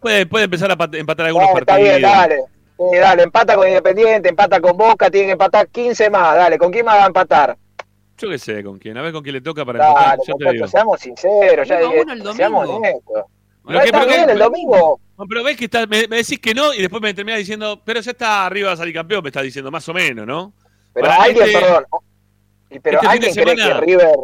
puede, 0.00 0.26
puede 0.26 0.44
empezar 0.44 0.70
a 0.70 0.76
pat- 0.76 0.94
empatar 0.94 1.26
algunos 1.26 1.48
No, 1.50 1.58
está 1.58 1.66
partidos. 1.74 1.98
bien, 1.98 2.02
dale. 2.02 2.36
Sí, 2.78 2.96
dale, 2.98 3.22
empata 3.22 3.56
con 3.56 3.66
Independiente, 3.66 4.28
empata 4.28 4.60
con 4.60 4.76
Boca, 4.76 5.10
tiene 5.10 5.26
que 5.28 5.32
empatar 5.32 5.66
15 5.68 6.10
más, 6.10 6.36
dale. 6.36 6.58
¿Con 6.58 6.70
quién 6.70 6.84
más 6.84 6.96
va 6.98 7.04
a 7.04 7.06
empatar? 7.06 7.56
Yo 8.18 8.28
qué 8.30 8.38
sé 8.38 8.62
con 8.62 8.78
quién. 8.78 8.96
A 8.98 9.02
ver 9.02 9.12
con 9.12 9.22
quién 9.22 9.34
le 9.34 9.40
toca 9.40 9.64
para 9.64 9.78
Dale, 9.78 9.90
empatar. 9.90 10.18
Yo 10.18 10.24
te 10.24 10.44
Pocho, 10.44 10.52
digo. 10.52 10.66
seamos 10.68 11.00
sinceros, 11.00 11.68
ya 11.68 11.80
domingo. 11.80 12.32
seamos 12.34 12.68
honestos. 12.68 13.02
Pero 13.64 13.78
No 13.78 13.80
qué- 13.80 13.86
está 13.86 14.00
pero 14.00 14.10
bien 14.12 14.30
el 14.30 14.38
domingo. 14.38 15.00
No, 15.18 15.24
pero 15.26 15.42
ves 15.42 15.56
que 15.56 15.64
está, 15.64 15.86
me, 15.86 16.06
me 16.06 16.16
decís 16.18 16.38
que 16.38 16.54
no 16.54 16.72
y 16.74 16.80
después 16.82 17.02
me 17.02 17.12
terminás 17.14 17.38
diciendo, 17.40 17.80
pero 17.84 18.00
ya 18.00 18.10
está 18.10 18.44
arriba 18.46 18.70
a 18.72 18.76
salir 18.76 18.94
campeón, 18.94 19.22
me 19.22 19.30
estás 19.30 19.42
diciendo 19.42 19.70
más 19.70 19.88
o 19.88 19.94
menos, 19.94 20.26
¿no? 20.26 20.52
Pero 20.92 21.08
Para 21.08 21.22
alguien, 21.24 21.46
este- 21.46 21.58
perdón. 21.60 21.84
y 22.70 22.78
Pero 22.80 22.98
este 23.00 23.08
fin 23.10 23.20
de 23.20 23.26
alguien 23.26 23.32
cree 23.44 23.56
semana- 23.56 23.80
que 23.80 23.86
River, 23.86 24.16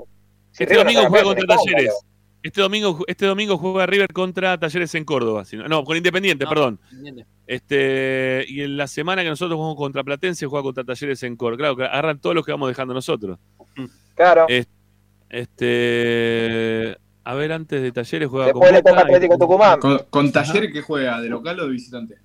Si 0.52 0.62
Este 0.64 0.74
River 0.74 0.84
domingo 0.86 1.08
juega 1.08 1.24
contra 1.24 1.56
Talleres. 1.56 2.04
Este 2.42 2.60
domingo, 2.60 3.04
este 3.06 3.26
domingo 3.26 3.56
juega 3.56 3.86
River 3.86 4.12
contra 4.12 4.58
Talleres 4.58 4.94
en 4.96 5.04
Córdoba. 5.04 5.44
si 5.44 5.56
no- 5.56 5.84
con 5.84 5.96
Independiente, 5.96 6.44
No, 6.44 6.50
perdón. 6.50 6.80
Independiente. 6.90 7.30
Este, 7.46 8.44
y 8.48 8.62
en 8.62 8.76
la 8.76 8.86
semana 8.86 9.22
que 9.22 9.28
nosotros 9.28 9.56
jugamos 9.56 9.76
contra 9.76 10.02
Platense, 10.02 10.46
juega 10.46 10.62
contra 10.62 10.82
Talleres 10.84 11.22
en 11.22 11.36
Córdoba. 11.36 11.58
Claro, 11.58 11.76
que 11.76 11.84
agarran 11.84 12.18
todos 12.20 12.34
los 12.34 12.44
que 12.44 12.52
vamos 12.52 12.68
dejando 12.68 12.94
nosotros. 12.94 13.38
Claro. 14.14 14.46
Es- 14.48 14.66
Este, 15.34 16.96
a 17.24 17.34
ver, 17.34 17.52
antes 17.52 17.80
de 17.80 17.92
Talleres 17.92 18.28
juega 18.28 18.46
Después 18.46 18.68
con 18.68 18.74
le 18.76 18.82
toca 18.82 18.94
Boca 18.96 19.02
y- 19.02 19.14
Atlético 19.14 19.38
Tucumán. 19.38 19.80
Con, 19.80 19.98
con 20.10 20.32
Talleres 20.32 20.72
que 20.72 20.82
juega, 20.82 21.20
¿de 21.20 21.28
local 21.28 21.58
o 21.60 21.64
de 21.66 21.70
visitante? 21.70 22.18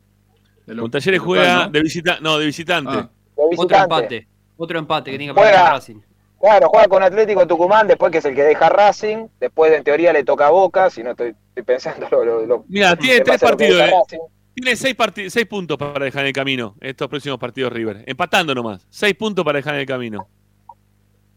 De 0.66 0.76
lo- 0.76 0.82
Con 0.84 0.92
Talleres 0.92 1.20
de 1.22 1.26
juega 1.26 1.66
¿no? 1.66 1.72
de 1.72 1.82
visita, 1.82 2.18
no, 2.22 2.38
de 2.38 2.46
visitante. 2.46 2.92
Ah. 2.92 3.10
De 3.36 3.44
Otro 3.44 3.50
visitante. 3.50 3.84
empate. 3.96 4.28
Otro 4.58 4.80
empate 4.80 5.12
que 5.12 5.18
tiene 5.18 5.32
que 5.32 5.36
pagar 5.36 5.54
Juega. 5.54 5.70
Racing. 5.74 5.96
Claro, 6.40 6.70
juega 6.70 6.88
con 6.88 7.02
Atlético 7.04 7.48
Tucumán, 7.48 7.88
después 7.88 8.12
que 8.12 8.20
es 8.20 8.26
el 8.26 8.36
que 8.36 8.44
deja 8.44 8.70
Racing, 8.70 9.28
después 9.40 9.74
en 9.74 9.84
teoría 9.84 10.14
le 10.14 10.24
toca 10.24 10.48
a 10.48 10.52
Boca, 10.52 10.90
si 10.90 11.02
no 11.04 11.12
estoy, 11.12 11.30
estoy 11.50 11.64
pensando 11.64 12.08
lo, 12.12 12.24
lo- 12.24 12.46
lo- 12.46 12.66
Mira, 12.68 12.96
tiene 12.96 13.18
en 13.18 13.24
tres 13.24 13.42
partidos, 13.42 13.82
eh. 13.82 14.20
Tiene 14.54 14.76
seis, 14.76 14.96
seis 15.30 15.46
puntos 15.46 15.78
para 15.78 16.04
dejar 16.06 16.22
en 16.22 16.28
el 16.28 16.34
camino 16.34 16.76
estos 16.82 17.08
próximos 17.08 17.38
partidos 17.38 17.72
River. 17.72 18.04
Empatando 18.08 18.56
nomás. 18.56 18.86
Seis 18.90 19.14
puntos 19.16 19.46
para 19.46 19.58
dejar 19.58 19.76
en 19.76 19.82
el 19.82 19.86
camino. 19.86 20.28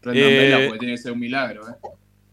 Eh, 0.05 0.09
vela 0.11 0.57
porque 0.65 0.79
tiene 0.79 0.95
que 0.95 1.01
ser 1.01 1.11
un 1.11 1.19
milagro, 1.19 1.67
¿eh? 1.69 1.73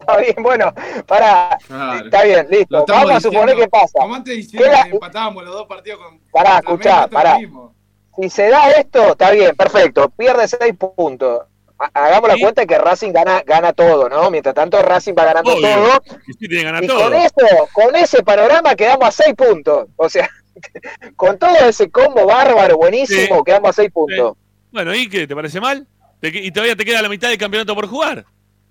Está 0.01 0.17
bien, 0.17 0.35
bueno, 0.43 0.73
para, 1.07 1.59
Claro. 1.67 2.05
está 2.07 2.23
bien, 2.25 2.47
listo. 2.51 2.85
Vamos 2.89 3.11
a 3.11 3.21
suponer 3.21 3.57
que 3.57 3.69
pasa. 3.69 3.99
Como 3.99 4.15
antes 4.15 4.35
diciendo 4.37 4.69
que 4.85 4.91
empatábamos 4.91 5.45
los 5.45 5.53
dos 5.55 5.67
partidos 5.67 6.01
con. 6.01 6.21
Pará, 6.33 6.59
escuchá, 6.59 7.07
pará. 7.09 7.39
Si 8.17 8.31
se 8.31 8.49
da 8.49 8.71
esto, 8.71 9.13
está 9.13 9.31
bien, 9.33 9.55
perfecto. 9.57 10.09
Pierde 10.11 10.49
seis 10.49 10.75
puntos. 10.97 11.43
Ha- 11.79 11.91
Hagamos 11.95 12.29
la 12.29 12.35
Sí. 12.35 12.41
cuenta 12.43 12.67
que 12.67 12.77
Racing 12.79 13.13
gana, 13.13 13.43
gana 13.47 13.73
todo, 13.73 14.09
¿no? 14.09 14.31
Mientras 14.31 14.55
tanto, 14.55 14.81
Racing 14.83 15.15
va 15.17 15.25
ganando 15.27 15.53
Obvio. 15.55 15.69
todo. 15.75 16.03
Sí, 16.27 16.35
tiene 16.39 16.57
que 16.57 16.63
ganar 16.65 16.85
Y 16.85 16.87
todo. 16.89 17.03
con 17.05 17.15
eso, 17.15 17.69
con 17.73 17.97
ese 17.97 18.23
panorama 18.23 18.75
quedamos 18.75 19.09
a 19.09 19.13
seis 19.13 19.35
puntos. 19.37 19.87
O 19.97 20.09
sea, 20.09 20.29
con 21.17 21.39
todo 21.39 21.55
ese 21.69 21.91
combo 21.91 22.27
bárbaro, 22.27 22.77
buenísimo, 22.77 23.37
Sí. 23.39 23.43
quedamos 23.47 23.71
a 23.71 23.73
seis 23.73 23.91
puntos. 23.93 24.35
Bueno, 24.73 24.95
¿y 24.95 25.09
qué? 25.09 25.27
¿Te 25.27 25.35
parece 25.35 25.61
mal? 25.61 25.87
¿Te 26.21 26.33
que- 26.33 26.41
y 26.45 26.51
todavía 26.51 26.75
te 26.75 26.85
queda 26.85 27.01
la 27.01 27.09
mitad 27.09 27.29
del 27.29 27.39
campeonato 27.39 27.75
por 27.75 27.87
jugar. 27.87 28.25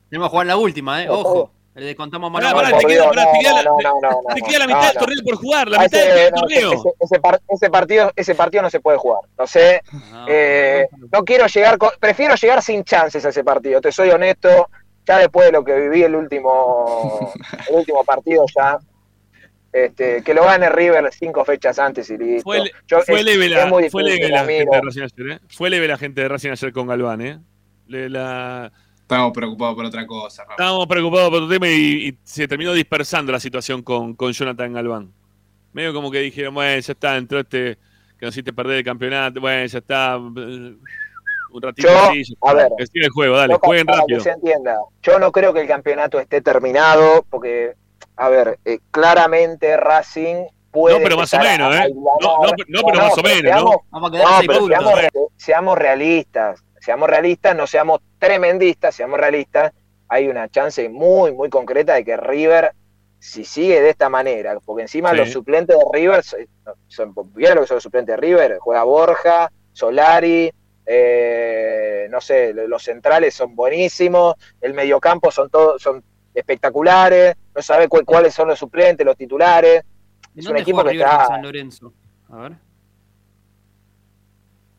Tenemos 0.09 0.27
que 0.27 0.31
jugar 0.31 0.47
la 0.47 0.57
última, 0.57 1.03
¿eh? 1.03 1.09
Ojo. 1.09 1.51
Le 1.77 1.85
descontamos 1.85 2.31
mano 2.31 2.55
Pará, 2.55 2.77
te 2.77 2.85
queda, 2.85 3.07
pará, 3.09 3.31
te 3.31 3.39
queda 3.39 3.53
la, 3.53 3.63
no, 3.63 3.77
no, 3.81 4.01
no, 4.01 4.33
te 4.33 4.41
no, 4.41 4.47
queda 4.47 4.59
la 4.59 4.65
no, 4.65 4.75
mitad 4.75 4.81
no. 4.81 4.87
del 4.87 4.97
torneo 4.97 5.23
por 5.23 5.35
jugar, 5.35 5.67
la 5.69 5.77
Ah, 5.77 5.83
mitad 5.83 5.99
ese- 6.01 6.11
del 6.13 6.31
no, 6.31 6.41
torneo. 6.41 6.73
ese, 6.73 6.89
ese 6.99 7.19
par- 7.19 7.41
ese 7.47 7.69
partido, 7.69 8.11
ese 8.15 8.35
partido 8.35 8.63
no 8.63 8.69
se 8.71 8.79
puede 8.79 8.97
jugar. 8.97 9.21
No 9.37 9.45
sé. 9.47 9.81
eh, 10.27 10.87
no 11.11 11.23
quiero 11.23 11.45
llegar, 11.47 11.77
con- 11.77 11.91
prefiero 11.99 12.33
llegar 12.35 12.61
sin 12.63 12.83
chances 12.83 13.23
a 13.25 13.29
ese 13.29 13.43
partido. 13.43 13.79
Te 13.79 13.91
soy 13.91 14.09
honesto. 14.09 14.69
Ya 15.05 15.19
después 15.19 15.45
de 15.45 15.51
lo 15.53 15.63
que 15.63 15.73
viví 15.79 16.03
el 16.03 16.15
último, 16.15 17.31
el 17.69 17.75
último 17.75 18.03
partido, 18.03 18.43
ya. 18.53 18.77
Este, 19.71 20.23
que 20.23 20.33
lo 20.33 20.43
gane 20.45 20.69
River 20.69 21.07
cinco 21.13 21.45
fechas 21.45 21.77
antes 21.77 22.09
y 22.09 22.17
listo. 22.17 22.43
Fue, 22.43 22.71
Yo- 22.87 23.01
fue 23.01 23.19
es- 23.19 23.25
leve 23.25 23.49
la, 23.49 23.67
muy 23.67 23.89
fue 23.89 24.03
difícil, 24.03 24.21
leve 24.27 24.33
la 24.33 24.45
gente 24.45 24.65
de 24.75 24.81
Racing 24.81 25.01
ayer, 25.03 25.31
¿eh? 25.31 25.39
Fue 25.49 25.69
leve 25.69 25.87
la 25.87 25.97
gente 25.97 26.21
de 26.21 26.27
Racing 26.27 26.49
ayer 26.49 26.73
con 26.73 26.87
Galván, 26.87 27.21
¿eh? 27.21 27.39
Le- 27.87 28.09
la- 28.09 28.71
Estamos 29.07 29.31
preocupados 29.31 29.75
por 29.75 29.85
otra 29.85 30.05
cosa, 30.05 30.41
Rafa. 30.43 30.53
Estábamos 30.55 30.85
preocupados 30.87 31.29
por 31.29 31.37
otro 31.43 31.49
tema 31.49 31.69
y, 31.69 32.09
y 32.09 32.17
se 32.23 32.45
terminó 32.45 32.73
dispersando 32.73 33.31
la 33.31 33.39
situación 33.39 33.81
con, 33.81 34.13
con 34.15 34.33
Jonathan 34.33 34.73
Galván. 34.73 35.13
Medio 35.71 35.93
como 35.93 36.11
que 36.11 36.19
dijeron, 36.19 36.53
bueno, 36.53 36.77
ya 36.79 36.91
está, 36.91 37.15
entró 37.15 37.39
este 37.39 37.77
que 38.19 38.25
nos 38.25 38.35
hiciste 38.35 38.51
perder 38.51 38.77
el 38.79 38.83
campeonato, 38.83 39.39
bueno, 39.39 39.65
ya 39.65 39.77
está. 39.77 40.15
eh, 40.15 40.75
Un 41.53 41.61
ratito 41.61 41.87
Yo, 41.87 41.97
así, 41.97 42.23
ya 42.25 42.35
a 42.41 42.53
ver. 42.53 42.67
que 42.77 42.99
el 42.99 43.09
juego, 43.09 43.37
dale, 43.37 43.53
No, 43.53 43.59
jueguen 43.59 43.85
para 43.85 43.99
rápido. 43.99 44.17
que 44.17 44.23
se 44.25 44.31
entienda. 44.31 44.75
Yo 45.01 45.19
no 45.19 45.31
creo 45.31 45.53
que 45.53 45.61
el 45.61 45.67
campeonato 45.67 46.19
esté 46.19 46.41
terminado, 46.41 47.23
porque, 47.29 47.75
a 48.17 48.27
ver, 48.27 48.59
eh, 48.65 48.79
claramente 48.91 49.77
Racing 49.77 50.47
puede. 50.71 50.97
No, 50.97 51.03
pero 51.03 51.15
más 51.15 51.33
o 51.33 51.39
menos, 51.39 51.73
¿eh? 51.75 51.89
No, 51.95 52.17
no, 52.21 52.51
no, 52.67 52.81
pero 52.85 53.01
más 53.03 53.17
o 53.17 53.23
menos, 53.23 53.63
¿no? 53.63 53.81
Vamos 53.89 54.09
a 54.09 54.11
quedar 54.11 54.25
No, 54.27 54.37
seis 54.39 54.47
pero 54.49 54.59
puntos. 54.59 54.79
seamos, 54.83 55.29
seamos 55.37 55.77
realistas, 55.77 56.63
seamos 56.87 57.09
realistas, 57.09 57.53
no 57.53 57.67
seamos 57.67 57.99
tremendistas, 58.17 58.95
seamos 58.95 59.19
realistas. 59.19 59.73
Hay 60.07 60.29
una 60.29 60.47
chance 60.47 60.87
muy, 60.87 61.33
muy 61.33 61.49
concreta 61.49 61.95
de 61.95 62.05
que 62.05 62.15
River, 62.15 62.71
si 63.19 63.43
sigue 63.43 63.81
de 63.81 63.89
esta 63.89 64.07
manera, 64.07 64.57
porque 64.65 64.83
encima 64.83 65.11
Sí. 65.11 65.17
los 65.17 65.29
suplentes 65.33 65.75
de 65.77 65.83
River, 65.91 66.23
son, 66.23 66.39
son- 66.87 67.13
¿vieron 67.33 67.55
lo 67.57 67.61
que 67.63 67.67
son 67.67 67.75
los 67.75 67.83
suplentes 67.83 68.15
de 68.15 68.21
River? 68.21 68.57
Juega 68.59 68.83
Borja, 68.83 69.51
Solari, 69.73 70.49
eh, 70.85 72.07
no 72.09 72.21
sé, 72.21 72.53
los 72.53 72.81
centrales 72.81 73.33
son 73.33 73.53
buenísimos, 73.53 74.35
el 74.61 74.73
mediocampo 74.73 75.29
son 75.29 75.49
todos, 75.49 75.81
son 75.81 76.01
espectaculares, 76.33 77.35
no 77.53 77.61
sabe 77.61 77.89
cu- 77.89 78.05
cuáles 78.05 78.33
son 78.33 78.47
los 78.47 78.57
suplentes, 78.57 79.05
los 79.05 79.17
titulares. 79.17 79.83
¿En 80.35 80.39
Es 80.39 80.47
un 80.47 80.55
equipo 80.55 80.77
juega 80.83 80.91
que 80.91 80.97
River 80.99 81.11
está, 81.11 81.27
San 81.27 81.41
Lorenzo? 81.43 81.93
A 82.29 82.37
ver. 82.37 82.51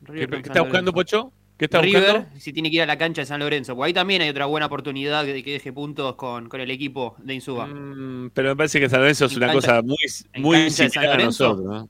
¿Qué, 0.07 0.27
qué 0.27 0.35
está 0.37 0.61
buscando. 0.61 0.91
Pocho? 0.91 1.31
¿Qué 1.59 1.65
está 1.65 1.81
River, 1.81 2.01
buscando? 2.03 2.39
si 2.39 2.53
tiene 2.53 2.69
que 2.71 2.77
ir 2.77 2.81
a 2.81 2.85
la 2.85 2.97
cancha 2.97 3.21
de 3.21 3.25
San 3.25 3.39
Lorenzo, 3.41 3.75
porque 3.75 3.87
ahí 3.89 3.93
también 3.93 4.21
hay 4.21 4.29
otra 4.29 4.45
buena 4.45 4.65
oportunidad 4.67 5.25
de 5.25 5.43
que 5.43 5.51
deje 5.51 5.73
puntos 5.73 6.15
con, 6.15 6.47
con 6.49 6.61
el 6.61 6.71
equipo 6.71 7.15
de 7.19 7.33
Insuba. 7.35 7.67
Mm, 7.67 8.31
pero 8.33 8.49
me 8.49 8.55
parece 8.55 8.79
que 8.79 8.87
San 8.89 9.01
Lorenzo 9.01 9.25
es 9.25 9.35
una 9.35 9.47
cancha- 9.47 9.55
cosa 9.61 9.81
muy, 9.81 9.97
muy 10.37 10.69
San 10.71 10.89
similar 10.89 11.13
a 11.13 11.17
Lorenzo. 11.17 11.49
nosotros. 11.49 11.67
¿no? 11.81 11.89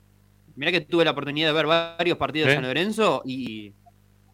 Mirá 0.56 0.72
que 0.72 0.80
tuve 0.80 1.04
la 1.04 1.12
oportunidad 1.12 1.46
de 1.46 1.52
ver 1.54 1.66
varios 1.66 2.18
partidos 2.18 2.48
de 2.48 2.52
¿Eh? 2.52 2.56
San 2.56 2.64
Lorenzo 2.64 3.22
y 3.24 3.72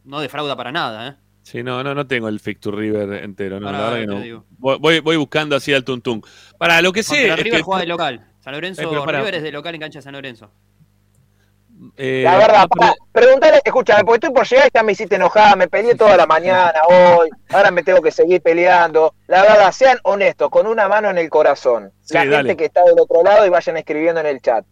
no 0.04 0.20
defrauda 0.20 0.56
para 0.56 0.72
nada, 0.72 1.08
¿eh? 1.08 1.14
Sí, 1.42 1.62
no, 1.62 1.84
no, 1.84 1.94
no 1.94 2.06
tengo 2.08 2.28
el 2.28 2.40
Fixture 2.40 2.76
River 2.76 3.22
entero, 3.22 3.60
no, 3.60 3.66
Pará, 3.66 3.78
la 3.78 3.90
verdad 3.90 4.22
que 4.22 4.28
no. 4.30 4.44
Voy, 4.58 5.00
voy, 5.00 5.16
buscando 5.16 5.54
así 5.54 5.72
al 5.72 5.84
tuntún. 5.84 6.22
Para 6.58 6.82
lo 6.82 6.92
que 6.92 7.02
sé. 7.04 7.36
River 7.36 7.58
que- 7.58 7.62
juega 7.62 7.82
de 7.82 7.86
local. 7.86 8.26
San 8.40 8.54
Lorenzo, 8.54 8.82
Eh. 8.82 9.06
River 9.12 9.34
es 9.36 9.42
de 9.42 9.52
local 9.52 9.74
en 9.74 9.80
cancha 9.82 9.98
de 9.98 10.02
San 10.02 10.14
Lorenzo. 10.14 10.50
Eh, 11.97 12.23
La 12.24 12.36
verdad, 12.39 12.62
no, 12.62 12.69
pero- 12.69 12.93
pa, 12.93 12.94
preguntale, 13.12 13.61
escúchame, 13.65 14.05
porque 14.05 14.16
estoy 14.27 14.31
por 14.35 14.47
llegar 14.47 14.66
y 14.69 14.70
ya 14.74 14.82
me 14.82 14.93
hiciste 14.93 15.16
enojada, 15.16 15.57
me 15.57 15.69
peleé 15.69 15.94
toda 15.94 16.16
la 16.16 16.27
mañana 16.27 16.73
hoy, 16.89 17.28
ahora 17.51 17.70
me 17.70 17.82
tengo 17.82 18.01
que 18.03 18.11
seguir 18.11 18.40
peleando. 18.43 19.15
La 19.27 19.43
verdad, 19.43 19.73
sean 19.73 19.98
honestos, 20.05 20.48
con 20.51 20.66
una 20.66 20.89
mano 20.89 21.11
en 21.11 21.19
el 21.19 21.28
corazón. 21.31 21.93
Sí, 22.03 22.15
la 22.15 22.24
gente 22.24 22.57
que 22.57 22.66
está 22.66 22.82
del 22.85 22.98
otro 22.98 23.23
lado 23.23 23.44
y 23.47 23.48
vayan 23.48 23.77
escribiendo 23.77 24.20
en 24.20 24.27
el 24.27 24.40
chat. 24.40 24.65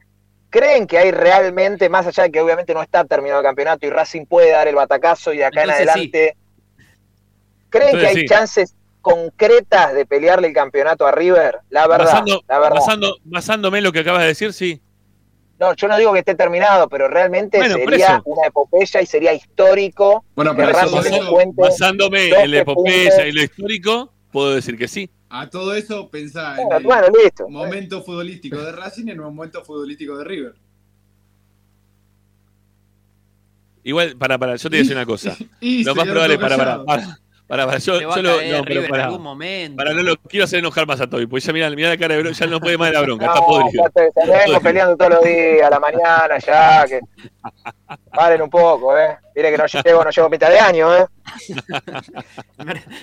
¿Creen 0.51 0.86
que 0.86 0.98
hay 0.98 1.10
realmente, 1.10 1.89
más 1.89 2.06
allá 2.06 2.22
de 2.24 2.31
que 2.31 2.40
obviamente 2.40 2.74
no 2.74 2.82
está 2.82 3.05
terminado 3.05 3.40
el 3.40 3.47
campeonato 3.47 3.86
y 3.86 3.90
Racing 3.90 4.24
puede 4.26 4.51
dar 4.52 4.68
el 4.68 4.76
batacazo 4.76 5.32
y 5.32 5.39
de 5.39 5.44
acá 5.47 5.62
Entonces 5.62 5.82
en 5.82 5.89
adelante, 5.90 6.36
¿creen 7.70 7.89
Entonces 7.89 8.10
que 8.12 8.16
hay 8.18 8.22
sí. 8.22 8.26
chances 8.28 8.74
concretas 9.01 9.93
de 9.94 10.06
pelearle 10.06 10.47
el 10.48 10.55
campeonato 10.55 11.06
a 11.06 11.12
River? 11.12 11.59
La 11.70 11.86
verdad, 11.89 12.05
basando- 12.06 12.40
la 12.48 12.59
verdad. 12.60 12.76
basando- 12.76 13.16
basándome 13.24 13.78
en 13.78 13.85
lo 13.85 13.93
que 13.93 13.98
acabas 14.01 14.22
de 14.22 14.28
decir, 14.28 14.52
sí. 14.52 14.81
No, 15.60 15.72
yo 15.74 15.86
no 15.89 15.97
digo 15.97 16.12
que 16.12 16.18
esté 16.18 16.35
terminado, 16.35 16.89
pero 16.89 17.06
realmente 17.09 17.59
Bueno, 17.59 17.76
sería 17.76 18.20
una 18.24 18.48
epopeya 18.48 19.01
y 19.01 19.06
sería 19.06 19.32
histórico 19.32 20.24
Bueno, 20.35 20.55
pero 20.56 20.70
eso- 20.70 21.05
encuentre 21.06 21.62
Basándome 21.64 22.28
12 22.28 22.43
en 22.43 22.51
la 22.51 22.59
epopeya 22.59 23.10
puntos. 23.10 23.26
y 23.28 23.32
lo 23.32 23.43
histórico, 23.43 24.12
puedo 24.32 24.55
decir 24.55 24.76
que 24.76 24.89
sí. 24.89 25.09
A 25.31 25.48
todo 25.51 25.74
eso 25.74 26.09
pensá 26.10 26.56
en 26.60 26.64
Bueno, 26.68 26.76
el 26.78 26.85
bueno, 26.85 27.06
listo. 27.22 27.48
momento 27.48 28.02
futbolístico 28.02 28.60
de 28.60 28.72
Racing 28.72 29.06
y 29.06 29.10
en 29.12 29.16
el 29.16 29.22
momento 29.22 29.62
futbolístico 29.64 30.16
de 30.18 30.24
River. 30.24 30.55
Igual, 33.82 34.16
para, 34.16 34.39
para, 34.39 34.56
yo 34.56 34.62
te 34.62 34.68
voy 34.70 34.78
a 34.78 34.82
decir 34.82 34.97
una 34.97 35.06
cosa. 35.06 35.36
Y 35.60 35.85
Lo 35.85 35.94
más 35.94 36.06
probable, 36.06 36.39
para, 36.39 36.56
para, 36.56 36.85
para, 36.85 37.18
para, 37.46 37.66
para, 37.66 37.78
yo, 37.78 38.00
lo, 38.00 38.16
no, 38.42 38.64
pero 38.64 38.88
para, 38.88 39.04
algún 39.04 39.22
momento. 39.22 39.76
para, 39.76 39.92
no 39.92 40.02
lo 40.02 40.16
quiero 40.16 40.44
hacer 40.44 40.60
enojar 40.60 40.86
más 40.86 41.00
a 41.00 41.06
Toby, 41.08 41.26
porque 41.26 41.44
ya 41.46 41.52
mira, 41.52 41.70
mira 41.70 41.90
la 41.90 41.96
cara 41.98 42.14
de 42.14 42.22
bronca, 42.22 42.38
ya 42.38 42.46
no 42.46 42.58
puede 42.60 42.78
más 42.78 42.88
de 42.88 42.94
la 42.94 43.02
bronca, 43.02 43.26
está 43.26 43.40
No, 43.40 43.46
podrido. 43.46 43.84
ya 43.84 43.90
te, 43.90 44.10
te 44.10 44.26
vengo 44.46 44.60
peleando 44.60 44.96
todos 44.96 45.10
los 45.12 45.24
días, 45.24 45.66
a 45.66 45.70
la 45.70 45.80
mañana, 45.80 46.38
ya, 46.38 46.84
que 46.88 47.00
paren 48.14 48.42
un 48.42 48.50
poco, 48.50 48.96
¿eh? 48.98 49.18
Mire 49.36 49.50
que 49.50 49.58
no 49.58 49.66
llego, 49.66 50.04
no 50.04 50.10
llego 50.10 50.26
a 50.26 50.30
mitad 50.30 50.48
de 50.50 50.58
año, 50.58 50.96
¿eh? 50.96 51.06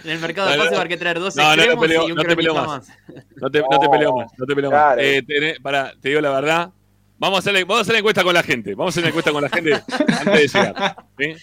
En 0.03 0.09
el 0.11 0.19
mercado 0.19 0.49
de 0.49 0.57
pases 0.57 0.77
va 0.77 0.84
a 0.84 0.88
que 0.88 0.97
traer 0.97 1.19
dos 1.19 1.35
no, 1.35 1.55
no 1.55 1.61
te 1.63 1.76
peleo- 1.77 2.07
y 2.07 2.11
un 2.11 2.18
no 2.18 2.23
te 2.23 2.35
peleo 2.35 2.55
más. 2.55 2.88
No 3.35 3.49
te, 3.51 3.59
no 3.61 3.80
te 3.80 3.89
peleo 3.89 4.15
más, 4.15 4.31
no 4.38 4.45
te 4.45 4.55
peleo 4.55 4.69
Claro. 4.72 4.95
más. 4.95 5.05
Eh, 5.05 5.23
tenés- 5.27 5.61
pará, 5.61 5.93
te 6.01 6.09
digo 6.09 6.22
la 6.22 6.30
verdad. 6.31 6.69
Vamos 7.18 7.38
a, 7.38 7.39
hacer, 7.51 7.65
vamos 7.65 7.77
a 7.77 7.81
hacer 7.81 7.93
la 7.93 7.99
encuesta 7.99 8.23
con 8.23 8.34
la 8.34 8.41
gente. 8.41 8.73
Vamos 8.73 8.97
a 8.97 8.99
hacer 8.99 9.03
una 9.03 9.09
encuesta 9.09 9.31
con 9.31 9.43
la 9.43 9.49
gente 9.49 9.73
antes 9.73 10.53
de 10.53 10.59
llegar. 10.59 10.95
¿sí? 11.19 11.35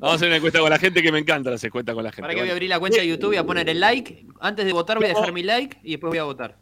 Vamos 0.00 0.12
a 0.12 0.14
hacer 0.16 0.28
una 0.28 0.36
encuesta 0.36 0.58
con 0.60 0.70
la 0.70 0.78
gente 0.78 1.02
que 1.02 1.12
me 1.12 1.18
encantan 1.18 1.52
las 1.52 1.64
encuestas 1.64 1.94
con 1.94 2.04
la 2.04 2.10
gente. 2.10 2.22
Para 2.22 2.34
que 2.34 2.40
voy 2.40 2.50
a 2.50 2.52
abrir 2.52 2.68
la 2.70 2.78
cuenta 2.78 3.00
de 3.00 3.06
YouTube 3.08 3.32
y 3.32 3.36
a 3.36 3.44
poner 3.44 3.68
el 3.68 3.80
like. 3.80 4.26
Antes 4.40 4.66
de 4.66 4.72
votar 4.72 4.96
voy 4.98 5.06
a 5.06 5.08
dejar 5.08 5.32
mi 5.32 5.42
like 5.42 5.78
y 5.82 5.92
después 5.92 6.10
voy 6.10 6.18
a 6.18 6.24
votar. 6.24 6.56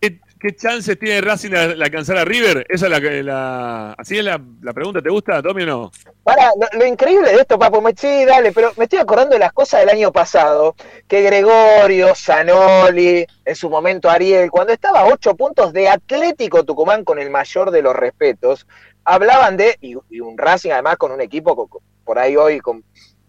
¿Qué, 0.00 0.20
qué 0.40 0.56
chances 0.56 0.98
tiene 0.98 1.20
Racing 1.20 1.50
de, 1.50 1.76
de 1.76 1.84
alcanzar 1.84 2.16
a 2.18 2.24
River? 2.24 2.66
Esa 2.68 2.86
es 2.88 3.24
la, 3.24 3.92
así 3.96 4.18
es 4.18 4.24
la, 4.24 4.40
la 4.60 4.72
pregunta. 4.72 5.00
¿Te 5.00 5.10
gusta, 5.10 5.40
Tommy, 5.40 5.62
o 5.62 5.66
no? 5.66 5.92
Para, 6.24 6.50
lo, 6.60 6.76
lo 6.80 6.84
increíble 6.86 7.30
de 7.30 7.36
esto, 7.36 7.56
Papo, 7.56 7.80
me, 7.80 7.92
sí, 7.96 8.24
dale, 8.24 8.50
pero 8.50 8.72
me 8.76 8.84
estoy 8.84 8.98
acordando 8.98 9.34
de 9.34 9.38
las 9.38 9.52
cosas 9.52 9.78
del 9.78 9.90
año 9.90 10.10
pasado, 10.10 10.74
que 11.06 11.22
Gregorio, 11.22 12.16
Zanoli, 12.16 13.24
en 13.44 13.54
su 13.54 13.70
momento 13.70 14.10
Ariel, 14.10 14.50
cuando 14.50 14.72
estaba 14.72 15.02
a 15.02 15.06
ocho 15.06 15.36
puntos 15.36 15.72
de 15.72 15.88
Atlético 15.88 16.64
Tucumán 16.64 17.04
con 17.04 17.20
el 17.20 17.30
mayor 17.30 17.70
de 17.70 17.82
los 17.82 17.94
respetos, 17.94 18.66
hablaban 19.04 19.56
de, 19.56 19.76
y, 19.80 19.94
y 20.10 20.18
un 20.18 20.36
Racing 20.36 20.70
además 20.72 20.96
con 20.96 21.12
un 21.12 21.20
equipo 21.20 21.54
co- 21.54 21.68
co- 21.68 21.82
por 22.04 22.18
ahí 22.18 22.36
hoy 22.36 22.60
con- 22.60 22.84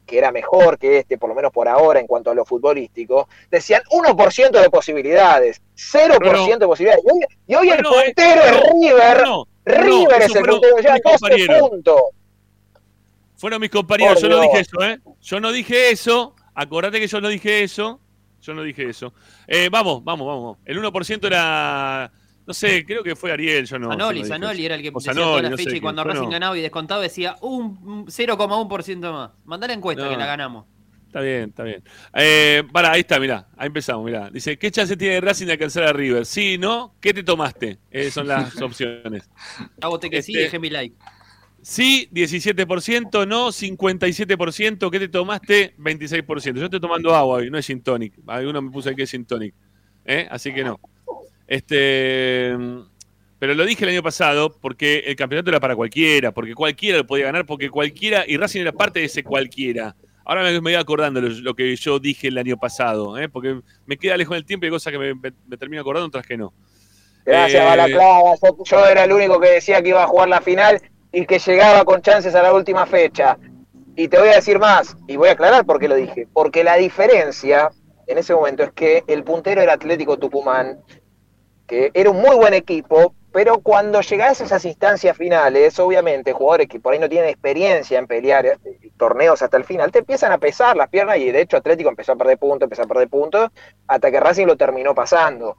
que 0.06 0.18
era 0.18 0.32
mejor 0.32 0.78
que 0.78 1.00
este, 1.00 1.18
por 1.18 1.30
lo 1.30 1.36
menos 1.36 1.52
por 1.52 1.68
ahora 1.68 2.00
en 2.00 2.08
cuanto 2.08 2.30
a 2.30 2.36
lo 2.36 2.44
futbolístico, 2.46 3.30
decían 3.50 3.82
1% 3.90 4.62
de 4.62 4.70
posibilidades, 4.70 5.62
0% 5.76 6.58
de 6.60 6.66
posibilidades. 6.68 7.04
Y 7.06 7.10
hoy, 7.12 7.26
y 7.48 7.56
hoy 7.56 7.70
el 7.70 7.80
eh, 7.80 7.84
puntero 7.84 8.42
es 8.44 8.62
River. 8.74 9.24
River 9.66 10.22
es 10.22 10.36
el 10.36 10.44
puntero, 10.46 10.80
ya 10.82 10.94
mis 10.94 11.04
12 11.04 11.18
compañeros. 11.20 11.70
puntos. 11.70 12.02
Fueron 13.38 13.62
mis 13.62 13.70
compañeros, 13.70 14.22
yo 14.22 14.30
no 14.30 14.42
dije 14.42 14.60
eso, 14.60 14.82
¿eh? 14.84 15.00
Yo 15.22 15.40
no 15.40 15.52
dije 15.52 15.90
eso. 15.92 16.36
Acordate 16.54 17.00
que 17.00 17.08
yo 17.08 17.20
no 17.20 17.30
dije 17.30 17.64
eso. 17.64 18.00
Yo 18.42 18.54
no 18.54 18.62
dije 18.64 18.90
eso. 18.90 19.14
Eh, 19.48 19.70
vamos, 19.72 20.04
vamos, 20.04 20.28
vamos. 20.28 20.58
El 20.66 20.82
1% 20.82 21.26
era. 21.28 22.12
No 22.46 22.54
sé, 22.54 22.86
creo 22.86 23.04
que 23.04 23.16
fue 23.16 23.32
Ariel, 23.32 23.66
yo 23.66 23.80
no. 23.80 23.90
Zanoli 23.90 24.22
eso. 24.22 24.34
era 24.66 24.76
el 24.76 24.82
que 24.82 24.90
O 24.90 25.00
decía 25.00 25.14
Zanoli, 25.14 25.30
toda 25.32 25.42
la 25.44 25.50
no 25.52 25.58
fecha 25.58 25.76
y 25.76 25.80
cuando 25.82 26.04
Racing 26.04 26.22
no. 26.24 26.30
ganaba 26.30 26.58
y 26.58 26.62
descontaba 26.62 27.02
decía 27.02 27.36
un 27.42 27.78
un 27.84 28.06
0,1% 28.08 29.12
más. 29.14 29.32
Mandá 29.46 29.68
la 29.68 29.74
encuesta 29.74 30.04
No. 30.04 30.10
que 30.12 30.18
la 30.18 30.26
ganamos. 30.26 30.66
Está 31.08 31.22
bien, 31.22 31.50
está 31.50 31.64
bien. 31.64 31.84
Eh, 32.16 32.64
para, 32.74 32.92
ahí 32.92 33.02
está, 33.02 33.20
mirá. 33.20 33.48
Ahí 33.56 33.68
empezamos, 33.68 34.04
mirá. 34.04 34.32
Dice, 34.32 34.58
¿qué 34.58 34.72
chance 34.72 34.98
tiene 34.98 35.22
Racing 35.22 35.46
de 35.46 35.52
alcanzar 35.54 35.84
a 35.84 35.94
River? 35.94 36.26
Sí, 36.26 36.58
¿no? 36.58 36.96
¿Qué 37.00 37.14
te 37.14 37.24
tomaste? 37.24 37.78
Esas 37.92 38.14
son 38.16 38.28
las 38.28 38.60
opciones. 38.62 39.30
A 39.80 39.88
voté 39.90 40.10
que 40.10 40.24
sí, 40.24 40.32
Este- 40.32 40.44
dejé 40.46 40.60
mi 40.60 40.70
like. 40.72 40.96
Sí, 41.62 42.10
17%, 42.12 43.26
no, 43.26 43.52
57%. 43.52 44.90
¿Qué 44.92 45.00
te 45.00 45.08
tomaste? 45.08 45.76
26%. 45.78 46.60
Yo 46.60 46.66
estoy 46.66 46.80
tomando 46.82 47.16
agua 47.16 47.36
hoy, 47.38 47.50
no 47.50 47.58
es 47.58 47.66
gin 47.66 47.82
tonic. 47.82 48.14
Alguno 48.28 48.62
me 48.62 48.70
puso 48.72 48.94
que 48.96 49.04
es 49.04 49.12
gin 49.12 49.24
tonic. 49.26 49.54
¿Eh? 50.06 50.28
Así 50.30 50.54
que 50.54 50.64
no. 50.64 50.80
Este, 51.48 52.52
pero 53.40 53.54
lo 53.54 53.66
dije 53.66 53.84
el 53.84 53.92
año 53.92 54.04
pasado 54.04 54.52
porque 54.62 55.00
el 55.06 55.16
campeonato 55.16 55.50
era 55.50 55.60
para 55.60 55.76
cualquiera, 55.76 56.32
porque 56.32 56.54
cualquiera 56.56 56.98
lo 57.00 57.08
podía 57.08 57.26
ganar, 57.26 57.46
porque 57.46 57.70
cualquiera, 57.70 58.24
y 58.28 58.38
Racing 58.38 58.62
era 58.62 58.72
parte 58.72 59.00
de 59.00 59.06
ese 59.06 59.24
cualquiera. 59.24 59.96
Ahora 60.26 60.44
me, 60.44 60.52
me 60.54 60.60
voy 60.60 60.76
acordando 60.76 61.20
lo, 61.20 61.28
lo 61.30 61.54
que 61.54 61.76
yo 61.76 62.00
dije 62.00 62.30
el 62.30 62.38
año 62.38 62.56
pasado, 62.58 63.18
¿eh? 63.18 63.28
porque 63.28 63.60
me 63.86 63.98
queda 63.98 64.16
lejos 64.16 64.36
del 64.36 64.46
tiempo 64.46 64.66
y 64.66 64.68
hay 64.68 64.72
cosas 64.72 64.92
que 64.92 65.00
me, 65.00 65.14
me- 65.16 65.34
me 65.48 65.58
termino 65.58 65.82
acordando, 65.82 66.08
otras 66.08 66.26
que 66.26 66.38
no. 66.38 66.54
Gracias, 67.26 67.62
Eh, 67.62 67.66
Balaclava. 67.66 68.36
Yo, 68.42 68.58
yo 68.64 68.86
era 68.88 69.04
el 69.04 69.12
único 69.12 69.40
que 69.40 69.50
decía 69.50 69.82
que 69.82 69.90
iba 69.90 70.04
a 70.04 70.08
jugar 70.08 70.30
la 70.30 70.40
final 70.42 70.82
y 71.12 71.26
que 71.26 71.40
llegaba 71.40 71.84
con 71.84 72.02
chances 72.02 72.34
a 72.36 72.42
la 72.42 72.54
última 72.54 72.86
fecha. 72.86 73.38
Y 73.96 74.08
te 74.08 74.18
voy 74.18 74.30
a 74.30 74.36
decir 74.36 74.58
más, 74.60 74.96
y 75.08 75.18
voy 75.18 75.30
a 75.30 75.34
aclarar 75.34 75.66
por 75.66 75.80
qué 75.80 75.88
lo 75.90 75.96
dije. 75.96 76.28
Porque 76.34 76.64
la 76.64 76.78
diferencia 76.78 77.70
en 78.08 78.18
ese 78.18 78.34
momento 78.34 78.64
es 78.64 78.72
que 78.72 79.04
el 79.08 79.24
puntero 79.24 79.62
era 79.62 79.74
Atlético 79.74 80.18
Tucumán, 80.18 80.80
que 81.68 81.92
era 81.94 82.10
un 82.10 82.22
muy 82.22 82.36
buen 82.36 82.54
equipo, 82.54 83.14
pero 83.32 83.60
cuando 83.60 84.02
llegás 84.02 84.40
a 84.42 84.44
esas 84.44 84.64
instancias 84.64 85.18
finales, 85.18 85.80
obviamente, 85.80 86.34
jugadores 86.34 86.68
que 86.68 86.80
por 86.80 86.94
ahí 86.94 87.00
no 87.00 87.10
tienen 87.10 87.30
experiencia 87.30 87.98
en 87.98 88.06
pelear 88.06 88.46
eh, 88.46 88.58
torneos 88.96 89.42
hasta 89.42 89.58
el 89.58 89.64
final, 89.64 89.92
te 89.92 90.00
empiezan 90.00 90.32
a 90.32 90.38
pesar 90.38 90.78
las 90.78 90.90
piernas 90.90 91.18
y 91.18 91.32
de 91.32 91.42
hecho 91.42 91.58
Atlético 91.58 91.90
empezó 91.90 92.12
a 92.12 92.16
perder 92.16 92.38
puntos, 92.38 92.68
empezó 92.68 92.84
a 92.84 92.88
perder 92.88 93.10
puntos, 93.10 93.50
hasta 93.88 94.12
que 94.12 94.20
Racing 94.20 94.46
lo 94.46 94.56
terminó 94.56 94.94
pasando. 94.94 95.58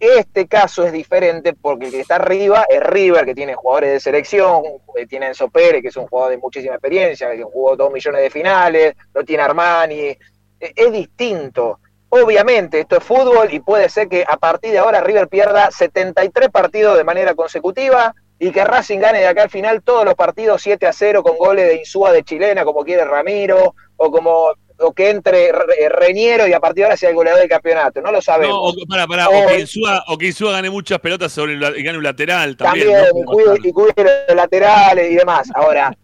Este 0.00 0.48
caso 0.48 0.84
es 0.84 0.92
diferente 0.92 1.52
porque 1.52 1.86
el 1.86 1.92
que 1.92 2.00
está 2.00 2.16
arriba 2.16 2.64
es 2.68 2.82
River, 2.82 3.24
que 3.24 3.34
tiene 3.34 3.54
jugadores 3.54 3.92
de 3.92 4.00
selección, 4.00 4.62
eh, 4.96 5.06
tiene 5.06 5.26
Enzo 5.26 5.48
Pérez, 5.48 5.82
que 5.82 5.88
es 5.88 5.96
un 5.96 6.06
jugador 6.06 6.32
de 6.32 6.38
muchísima 6.38 6.74
experiencia, 6.74 7.30
que 7.36 7.44
jugó 7.44 7.76
dos 7.76 7.92
millones 7.92 8.22
de 8.22 8.30
finales, 8.30 8.94
lo 9.14 9.22
tiene 9.22 9.42
Armani, 9.42 10.00
eh, 10.00 10.18
es 10.58 10.90
distinto. 10.90 11.78
Obviamente, 12.14 12.80
esto 12.80 12.98
es 12.98 13.04
fútbol 13.04 13.48
y 13.54 13.60
puede 13.60 13.88
ser 13.88 14.06
que 14.06 14.22
a 14.28 14.36
partir 14.36 14.70
de 14.72 14.78
ahora 14.78 15.00
River 15.00 15.28
pierda 15.28 15.70
73 15.70 16.50
partidos 16.50 16.98
de 16.98 17.04
manera 17.04 17.34
consecutiva 17.34 18.14
y 18.38 18.50
que 18.50 18.62
Racing 18.64 18.98
gane 18.98 19.20
de 19.20 19.28
acá 19.28 19.44
al 19.44 19.48
final 19.50 19.80
todos 19.82 20.04
los 20.04 20.14
partidos 20.14 20.60
7 20.60 20.86
a 20.86 20.92
0 20.92 21.22
con 21.22 21.38
goles 21.38 21.66
de 21.68 21.76
Insúa 21.76 22.12
de 22.12 22.22
chilena, 22.22 22.64
como 22.64 22.84
quiere 22.84 23.06
Ramiro, 23.06 23.74
o 23.96 24.10
como 24.10 24.48
o 24.84 24.92
que 24.92 25.08
entre 25.10 25.52
Re- 25.52 25.88
Reñero 25.88 26.46
y 26.46 26.52
a 26.52 26.60
partir 26.60 26.80
de 26.80 26.84
ahora 26.84 26.96
sea 26.98 27.08
el 27.08 27.14
goleador 27.14 27.40
del 27.40 27.48
campeonato. 27.48 28.02
No 28.02 28.12
lo 28.12 28.20
sabemos. 28.20 28.56
No, 28.56 28.82
o, 28.82 28.86
para, 28.86 29.06
para, 29.06 29.28
o, 29.30 29.46
que 29.46 29.60
Insúa, 29.60 30.04
o 30.08 30.18
que 30.18 30.26
Insúa 30.26 30.52
gane 30.52 30.68
muchas 30.68 30.98
pelotas 30.98 31.32
sobre 31.32 31.54
el, 31.54 31.62
y 31.78 31.82
gane 31.82 31.96
un 31.96 32.04
lateral 32.04 32.56
también. 32.58 32.88
también, 32.92 33.10
¿no? 33.14 33.20
y, 33.22 33.24
cuide, 33.24 33.68
y 33.68 33.72
cuide 33.72 33.92
los 34.28 34.36
laterales 34.36 35.10
y 35.12 35.14
demás. 35.14 35.48
Ahora, 35.54 35.96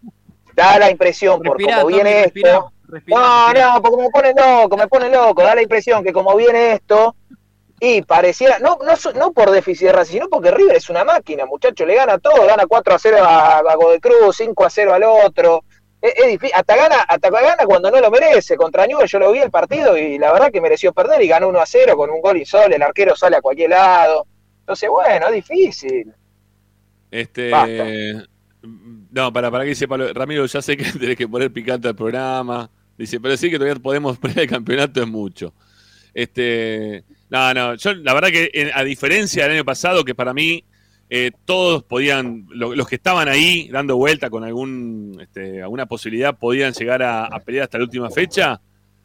da 0.55 0.79
la 0.79 0.89
impresión, 0.89 1.39
por 1.41 1.57
Respirá, 1.57 1.81
como 1.81 1.89
Tommy, 1.89 1.93
viene 2.03 2.23
respirá, 2.23 2.49
esto. 2.53 2.71
No, 3.07 3.53
no, 3.53 3.81
porque 3.81 3.97
me 4.03 4.09
pone 4.09 4.33
loco, 4.33 4.77
me 4.77 4.87
pone 4.87 5.09
loco. 5.09 5.43
Da 5.43 5.55
la 5.55 5.61
impresión 5.61 6.03
que 6.03 6.11
como 6.13 6.35
viene 6.35 6.73
esto, 6.73 7.15
y 7.79 8.01
pareciera, 8.01 8.59
no, 8.59 8.77
no, 8.85 8.95
so- 8.97 9.13
no 9.13 9.31
por 9.31 9.51
déficit 9.51 9.87
de 9.87 9.93
raza, 9.93 10.11
sino 10.11 10.27
porque 10.27 10.51
River 10.51 10.75
es 10.75 10.89
una 10.89 11.03
máquina, 11.03 11.45
muchacho, 11.45 11.85
le 11.85 11.95
gana 11.95 12.17
todo, 12.17 12.45
gana 12.45 12.65
4 12.67 12.93
a 12.95 12.99
0 12.99 13.17
a, 13.21 13.57
a 13.59 13.75
Godoy 13.75 13.99
Cruz, 13.99 14.35
5 14.37 14.65
a 14.65 14.69
0 14.69 14.93
al 14.93 15.03
otro. 15.03 15.63
Es, 16.01 16.13
es 16.17 16.27
difícil, 16.27 16.55
hasta 16.57 16.75
gana, 16.75 16.95
hasta 17.07 17.29
gana 17.29 17.65
cuando 17.65 17.89
no 17.91 17.99
lo 18.01 18.11
merece. 18.11 18.57
Contra 18.57 18.85
Newell's 18.85 19.11
yo 19.11 19.19
lo 19.19 19.31
vi 19.31 19.39
el 19.39 19.51
partido 19.51 19.97
y 19.97 20.17
la 20.17 20.33
verdad 20.33 20.51
que 20.51 20.61
mereció 20.61 20.91
perder 20.93 21.21
y 21.21 21.27
ganó 21.27 21.47
1 21.49 21.59
a 21.59 21.65
0 21.65 21.95
con 21.95 22.09
un 22.09 22.21
gol 22.21 22.37
y 22.37 22.45
sol, 22.45 22.71
el 22.73 22.81
arquero 22.81 23.15
sale 23.15 23.37
a 23.37 23.41
cualquier 23.41 23.69
lado. 23.69 24.25
Entonces, 24.61 24.89
bueno, 24.89 25.27
es 25.27 25.33
difícil. 25.33 26.13
Este. 27.11 27.49
Basta. 27.49 27.85
No, 29.11 29.31
para, 29.33 29.49
para 29.49 29.63
que 29.63 29.69
dice 29.69 29.87
Pablo. 29.87 30.13
Ramiro, 30.13 30.45
ya 30.45 30.61
sé 30.61 30.75
que 30.77 30.83
tenés 30.99 31.15
que 31.15 31.27
poner 31.27 31.51
picante 31.51 31.87
al 31.87 31.95
programa. 31.95 32.69
Dice, 32.99 33.19
pero 33.19 33.35
sí 33.37 33.49
que 33.49 33.57
todavía 33.57 33.81
podemos 33.81 34.17
poner 34.19 34.39
el 34.39 34.47
campeonato 34.49 35.01
es 35.01 35.07
mucho. 35.07 35.53
Este. 36.13 37.03
No, 37.29 37.53
no, 37.53 37.75
yo 37.75 37.93
la 37.93 38.13
verdad 38.13 38.29
que 38.29 38.71
a 38.73 38.83
diferencia 38.83 39.43
del 39.43 39.53
año 39.53 39.65
pasado, 39.65 40.03
que 40.03 40.15
para 40.15 40.33
mí 40.33 40.63
eh, 41.09 41.31
todos 41.45 41.83
podían, 41.83 42.45
lo- 42.49 42.75
los 42.75 42.87
que 42.87 42.95
estaban 42.95 43.27
ahí 43.27 43.69
dando 43.71 43.95
vuelta 43.97 44.29
con 44.29 44.43
algún, 44.43 45.17
este, 45.21 45.61
alguna 45.61 45.85
posibilidad, 45.85 46.37
podían 46.37 46.73
llegar 46.73 47.01
a, 47.03 47.25
a 47.25 47.39
pelear 47.39 47.63
hasta 47.63 47.77
la 47.77 47.83
última 47.85 48.09
fecha. 48.09 48.59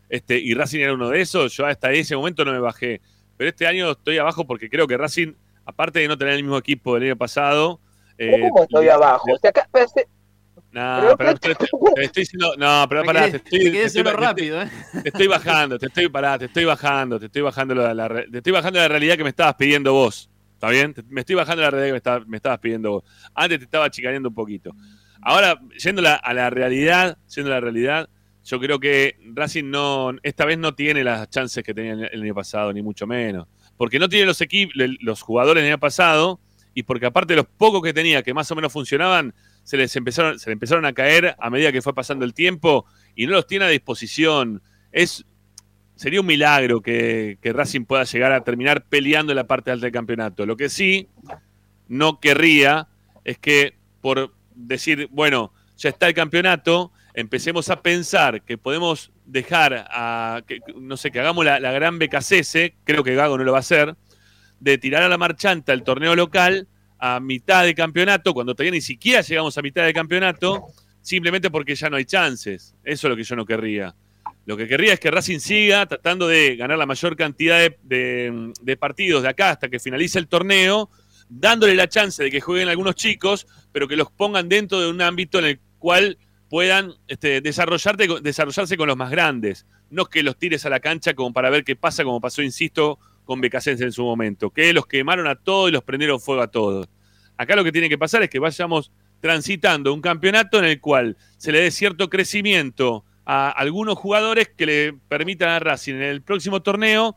Este, 0.09 0.39
y 0.39 0.55
Racing 0.55 0.81
era 0.81 0.95
uno 0.95 1.09
de 1.11 1.21
esos. 1.21 1.55
Yo 1.57 1.67
hasta 1.67 1.93
ese 1.93 2.17
momento 2.17 2.45
no 2.45 2.53
me 2.53 2.59
bajé. 2.61 3.01
Pero 3.37 3.51
este 3.51 3.67
año 3.67 3.91
estoy 3.93 4.19
abajo 4.19 4.47
porque 4.47 4.69
creo 4.71 4.87
que 4.87 4.97
Racing, 4.97 5.33
aparte 5.67 6.01
de 6.01 6.09
no 6.09 6.17
tener 6.19 6.35
el 6.35 6.43
mismo 6.43 6.59
equipo 6.59 6.95
del 6.95 7.05
año 7.05 7.17
pasado. 7.17 7.81
¿Pero 8.17 8.37
eh, 8.37 8.49
¿Cómo 8.51 8.63
estoy 8.65 8.89
abajo? 8.89 9.25
O 9.35 9.39
sea, 9.39 9.51
acá- 9.51 9.69
no, 10.75 11.15
Pero- 11.17 11.35
te, 11.37 11.55
te- 11.55 11.55
te 11.55 12.05
estoy 12.05 12.23
diciendo. 12.23 12.55
No, 12.59 12.87
pero 12.89 13.05
pará, 13.05 13.31
te 13.31 13.37
estoy, 13.37 13.71
te 13.71 13.85
estoy- 13.85 14.03
rápido, 14.03 14.63
¿eh? 14.63 14.69
te 15.03 15.09
estoy 15.09 15.27
bajando, 15.27 15.79
te 15.79 15.87
estoy, 15.87 16.09
pará, 16.09 16.39
te 16.39 16.47
estoy 16.47 16.65
bajando, 16.65 17.19
te 17.21 17.27
estoy 17.27 17.43
bajando 17.43 17.75
la, 17.75 17.95
la 17.95 18.09
te 18.09 18.39
estoy 18.39 18.53
bajando 18.53 18.79
la 18.81 18.89
realidad 18.89 19.17
que 19.17 19.23
me 19.25 19.31
estabas 19.31 19.55
pidiendo 19.55 19.93
vos. 19.93 20.29
¿Está 20.55 20.69
bien? 20.71 20.95
Me 21.09 21.21
estoy 21.21 21.37
bajando 21.37 21.63
la 21.63 21.71
realidad 21.71 21.89
que 21.89 21.93
me, 21.93 21.97
estaba- 21.99 22.25
me 22.27 22.37
estabas 22.37 22.59
pidiendo 22.59 22.91
vos. 22.91 23.05
Antes 23.35 23.59
te 23.59 23.65
estaba 23.65 23.91
chicaneando 23.91 24.29
un 24.31 24.35
poquito. 24.35 24.73
Ahora, 25.23 25.59
yendo 25.83 26.03
la- 26.03 26.15
a 26.17 26.35
la 26.35 26.51
realidad, 26.51 27.19
yendo 27.35 27.51
a 27.51 27.55
la 27.55 27.61
realidad, 27.61 28.09
yo 28.45 28.61
creo 28.61 28.79
que 28.79 29.17
Racing 29.35 29.71
no, 29.71 30.13
esta 30.23 30.45
vez 30.45 30.59
no 30.59 30.75
tiene 30.75 31.03
las 31.03 31.31
chances 31.31 31.65
que 31.65 31.73
tenía 31.73 31.93
el, 31.95 32.05
el 32.13 32.23
año 32.23 32.35
pasado, 32.35 32.73
ni 32.73 32.83
mucho 32.83 33.07
menos. 33.07 33.47
Porque 33.77 33.99
no 33.99 34.09
tiene 34.09 34.27
los 34.27 34.41
equipos, 34.41 34.75
los 35.01 35.23
jugadores 35.23 35.63
del 35.63 35.73
año 35.73 35.81
pasado, 35.81 36.41
y 36.75 36.83
porque 36.83 37.07
aparte 37.07 37.33
de 37.33 37.37
los 37.39 37.47
pocos 37.47 37.83
que 37.83 37.93
tenía, 37.95 38.23
que 38.23 38.35
más 38.35 38.51
o 38.51 38.55
menos 38.55 38.73
funcionaban, 38.73 39.35
se 39.65 39.77
les 39.77 39.97
empezaron, 39.97 40.39
se 40.39 40.51
le 40.51 40.53
empezaron 40.53 40.85
a 40.85 40.93
caer 40.93 41.35
a 41.39 41.51
medida 41.51 41.73
que 41.73 41.83
fue 41.83 41.95
pasando 41.95 42.25
el 42.25 42.35
tiempo 42.35 42.87
y 43.17 43.27
no 43.27 43.33
los 43.33 43.47
tiene 43.47 43.65
a 43.65 43.69
disposición. 43.69 44.63
Es, 44.93 45.25
sería 45.97 46.21
un 46.21 46.27
milagro 46.27 46.81
que, 46.81 47.39
que 47.41 47.53
Racing 47.53 47.85
pueda 47.85 48.05
llegar 48.05 48.33
a 48.33 48.45
terminar 48.45 48.85
peleando 48.85 49.33
en 49.33 49.37
la 49.37 49.47
parte 49.47 49.71
alta 49.71 49.87
del 49.87 49.93
campeonato. 49.93 50.47
Lo 50.47 50.57
que 50.57 50.69
sí 50.69 51.09
no 51.89 52.21
querría 52.21 52.89
es 53.25 53.39
que 53.39 53.75
por 54.05 54.35
decir, 54.55 55.09
bueno, 55.11 55.51
ya 55.79 55.89
está 55.89 56.07
el 56.07 56.13
campeonato, 56.13 56.93
empecemos 57.15 57.71
a 57.71 57.81
pensar 57.81 58.43
que 58.43 58.59
podemos 58.59 59.13
dejar 59.25 59.87
a, 59.89 60.43
que, 60.47 60.61
no 60.77 60.99
sé, 60.99 61.11
que 61.11 61.21
hagamos 61.21 61.43
la, 61.43 61.59
la 61.59 61.73
gran 61.73 61.99
BKCS, 61.99 62.75
creo 62.85 63.03
que 63.03 63.15
Gago 63.15 63.39
no 63.39 63.45
lo 63.45 63.53
va 63.53 63.59
a 63.59 63.61
hacer, 63.61 63.97
de 64.61 64.77
tirar 64.77 65.03
a 65.03 65.09
la 65.09 65.17
marchanta 65.17 65.73
el 65.73 65.85
torneo 65.85 66.15
local 66.15 66.69
a 66.99 67.21
mitad 67.21 67.65
de 67.65 67.75
campeonato, 67.75 68.33
cuando 68.33 68.55
todavía 68.55 68.73
ni 68.73 68.81
siquiera 68.81 69.21
llegamos 69.21 69.57
a 69.59 69.63
mitad 69.63 69.85
de 69.85 69.93
campeonato, 69.93 70.67
simplemente 71.03 71.51
porque 71.51 71.75
ya 71.75 71.91
no 71.91 71.97
hay 71.97 72.05
chances. 72.05 72.75
Eso 72.83 73.07
es 73.07 73.11
lo 73.11 73.17
que 73.17 73.25
yo 73.25 73.37
no 73.37 73.45
querría. 73.45 73.95
Lo 74.47 74.57
que 74.57 74.69
querría 74.69 74.95
es 74.95 75.01
que 75.01 75.11
Racing 75.11 75.39
siga 75.39 75.87
tratando 75.87 76.29
de 76.29 76.57
ganar 76.57 76.77
la 76.77 76.87
mayor 76.87 77.17
cantidad 77.17 77.71
de, 77.83 78.77
partidos 78.79 79.23
de 79.23 79.29
acá 79.29 79.51
hasta 79.51 79.69
que 79.69 79.79
finalice 79.79 80.19
el 80.19 80.29
torneo, 80.29 80.91
dándole 81.29 81.75
la 81.75 81.89
chance 81.89 82.23
de 82.23 82.31
que 82.31 82.41
jueguen 82.41 82.69
algunos 82.69 82.95
chicos, 82.95 83.47
pero 83.73 83.89
que 83.89 83.97
los 83.97 84.11
pongan 84.11 84.49
dentro 84.49 84.81
de 84.81 84.89
un 84.89 85.01
ámbito 85.01 85.39
en 85.39 85.47
el 85.47 85.61
cual 85.79 86.19
puedan 86.51 86.93
este, 87.09 87.41
desarrollarse 87.41 88.77
con 88.77 88.87
los 88.87 88.97
más 88.97 89.11
grandes. 89.11 89.67
No 89.91 90.07
que 90.07 90.23
los 90.23 90.37
tires 90.37 90.67
a 90.67 90.71
la 90.71 90.81
cancha 90.81 91.15
como 91.15 91.33
para 91.33 91.49
ver 91.49 91.65
qué 91.65 91.75
pasa, 91.75 92.05
como 92.05 92.21
pasó, 92.21 92.43
insisto, 92.43 92.99
con 93.25 93.41
Becacense 93.41 93.85
en 93.85 93.93
su 93.93 94.05
momento, 94.05 94.51
que 94.51 94.73
los 94.73 94.87
quemaron 94.87 95.27
a 95.27 95.35
todos 95.35 95.71
y 95.71 95.73
los 95.73 95.83
prendieron 95.83 96.21
fuego 96.21 96.43
a 96.43 96.49
todos. 96.49 96.89
Acá 97.37 97.57
lo 97.57 97.65
que 97.65 97.73
tiene 97.73 97.89
que 97.89 97.99
pasar 97.99 98.23
es 98.23 98.31
que 98.31 98.39
vayamos 98.39 98.93
transitando 99.21 99.93
un 99.93 100.01
campeonato 100.01 100.59
en 100.59 100.67
el 100.67 100.81
cual 100.81 101.17
se 101.39 101.51
le 101.51 101.61
dé 101.61 101.71
cierto 101.71 102.11
crecimiento 102.11 103.05
a 103.25 103.49
algunos 103.49 103.97
jugadores 103.97 104.51
que 104.57 104.67
le 104.67 104.93
permitan 105.09 105.49
a 105.49 105.59
Racing 105.59 105.95
en 105.95 106.03
el 106.03 106.23
próximo 106.23 106.63
torneo 106.63 107.17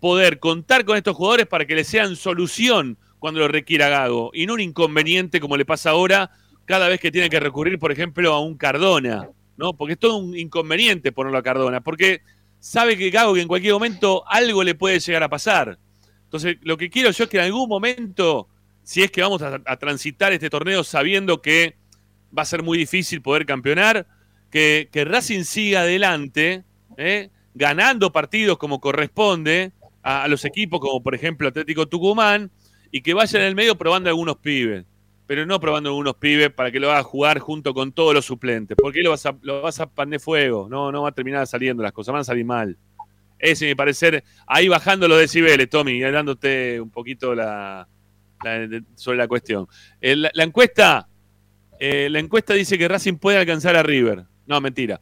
poder 0.00 0.38
contar 0.38 0.84
con 0.84 0.96
estos 0.96 1.16
jugadores 1.16 1.46
para 1.46 1.64
que 1.64 1.76
le 1.76 1.84
sean 1.84 2.16
solución 2.16 2.98
cuando 3.18 3.40
lo 3.40 3.48
requiera 3.48 3.88
Gago 3.88 4.30
y 4.34 4.46
no 4.46 4.54
un 4.54 4.60
inconveniente 4.60 5.40
como 5.40 5.56
le 5.56 5.64
pasa 5.64 5.90
ahora 5.90 6.30
cada 6.64 6.88
vez 6.88 7.00
que 7.00 7.10
tiene 7.10 7.30
que 7.30 7.40
recurrir, 7.40 7.78
por 7.78 7.92
ejemplo, 7.92 8.32
a 8.32 8.40
un 8.40 8.56
Cardona. 8.56 9.28
¿no? 9.58 9.74
Porque 9.74 9.94
es 9.94 9.98
todo 9.98 10.16
un 10.16 10.36
inconveniente 10.36 11.12
ponerlo 11.12 11.36
a 11.36 11.42
Cardona, 11.42 11.80
porque 11.80 12.22
sabe 12.60 12.96
que 12.96 13.10
Gago 13.10 13.34
que 13.34 13.42
en 13.42 13.48
cualquier 13.48 13.72
momento 13.74 14.24
algo 14.26 14.62
le 14.64 14.74
puede 14.74 15.00
llegar 15.00 15.22
a 15.22 15.28
pasar. 15.28 15.78
Entonces, 16.24 16.56
lo 16.62 16.76
que 16.76 16.90
quiero 16.90 17.10
yo 17.10 17.24
es 17.24 17.30
que 17.30 17.38
en 17.38 17.44
algún 17.44 17.68
momento, 17.68 18.48
si 18.82 19.02
es 19.02 19.10
que 19.10 19.22
vamos 19.22 19.42
a, 19.42 19.76
transitar 19.76 20.32
este 20.32 20.50
torneo 20.50 20.84
sabiendo 20.84 21.40
que 21.40 21.76
va 22.36 22.42
a 22.42 22.46
ser 22.46 22.62
muy 22.62 22.76
difícil 22.76 23.22
poder 23.22 23.46
campeonar, 23.46 24.06
que, 24.50 24.88
que 24.92 25.04
Racing 25.04 25.44
siga 25.44 25.80
adelante, 25.80 26.64
¿eh? 26.96 27.30
ganando 27.54 28.12
partidos 28.12 28.58
como 28.58 28.80
corresponde 28.80 29.72
a 30.02 30.28
los 30.28 30.44
equipos, 30.44 30.80
como 30.80 31.02
por 31.02 31.14
ejemplo 31.14 31.48
Atlético 31.48 31.86
Tucumán, 31.86 32.50
y 32.90 33.02
que 33.02 33.14
vaya 33.14 33.38
en 33.40 33.46
el 33.46 33.54
medio 33.54 33.76
probando 33.76 34.08
algunos 34.08 34.36
pibes 34.36 34.84
pero 35.28 35.46
no 35.46 35.60
probando 35.60 35.90
algunos 35.90 36.14
pibes 36.16 36.50
para 36.50 36.72
que 36.72 36.80
lo 36.80 36.90
haga 36.90 37.02
jugar 37.04 37.38
junto 37.38 37.72
con 37.74 37.92
todos 37.92 38.14
los 38.14 38.24
suplentes. 38.24 38.76
Porque 38.80 39.02
lo 39.02 39.10
vas 39.10 39.26
a, 39.26 39.36
lo 39.42 39.60
vas 39.62 39.78
a 39.78 39.86
pander 39.88 40.18
fuego. 40.18 40.66
No, 40.68 40.90
no 40.90 41.02
va 41.02 41.10
a 41.10 41.12
terminar 41.12 41.46
saliendo 41.46 41.82
las 41.82 41.92
cosas, 41.92 42.12
van 42.14 42.22
a 42.22 42.24
salir 42.24 42.46
mal. 42.46 42.76
Ese, 43.38 43.66
mi 43.66 43.74
parecer, 43.76 44.24
ahí 44.46 44.66
bajando 44.68 45.06
los 45.06 45.18
decibeles, 45.20 45.68
Tommy, 45.68 45.92
y 45.92 46.00
dándote 46.00 46.80
un 46.80 46.90
poquito 46.90 47.34
la, 47.34 47.86
la- 48.42 48.66
de- 48.66 48.82
sobre 48.96 49.18
la 49.18 49.28
cuestión. 49.28 49.68
Eh, 50.00 50.16
la, 50.16 50.30
la 50.32 50.44
encuesta, 50.44 51.08
eh, 51.78 52.08
la 52.10 52.18
encuesta 52.18 52.54
dice 52.54 52.76
que 52.78 52.88
Racing 52.88 53.18
puede 53.18 53.38
alcanzar 53.38 53.76
a 53.76 53.82
River. 53.84 54.24
No, 54.46 54.60
mentira. 54.60 55.00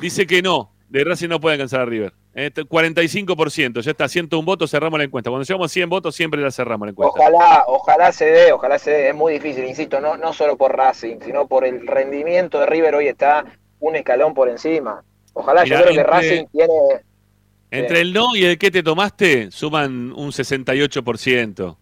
Dice 0.00 0.26
que 0.26 0.42
no, 0.42 0.72
de 0.88 1.04
Racing 1.04 1.28
no 1.28 1.40
puede 1.40 1.54
alcanzar 1.54 1.80
a 1.80 1.84
River. 1.84 2.12
Eh, 2.34 2.50
45%, 2.52 3.80
ya 3.80 3.90
está, 3.90 4.08
101 4.08 4.44
votos, 4.44 4.70
cerramos 4.70 4.98
la 4.98 5.04
encuesta. 5.04 5.30
Cuando 5.30 5.44
llegamos 5.44 5.70
a 5.70 5.72
100 5.72 5.88
votos, 5.88 6.14
siempre 6.14 6.40
la 6.40 6.50
cerramos 6.50 6.86
la 6.86 6.90
encuesta. 6.90 7.18
Ojalá, 7.18 7.64
ojalá 7.66 8.12
se 8.12 8.26
dé, 8.26 8.52
ojalá 8.52 8.78
se 8.78 8.90
dé. 8.90 9.08
Es 9.08 9.14
muy 9.14 9.34
difícil, 9.34 9.64
insisto, 9.64 10.00
no, 10.00 10.16
no 10.16 10.32
solo 10.32 10.56
por 10.56 10.76
Racing, 10.76 11.16
sino 11.24 11.46
por 11.48 11.64
el 11.64 11.86
rendimiento 11.86 12.60
de 12.60 12.66
River 12.66 12.94
hoy 12.94 13.08
está 13.08 13.44
un 13.80 13.96
escalón 13.96 14.34
por 14.34 14.48
encima. 14.48 15.02
Ojalá, 15.32 15.64
Mirá, 15.64 15.78
yo 15.78 15.84
creo 15.84 15.96
que 15.96 16.02
Racing 16.02 16.46
tiene. 16.52 16.72
Entre 17.70 18.00
el 18.00 18.12
no 18.12 18.36
y 18.36 18.44
el 18.44 18.58
que 18.58 18.70
te 18.70 18.82
tomaste, 18.82 19.50
suman 19.50 20.12
un 20.12 20.30
68%. 20.30 21.76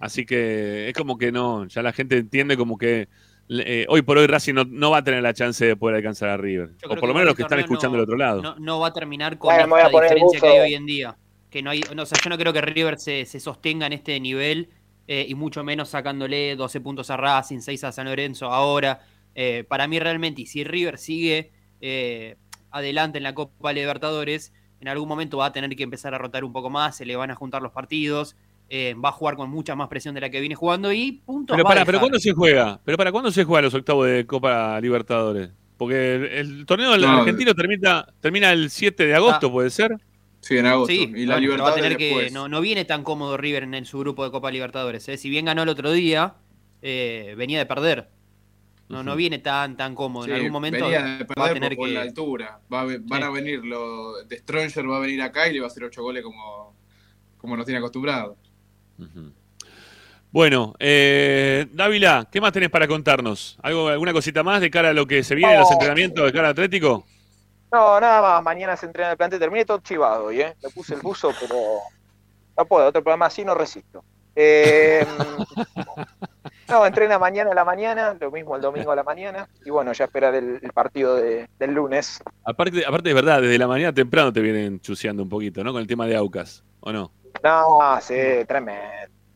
Así 0.00 0.26
que 0.26 0.88
es 0.88 0.94
como 0.94 1.16
que 1.16 1.32
no, 1.32 1.66
ya 1.66 1.82
la 1.82 1.92
gente 1.92 2.18
entiende 2.18 2.56
como 2.56 2.76
que 2.76 3.08
eh, 3.48 3.86
hoy 3.88 4.02
por 4.02 4.18
hoy 4.18 4.26
Racing 4.26 4.54
no, 4.54 4.64
no 4.64 4.90
va 4.90 4.98
a 4.98 5.04
tener 5.04 5.22
la 5.22 5.34
chance 5.34 5.64
de 5.64 5.76
poder 5.76 5.96
alcanzar 5.96 6.28
a 6.30 6.36
River. 6.36 6.70
O 6.88 6.96
por 6.96 7.08
lo 7.08 7.14
menos 7.14 7.26
los 7.26 7.34
que 7.36 7.42
están 7.42 7.58
escuchando 7.60 7.96
no- 7.96 8.02
del 8.02 8.02
otro 8.04 8.16
lado. 8.16 8.42
No, 8.42 8.56
no 8.58 8.80
va 8.80 8.88
a 8.88 8.92
terminar 8.92 9.38
con 9.38 9.48
Bueno, 9.54 9.64
me 9.66 9.70
voy 9.72 9.80
a 9.80 9.82
esta 9.84 9.92
poner 9.92 10.10
el 10.10 10.14
diferencia 10.14 10.40
que 10.40 10.46
hay 10.48 10.58
hoy 10.60 10.74
en 10.74 10.86
día. 10.86 11.16
Que 11.50 11.62
no 11.62 11.70
hay, 11.70 11.82
no, 11.94 12.02
o 12.02 12.06
sea, 12.06 12.18
yo 12.22 12.30
no 12.30 12.38
creo 12.38 12.52
que 12.52 12.60
River 12.60 12.98
se, 12.98 13.24
se 13.26 13.38
sostenga 13.40 13.86
en 13.86 13.92
este 13.92 14.18
nivel 14.18 14.70
eh, 15.06 15.26
y 15.28 15.34
mucho 15.34 15.62
menos 15.62 15.90
sacándole 15.90 16.56
12 16.56 16.80
puntos 16.80 17.10
a 17.10 17.16
Racing, 17.16 17.60
6 17.60 17.84
a 17.84 17.92
San 17.92 18.06
Lorenzo 18.06 18.46
ahora. 18.50 19.00
Eh, 19.34 19.64
para 19.68 19.86
mí 19.86 19.98
realmente, 19.98 20.42
y 20.42 20.46
si 20.46 20.64
River 20.64 20.98
sigue 20.98 21.50
eh, 21.80 22.36
adelante 22.70 23.18
en 23.18 23.24
la 23.24 23.34
Copa 23.34 23.72
Libertadores, 23.72 24.52
en 24.80 24.88
algún 24.88 25.08
momento 25.08 25.38
va 25.38 25.46
a 25.46 25.52
tener 25.52 25.74
que 25.76 25.82
empezar 25.82 26.14
a 26.14 26.18
rotar 26.18 26.44
un 26.44 26.52
poco 26.52 26.70
más, 26.70 26.96
se 26.96 27.04
le 27.06 27.14
van 27.16 27.30
a 27.30 27.34
juntar 27.34 27.62
los 27.62 27.72
partidos, 27.72 28.36
eh, 28.68 28.94
va 28.94 29.10
a 29.10 29.12
jugar 29.12 29.36
con 29.36 29.50
mucha 29.50 29.74
más 29.74 29.88
presión 29.88 30.14
de 30.14 30.20
la 30.22 30.30
que 30.30 30.40
viene 30.40 30.54
jugando 30.54 30.92
y 30.92 31.12
puntos 31.24 31.54
Pero 31.56 31.66
para, 31.66 31.84
pero. 31.84 32.00
¿cuándo 32.00 32.18
se 32.18 32.32
juega? 32.32 32.80
Pero 32.84 32.96
para 32.98 33.12
cuándo 33.12 33.30
se 33.30 33.44
juega 33.44 33.62
los 33.62 33.74
octavos 33.74 34.06
de 34.06 34.26
Copa 34.26 34.80
Libertadores? 34.80 35.50
Porque 35.76 36.14
el, 36.14 36.24
el 36.24 36.66
torneo 36.66 36.92
del 36.92 37.02
No, 37.02 37.18
argentino 37.18 37.52
termina, 37.54 38.06
termina 38.20 38.52
el 38.52 38.70
7 38.70 39.06
de 39.06 39.14
agosto, 39.14 39.48
Ah. 39.48 39.52
¿puede 39.52 39.70
ser? 39.70 39.96
Sí, 40.40 40.56
en 40.58 40.66
agosto. 40.66 40.92
Sí, 40.92 41.10
y 41.14 41.26
la 41.26 41.36
bueno, 41.38 41.62
va 41.64 41.70
a 41.70 41.74
tener 41.74 41.96
que 41.96 42.30
no, 42.30 42.48
no 42.48 42.60
viene 42.60 42.84
tan 42.84 43.02
cómodo 43.02 43.36
River 43.36 43.62
en, 43.64 43.74
el- 43.74 43.86
su 43.86 43.98
grupo 43.98 44.24
de 44.24 44.30
Copa 44.30 44.50
Libertadores. 44.50 45.08
¿eh? 45.08 45.16
Si 45.16 45.28
bien 45.30 45.46
ganó 45.46 45.62
el 45.62 45.68
otro 45.70 45.90
día, 45.90 46.34
eh, 46.82 47.34
venía 47.36 47.58
de 47.58 47.66
perder. 47.66 48.08
No, 48.88 49.02
no 49.02 49.16
viene 49.16 49.38
tan 49.38 49.76
tan 49.78 49.94
cómodo. 49.94 50.24
Sí, 50.26 50.30
en 50.30 50.36
algún 50.36 50.52
momento 50.52 50.84
venía 50.84 51.02
de 51.02 51.24
va 51.24 51.24
a 51.24 51.26
perder 51.26 51.54
tener 51.54 51.76
por, 51.76 51.88
que 51.88 51.94
la 51.94 52.02
altura. 52.02 52.60
Va 52.72 52.84
van 52.84 53.02
Sí. 53.08 53.22
a 53.22 53.30
venir 53.30 53.64
los 53.64 54.28
de 54.28 54.36
Stronger 54.38 54.88
va 54.90 54.98
a 54.98 55.00
venir 55.00 55.22
acá 55.22 55.48
y 55.48 55.54
le 55.54 55.60
va 55.60 55.66
a 55.66 55.70
hacer 55.70 55.84
ocho 55.84 56.02
goles 56.02 56.22
como, 56.22 56.76
como 57.38 57.56
nos 57.56 57.64
tiene 57.64 57.80
Bueno, 60.30 60.74
eh, 60.80 61.66
Dávila, 61.72 62.26
¿qué 62.30 62.40
más 62.40 62.52
tenés 62.52 62.68
para 62.70 62.88
contarnos? 62.88 63.56
¿Algo, 63.62 63.88
¿Alguna 63.88 64.12
cosita 64.12 64.42
más 64.42 64.60
de 64.60 64.70
cara 64.70 64.88
a 64.90 64.92
lo 64.92 65.06
que 65.06 65.22
se 65.22 65.34
viene 65.36 65.54
en 65.54 65.60
los 65.60 65.70
entrenamientos 65.70 66.24
de 66.24 66.32
cara 66.32 66.48
al 66.48 66.52
Atlético? 66.52 67.06
No, 67.70 68.00
nada 68.00 68.20
más. 68.20 68.42
Mañana 68.42 68.76
se 68.76 68.86
entrena 68.86 69.12
el 69.12 69.16
plantel. 69.16 69.38
Terminé 69.38 69.64
todo 69.64 69.78
chivado 69.78 70.26
hoy, 70.26 70.40
¿eh? 70.40 70.54
Me 70.62 70.70
puse 70.70 70.94
el 70.94 71.00
buzo, 71.00 71.30
pero 71.40 71.54
no 72.56 72.64
puedo. 72.66 72.88
Otro 72.88 73.02
programa 73.02 73.26
así 73.26 73.44
no 73.44 73.54
resisto. 73.54 74.04
Eh, 74.36 75.06
no, 76.68 76.84
entrena 76.84 77.16
mañana 77.20 77.52
a 77.52 77.54
la 77.54 77.64
mañana, 77.64 78.16
lo 78.20 78.32
mismo 78.32 78.56
el 78.56 78.62
domingo 78.62 78.90
a 78.90 78.96
la 78.96 79.04
mañana. 79.04 79.48
Y 79.64 79.70
bueno, 79.70 79.92
ya 79.92 80.06
esperar 80.06 80.34
el, 80.34 80.58
el 80.60 80.72
partido 80.72 81.14
de- 81.14 81.48
del 81.60 81.72
lunes. 81.74 82.20
Aparte, 82.44 82.84
aparte 82.84 83.08
es 83.10 83.14
verdad, 83.14 83.40
desde 83.40 83.56
la 83.58 83.68
mañana 83.68 83.92
temprano 83.92 84.32
te 84.32 84.40
vienen 84.40 84.80
chuceando 84.80 85.22
un 85.22 85.28
poquito, 85.28 85.62
¿no? 85.62 85.72
Con 85.72 85.80
el 85.80 85.86
tema 85.86 86.06
de 86.06 86.16
Aucas, 86.16 86.64
¿o 86.80 86.92
no? 86.92 87.12
No, 87.42 88.00
sí, 88.00 88.14
tremendo. 88.46 88.82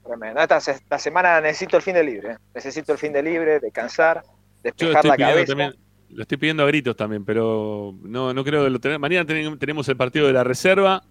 tremendo. 0.05 0.41
Esta, 0.41 0.61
se- 0.61 0.73
esta 0.73 0.99
semana 0.99 1.41
necesito 1.41 1.77
el 1.77 1.83
fin 1.83 1.95
de 1.95 2.05
libre. 2.05 2.33
¿eh? 2.33 2.37
Necesito 2.55 2.93
el 2.93 2.99
fin 2.99 3.13
de 3.13 3.23
libre, 3.23 3.61
descansar, 3.61 4.23
despejar 4.63 5.05
la 5.05 5.17
cabeza. 5.17 5.47
también, 5.47 5.75
lo 6.11 6.23
estoy 6.23 6.39
pidiendo 6.39 6.63
a 6.63 6.67
gritos 6.67 6.97
también, 6.97 7.25
pero 7.25 7.95
no, 8.03 8.33
no 8.33 8.45
creo 8.45 8.65
que 8.65 8.71
lo 8.71 8.81
tener. 8.81 8.99
Mañana 8.99 9.27
ten- 9.27 9.59
tenemos 9.59 9.89
el 9.89 9.97
partido 9.97 10.27
de 10.27 10.33
la 10.33 10.45
reserva 10.45 11.03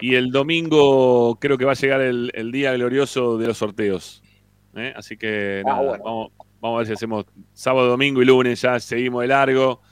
y 0.00 0.14
el 0.14 0.30
domingo 0.30 1.36
creo 1.38 1.58
que 1.58 1.66
va 1.66 1.72
a 1.72 1.74
llegar 1.74 2.00
el, 2.00 2.30
el 2.34 2.50
día 2.50 2.72
glorioso 2.72 3.36
de 3.36 3.46
los 3.48 3.58
sorteos. 3.58 4.22
¿eh? 4.74 4.94
Así 4.96 5.18
que 5.18 5.62
Ah, 5.66 5.68
nada, 5.68 5.82
bueno. 5.82 6.04
vamos, 6.04 6.32
vamos 6.60 6.76
a 6.76 6.78
ver 6.78 6.86
si 6.86 6.92
hacemos 6.94 7.26
sábado, 7.52 7.88
domingo 7.88 8.22
y 8.22 8.24
lunes, 8.24 8.62
ya 8.62 8.80
seguimos 8.80 9.20
de 9.20 9.28
largo. 9.28 9.82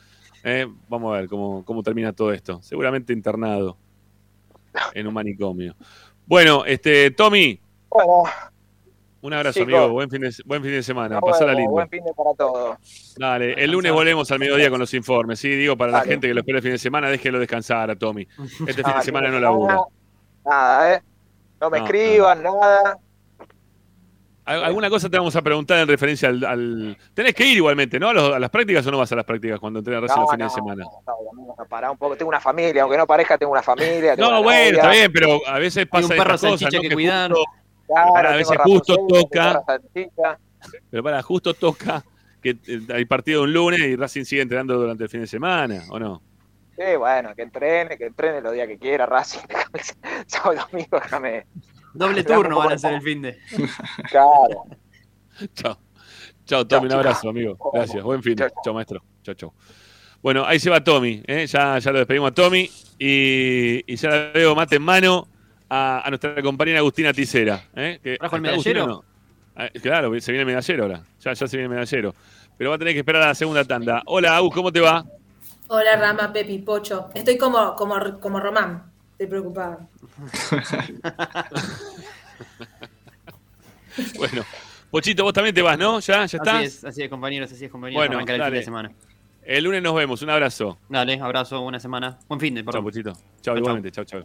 ¿eh? 0.42 0.66
Vamos 0.88 1.14
a 1.14 1.20
ver 1.20 1.28
cómo, 1.28 1.62
cómo 1.66 1.82
termina 1.82 2.14
todo 2.14 2.32
esto. 2.32 2.62
Seguramente 2.62 3.12
internado 3.12 3.76
en 4.94 5.06
un 5.06 5.14
manicomio. 5.14 5.74
Bueno, 6.26 6.64
este 6.64 7.10
Tommy, 7.12 7.60
Bueno, 7.88 8.22
un 9.20 9.32
abrazo, 9.32 9.60
Chicos. 9.60 9.74
amigo. 9.74 9.88
Buen 9.92 10.10
fin 10.10 10.20
de, 10.20 10.32
buen 10.44 10.62
fin 10.62 10.70
de 10.72 10.82
semana. 10.82 11.20
vemos. 11.46 11.56
lindo. 11.58 11.72
buen 11.72 11.88
fin 11.88 12.04
de 12.04 12.12
para 12.14 12.34
todos. 12.34 12.76
Dale, 13.16 13.54
el 13.54 13.70
lunes 13.70 13.92
volvemos 13.92 14.30
al 14.30 14.38
mediodía 14.38 14.70
con 14.70 14.78
los 14.80 14.92
informes. 14.94 15.40
Sí, 15.40 15.48
digo, 15.50 15.76
para 15.76 15.92
la 15.92 16.00
gente 16.02 16.28
que 16.28 16.34
lo 16.34 16.40
espera 16.40 16.58
el 16.58 16.62
fin 16.62 16.72
de 16.72 16.78
semana, 16.78 17.08
déjelo 17.08 17.38
descansar 17.38 17.90
a 17.90 17.96
Tommy. 17.96 18.26
Este 18.66 18.82
fin 18.84 18.92
Ah, 18.94 18.98
de 18.98 19.02
semana 19.04 19.26
fin 19.28 19.34
no 19.34 19.40
labura. 19.40 19.78
Nada, 20.44 20.94
¿eh? 20.94 21.02
No 21.60 21.70
me 21.70 21.78
No, 21.80 21.84
escriban, 21.86 22.42
nada. 22.42 22.98
Al- 24.48 24.64
Alguna 24.64 24.88
cosa 24.90 25.08
te 25.10 25.16
vamos 25.18 25.34
a 25.36 25.42
preguntar 25.42 25.78
en 25.78 25.88
referencia 25.88 26.28
al. 26.30 26.44
al- 26.44 26.96
Tenés 27.14 27.34
que 27.34 27.44
ir 27.46 27.56
igualmente, 27.58 27.98
¿no? 28.00 28.08
A, 28.08 28.12
los- 28.14 28.34
a 28.34 28.38
las 28.38 28.50
prácticas 28.50 28.86
o 28.86 28.90
no 28.90 28.98
vas 28.98 29.12
a 29.12 29.16
las 29.16 29.24
prácticas 29.24 29.60
cuando 29.60 29.78
entrenas 29.80 30.02
recién 30.02 30.16
No, 30.16 30.22
los 30.22 30.30
fines 30.32 30.46
no, 30.46 30.50
de 30.54 30.54
semana. 30.54 30.84
no, 31.06 31.54
a 31.58 31.64
parar 31.66 31.90
un 31.90 31.98
poco. 31.98 32.16
Tengo 32.16 32.28
una 32.30 32.40
familia, 32.40 32.82
aunque 32.82 32.96
no 32.98 33.06
parezca, 33.06 33.36
tengo 33.38 33.52
una 33.52 33.62
familia. 33.62 34.16
tengo 34.16 34.28
No, 34.30 34.40
una 34.40 34.44
bueno, 34.44 34.64
novia. 34.64 34.76
está 34.80 34.90
bien, 34.90 35.12
pero 35.12 35.40
a 35.46 35.58
veces 35.58 35.86
pasa 35.86 36.04
un 36.06 36.10
perro 36.10 36.34
estas 36.34 36.50
cosas, 36.52 36.72
¿no? 36.74 36.80
que 36.80 36.90
cuidar. 36.90 37.30
justo- 37.32 37.44
Claro, 37.86 38.12
pará, 38.12 38.28
a 38.28 38.32
tengo 38.32 38.50
veces 38.50 38.58
justo 38.64 38.96
toca. 39.08 39.62
pero 40.90 41.02
para, 41.02 41.22
justo 41.22 41.54
toca 41.54 42.04
que 42.42 42.50
eh, 42.66 42.80
hay 42.94 43.04
partido 43.06 43.42
un 43.42 43.52
lunes 43.52 43.80
y 43.80 43.96
Racing 43.96 44.24
sigue 44.24 44.42
entrenando 44.42 44.78
durante 44.78 45.04
el 45.04 45.08
fin 45.10 45.20
de 45.22 45.26
semana, 45.26 45.82
¿o 45.90 45.98
no? 45.98 46.22
Sí, 46.76 46.96
bueno, 46.96 47.34
que 47.34 47.42
entrene, 47.42 47.96
que 47.98 48.06
entrene 48.06 48.40
los 48.40 48.52
días 48.52 48.68
que 48.68 48.78
quiera, 48.78 49.04
Racing. 49.06 49.40
Sábado 50.26 50.54
y 50.54 50.70
domingo, 50.72 51.00
déjame. 51.02 51.46
Doble 51.98 52.24
turno 52.24 52.56
van 52.58 52.72
a 52.72 52.74
hacer 52.74 52.94
el 52.94 53.02
fin 53.02 53.22
de. 53.22 53.38
Claro. 54.10 54.64
Chao. 55.54 55.78
Chao, 56.46 56.66
Tommy, 56.66 56.86
un 56.86 56.92
abrazo, 56.92 57.28
amigo. 57.28 57.58
Gracias, 57.72 58.02
buen 58.02 58.22
fin. 58.22 58.36
Chao, 58.64 58.72
maestro. 58.74 59.02
Chao, 59.22 59.34
chao. 59.34 59.54
Bueno, 60.22 60.44
ahí 60.46 60.58
se 60.58 60.70
va 60.70 60.82
Tommy, 60.82 61.22
¿eh? 61.26 61.46
ya, 61.46 61.78
ya 61.78 61.92
lo 61.92 61.98
despedimos 61.98 62.30
a 62.30 62.34
Tommy 62.34 62.68
y, 62.98 63.84
y 63.86 63.96
ya 63.96 64.08
la 64.10 64.30
veo 64.32 64.54
mate 64.54 64.76
en 64.76 64.82
mano 64.82 65.28
a, 65.68 66.02
a 66.04 66.08
nuestra 66.10 66.42
compañera 66.42 66.78
Agustina 66.80 67.12
Ticera. 67.12 67.62
¿eh? 67.76 68.00
Que- 68.02 68.16
¿Trajo 68.16 68.34
el 68.36 68.42
¿está 68.44 68.52
Agustina 68.54 68.74
medallero? 68.86 69.02
no? 69.02 69.04
Ah, 69.54 69.68
claro, 69.80 70.20
se 70.20 70.32
viene 70.32 70.40
el 70.42 70.46
medallero 70.46 70.82
ahora. 70.84 71.02
Ya, 71.20 71.32
ya 71.34 71.46
se 71.46 71.56
viene 71.56 71.64
el 71.64 71.70
medallero. 71.70 72.14
Pero 72.56 72.70
va 72.70 72.76
a 72.76 72.78
tener 72.78 72.94
que 72.94 73.00
esperar 73.00 73.22
a 73.22 73.26
la 73.28 73.34
segunda 73.36 73.64
tanda. 73.64 74.02
Hola, 74.06 74.36
Agus, 74.36 74.52
¿cómo 74.54 74.72
te 74.72 74.80
va? 74.80 75.04
Hola 75.68 75.96
Rama, 75.96 76.32
Pepi, 76.32 76.58
Pocho. 76.60 77.10
Estoy 77.14 77.36
como, 77.38 77.76
como, 77.76 78.18
como 78.20 78.40
Román. 78.40 78.90
Estoy 79.18 79.26
preocupada. 79.26 79.88
Bueno, 84.16 84.44
Pochito, 84.90 85.24
vos 85.24 85.32
también 85.32 85.54
te 85.54 85.60
vas, 85.60 85.76
¿no? 85.76 85.98
¿Ya? 86.00 86.24
¿Ya 86.26 86.38
estás? 86.38 86.54
Así 86.54 86.64
es, 86.64 86.84
así 86.84 87.02
es, 87.02 87.08
compañeros, 87.10 87.50
así 87.52 87.64
es, 87.64 87.70
compañeros. 87.70 88.00
Bueno, 88.00 88.14
Arrancar 88.14 88.36
el 88.36 88.40
fin 88.40 88.44
dale. 88.44 88.56
de 88.58 88.62
semana. 88.62 88.92
El 89.42 89.64
lunes 89.64 89.82
nos 89.82 89.94
vemos. 89.94 90.22
Un 90.22 90.30
abrazo. 90.30 90.78
Dale, 90.88 91.18
abrazo, 91.20 91.60
buena 91.62 91.80
semana. 91.80 92.18
Buen 92.28 92.38
fin 92.40 92.54
de, 92.54 92.60
Chao, 92.62 92.66
perdón. 92.66 92.84
Pochito. 92.84 93.12
Chao, 93.12 93.22
Chao, 93.42 93.56
igualmente. 93.58 93.90
Chao, 93.90 94.04
chao. 94.04 94.24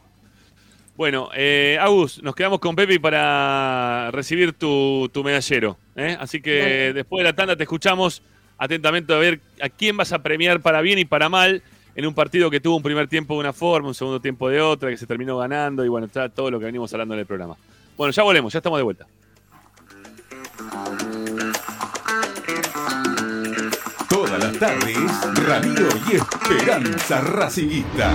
Bueno, 0.95 1.29
eh, 1.35 1.77
Agus, 1.81 2.21
nos 2.21 2.35
quedamos 2.35 2.59
con 2.59 2.75
Pepi 2.75 2.99
para 2.99 4.11
recibir 4.11 4.53
tu, 4.53 5.09
tu 5.11 5.23
medallero. 5.23 5.75
¿eh? 5.95 6.15
Así 6.19 6.39
que 6.39 6.59
Dale. 6.59 6.93
después 6.93 7.19
de 7.21 7.23
la 7.23 7.33
tanda 7.35 7.55
te 7.55 7.63
escuchamos 7.63 8.21
atentamente 8.57 9.11
a 9.13 9.17
ver 9.17 9.39
a 9.59 9.69
quién 9.69 9.97
vas 9.97 10.13
a 10.13 10.21
premiar 10.21 10.61
para 10.61 10.81
bien 10.81 10.99
y 10.99 11.05
para 11.05 11.29
mal 11.29 11.63
en 11.95 12.05
un 12.05 12.13
partido 12.13 12.49
que 12.49 12.59
tuvo 12.59 12.77
un 12.77 12.83
primer 12.83 13.07
tiempo 13.07 13.35
de 13.35 13.41
una 13.41 13.53
forma, 13.53 13.89
un 13.89 13.93
segundo 13.93 14.19
tiempo 14.19 14.49
de 14.49 14.61
otra, 14.61 14.89
que 14.89 14.97
se 14.97 15.05
terminó 15.05 15.37
ganando 15.37 15.85
y 15.85 15.87
bueno, 15.87 16.07
está 16.07 16.29
todo 16.29 16.49
lo 16.49 16.59
que 16.59 16.65
venimos 16.65 16.91
hablando 16.93 17.13
en 17.13 17.21
el 17.21 17.25
programa. 17.25 17.55
Bueno, 17.97 18.11
ya 18.11 18.23
volvemos, 18.23 18.51
ya 18.51 18.59
estamos 18.59 18.79
de 18.79 18.83
vuelta. 18.83 19.05
Todas 24.09 24.43
las 24.43 24.59
tardes, 24.59 24.97
Ramiro 25.45 25.87
y 26.09 26.15
Esperanza 26.15 27.21
Racingista. 27.21 28.11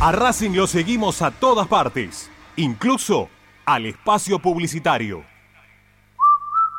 A 0.00 0.12
Racing 0.12 0.52
lo 0.52 0.66
seguimos 0.66 1.20
a 1.22 1.30
todas 1.30 1.68
partes, 1.68 2.30
incluso 2.56 3.28
al 3.66 3.86
espacio 3.86 4.38
publicitario. 4.38 5.29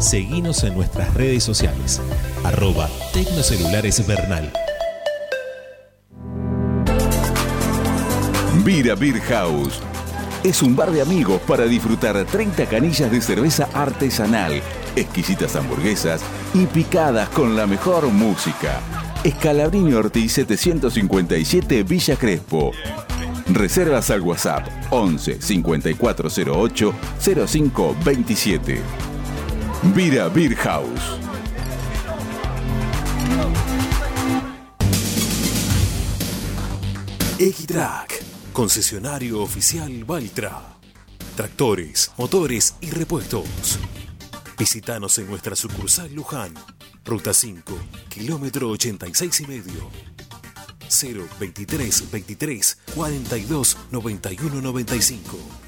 Seguinos 0.00 0.62
en 0.62 0.74
nuestras 0.74 1.12
redes 1.14 1.42
sociales. 1.42 2.00
Arroba 2.44 2.88
Tecnocelulares 3.12 4.06
Bernal. 4.06 4.52
Vira 8.64 8.94
Beer 8.94 9.20
House. 9.22 9.80
Es 10.44 10.62
un 10.62 10.76
bar 10.76 10.92
de 10.92 11.02
amigos 11.02 11.40
para 11.48 11.64
disfrutar 11.64 12.24
30 12.24 12.66
canillas 12.66 13.10
de 13.10 13.20
cerveza 13.20 13.68
artesanal, 13.74 14.62
exquisitas 14.94 15.56
hamburguesas 15.56 16.20
y 16.54 16.66
picadas 16.66 17.28
con 17.30 17.56
la 17.56 17.66
mejor 17.66 18.06
música. 18.06 18.80
Escalabrini 19.24 19.94
Ortiz 19.94 20.32
757 20.32 21.82
Villa 21.82 22.14
Crespo. 22.14 22.70
Reservas 23.48 24.10
al 24.10 24.20
WhatsApp 24.20 24.68
11 24.90 25.42
5408 25.42 26.94
0527. 27.18 29.07
Vira 29.82 30.28
Beer 30.28 30.56
House. 30.56 31.18
Equitrack, 37.38 38.20
concesionario 38.52 39.40
oficial 39.40 40.04
Valtra. 40.04 40.60
Tractores, 41.36 42.10
motores 42.18 42.74
y 42.80 42.90
repuestos. 42.90 43.78
Visítanos 44.58 45.16
en 45.18 45.28
nuestra 45.28 45.54
sucursal 45.54 46.12
Luján, 46.12 46.52
ruta 47.04 47.32
5, 47.32 47.78
kilómetro 48.08 48.70
86 48.70 49.40
y 49.42 49.46
medio. 49.46 49.90
023 51.38 52.10
23 52.10 52.78
42 52.96 53.76
91 53.92 54.60
95 54.60 55.67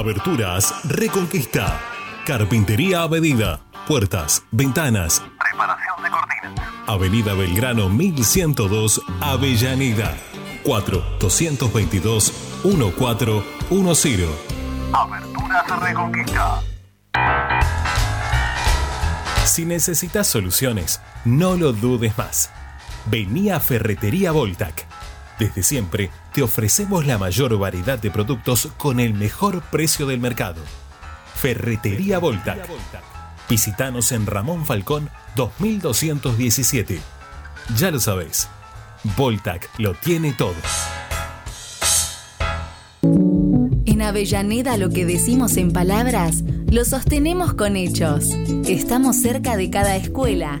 Aberturas 0.00 0.74
Reconquista. 0.84 1.78
Carpintería 2.24 3.02
a 3.02 3.08
medida. 3.08 3.60
Puertas, 3.86 4.42
ventanas. 4.50 5.22
Preparación 5.38 6.02
de 6.02 6.10
cortinas. 6.10 6.68
Avenida 6.86 7.34
Belgrano 7.34 7.90
1102, 7.90 9.02
Avellaneda. 9.20 10.16
4 10.62 11.04
222 11.20 12.32
1410. 12.64 14.28
Aberturas 14.90 15.80
Reconquista. 15.82 16.62
Si 19.44 19.66
necesitas 19.66 20.26
soluciones, 20.26 21.02
no 21.26 21.56
lo 21.56 21.74
dudes 21.74 22.16
más. 22.16 22.50
Vení 23.04 23.50
a 23.50 23.60
Ferretería 23.60 24.32
Voltac. 24.32 24.89
Desde 25.40 25.62
siempre 25.62 26.10
te 26.34 26.42
ofrecemos 26.42 27.06
la 27.06 27.16
mayor 27.16 27.58
variedad 27.58 27.98
de 27.98 28.10
productos 28.10 28.68
con 28.76 29.00
el 29.00 29.14
mejor 29.14 29.62
precio 29.62 30.06
del 30.06 30.20
mercado. 30.20 30.60
Ferretería 31.34 32.18
Voltac. 32.18 32.68
Visítanos 33.48 34.12
en 34.12 34.26
Ramón 34.26 34.66
Falcón 34.66 35.08
2217. 35.36 37.00
Ya 37.78 37.90
lo 37.90 38.00
sabés, 38.00 38.48
Voltac 39.16 39.70
lo 39.78 39.94
tiene 39.94 40.34
todo. 40.34 40.52
En 43.86 44.02
Avellaneda 44.02 44.76
lo 44.76 44.90
que 44.90 45.06
decimos 45.06 45.56
en 45.56 45.72
palabras, 45.72 46.44
lo 46.70 46.84
sostenemos 46.84 47.54
con 47.54 47.76
hechos. 47.76 48.26
Estamos 48.68 49.16
cerca 49.16 49.56
de 49.56 49.70
cada 49.70 49.96
escuela, 49.96 50.60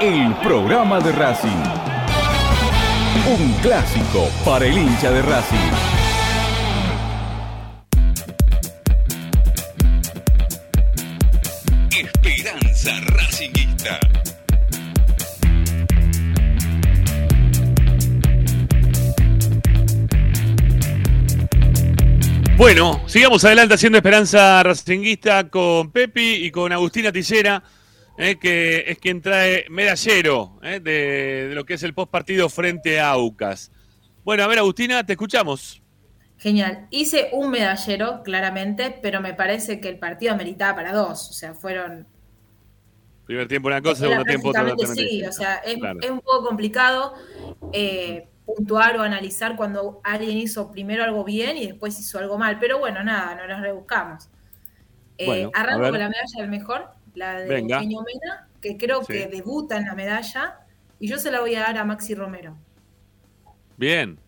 el 0.00 0.34
programa 0.36 1.00
de 1.00 1.12
Racing. 1.12 1.48
Un 3.26 3.52
clásico 3.62 4.28
para 4.44 4.66
el 4.66 4.76
hincha 4.76 5.10
de 5.10 5.22
Racing. 5.22 5.56
Esperanza 11.98 13.00
Racingista. 13.06 14.00
Bueno, 22.56 23.02
sigamos 23.06 23.44
adelante 23.44 23.74
haciendo 23.74 23.98
Esperanza 23.98 24.62
Racinguista 24.62 25.48
con 25.48 25.90
Pepi 25.90 26.46
y 26.46 26.50
con 26.50 26.72
Agustina 26.72 27.12
Tillera, 27.12 27.62
eh, 28.18 28.36
que 28.38 28.84
es 28.86 28.98
quien 28.98 29.20
trae 29.20 29.66
medallero 29.70 30.58
eh, 30.62 30.80
de, 30.80 31.48
de 31.48 31.54
lo 31.54 31.64
que 31.64 31.74
es 31.74 31.82
el 31.82 31.94
post 31.94 32.10
partido 32.10 32.48
frente 32.48 33.00
a 33.00 33.10
Aucas. 33.10 33.70
Bueno, 34.24 34.42
a 34.42 34.46
ver, 34.46 34.58
Agustina, 34.58 35.04
te 35.04 35.12
escuchamos. 35.12 35.82
Genial. 36.38 36.86
Hice 36.90 37.30
un 37.32 37.50
medallero, 37.50 38.22
claramente, 38.22 38.98
pero 39.02 39.20
me 39.20 39.34
parece 39.34 39.80
que 39.80 39.88
el 39.88 39.98
partido 39.98 40.32
ameritaba 40.32 40.76
para 40.76 40.92
dos. 40.92 41.30
O 41.30 41.32
sea, 41.32 41.54
fueron. 41.54 42.06
Primer 43.24 43.48
tiempo 43.48 43.68
una 43.68 43.82
cosa, 43.82 44.02
segundo 44.02 44.24
tiempo 44.24 44.50
otra. 44.50 44.74
Sí. 44.94 45.24
O 45.24 45.32
sea, 45.32 45.56
es, 45.56 45.76
Claro. 45.78 45.98
es 46.00 46.10
un 46.10 46.20
poco 46.20 46.44
complicado 46.46 47.14
eh, 47.72 48.28
puntuar 48.44 48.96
o 48.98 49.02
analizar 49.02 49.56
cuando 49.56 50.00
alguien 50.04 50.36
hizo 50.38 50.70
primero 50.70 51.02
algo 51.02 51.24
bien 51.24 51.56
y 51.56 51.66
después 51.66 51.98
hizo 51.98 52.18
algo 52.18 52.38
mal. 52.38 52.58
Pero 52.60 52.78
bueno, 52.78 53.02
nada, 53.02 53.34
no 53.34 53.48
nos 53.48 53.60
rebuscamos. 53.60 54.28
Bueno, 55.24 55.50
arranco 55.54 55.88
con 55.88 55.98
la 55.98 56.08
medalla 56.10 56.40
del 56.40 56.50
mejor, 56.50 56.90
la 57.16 57.40
de 57.40 57.48
Venga. 57.48 57.76
Eugenio 57.76 58.02
Mena, 58.02 58.48
que 58.60 58.76
creo 58.76 59.02
Sí. 59.02 59.12
que 59.14 59.26
debuta 59.26 59.76
en 59.76 59.86
la 59.86 59.94
medalla. 59.94 60.60
Y 61.00 61.08
yo 61.08 61.18
se 61.18 61.30
la 61.30 61.40
voy 61.40 61.54
a 61.56 61.60
dar 61.60 61.76
a 61.78 61.84
Maxi 61.84 62.14
Romero. 62.14 62.56
Bien. 63.76 64.18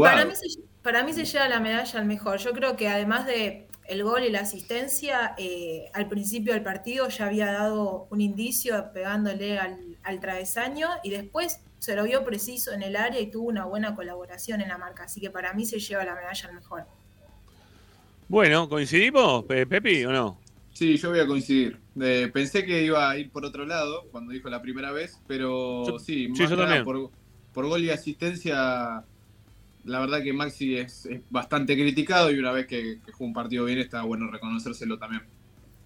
Para 0.00 0.24
mí, 0.24 0.34
se, 0.34 0.60
para 0.82 1.02
mí 1.04 1.12
se 1.12 1.24
lleva 1.24 1.48
la 1.48 1.60
medalla 1.60 1.98
al 2.00 2.06
mejor. 2.06 2.38
Yo 2.38 2.52
creo 2.52 2.76
que 2.76 2.88
además 2.88 3.26
de 3.26 3.68
el 3.86 4.02
gol 4.04 4.24
y 4.24 4.30
la 4.30 4.40
asistencia, 4.40 5.34
eh, 5.38 5.90
al 5.92 6.08
principio 6.08 6.52
del 6.52 6.62
partido 6.62 7.08
ya 7.08 7.26
había 7.26 7.52
dado 7.52 8.06
un 8.10 8.20
indicio 8.20 8.92
pegándole 8.92 9.58
al, 9.58 9.96
al 10.04 10.20
travesaño 10.20 10.88
y 11.02 11.10
después 11.10 11.60
se 11.78 11.96
lo 11.96 12.04
vio 12.04 12.24
preciso 12.24 12.72
en 12.72 12.82
el 12.82 12.94
área 12.96 13.20
y 13.20 13.26
tuvo 13.30 13.48
una 13.48 13.64
buena 13.64 13.94
colaboración 13.94 14.60
en 14.60 14.68
la 14.68 14.78
marca. 14.78 15.04
Así 15.04 15.20
que 15.20 15.30
para 15.30 15.52
mí 15.52 15.64
se 15.66 15.78
lleva 15.80 16.04
la 16.04 16.14
medalla 16.14 16.48
al 16.48 16.54
mejor. 16.54 16.84
Bueno, 18.28 18.68
¿coincidimos, 18.68 19.44
Pe- 19.44 19.66
Pepi, 19.66 20.04
o 20.04 20.12
no? 20.12 20.38
Sí, 20.72 20.96
yo 20.96 21.10
voy 21.10 21.20
a 21.20 21.26
coincidir. 21.26 21.76
Eh, 22.00 22.30
pensé 22.32 22.64
que 22.64 22.82
iba 22.84 23.08
a 23.10 23.18
ir 23.18 23.30
por 23.30 23.44
otro 23.44 23.66
lado 23.66 24.06
cuando 24.10 24.32
dijo 24.32 24.48
la 24.48 24.62
primera 24.62 24.90
vez, 24.90 25.18
pero 25.26 25.84
Yo- 25.86 25.98
sí, 25.98 26.28
más 26.28 26.38
sí, 26.38 26.46
yo 26.48 26.56
nada 26.56 26.82
por, 26.82 27.10
por 27.52 27.66
gol 27.66 27.84
y 27.84 27.90
asistencia, 27.90 29.04
la 29.84 30.00
verdad 30.00 30.22
que 30.22 30.32
Maxi 30.32 30.76
es, 30.76 31.06
es 31.06 31.20
bastante 31.30 31.74
criticado 31.74 32.30
y 32.30 32.38
una 32.38 32.52
vez 32.52 32.66
que, 32.66 33.00
que 33.04 33.12
jugó 33.12 33.26
un 33.26 33.34
partido 33.34 33.64
bien 33.66 33.78
está 33.78 34.02
bueno 34.02 34.30
reconocérselo 34.30 34.98
también. 34.98 35.22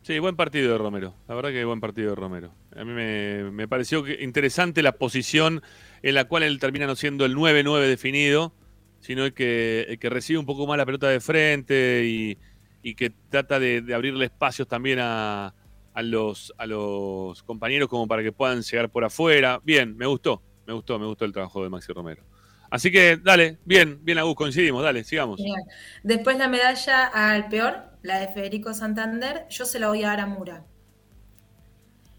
Sí, 0.02 0.20
buen 0.20 0.36
partido 0.36 0.70
de 0.70 0.78
Romero. 0.78 1.14
La 1.26 1.34
verdad 1.34 1.50
que 1.50 1.64
buen 1.64 1.80
partido 1.80 2.10
de 2.10 2.14
Romero. 2.14 2.52
A 2.76 2.84
mí 2.84 2.92
me, 2.92 3.50
me 3.50 3.66
pareció 3.66 4.04
que 4.04 4.22
interesante 4.22 4.80
la 4.80 4.92
posición 4.92 5.62
en 6.02 6.14
la 6.14 6.26
cual 6.26 6.44
él 6.44 6.60
termina 6.60 6.86
no 6.86 6.94
siendo 6.94 7.24
el 7.24 7.34
9-9 7.34 7.88
definido, 7.88 8.52
sino 9.00 9.24
el 9.24 9.34
que, 9.34 9.84
el 9.88 9.98
que 9.98 10.08
recibe 10.08 10.38
un 10.38 10.46
poco 10.46 10.64
más 10.68 10.78
la 10.78 10.86
pelota 10.86 11.08
de 11.08 11.18
frente 11.18 12.04
y, 12.06 12.38
y 12.86 12.94
que 12.94 13.10
trata 13.10 13.58
de, 13.58 13.82
de 13.82 13.94
abrirle 13.94 14.26
espacios 14.26 14.68
también 14.68 15.00
a, 15.00 15.52
a 15.92 16.02
los, 16.02 16.54
a 16.56 16.66
los 16.66 17.42
compañeros 17.42 17.88
como 17.88 18.06
para 18.06 18.22
que 18.22 18.30
puedan 18.30 18.62
llegar 18.62 18.90
por 18.90 19.04
afuera. 19.04 19.60
Bien, 19.64 19.96
me 19.96 20.06
gustó, 20.06 20.40
me 20.68 20.72
gustó, 20.72 20.96
me 20.96 21.04
gustó 21.04 21.24
el 21.24 21.32
trabajo 21.32 21.64
de 21.64 21.68
Maxi 21.68 21.92
Romero. 21.92 22.22
Así 22.70 22.92
que 22.92 23.16
dale, 23.16 23.58
bien, 23.64 23.98
bien 24.04 24.18
Agus, 24.18 24.36
coincidimos, 24.36 24.84
dale, 24.84 25.02
sigamos. 25.02 25.38
Genial. 25.38 25.64
Después 26.04 26.38
la 26.38 26.46
medalla 26.46 27.06
al 27.06 27.48
peor, 27.48 27.90
la 28.02 28.20
de 28.20 28.28
Federico 28.28 28.72
Santander, 28.72 29.46
yo 29.50 29.64
se 29.64 29.80
la 29.80 29.88
voy 29.88 30.04
a 30.04 30.10
dar 30.10 30.20
a 30.20 30.26
Mura. 30.26 30.64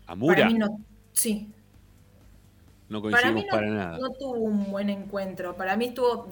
A 0.06 0.16
Mura 0.16 0.36
Para 0.36 0.50
mí 0.50 0.60
no, 0.60 0.82
sí, 1.14 1.48
no 2.90 3.02
Para 3.10 3.32
coincidimos 3.32 3.44
mí 3.44 3.50
para, 3.50 3.68
no, 3.68 3.74
nada. 3.76 3.98
no 4.00 4.12
tuvo 4.12 4.34
un 4.34 4.72
buen 4.72 4.90
encuentro. 4.90 5.56
Para 5.56 5.76
mí 5.78 5.94
tuvo 5.94 6.28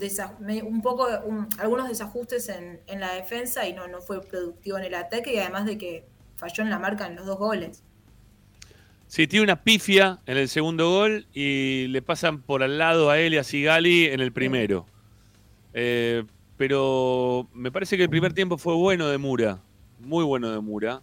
un 0.63 0.81
poco, 0.81 1.07
un- 1.25 1.47
algunos 1.59 1.87
desajustes 1.89 2.49
en, 2.49 2.81
en 2.87 2.99
la 2.99 3.13
defensa 3.13 3.67
y 3.67 3.73
no, 3.73 3.87
no 3.87 4.01
fue 4.01 4.21
productivo 4.21 4.77
en 4.77 4.85
el 4.85 4.95
ataque 4.95 5.33
y 5.33 5.37
además 5.39 5.65
de 5.65 5.77
que 5.77 6.05
falló 6.37 6.63
en 6.63 6.69
la 6.69 6.79
marca 6.79 7.07
en 7.07 7.15
los 7.15 7.25
dos 7.25 7.37
goles. 7.37 7.83
Sí, 9.07 9.27
tiene 9.27 9.43
una 9.43 9.63
pifia 9.63 10.19
en 10.25 10.37
el 10.37 10.49
segundo 10.49 10.89
gol 10.89 11.27
y 11.33 11.87
le 11.87 12.01
pasan 12.01 12.41
por 12.41 12.63
al 12.63 12.77
lado 12.77 13.09
a 13.09 13.19
él 13.19 13.33
y 13.33 13.37
a 13.37 13.43
Sigali 13.43 14.05
en 14.05 14.19
el 14.19 14.31
primero. 14.31 14.85
Eh, 15.73 16.23
pero 16.57 17.47
me 17.53 17.71
parece 17.71 17.97
que 17.97 18.03
el 18.03 18.09
primer 18.09 18.33
tiempo 18.33 18.57
fue 18.57 18.73
bueno 18.75 19.07
de 19.09 19.17
Mura, 19.17 19.59
muy 19.99 20.23
bueno 20.23 20.49
de 20.51 20.59
Mura. 20.59 21.01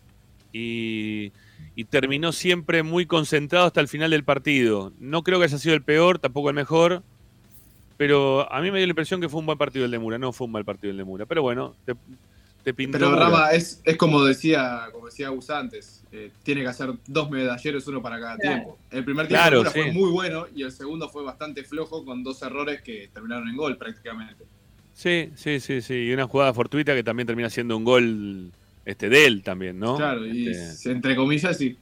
Y, 0.52 1.32
y 1.74 1.84
terminó 1.84 2.32
siempre 2.32 2.82
muy 2.82 3.06
concentrado 3.06 3.66
hasta 3.66 3.80
el 3.80 3.88
final 3.88 4.10
del 4.10 4.24
partido. 4.24 4.92
No 4.98 5.22
creo 5.22 5.38
que 5.38 5.46
haya 5.46 5.58
sido 5.58 5.74
el 5.74 5.82
peor, 5.82 6.18
tampoco 6.18 6.50
el 6.50 6.54
mejor. 6.54 7.02
Pero 7.96 8.52
a 8.52 8.60
mí 8.60 8.70
me 8.70 8.78
dio 8.78 8.86
la 8.86 8.90
impresión 8.92 9.20
que 9.20 9.28
fue 9.28 9.40
un 9.40 9.46
buen 9.46 9.58
partido 9.58 9.84
el 9.84 9.90
de 9.90 9.98
Mura, 9.98 10.18
no 10.18 10.32
fue 10.32 10.46
un 10.46 10.52
mal 10.52 10.64
partido 10.64 10.90
el 10.90 10.96
de 10.96 11.04
Mura. 11.04 11.24
Pero 11.26 11.42
bueno, 11.42 11.76
te, 11.84 11.94
te 12.64 12.74
pintó. 12.74 12.98
Pero. 12.98 13.14
Rama, 13.14 13.52
es, 13.52 13.80
es 13.84 13.96
como 13.96 14.24
decía, 14.24 14.86
como 14.92 15.06
decía 15.06 15.28
Gus 15.28 15.50
antes, 15.50 16.02
eh, 16.10 16.30
tiene 16.42 16.62
que 16.62 16.68
hacer 16.68 16.92
dos 17.06 17.30
medalleros, 17.30 17.86
uno 17.86 18.02
para 18.02 18.18
cada 18.18 18.36
Claro. 18.36 18.56
tiempo. 18.56 18.78
El 18.90 19.04
primer 19.04 19.28
tiempo 19.28 19.42
Claro, 19.42 19.58
de 19.58 19.62
Mura 19.64 19.70
sí. 19.72 19.80
fue 19.82 19.92
muy 19.92 20.10
bueno 20.10 20.46
y 20.54 20.62
el 20.64 20.72
segundo 20.72 21.08
fue 21.08 21.22
bastante 21.22 21.62
flojo 21.64 22.04
con 22.04 22.24
dos 22.24 22.42
errores 22.42 22.82
que 22.82 23.08
terminaron 23.12 23.48
en 23.48 23.56
gol 23.56 23.76
prácticamente. 23.76 24.44
Sí, 24.94 25.30
sí, 25.36 25.60
sí, 25.60 25.80
sí. 25.80 25.94
Y 25.94 26.12
una 26.12 26.26
jugada 26.26 26.52
fortuita 26.52 26.94
que 26.94 27.04
también 27.04 27.26
termina 27.26 27.50
siendo 27.50 27.76
un 27.76 27.84
gol 27.84 28.52
este, 28.84 29.08
de 29.08 29.26
él 29.26 29.42
también, 29.42 29.78
¿no? 29.78 29.96
Claro, 29.96 30.26
y 30.26 30.48
Este, 30.48 30.90
entre 30.92 31.16
comillas 31.16 31.56
sí. 31.56 31.78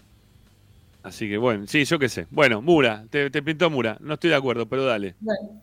así 1.02 1.28
que 1.28 1.38
bueno, 1.38 1.66
sí, 1.66 1.84
yo 1.84 1.98
qué 1.98 2.08
sé. 2.08 2.26
Bueno, 2.30 2.60
Mura, 2.62 3.06
te, 3.10 3.30
te 3.30 3.42
pintó 3.42 3.70
Mura. 3.70 3.96
No 4.00 4.14
estoy 4.14 4.30
de 4.30 4.36
acuerdo, 4.36 4.68
pero 4.68 4.84
dale. 4.84 5.16
Bueno. 5.20 5.62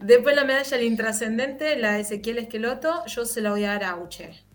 Después 0.00 0.34
la 0.36 0.44
medalla 0.44 0.76
al 0.76 0.82
intrascendente, 0.84 1.76
la 1.76 1.92
de 1.94 2.00
Ezequiel 2.00 2.38
Esqueloto, 2.38 3.04
yo 3.06 3.24
se 3.26 3.40
la 3.42 3.50
voy 3.50 3.64
a 3.64 3.68
dar 3.72 3.84
a 3.84 3.90
Auche. 3.90 4.46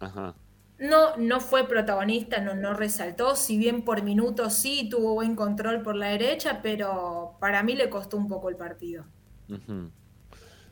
Ajá. 0.00 0.34
No, 0.78 1.16
no 1.16 1.40
fue 1.40 1.68
protagonista, 1.68 2.40
no, 2.40 2.54
no 2.54 2.72
resaltó, 2.74 3.34
si 3.36 3.58
bien 3.58 3.82
por 3.84 4.02
minutos 4.02 4.54
sí 4.54 4.88
tuvo 4.88 5.14
buen 5.14 5.34
control 5.34 5.82
por 5.82 5.96
la 5.96 6.08
derecha, 6.08 6.60
pero 6.62 7.36
para 7.40 7.62
mí 7.64 7.74
le 7.74 7.90
costó 7.90 8.16
un 8.16 8.28
poco 8.28 8.48
el 8.48 8.56
partido. 8.56 9.04
Ujú. 9.48 9.90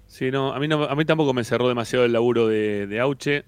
Sí, 0.06 0.30
no, 0.30 0.52
a 0.52 0.60
mí, 0.60 0.68
no, 0.68 0.84
a 0.84 0.94
mí 0.94 1.04
tampoco 1.04 1.34
me 1.34 1.44
cerró 1.44 1.68
demasiado 1.68 2.04
el 2.04 2.12
laburo 2.12 2.46
de, 2.48 2.86
de 2.86 3.00
Auche, 3.00 3.44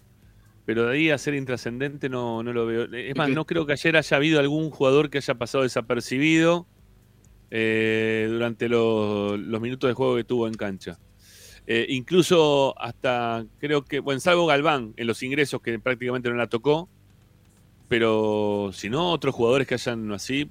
pero 0.69 0.85
de 0.85 0.93
ahí 0.93 1.09
a 1.09 1.17
ser 1.17 1.33
intrascendente 1.33 2.11
no, 2.11 2.43
no 2.43 2.53
lo 2.53 2.67
veo. 2.67 2.93
Es 2.93 3.17
más, 3.17 3.31
no 3.31 3.47
creo 3.47 3.65
que 3.65 3.73
ayer 3.73 3.97
haya 3.97 4.17
habido 4.19 4.39
algún 4.39 4.69
jugador 4.69 5.09
que 5.09 5.17
haya 5.17 5.33
pasado 5.33 5.65
desapercibido 5.65 6.67
eh, 7.51 8.27
durante 8.29 8.69
los, 8.69 9.41
los 9.41 9.63
minutos 9.63 9.89
de 9.89 9.95
juego 9.95 10.17
que 10.17 10.25
tuvo 10.25 10.47
en 10.47 10.53
cancha. 10.53 10.99
Eh, 11.67 11.87
incluso 11.89 12.79
hasta 12.79 13.47
creo 13.59 13.83
que, 13.87 14.01
bueno, 14.01 14.21
salvo 14.21 14.45
Galván 14.45 14.93
en 14.99 15.07
los 15.07 15.23
ingresos 15.23 15.63
que 15.63 15.79
prácticamente 15.79 16.29
no 16.29 16.35
la 16.35 16.49
tocó, 16.49 16.91
pero 17.89 18.69
si 18.75 18.91
no, 18.91 19.11
otros 19.11 19.35
jugadores 19.35 19.67
que 19.67 19.73
hayan 19.73 20.13
así 20.13 20.51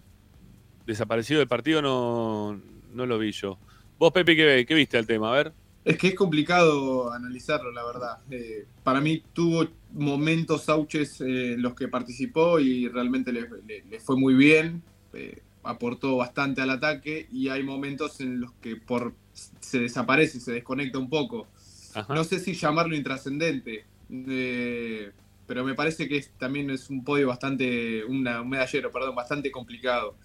desaparecido 0.87 1.41
del 1.41 1.47
partido 1.47 1.83
no, 1.83 2.59
no 2.91 3.05
lo 3.05 3.19
vi 3.19 3.33
yo. 3.33 3.59
Vos, 3.99 4.11
Pepe, 4.13 4.35
¿qué, 4.35 4.65
qué 4.67 4.73
viste 4.73 4.97
al 4.97 5.05
tema? 5.05 5.29
A 5.29 5.35
ver. 5.35 5.53
Es 5.87 5.97
que 5.97 6.07
es 6.07 6.15
complicado 6.15 7.13
analizarlo, 7.13 7.71
la 7.71 7.85
verdad. 7.85 8.17
Eh, 8.29 8.65
para 8.83 8.99
mí 8.99 9.23
tuvo 9.31 9.65
momentos 9.97 10.63
Sauches 10.63 11.21
eh, 11.21 11.53
en 11.53 11.61
los 11.61 11.73
que 11.75 11.87
participó 11.87 12.59
y 12.59 12.87
realmente 12.87 13.31
le, 13.31 13.47
le- 13.67 13.83
le 13.89 13.99
fue 13.99 14.15
muy 14.17 14.33
bien, 14.35 14.81
eh, 15.13 15.41
aportó 15.63 16.17
bastante 16.17 16.61
al 16.61 16.69
ataque 16.69 17.27
y 17.31 17.49
hay 17.49 17.63
momentos 17.63 18.21
en 18.21 18.39
los 18.39 18.53
que 18.61 18.75
por 18.77 19.13
se 19.59 19.79
desaparece, 19.79 20.39
se 20.39 20.51
desconecta 20.53 20.97
un 20.99 21.09
poco. 21.09 21.47
Ajá. 21.93 22.13
No 22.13 22.23
sé 22.23 22.39
si 22.39 22.53
llamarlo 22.53 22.95
intrascendente, 22.95 23.85
eh, 24.09 25.11
pero 25.45 25.63
me 25.63 25.73
parece 25.75 26.07
que 26.07 26.17
es- 26.17 26.31
también 26.37 26.69
es 26.69 26.89
un 26.89 27.03
podio 27.03 27.27
bastante, 27.27 28.03
una- 28.05 28.41
un 28.41 28.49
medallero, 28.49 28.91
perdón, 28.91 29.15
bastante 29.15 29.51
complicado, 29.51 30.15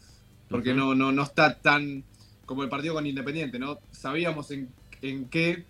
porque 0.48 0.74
no, 0.74 0.94
no, 0.94 1.12
no 1.12 1.22
está 1.22 1.58
tan 1.60 2.04
como 2.46 2.62
el 2.62 2.68
partido 2.68 2.94
con 2.94 3.06
Independiente, 3.06 3.58
¿no? 3.58 3.78
Sabíamos 3.92 4.50
en, 4.50 4.68
en 5.00 5.28
qué 5.28 5.64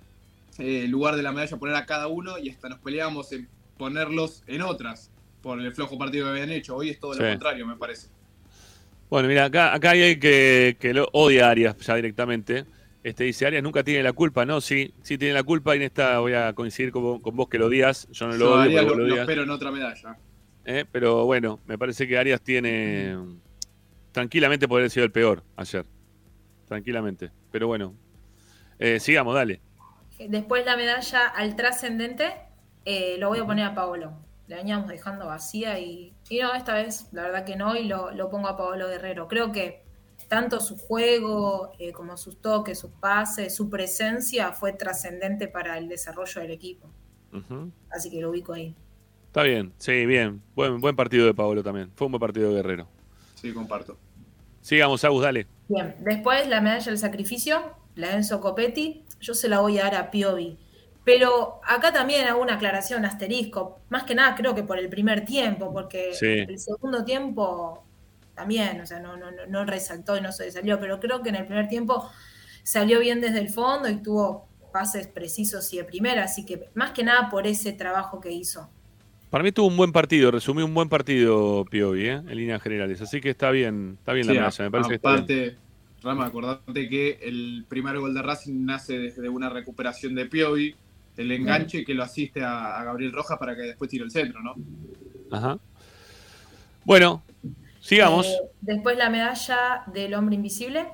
eh, 0.58 0.86
lugar 0.88 1.16
de 1.16 1.22
la 1.22 1.32
medalla 1.32 1.56
poner 1.58 1.76
a 1.76 1.86
cada 1.86 2.08
uno 2.08 2.38
y 2.38 2.50
hasta 2.50 2.68
nos 2.68 2.78
peleábamos 2.80 3.32
en 3.32 3.48
ponerlos 3.76 4.42
en 4.46 4.62
otras 4.62 5.12
por 5.40 5.60
el 5.60 5.72
flojo 5.74 5.98
partido 5.98 6.26
que 6.26 6.30
habían 6.32 6.50
hecho. 6.50 6.76
Hoy 6.76 6.90
es 6.90 7.00
todo 7.00 7.14
lo 7.14 7.24
contrario, 7.26 7.66
me 7.66 7.76
parece. 7.76 8.08
Bueno, 9.10 9.28
mira, 9.28 9.44
acá, 9.46 9.74
acá 9.74 9.90
hay 9.90 10.00
alguien 10.02 10.20
que, 10.20 10.76
que 10.80 10.94
lo 10.94 11.08
odia 11.12 11.46
a 11.48 11.50
Arias 11.50 11.76
ya 11.78 11.94
directamente. 11.96 12.66
Este 13.02 13.24
dice, 13.24 13.46
Arias 13.46 13.62
nunca 13.62 13.82
tiene 13.84 14.02
la 14.02 14.12
culpa, 14.12 14.46
¿no? 14.46 14.60
Sí, 14.60 14.94
sí 15.02 15.18
tiene 15.18 15.34
la 15.34 15.42
culpa 15.42 15.74
y 15.74 15.78
en 15.78 15.82
esta 15.84 16.18
voy 16.20 16.32
a 16.34 16.52
coincidir 16.54 16.92
con, 16.92 17.20
con 17.20 17.36
vos 17.36 17.48
que 17.48 17.58
lo 17.58 17.66
odias. 17.66 18.08
Yo 18.10 18.26
no 18.28 18.36
lo 18.36 18.38
Yo 18.38 18.54
odio, 18.54 18.60
Arias 18.60 18.80
pero 18.80 18.86
lo, 18.86 18.94
vos 18.94 18.96
lo 18.96 19.04
lo 19.06 19.14
odias. 19.14 19.18
espero 19.18 19.42
en 19.42 19.50
otra 19.50 19.70
medalla. 19.70 20.18
¿eh? 20.64 20.84
Pero 20.90 21.24
bueno, 21.26 21.60
me 21.66 21.78
parece 21.78 22.06
que 22.08 22.18
Arias 22.18 22.42
tiene... 22.42 23.16
Tranquilamente 24.12 24.68
podría 24.68 24.82
haber 24.84 24.90
sido 24.90 25.04
el 25.06 25.12
peor 25.12 25.44
ayer. 25.56 25.86
tranquilamente. 26.66 27.30
Pero 27.50 27.66
bueno, 27.68 27.94
eh, 28.78 29.00
sigamos, 29.00 29.34
dale. 29.34 29.62
Después 30.18 30.64
la 30.64 30.76
medalla 30.76 31.26
al 31.28 31.56
trascendente, 31.56 32.32
eh, 32.84 33.16
lo 33.18 33.28
voy 33.28 33.40
a 33.40 33.46
poner 33.46 33.66
a 33.66 33.74
Paolo. 33.74 34.12
La 34.48 34.56
veníamos 34.56 34.88
dejando 34.88 35.26
vacía 35.26 35.78
y, 35.78 36.12
y 36.28 36.38
no, 36.40 36.52
esta 36.54 36.74
vez 36.74 37.08
la 37.12 37.22
verdad 37.22 37.44
que 37.44 37.56
no, 37.56 37.76
y 37.76 37.84
lo, 37.84 38.10
lo 38.10 38.28
pongo 38.28 38.48
a 38.48 38.56
Paolo 38.56 38.88
Guerrero. 38.88 39.28
Creo 39.28 39.52
que 39.52 39.82
tanto 40.28 40.60
su 40.60 40.76
juego 40.76 41.72
eh, 41.78 41.92
como 41.92 42.16
sus 42.16 42.40
toques, 42.40 42.78
sus 42.78 42.90
pases, 42.90 43.54
su 43.54 43.68
presencia 43.70 44.52
fue 44.52 44.72
trascendente 44.72 45.48
para 45.48 45.78
el 45.78 45.88
desarrollo 45.88 46.40
del 46.40 46.50
equipo. 46.50 46.88
Así 47.90 48.10
que 48.10 48.20
lo 48.20 48.30
ubico 48.30 48.52
ahí. 48.52 48.74
Está 49.26 49.42
bien, 49.42 49.72
sí, 49.78 50.04
bien. 50.04 50.42
Buen, 50.54 50.80
buen 50.80 50.94
partido 50.94 51.24
de 51.24 51.32
Pablo 51.32 51.62
también. 51.62 51.90
Fue 51.94 52.06
un 52.06 52.12
buen 52.12 52.20
partido 52.20 52.50
de 52.50 52.56
Guerrero. 52.56 52.86
Sí, 53.34 53.52
comparto. 53.52 53.96
Sigamos, 54.60 55.02
Agus, 55.04 55.22
dale. 55.22 55.46
Bien, 55.68 55.96
después 56.00 56.46
la 56.48 56.60
medalla 56.60 56.84
del 56.84 56.98
sacrificio, 56.98 57.74
la 57.94 58.08
de 58.08 58.16
Enzo 58.16 58.40
Copetti, 58.40 59.04
yo 59.20 59.34
se 59.34 59.48
la 59.48 59.60
voy 59.60 59.78
a 59.78 59.84
dar 59.84 59.94
a 59.94 60.10
Piovi. 60.10 60.58
Pero 61.04 61.60
acá 61.66 61.92
también 61.92 62.26
hago 62.28 62.40
una 62.40 62.54
aclaración, 62.54 63.04
asterisco. 63.04 63.80
Más 63.88 64.04
que 64.04 64.14
nada 64.14 64.34
creo 64.36 64.54
que 64.54 64.62
por 64.62 64.78
el 64.78 64.88
primer 64.88 65.24
tiempo, 65.24 65.72
porque 65.72 66.14
Sí. 66.14 66.26
el 66.26 66.58
segundo 66.58 67.04
tiempo 67.04 67.84
también, 68.34 68.80
o 68.80 68.86
sea, 68.86 69.00
no, 69.00 69.16
no, 69.16 69.30
no, 69.30 69.46
no 69.48 69.64
resaltó 69.64 70.16
y 70.16 70.20
no 70.20 70.32
se 70.32 70.50
salió, 70.50 70.78
pero 70.80 71.00
creo 71.00 71.22
que 71.22 71.28
en 71.30 71.34
el 71.36 71.46
primer 71.46 71.68
tiempo 71.68 72.08
salió 72.62 73.00
bien 73.00 73.20
desde 73.20 73.40
el 73.40 73.50
fondo 73.50 73.88
y 73.88 73.96
tuvo 74.02 74.48
pases 74.72 75.06
precisos 75.08 75.70
y 75.74 75.78
de 75.78 75.84
primera, 75.84 76.24
así 76.24 76.46
que 76.46 76.68
más 76.74 76.92
que 76.92 77.02
nada 77.04 77.28
por 77.28 77.46
ese 77.46 77.72
trabajo 77.72 78.20
que 78.20 78.30
hizo. 78.30 78.70
Para 79.28 79.44
mí 79.44 79.52
tuvo 79.52 79.66
un 79.66 79.76
buen 79.76 79.92
partido, 79.92 80.30
resumí 80.30 80.62
un 80.62 80.72
buen 80.74 80.88
partido 80.88 81.64
Piovi, 81.70 82.06
¿eh? 82.08 82.12
en 82.12 82.36
líneas 82.36 82.62
generales. 82.62 83.00
Así 83.00 83.20
que 83.20 83.30
está 83.30 83.50
bien, 83.50 83.96
está 83.98 84.12
bien 84.12 84.26
Sí, 84.26 84.34
la 84.34 84.40
medalla, 84.40 84.64
me 84.64 84.70
parece 84.70 84.88
que 84.90 84.94
está 84.96 85.08
bien. 85.10 85.24
aparte, 85.24 85.56
Rama, 86.02 86.26
acordate 86.26 86.88
que 86.88 87.18
el 87.22 87.64
primer 87.68 87.98
gol 87.98 88.12
de 88.14 88.22
Racing 88.22 88.64
nace 88.64 88.98
desde 88.98 89.28
una 89.28 89.48
recuperación 89.48 90.14
de 90.14 90.26
Piovi, 90.26 90.74
el 91.16 91.32
enganche 91.32 91.84
que 91.84 91.94
lo 91.94 92.02
asiste 92.02 92.42
a, 92.42 92.80
a 92.80 92.84
Gabriel 92.84 93.12
Rojas 93.12 93.38
para 93.38 93.54
que 93.54 93.62
después 93.62 93.90
tire 93.90 94.04
el 94.04 94.10
centro, 94.10 94.40
¿no? 94.42 94.54
Ajá. 95.30 95.58
Bueno, 96.84 97.22
sigamos. 97.80 98.26
Eh, 98.26 98.38
después 98.60 98.96
la 98.96 99.10
medalla 99.10 99.84
del 99.92 100.14
hombre 100.14 100.34
invisible, 100.34 100.86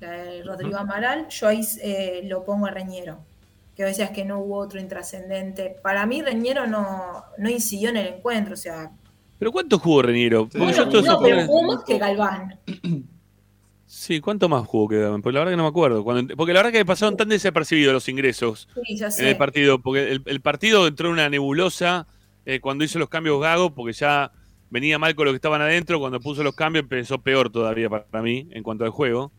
la 0.00 0.10
de 0.10 0.42
Rodrigo 0.42 0.76
Amaral, 0.76 1.28
yo 1.28 1.48
ahí 1.48 1.60
eh, 1.82 2.22
lo 2.24 2.44
pongo 2.44 2.66
a 2.66 2.70
Reñero. 2.70 3.24
Que 3.74 3.84
decías 3.84 4.10
que 4.10 4.24
no 4.24 4.38
hubo 4.40 4.56
otro 4.56 4.80
intrascendente. 4.80 5.76
Para 5.82 6.06
mí 6.06 6.22
Reñero 6.22 6.66
no, 6.66 7.24
no 7.36 7.50
incidió 7.50 7.90
en 7.90 7.98
el 7.98 8.06
encuentro, 8.06 8.54
o 8.54 8.56
sea, 8.56 8.90
¿Pero 9.38 9.52
cuánto 9.52 9.78
jugó? 9.78 10.02
Porque 10.02 10.72
yo 10.74 10.86
no, 10.86 11.20
pero 11.20 11.46
jugó 11.46 11.74
más 11.74 11.84
que 11.84 11.98
Galván. 11.98 12.58
Sí, 14.06 14.20
¿cuánto 14.20 14.48
más 14.48 14.64
jugó 14.68 14.86
que 14.88 14.98
Porque 15.20 15.32
la 15.32 15.40
verdad 15.40 15.52
que 15.52 15.56
no 15.56 15.64
me 15.64 15.68
acuerdo. 15.68 16.04
Cuando- 16.04 16.36
porque 16.36 16.52
la 16.52 16.60
verdad 16.62 16.78
que 16.78 16.84
pasaron 16.84 17.16
tan 17.16 17.28
desapercibidos 17.28 17.92
los 17.92 18.08
ingresos 18.08 18.68
Sí, 18.86 18.96
en 19.18 19.26
el 19.26 19.36
partido. 19.36 19.80
Porque 19.80 20.12
el, 20.12 20.22
el 20.26 20.40
partido 20.40 20.86
entró 20.86 21.08
en 21.08 21.14
una 21.14 21.28
nebulosa 21.28 22.06
eh, 22.44 22.60
cuando 22.60 22.84
hizo 22.84 23.00
los 23.00 23.08
cambios 23.08 23.40
Gago, 23.40 23.74
porque 23.74 23.92
ya 23.94 24.30
venía 24.70 24.96
mal 25.00 25.16
con 25.16 25.24
lo 25.24 25.32
que 25.32 25.36
estaban 25.36 25.60
adentro. 25.60 25.98
Cuando 25.98 26.20
puso 26.20 26.44
los 26.44 26.54
cambios 26.54 26.84
empezó 26.84 27.18
peor 27.20 27.50
todavía 27.50 27.90
para 27.90 28.22
mí 28.22 28.46
en 28.52 28.62
cuanto 28.62 28.84
al 28.84 28.90
juego. 28.90 29.32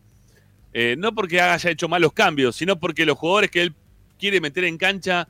Eh, 0.74 0.96
no 0.98 1.14
porque 1.14 1.40
haya 1.40 1.70
hecho 1.70 1.88
mal 1.88 2.02
los 2.02 2.12
cambios, 2.12 2.54
sino 2.54 2.78
porque 2.78 3.06
los 3.06 3.16
jugadores 3.16 3.50
que 3.50 3.62
él 3.62 3.74
quiere 4.18 4.38
meter 4.38 4.64
en 4.64 4.76
cancha 4.76 5.28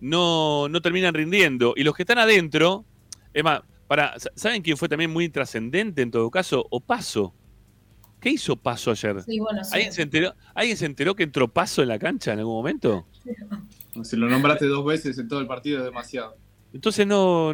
no, 0.00 0.66
no 0.70 0.80
terminan 0.80 1.12
rindiendo. 1.12 1.74
Y 1.76 1.82
los 1.84 1.94
que 1.94 2.04
están 2.04 2.18
adentro, 2.18 2.86
es 3.34 3.44
más, 3.44 3.60
para, 3.86 4.14
¿saben 4.34 4.62
quién 4.62 4.78
fue 4.78 4.88
también 4.88 5.10
muy 5.10 5.28
trascendente 5.28 6.00
en 6.00 6.10
todo 6.10 6.30
caso? 6.30 6.66
O 6.70 6.80
Paso. 6.80 7.34
¿Qué 8.20 8.30
hizo 8.30 8.56
Paso 8.56 8.90
ayer? 8.90 9.22
Sí, 9.22 9.38
bueno, 9.38 9.62
sí. 9.64 9.70
¿Alguien 9.74 9.92
se, 9.92 10.02
enteró, 10.02 10.34
¿Alguien 10.54 10.76
se 10.76 10.86
enteró 10.86 11.14
que 11.14 11.22
entró 11.22 11.48
Paso 11.48 11.82
en 11.82 11.88
la 11.88 11.98
cancha 11.98 12.32
en 12.32 12.40
algún 12.40 12.54
momento? 12.54 13.06
Si 14.02 14.16
lo 14.16 14.28
nombraste 14.28 14.66
dos 14.66 14.84
veces 14.84 15.18
en 15.18 15.28
todo 15.28 15.40
el 15.40 15.46
partido 15.46 15.78
es 15.78 15.84
demasiado. 15.84 16.36
Entonces 16.72 17.06
no. 17.06 17.52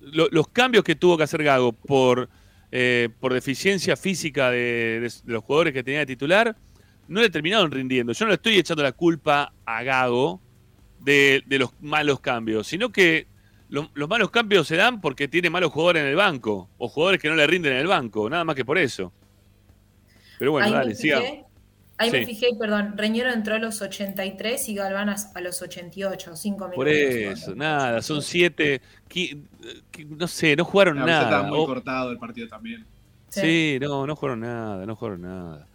lo- 0.00 0.28
los 0.30 0.48
cambios 0.48 0.84
que 0.84 0.94
tuvo 0.94 1.16
que 1.16 1.24
hacer 1.24 1.42
Gago 1.42 1.72
por, 1.72 2.28
eh, 2.70 3.08
por 3.20 3.32
deficiencia 3.32 3.96
física 3.96 4.50
de, 4.50 5.00
de- 5.00 5.12
de 5.24 5.32
los 5.32 5.42
jugadores 5.42 5.72
que 5.72 5.82
tenía 5.82 6.00
de 6.00 6.06
titular, 6.06 6.56
no 7.08 7.20
le 7.20 7.30
terminaron 7.30 7.70
rindiendo. 7.70 8.12
Yo 8.12 8.24
no 8.24 8.30
le 8.30 8.34
estoy 8.36 8.56
echando 8.56 8.82
la 8.82 8.92
culpa 8.92 9.52
a 9.64 9.82
Gago 9.82 10.40
de, 11.00 11.42
de 11.46 11.58
los 11.58 11.70
malos 11.80 12.20
cambios, 12.20 12.66
sino 12.66 12.90
que 12.90 13.26
lo- 13.68 13.90
los 13.94 14.08
malos 14.08 14.30
cambios 14.30 14.66
se 14.68 14.76
dan 14.76 15.00
porque 15.00 15.26
tiene 15.28 15.50
malos 15.50 15.72
jugadores 15.72 16.02
en 16.02 16.08
el 16.08 16.16
banco, 16.16 16.68
o 16.78 16.88
jugadores 16.88 17.20
que 17.20 17.28
no 17.28 17.34
le 17.34 17.46
rinden 17.46 17.72
en 17.72 17.78
el 17.78 17.86
banco, 17.86 18.28
nada 18.30 18.44
más 18.44 18.54
que 18.56 18.64
por 18.64 18.78
eso. 18.78 19.12
Pero 20.38 20.52
bueno, 20.52 20.66
ahí 20.66 20.72
dale, 20.72 20.88
me 20.90 20.94
siga. 20.94 21.18
ahí 21.98 22.10
me 22.10 22.20
Sí. 22.20 22.26
fijé, 22.26 22.48
perdón, 22.58 22.94
Reñero 22.96 23.32
entró 23.32 23.54
a 23.54 23.58
los 23.58 23.80
83 23.82 24.68
y 24.68 24.74
Galván 24.74 25.08
a, 25.08 25.16
a 25.34 25.40
los 25.40 25.62
88, 25.62 26.36
5 26.36 26.56
minutos. 26.68 26.76
Por 26.76 26.88
eso, 26.88 27.54
nada, 27.54 28.02
son 28.02 28.22
siete. 28.22 28.80
qui- 29.08 29.40
qui- 29.92 30.06
no 30.06 30.26
sé, 30.28 30.56
no 30.56 30.64
jugaron 30.64 30.98
La 30.98 31.06
nada. 31.06 31.22
estaba 31.24 31.42
muy 31.48 31.58
O- 31.58 31.66
cortado 31.66 32.10
el 32.10 32.18
partido 32.18 32.48
también. 32.48 32.84
Sí, 33.28 33.78
no, 33.80 34.06
no 34.06 34.16
jugaron 34.16 34.40
nada, 34.40 34.84
no 34.86 34.96
jugaron 34.96 35.22
nada. 35.22 35.66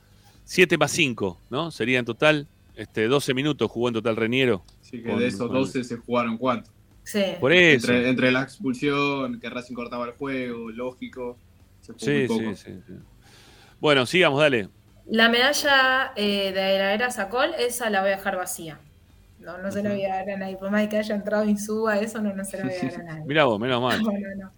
7 0.45 0.77
más 0.77 0.91
5, 0.91 1.37
¿no? 1.49 1.71
Sería 1.71 1.99
en 1.99 2.05
total 2.05 2.47
este, 2.75 3.07
12 3.07 3.33
minutos 3.33 3.69
jugó 3.69 3.87
en 3.89 3.93
total 3.95 4.15
Reniero. 4.15 4.63
Así 4.81 5.01
que 5.03 5.09
Con- 5.09 5.19
de 5.19 5.27
esos 5.27 5.47
con- 5.47 5.53
12 5.53 5.83
se 5.83 5.97
jugaron 5.97 6.37
cuánto. 6.37 6.69
Sí. 7.03 7.21
Por 7.39 7.51
eso. 7.51 7.91
Entre, 7.91 8.09
entre 8.09 8.31
la 8.31 8.41
expulsión, 8.43 9.39
que 9.39 9.49
Racing 9.49 9.75
cortaba 9.75 10.05
el 10.05 10.11
juego, 10.11 10.69
lógico. 10.71 11.37
Se 11.81 11.93
jugó 11.93 12.05
Sí, 12.05 12.11
muy 12.11 12.21
sí, 12.21 12.27
poco. 12.27 12.55
sí, 12.55 12.71
sí. 12.87 12.93
Bueno, 13.81 14.05
sigamos, 14.05 14.39
dale. 14.39 14.69
La 15.07 15.27
medalla 15.27 16.13
eh, 16.15 16.53
de 16.53 16.77
la 16.77 16.93
era 16.93 17.09
Sacol, 17.09 17.49
esa 17.57 17.89
la 17.89 18.01
voy 18.01 18.11
a 18.11 18.15
dejar 18.17 18.37
vacía. 18.37 18.79
No, 19.39 19.57
no 19.57 19.71
se 19.71 19.81
la 19.81 19.89
voy 19.89 20.05
a 20.05 20.15
dar 20.17 20.29
a 20.29 20.37
nadie. 20.37 20.55
Por 20.55 20.69
más 20.69 20.87
que 20.87 20.99
haya 20.99 21.15
entrado 21.15 21.43
Insuba, 21.45 21.99
eso 21.99 22.21
no, 22.21 22.31
no 22.33 22.45
se 22.45 22.57
la 22.57 22.65
voy 22.65 22.73
a 22.73 22.91
dar 22.91 23.01
a 23.01 23.03
nadie. 23.11 23.25
Mirá 23.25 23.45
vos, 23.45 23.59
menos 23.59 23.81
mal. 23.81 23.99
No, 24.03 24.11
no, 24.11 24.43
no. 24.43 24.51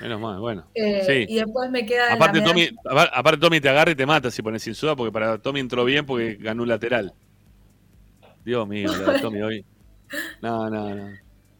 Menos 0.00 0.20
mal, 0.20 0.40
bueno. 0.40 0.64
Eh, 0.74 1.02
sí. 1.06 1.32
Y 1.32 1.36
después 1.36 1.70
me 1.70 1.86
queda 1.86 2.14
Aparte 2.14 2.40
la 2.40 2.46
Tommy, 2.46 2.68
aparte 2.84 3.40
Tommy 3.40 3.60
te 3.60 3.68
agarra 3.68 3.92
y 3.92 3.94
te 3.94 4.06
mata 4.06 4.28
si 4.30 4.42
pones 4.42 4.62
sin 4.62 4.74
suda, 4.74 4.96
porque 4.96 5.12
para 5.12 5.38
Tommy 5.38 5.60
entró 5.60 5.84
bien 5.84 6.04
porque 6.04 6.34
ganó 6.34 6.62
un 6.64 6.68
lateral. 6.68 7.12
Dios 8.44 8.66
mío, 8.66 8.90
Tommy 9.22 9.40
hoy. 9.42 9.64
No, 10.42 10.68
no, 10.68 10.94
no. 10.94 11.10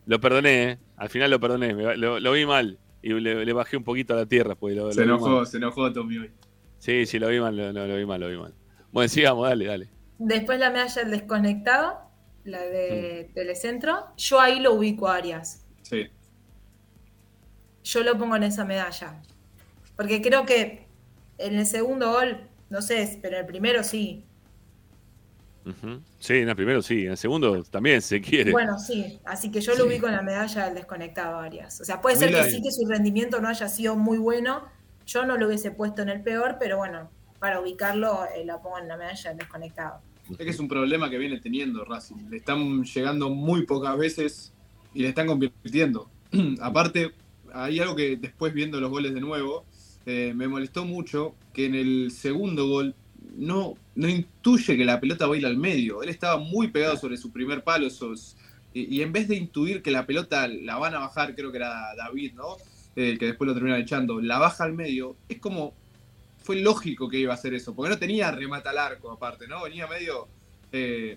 Lo 0.06 0.20
perdoné, 0.20 0.70
¿eh? 0.70 0.78
Al 0.96 1.10
final 1.10 1.30
lo 1.30 1.38
perdoné. 1.38 1.74
Lo, 1.96 2.18
lo 2.18 2.32
vi 2.32 2.44
mal. 2.44 2.78
Y 3.02 3.12
le, 3.12 3.44
le 3.44 3.52
bajé 3.52 3.76
un 3.76 3.84
poquito 3.84 4.14
a 4.14 4.16
la 4.16 4.26
tierra. 4.26 4.56
Lo, 4.60 4.92
Se 4.92 5.04
lo 5.04 5.16
enojó, 5.16 5.44
se 5.44 5.58
enojó 5.58 5.92
Tommy 5.92 6.18
hoy. 6.18 6.30
Sí, 6.78 7.06
sí, 7.06 7.18
lo 7.18 7.28
vi 7.28 7.40
mal, 7.40 7.56
lo, 7.56 7.72
lo- 7.72 7.86
lo 7.86 7.96
vi 7.96 8.06
mal, 8.06 8.20
lo 8.20 8.28
vi 8.28 8.36
mal. 8.36 8.54
Bueno, 8.92 9.08
sigamos, 9.08 9.48
dale, 9.48 9.64
dale. 9.66 9.88
Después 10.18 10.58
la 10.58 10.70
medalla 10.70 11.02
del 11.02 11.10
desconectado, 11.10 12.00
la 12.44 12.60
de 12.62 13.28
Mm. 13.30 13.34
Telecentro. 13.34 14.06
Yo 14.16 14.40
ahí 14.40 14.60
lo 14.60 14.74
ubico 14.74 15.08
a 15.08 15.16
Arias. 15.16 15.64
Sí. 15.82 16.06
Yo 17.84 18.02
lo 18.02 18.16
pongo 18.18 18.36
en 18.36 18.42
esa 18.44 18.64
medalla. 18.64 19.20
Porque 19.96 20.20
creo 20.22 20.44
que 20.46 20.86
en 21.38 21.56
el 21.58 21.66
segundo 21.66 22.12
gol, 22.12 22.40
no 22.70 22.82
sé, 22.82 23.18
pero 23.22 23.36
en 23.36 23.40
el 23.40 23.46
primero 23.46 23.82
sí. 23.82 24.24
Sí, 26.18 26.34
en 26.38 26.48
el 26.48 26.56
primero 26.56 26.80
sí, 26.80 27.04
en 27.04 27.10
el 27.10 27.16
segundo 27.18 27.62
también 27.64 28.00
se 28.00 28.22
quiere. 28.22 28.52
Bueno, 28.52 28.78
sí. 28.78 29.20
Así 29.26 29.50
que 29.50 29.60
yo 29.60 29.74
lo 29.74 29.84
ubico 29.84 30.06
en 30.06 30.12
la 30.16 30.22
medalla 30.22 30.64
del 30.64 30.74
desconectado 30.76 31.38
Arias. 31.38 31.80
O 31.82 31.84
sea, 31.84 32.00
puede 32.00 32.16
ser 32.16 32.30
que 32.30 32.36
la- 32.36 32.44
sí 32.48 32.62
que 32.62 32.70
su 32.70 32.86
rendimiento 32.88 33.38
no 33.40 33.48
haya 33.48 33.68
sido 33.68 33.94
muy 33.94 34.16
bueno. 34.16 34.62
Yo 35.08 35.24
no 35.24 35.38
lo 35.38 35.46
hubiese 35.46 35.70
puesto 35.70 36.02
en 36.02 36.10
el 36.10 36.20
peor, 36.20 36.56
pero 36.60 36.76
bueno, 36.76 37.10
para 37.38 37.60
ubicarlo 37.60 38.26
eh, 38.26 38.44
la 38.44 38.60
pongo 38.60 38.78
en 38.78 38.88
la 38.88 38.98
medalla 38.98 39.32
desconectado. 39.32 40.02
Es 40.30 40.36
que 40.36 40.50
es 40.50 40.60
un 40.60 40.68
problema 40.68 41.08
que 41.08 41.16
viene 41.16 41.40
teniendo 41.40 41.82
Racing. 41.86 42.28
Le 42.28 42.36
están 42.36 42.84
llegando 42.84 43.30
muy 43.30 43.64
pocas 43.64 43.96
veces 43.96 44.52
y 44.92 45.00
le 45.00 45.08
están 45.08 45.26
convirtiendo. 45.26 46.10
Aparte, 46.60 47.12
hay 47.54 47.80
algo 47.80 47.96
que 47.96 48.16
después 48.16 48.52
viendo 48.52 48.78
los 48.80 48.90
goles 48.90 49.14
de 49.14 49.20
nuevo, 49.22 49.64
eh, 50.04 50.34
me 50.36 50.46
molestó 50.46 50.84
mucho 50.84 51.34
que 51.54 51.64
en 51.64 51.74
el 51.74 52.10
segundo 52.10 52.68
gol 52.68 52.94
no, 53.34 53.76
no 53.94 54.08
intuye 54.10 54.76
que 54.76 54.84
la 54.84 55.00
pelota 55.00 55.26
va 55.26 55.36
a 55.36 55.38
ir 55.38 55.46
al 55.46 55.56
medio. 55.56 56.02
Él 56.02 56.10
estaba 56.10 56.36
muy 56.36 56.68
pegado 56.68 56.98
sobre 56.98 57.16
su 57.16 57.32
primer 57.32 57.64
palo. 57.64 57.88
y 58.74 59.00
en 59.00 59.12
vez 59.14 59.26
de 59.26 59.36
intuir 59.36 59.80
que 59.80 59.90
la 59.90 60.04
pelota 60.04 60.46
la 60.48 60.76
van 60.76 60.94
a 60.94 60.98
bajar, 60.98 61.34
creo 61.34 61.50
que 61.50 61.56
era 61.56 61.94
David, 61.96 62.34
¿no? 62.34 62.58
Eh, 63.00 63.16
que 63.16 63.26
después 63.26 63.46
lo 63.46 63.54
terminan 63.54 63.80
echando, 63.80 64.20
la 64.20 64.38
baja 64.38 64.64
al 64.64 64.72
medio, 64.72 65.14
es 65.28 65.38
como 65.38 65.72
fue 66.42 66.56
lógico 66.56 67.08
que 67.08 67.18
iba 67.18 67.32
a 67.32 67.36
hacer 67.36 67.54
eso, 67.54 67.72
porque 67.72 67.90
no 67.90 67.96
tenía 67.98 68.32
remata 68.32 68.70
al 68.70 68.78
arco 68.78 69.12
aparte, 69.12 69.46
¿no? 69.46 69.62
Venía 69.62 69.86
medio 69.86 70.26
eh, 70.72 71.16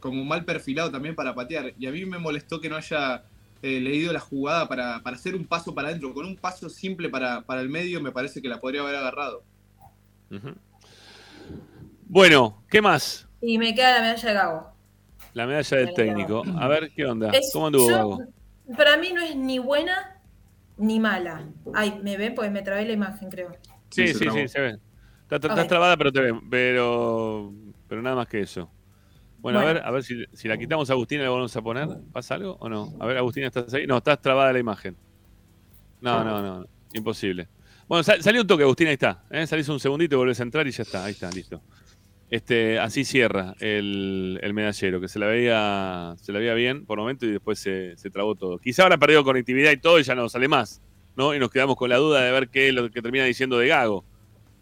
como 0.00 0.24
mal 0.24 0.44
perfilado 0.44 0.90
también 0.90 1.14
para 1.14 1.32
patear. 1.32 1.74
Y 1.78 1.86
a 1.86 1.92
mí 1.92 2.04
me 2.06 2.18
molestó 2.18 2.60
que 2.60 2.68
no 2.68 2.74
haya 2.74 3.22
eh, 3.62 3.78
leído 3.78 4.12
la 4.12 4.18
jugada 4.18 4.66
para, 4.66 5.00
para 5.04 5.14
hacer 5.14 5.36
un 5.36 5.44
paso 5.46 5.72
para 5.72 5.88
adentro. 5.88 6.12
Con 6.12 6.26
un 6.26 6.34
paso 6.36 6.68
simple 6.68 7.08
para, 7.08 7.42
para 7.42 7.60
el 7.60 7.68
medio 7.68 8.00
me 8.00 8.10
parece 8.10 8.42
que 8.42 8.48
la 8.48 8.58
podría 8.58 8.80
haber 8.80 8.96
agarrado. 8.96 9.44
Bueno, 12.06 12.62
¿qué 12.68 12.82
más? 12.82 13.28
Y 13.40 13.58
me 13.58 13.74
queda 13.74 13.92
la 13.94 14.00
medalla 14.00 14.28
de 14.28 14.34
Gago. 14.34 14.72
La 15.34 15.46
medalla 15.46 15.76
del 15.76 15.94
técnico. 15.94 16.42
A 16.58 16.66
ver, 16.68 16.90
¿qué 16.90 17.04
onda? 17.06 17.30
Es- 17.30 17.50
¿Cómo 17.52 17.68
anduvo, 17.68 17.88
yo- 17.88 17.96
Gago? 17.96 18.18
Para 18.76 18.96
mí 18.96 19.12
no 19.12 19.20
es 19.22 19.36
ni 19.36 19.58
buena 19.58 20.11
ni 20.76 20.98
mala. 21.00 21.46
Ay, 21.74 21.98
me 22.02 22.16
ven 22.16 22.34
porque 22.34 22.50
me 22.50 22.62
trabé 22.62 22.84
la 22.86 22.92
imagen, 22.92 23.30
creo. 23.30 23.52
Sí, 23.90 24.08
sí, 24.08 24.26
sí, 24.30 24.48
se 24.48 24.60
ve. 24.60 24.68
Está, 25.22 25.36
está- 25.36 25.48
Ok. 25.48 25.50
estás 25.52 25.68
trabada, 25.68 25.96
pero, 25.96 26.12
te 26.12 26.20
ven- 26.20 26.48
pero, 26.50 27.52
pero 27.88 28.02
nada 28.02 28.16
más 28.16 28.26
que 28.28 28.40
eso. 28.40 28.70
Bueno, 29.38 29.58
a 29.58 29.64
ver, 29.64 29.82
a 29.84 29.90
ver 29.90 30.02
si, 30.04 30.24
si 30.32 30.46
la 30.48 30.56
quitamos 30.56 30.88
a 30.88 30.92
Agustina, 30.92 31.22
¿le 31.22 31.28
vamos 31.28 31.54
a 31.56 31.62
poner? 31.62 31.88
¿Pasa 32.12 32.34
algo 32.36 32.56
o 32.60 32.68
no? 32.68 32.92
A 33.00 33.06
ver, 33.06 33.16
Agustina, 33.18 33.48
¿estás 33.48 33.72
ahí? 33.74 33.86
No, 33.86 33.96
estás 33.96 34.20
trabada 34.20 34.52
la 34.52 34.58
imagen. 34.58 34.96
No, 36.00 36.22
no, 36.24 36.42
no, 36.42 36.60
no, 36.60 36.66
imposible. 36.92 37.48
Bueno, 37.88 38.02
sal- 38.04 38.22
salió 38.22 38.40
un 38.42 38.46
toque, 38.46 38.62
Agustina, 38.62 38.90
ahí 38.90 38.94
está. 38.94 39.24
¿eh? 39.30 39.46
Salís 39.46 39.68
un 39.68 39.80
segundito, 39.80 40.16
volvés 40.16 40.38
a 40.40 40.44
entrar 40.44 40.66
y 40.66 40.70
ya 40.70 40.82
está, 40.82 41.04
ahí 41.04 41.12
está, 41.12 41.30
listo. 41.30 41.60
Este, 42.32 42.78
así 42.78 43.04
cierra 43.04 43.54
el, 43.60 44.38
el 44.42 44.54
medallero, 44.54 45.02
que 45.02 45.08
se 45.08 45.18
la 45.18 45.26
veía, 45.26 46.14
se 46.18 46.32
la 46.32 46.38
veía 46.38 46.54
bien 46.54 46.86
por 46.86 46.96
momento 46.98 47.26
y 47.26 47.30
después 47.30 47.58
se, 47.58 47.94
se 47.98 48.08
trabó 48.08 48.34
todo. 48.34 48.56
Quizá 48.58 48.84
habrá 48.84 48.96
perdido 48.96 49.22
conectividad 49.22 49.70
y 49.70 49.76
todo 49.76 50.00
y 50.00 50.02
ya 50.02 50.14
no 50.14 50.30
sale 50.30 50.48
más, 50.48 50.80
¿no? 51.14 51.34
Y 51.34 51.38
nos 51.38 51.50
quedamos 51.50 51.76
con 51.76 51.90
la 51.90 51.98
duda 51.98 52.22
de 52.24 52.32
ver 52.32 52.48
qué 52.48 52.68
es 52.68 52.74
lo 52.74 52.90
que 52.90 53.02
termina 53.02 53.26
diciendo 53.26 53.58
de 53.58 53.68
Gago, 53.68 54.02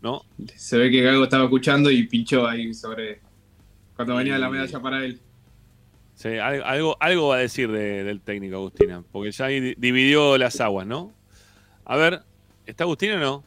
¿no? 0.03 0.23
Se 0.57 0.79
ve 0.79 0.91
que 0.91 1.01
Gago 1.01 1.23
estaba 1.23 1.45
escuchando 1.45 1.93
y 1.93 2.09
pinchó 2.09 2.45
ahí 2.49 2.75
sobre. 2.75 3.21
Cuando 3.95 4.17
venía 4.17 4.37
la 4.37 4.51
medalla 4.51 4.81
para 4.81 5.05
él. 5.05 5.21
Sí, 6.17 6.29
al- 6.39 6.65
algo, 6.65 6.97
algo 6.99 7.29
va 7.29 7.37
a 7.37 7.39
decir 7.39 7.71
de- 7.71 8.03
del 8.03 8.21
técnico 8.21 8.57
Agustina, 8.57 9.05
porque 9.13 9.31
ya 9.31 9.45
ahí 9.45 9.61
di- 9.61 9.75
dividió 9.79 10.37
las 10.39 10.61
aguas, 10.61 10.89
¿no? 10.89 11.13
A 11.85 11.97
ver, 11.97 12.23
¿está 12.67 12.83
Agustina 12.83 13.15
o 13.15 13.21
no? 13.21 13.45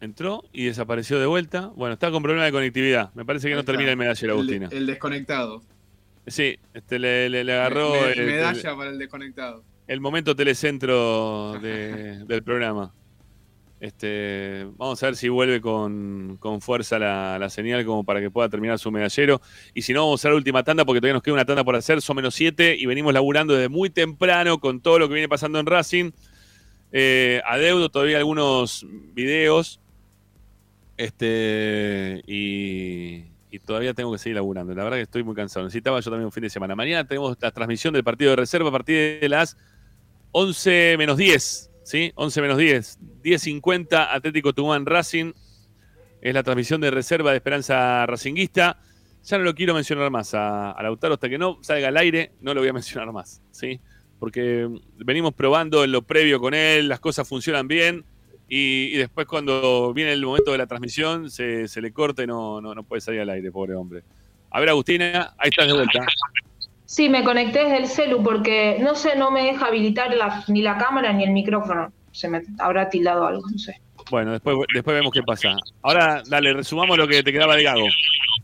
Entró 0.00 0.44
y 0.52 0.64
desapareció 0.64 1.18
de 1.18 1.26
vuelta. 1.26 1.70
Bueno, 1.76 1.92
está 1.94 2.10
con 2.10 2.22
problema 2.22 2.44
de 2.46 2.52
conectividad. 2.52 3.12
Me 3.14 3.24
parece 3.24 3.48
que 3.48 3.54
no 3.54 3.64
termina 3.64 3.90
el 3.90 3.96
medallero, 3.98 4.32
Agustina. 4.34 4.68
el 4.72 4.86
desconectado. 4.86 5.62
Sí, 6.26 6.58
este, 6.74 6.98
le, 6.98 7.28
le- 7.28 7.44
le 7.44 7.52
agarró 7.52 7.92
Me- 7.92 8.12
el, 8.12 8.26
medalla 8.26 8.76
para 8.76 8.90
el 8.90 8.98
desconectado. 8.98 9.62
el 9.86 10.00
momento 10.00 10.34
telecentro 10.36 11.58
de- 11.60 12.24
del 12.26 12.42
programa. 12.42 12.92
Este, 13.80 14.66
vamos 14.76 15.02
a 15.02 15.06
ver 15.06 15.16
si 15.16 15.30
vuelve 15.30 15.60
con, 15.62 16.36
con 16.38 16.60
fuerza 16.60 16.98
la, 16.98 17.38
la 17.38 17.48
señal 17.48 17.82
como 17.86 18.04
para 18.04 18.20
que 18.20 18.30
pueda 18.30 18.48
terminar 18.50 18.78
su 18.78 18.90
medallero. 18.90 19.40
Y 19.72 19.82
si 19.82 19.94
no, 19.94 20.00
vamos 20.00 20.20
a 20.20 20.22
hacer 20.22 20.30
la 20.32 20.36
última 20.36 20.62
tanda 20.62 20.84
porque 20.84 21.00
todavía 21.00 21.14
nos 21.14 21.22
queda 21.22 21.34
una 21.34 21.44
tanda 21.46 21.64
por 21.64 21.74
hacer. 21.76 22.02
Son 22.02 22.14
menos 22.16 22.34
7 22.34 22.76
y 22.78 22.84
venimos 22.86 23.12
laburando 23.14 23.54
desde 23.54 23.70
muy 23.70 23.88
temprano 23.88 24.58
con 24.60 24.80
todo 24.80 24.98
lo 24.98 25.08
que 25.08 25.14
viene 25.14 25.28
pasando 25.30 25.58
en 25.58 25.66
Racing. 25.66 26.10
Eh, 26.92 27.40
adeudo 27.46 27.88
todavía 27.88 28.18
algunos 28.18 28.84
videos. 29.14 29.80
Este, 31.00 32.22
y, 32.26 33.24
todavía 33.64 33.94
tengo 33.94 34.12
que 34.12 34.18
seguir 34.18 34.36
laburando. 34.36 34.74
La 34.74 34.84
verdad 34.84 34.98
que 34.98 35.04
estoy 35.04 35.24
muy 35.24 35.34
cansado. 35.34 35.64
Necesitaba 35.64 35.98
yo 35.98 36.10
también 36.10 36.26
un 36.26 36.32
fin 36.32 36.42
de 36.42 36.50
semana. 36.50 36.76
Mañana 36.76 37.08
tenemos 37.08 37.38
la 37.40 37.50
transmisión 37.52 37.94
del 37.94 38.04
partido 38.04 38.32
de 38.32 38.36
reserva 38.36 38.68
a 38.68 38.72
partir 38.72 39.18
de 39.18 39.28
las 39.30 39.56
11 40.32 40.96
menos 40.98 41.16
10, 41.16 41.70
¿sí? 41.84 42.12
11 42.16 42.42
menos 42.42 42.58
10. 42.58 42.98
10.50 43.24 44.08
Atlético 44.10 44.52
Tucumán 44.52 44.84
Racing. 44.84 45.32
Es 46.20 46.34
la 46.34 46.42
transmisión 46.42 46.82
de 46.82 46.90
reserva 46.90 47.30
de 47.30 47.38
Esperanza 47.38 48.04
Racinguista. 48.04 48.78
Ya 49.24 49.38
no 49.38 49.44
lo 49.44 49.54
quiero 49.54 49.72
mencionar 49.72 50.10
más 50.10 50.34
a, 50.34 50.72
a 50.72 50.82
Lautaro 50.82 51.14
hasta 51.14 51.30
que 51.30 51.38
no 51.38 51.60
salga 51.62 51.88
al 51.88 51.96
aire, 51.96 52.32
no 52.42 52.52
lo 52.52 52.60
voy 52.60 52.68
a 52.68 52.72
mencionar 52.74 53.10
más, 53.10 53.40
¿sí? 53.52 53.80
Porque 54.18 54.68
venimos 54.98 55.32
probando 55.32 55.82
en 55.82 55.92
lo 55.92 56.02
previo 56.02 56.40
con 56.40 56.52
él, 56.52 56.88
las 56.88 57.00
cosas 57.00 57.26
funcionan 57.26 57.68
bien 57.68 58.04
y, 58.50 58.94
y 58.94 58.96
después 58.98 59.26
cuando 59.26 59.94
viene 59.94 60.12
el 60.12 60.26
momento 60.26 60.52
de 60.52 60.58
la 60.58 60.66
transmisión 60.66 61.30
se, 61.30 61.68
se 61.68 61.80
le 61.80 61.92
corta 61.92 62.24
y 62.24 62.26
no, 62.26 62.60
no, 62.60 62.74
no 62.74 62.82
puede 62.82 63.00
salir 63.00 63.20
al 63.20 63.30
aire, 63.30 63.50
pobre 63.50 63.74
hombre. 63.74 64.02
A 64.50 64.60
ver, 64.60 64.68
Agustina, 64.70 65.32
ahí 65.38 65.48
estás 65.50 65.68
de 65.68 65.72
vuelta. 65.72 66.00
Sí, 66.84 67.08
me 67.08 67.22
conecté 67.22 67.60
desde 67.60 67.78
el 67.78 67.86
celu 67.86 68.22
porque 68.22 68.78
no 68.80 68.96
sé, 68.96 69.16
no 69.16 69.30
me 69.30 69.44
deja 69.44 69.66
habilitar 69.66 70.12
la- 70.14 70.44
ni 70.48 70.60
la 70.60 70.76
cámara 70.76 71.12
ni 71.12 71.22
el 71.22 71.30
micrófono. 71.30 71.92
Se 72.10 72.28
me 72.28 72.42
habrá 72.58 72.90
tildado 72.90 73.24
algo, 73.26 73.42
no 73.48 73.58
sé. 73.58 73.80
Bueno, 74.10 74.32
después, 74.32 74.56
después 74.74 74.96
vemos 74.96 75.12
qué 75.12 75.22
pasa. 75.22 75.56
Ahora, 75.82 76.22
dale, 76.28 76.52
resumamos 76.52 76.98
lo 76.98 77.06
que 77.06 77.22
te 77.22 77.32
quedaba 77.32 77.56
de 77.56 77.62
Gago. 77.62 77.86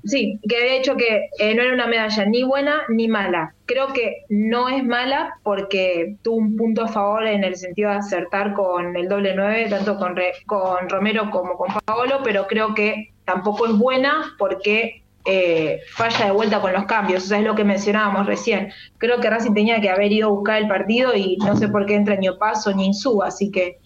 Sí, 0.05 0.39
que 0.49 0.57
había 0.57 0.75
dicho 0.75 0.97
que 0.97 1.29
eh, 1.39 1.55
no 1.55 1.63
era 1.63 1.75
una 1.75 1.87
medalla 1.89 2.25
ni 2.27 2.45
buena 2.45 2.83
ni 2.89 3.09
mala. 3.09 3.53
Creo 3.67 3.93
que 3.93 4.25
no 4.29 4.69
es 4.69 4.85
mala 4.85 5.35
porque 5.43 6.17
tuvo 6.23 6.37
un 6.37 6.57
punto 6.57 6.85
a 6.85 6.89
favor 6.89 7.27
en 7.27 7.43
el 7.43 7.57
sentido 7.57 7.91
de 7.91 7.97
acertar 7.97 8.53
con 8.55 8.97
el 8.97 9.09
doble 9.09 9.35
nueve, 9.35 9.67
tanto 9.69 9.99
con, 9.99 10.15
Re- 10.15 10.33
con 10.47 10.89
Romero 10.89 11.29
como 11.31 11.57
con 11.57 11.69
Paolo, 11.85 12.21
pero 12.23 12.47
creo 12.47 12.75
que 12.75 13.11
tampoco 13.25 13.67
es 13.67 13.73
buena 13.73 14.35
porque 14.39 15.03
eh, 15.25 15.81
falla 15.93 16.27
de 16.27 16.31
vuelta 16.31 16.61
con 16.61 16.73
los 16.73 16.85
cambios. 16.85 17.25
O 17.25 17.27
sea, 17.27 17.39
es 17.39 17.45
lo 17.45 17.57
que 17.57 17.65
mencionábamos 17.65 18.27
recién. 18.27 18.73
Creo 18.99 19.21
que 19.21 19.29
Racing 19.29 19.55
tenía 19.55 19.81
que 19.81 19.91
haber 19.91 20.13
ido 20.13 20.29
a 20.29 20.31
buscar 20.31 20.63
el 20.63 20.69
partido 20.69 21.17
y 21.17 21.37
no 21.39 21.57
sé 21.57 21.67
por 21.67 21.85
qué 21.85 21.97
entra 21.97 22.15
ni 22.15 22.29
Opaso 22.29 22.73
ni 22.73 22.87
Insúa, 22.87 23.27
así 23.27 23.51
que 23.51 23.79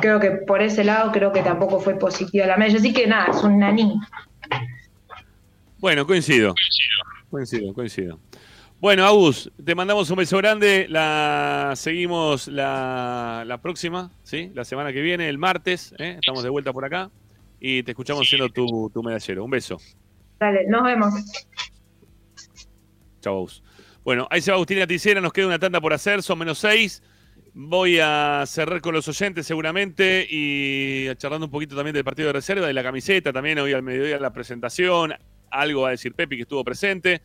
creo 0.00 0.20
que 0.20 0.30
por 0.30 0.62
ese 0.62 0.84
lado 0.84 1.12
creo 1.12 1.32
que 1.32 1.42
tampoco 1.42 1.80
fue 1.80 1.98
positiva 1.98 2.46
la 2.46 2.56
medalla. 2.56 2.78
Así 2.78 2.92
que 2.92 3.06
nada, 3.06 3.30
es 3.30 3.42
un 3.42 3.58
naní. 3.58 3.98
Bueno, 5.78 6.06
coincido. 6.06 6.54
Coincido, 7.30 7.74
coincido. 7.74 8.18
Bueno, 8.80 9.06
Agus, 9.06 9.50
te 9.64 9.74
mandamos 9.74 10.10
un 10.10 10.16
beso 10.16 10.36
grande. 10.38 10.86
La 10.88 11.72
seguimos 11.76 12.46
la, 12.48 13.44
la 13.46 13.58
próxima, 13.58 14.10
¿sí? 14.22 14.50
La 14.54 14.64
semana 14.64 14.92
que 14.92 15.00
viene, 15.00 15.28
el 15.28 15.38
martes. 15.38 15.94
¿eh? 15.98 16.16
Estamos 16.20 16.42
de 16.42 16.50
vuelta 16.50 16.72
por 16.72 16.84
acá. 16.84 17.10
Y 17.58 17.82
te 17.82 17.92
escuchamos 17.92 18.28
siendo 18.28 18.48
tu, 18.50 18.90
tu 18.90 19.02
medallero. 19.02 19.44
Un 19.44 19.50
beso. 19.50 19.78
Dale, 20.38 20.66
nos 20.68 20.82
vemos. 20.82 21.14
Chau, 23.22 23.36
Agus. 23.38 23.62
Bueno, 24.04 24.28
ahí 24.30 24.40
se 24.40 24.50
va 24.50 24.56
Agustina 24.56 24.86
Ticera. 24.86 25.20
Nos 25.20 25.32
queda 25.32 25.46
una 25.46 25.58
tanda 25.58 25.80
por 25.80 25.92
hacer. 25.92 26.22
Son 26.22 26.38
menos 26.38 26.58
seis. 26.58 27.02
Voy 27.58 27.98
a 28.00 28.44
cerrar 28.46 28.82
con 28.82 28.92
los 28.92 29.08
oyentes 29.08 29.46
seguramente 29.46 30.26
y 30.28 31.06
charlando 31.16 31.46
un 31.46 31.50
poquito 31.50 31.74
también 31.74 31.94
del 31.94 32.04
partido 32.04 32.26
de 32.26 32.34
reserva, 32.34 32.66
de 32.66 32.74
la 32.74 32.82
camiseta, 32.82 33.32
también 33.32 33.58
hoy 33.58 33.72
al 33.72 33.82
mediodía 33.82 34.18
la 34.20 34.30
presentación, 34.30 35.14
algo 35.50 35.80
va 35.80 35.88
a 35.88 35.90
decir 35.92 36.12
Pepi 36.12 36.36
que 36.36 36.42
estuvo 36.42 36.62
presente. 36.62 37.22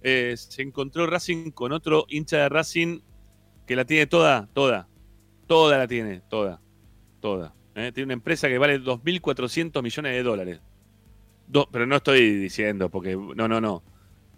Eh, 0.00 0.34
se 0.36 0.62
encontró 0.62 1.08
Racing 1.08 1.50
con 1.50 1.72
otro 1.72 2.06
hincha 2.08 2.36
de 2.38 2.48
Racing 2.48 3.00
que 3.66 3.74
la 3.74 3.84
tiene 3.84 4.06
toda, 4.06 4.48
toda, 4.52 4.86
toda 5.48 5.78
la 5.78 5.88
tiene, 5.88 6.22
toda, 6.30 6.60
toda. 7.20 7.52
¿eh? 7.74 7.90
Tiene 7.92 8.04
una 8.04 8.14
empresa 8.14 8.46
que 8.46 8.58
vale 8.58 8.80
2.400 8.80 9.82
millones 9.82 10.12
de 10.12 10.22
dólares. 10.22 10.60
Do- 11.48 11.68
pero 11.72 11.86
no 11.86 11.96
estoy 11.96 12.36
diciendo, 12.36 12.88
porque 12.88 13.16
no, 13.16 13.48
no, 13.48 13.60
no. 13.60 13.82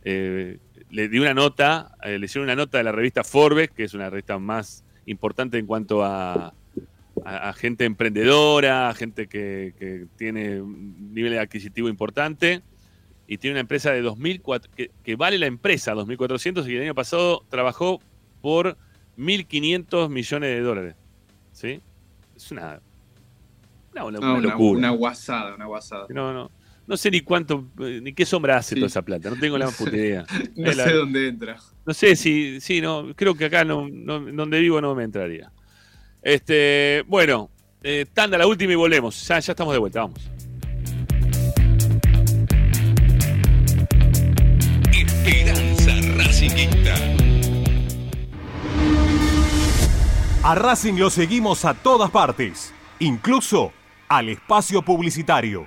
Eh, 0.05 0.59
le 0.89 1.09
di 1.11 1.19
una 1.19 1.35
nota, 1.35 1.95
le 2.03 2.25
hicieron 2.25 2.47
una 2.47 2.57
nota 2.57 2.79
de 2.79 2.85
la 2.85 2.93
revista 2.93 3.23
Forbes, 3.25 3.71
que 3.73 3.85
es 3.85 3.93
una 3.93 4.09
revista 4.09 4.39
más 4.39 4.84
importante 5.07 5.59
en 5.59 5.67
cuanto 5.67 6.03
a, 6.05 6.47
a- 7.25 7.49
a 7.49 7.53
gente 7.53 7.85
emprendedora, 7.85 8.89
a 8.89 8.95
gente 8.95 9.27
que, 9.29 9.75
que 9.79 10.07
tiene 10.17 10.61
un 10.61 11.13
nivel 11.15 11.39
adquisitivo 11.39 11.89
importante. 11.89 12.63
Y 13.27 13.39
tiene 13.39 13.55
una 13.55 13.61
empresa 13.61 13.91
de 13.91 14.03
2.400, 14.05 14.69
que, 14.77 14.91
que 15.03 15.17
vale 15.17 15.39
la 15.39 15.47
empresa 15.47 15.95
2.400 15.95 16.69
y 16.69 16.77
el 16.77 16.83
año 16.83 16.95
pasado 16.95 17.43
trabajó 17.49 18.01
por 18.43 18.77
1.500 19.17 20.11
millones 20.11 20.51
de 20.51 20.61
dólares. 20.61 20.95
¿Sí? 21.53 21.81
Es 22.37 22.51
una, 22.53 22.81
una, 23.95 24.05
una 24.05 24.19
No, 24.21 24.35
una, 24.35 24.41
locura. 24.51 24.79
una 24.79 24.91
guasada, 24.91 25.55
una 25.55 25.65
guasada. 25.65 26.07
No, 26.11 26.35
no. 26.35 26.51
No 26.87 26.97
sé 26.99 27.11
ni 27.11 27.21
cuánto, 27.23 27.67
eh, 27.81 28.01
ni 28.03 28.13
qué 28.13 28.27
sombra 28.27 28.59
hace 28.59 28.75
toda 28.75 28.89
esa 28.89 29.03
plata. 29.03 29.31
No 29.31 29.37
tengo 29.37 29.57
la 29.57 29.67
más 29.67 29.77
puta 29.77 29.97
idea. 29.97 30.25
No 30.57 30.73
la- 30.73 30.85
sé 30.85 30.93
dónde 30.93 31.29
entra. 31.29 31.57
No 31.87 31.95
sé 31.95 32.15
si, 32.17 32.61
sí, 32.61 32.81
no, 32.81 33.15
creo 33.17 33.35
que 33.35 33.47
acá 33.47 33.65
no, 33.65 33.89
no- 33.91 34.21
donde 34.21 34.61
vivo 34.61 34.81
no 34.81 34.95
me 34.95 35.05
entraría. 35.05 35.51
Este, 36.23 37.03
bueno, 37.07 37.51
eh, 37.83 38.07
tanda 38.13 38.37
la 38.39 38.47
última 38.47 38.73
y 38.73 38.77
volvemos. 38.77 39.27
Ya, 39.27 39.39
ya 39.41 39.53
estamos 39.53 39.73
de 39.75 39.79
vuelta, 39.79 40.01
vamos. 40.01 40.21
Esperanza 44.93 45.93
Racinguista. 46.17 46.95
A 50.43 50.55
Racing 50.55 50.95
lo 50.99 51.11
seguimos 51.11 51.65
a 51.65 51.75
todas 51.75 52.11
partes, 52.11 52.73
incluso 52.99 53.73
al 54.09 54.29
espacio 54.29 54.83
publicitario. 54.83 55.67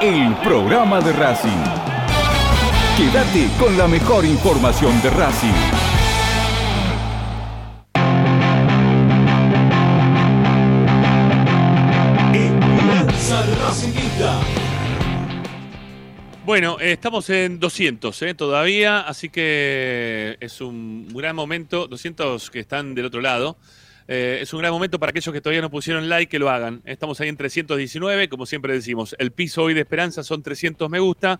el 0.00 0.34
programa 0.36 0.98
de 1.00 1.12
Racing. 1.12 1.62
Quédate 2.96 3.48
con 3.58 3.76
la 3.76 3.86
mejor 3.86 4.24
información 4.24 5.00
de 5.02 5.10
Racing. 5.10 5.48
Bueno, 16.46 16.78
eh, 16.80 16.92
estamos 16.92 17.28
en 17.28 17.60
200 17.60 18.22
eh, 18.22 18.34
todavía, 18.34 19.00
así 19.00 19.28
que 19.28 20.38
es 20.40 20.62
un 20.62 21.08
gran 21.08 21.36
momento. 21.36 21.86
200 21.86 22.50
que 22.50 22.60
están 22.60 22.94
del 22.94 23.04
otro 23.04 23.20
lado. 23.20 23.58
Eh, 24.12 24.40
es 24.42 24.52
un 24.52 24.58
gran 24.58 24.72
momento 24.72 24.98
para 24.98 25.10
aquellos 25.10 25.32
que 25.32 25.40
todavía 25.40 25.62
no 25.62 25.70
pusieron 25.70 26.08
like 26.08 26.28
que 26.28 26.40
lo 26.40 26.50
hagan. 26.50 26.82
Estamos 26.84 27.20
ahí 27.20 27.28
en 27.28 27.36
319, 27.36 28.28
como 28.28 28.44
siempre 28.44 28.72
decimos. 28.72 29.14
El 29.20 29.30
piso 29.30 29.62
hoy 29.62 29.72
de 29.72 29.82
Esperanza 29.82 30.24
son 30.24 30.42
300 30.42 30.90
me 30.90 30.98
gusta. 30.98 31.38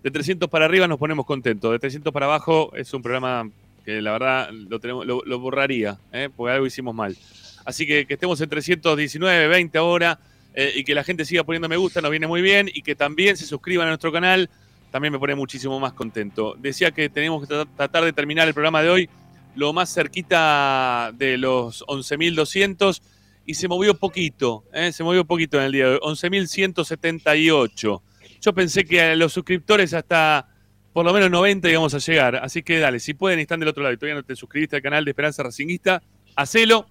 De 0.00 0.12
300 0.12 0.48
para 0.48 0.66
arriba 0.66 0.86
nos 0.86 0.96
ponemos 0.98 1.26
contentos. 1.26 1.72
De 1.72 1.80
300 1.80 2.12
para 2.12 2.26
abajo 2.26 2.72
es 2.76 2.94
un 2.94 3.02
programa 3.02 3.50
que 3.84 4.00
la 4.00 4.12
verdad 4.12 4.50
lo, 4.52 4.78
tenemos, 4.78 5.04
lo, 5.04 5.38
borraría, 5.40 5.98
¿eh? 6.12 6.28
porque 6.34 6.52
algo 6.52 6.66
hicimos 6.66 6.94
mal. 6.94 7.16
Así 7.64 7.84
que 7.84 8.06
que 8.06 8.14
estemos 8.14 8.40
en 8.40 8.48
319, 8.48 9.48
20 9.48 9.76
ahora 9.78 10.20
eh, 10.54 10.72
y 10.76 10.84
que 10.84 10.94
la 10.94 11.02
gente 11.02 11.24
siga 11.24 11.42
poniendo 11.42 11.68
me 11.68 11.76
gusta 11.76 12.00
nos 12.00 12.12
viene 12.12 12.28
muy 12.28 12.42
bien 12.42 12.70
y 12.72 12.82
que 12.82 12.94
también 12.94 13.36
se 13.36 13.44
suscriban 13.44 13.88
a 13.88 13.90
nuestro 13.90 14.12
canal 14.12 14.48
también 14.92 15.12
me 15.12 15.18
pone 15.18 15.34
muchísimo 15.34 15.80
más 15.80 15.94
contento. 15.94 16.54
Decía 16.60 16.92
que 16.92 17.08
tenemos 17.08 17.48
que 17.48 17.52
tra- 17.52 17.66
tratar 17.76 18.04
de 18.04 18.12
terminar 18.12 18.46
el 18.46 18.54
programa 18.54 18.80
de 18.80 18.90
hoy 18.90 19.10
lo 19.54 19.72
más 19.72 19.92
cerquita 19.92 21.12
de 21.14 21.38
los 21.38 21.84
11.200 21.86 23.00
y 23.46 23.54
se 23.54 23.68
movió 23.68 23.94
poquito, 23.94 24.64
¿eh? 24.72 24.92
se 24.92 25.04
movió 25.04 25.24
poquito 25.24 25.58
en 25.58 25.64
el 25.64 25.72
día 25.72 25.86
de 25.86 25.92
hoy, 25.94 26.00
11.178. 26.02 28.02
Yo 28.40 28.54
pensé 28.54 28.84
que 28.84 29.00
a 29.00 29.16
los 29.16 29.32
suscriptores 29.32 29.94
hasta 29.94 30.48
por 30.92 31.04
lo 31.04 31.12
menos 31.12 31.30
90 31.30 31.70
íbamos 31.70 31.94
a 31.94 31.98
llegar, 31.98 32.36
así 32.36 32.62
que 32.62 32.78
dale, 32.78 33.00
si 33.00 33.14
pueden 33.14 33.40
están 33.40 33.60
del 33.60 33.68
otro 33.68 33.82
lado 33.82 33.92
y 33.92 33.96
todavía 33.96 34.14
no 34.14 34.22
te 34.22 34.36
suscribiste 34.36 34.76
al 34.76 34.82
canal 34.82 35.04
de 35.04 35.10
Esperanza 35.10 35.42
Racinguista, 35.42 36.02
hacelo, 36.36 36.86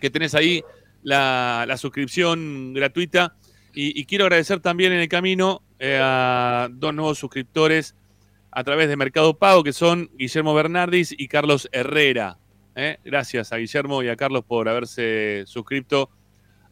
que 0.00 0.10
tenés 0.10 0.34
ahí 0.34 0.62
la, 1.02 1.64
la 1.68 1.76
suscripción 1.76 2.72
gratuita. 2.74 3.36
Y, 3.74 4.00
y 4.00 4.04
quiero 4.04 4.24
agradecer 4.24 4.60
también 4.60 4.92
en 4.92 5.00
el 5.00 5.08
camino 5.08 5.62
eh, 5.78 5.98
a 6.00 6.68
dos 6.70 6.94
nuevos 6.94 7.18
suscriptores 7.18 7.94
a 8.54 8.62
través 8.62 8.88
de 8.88 8.96
Mercado 8.96 9.36
Pago, 9.36 9.64
que 9.64 9.72
son 9.72 10.08
Guillermo 10.16 10.54
Bernardis 10.54 11.12
y 11.16 11.26
Carlos 11.26 11.68
Herrera. 11.72 12.38
¿eh? 12.76 12.98
Gracias 13.04 13.52
a 13.52 13.56
Guillermo 13.56 14.02
y 14.04 14.08
a 14.08 14.14
Carlos 14.14 14.44
por 14.44 14.68
haberse 14.68 15.42
suscrito 15.46 16.08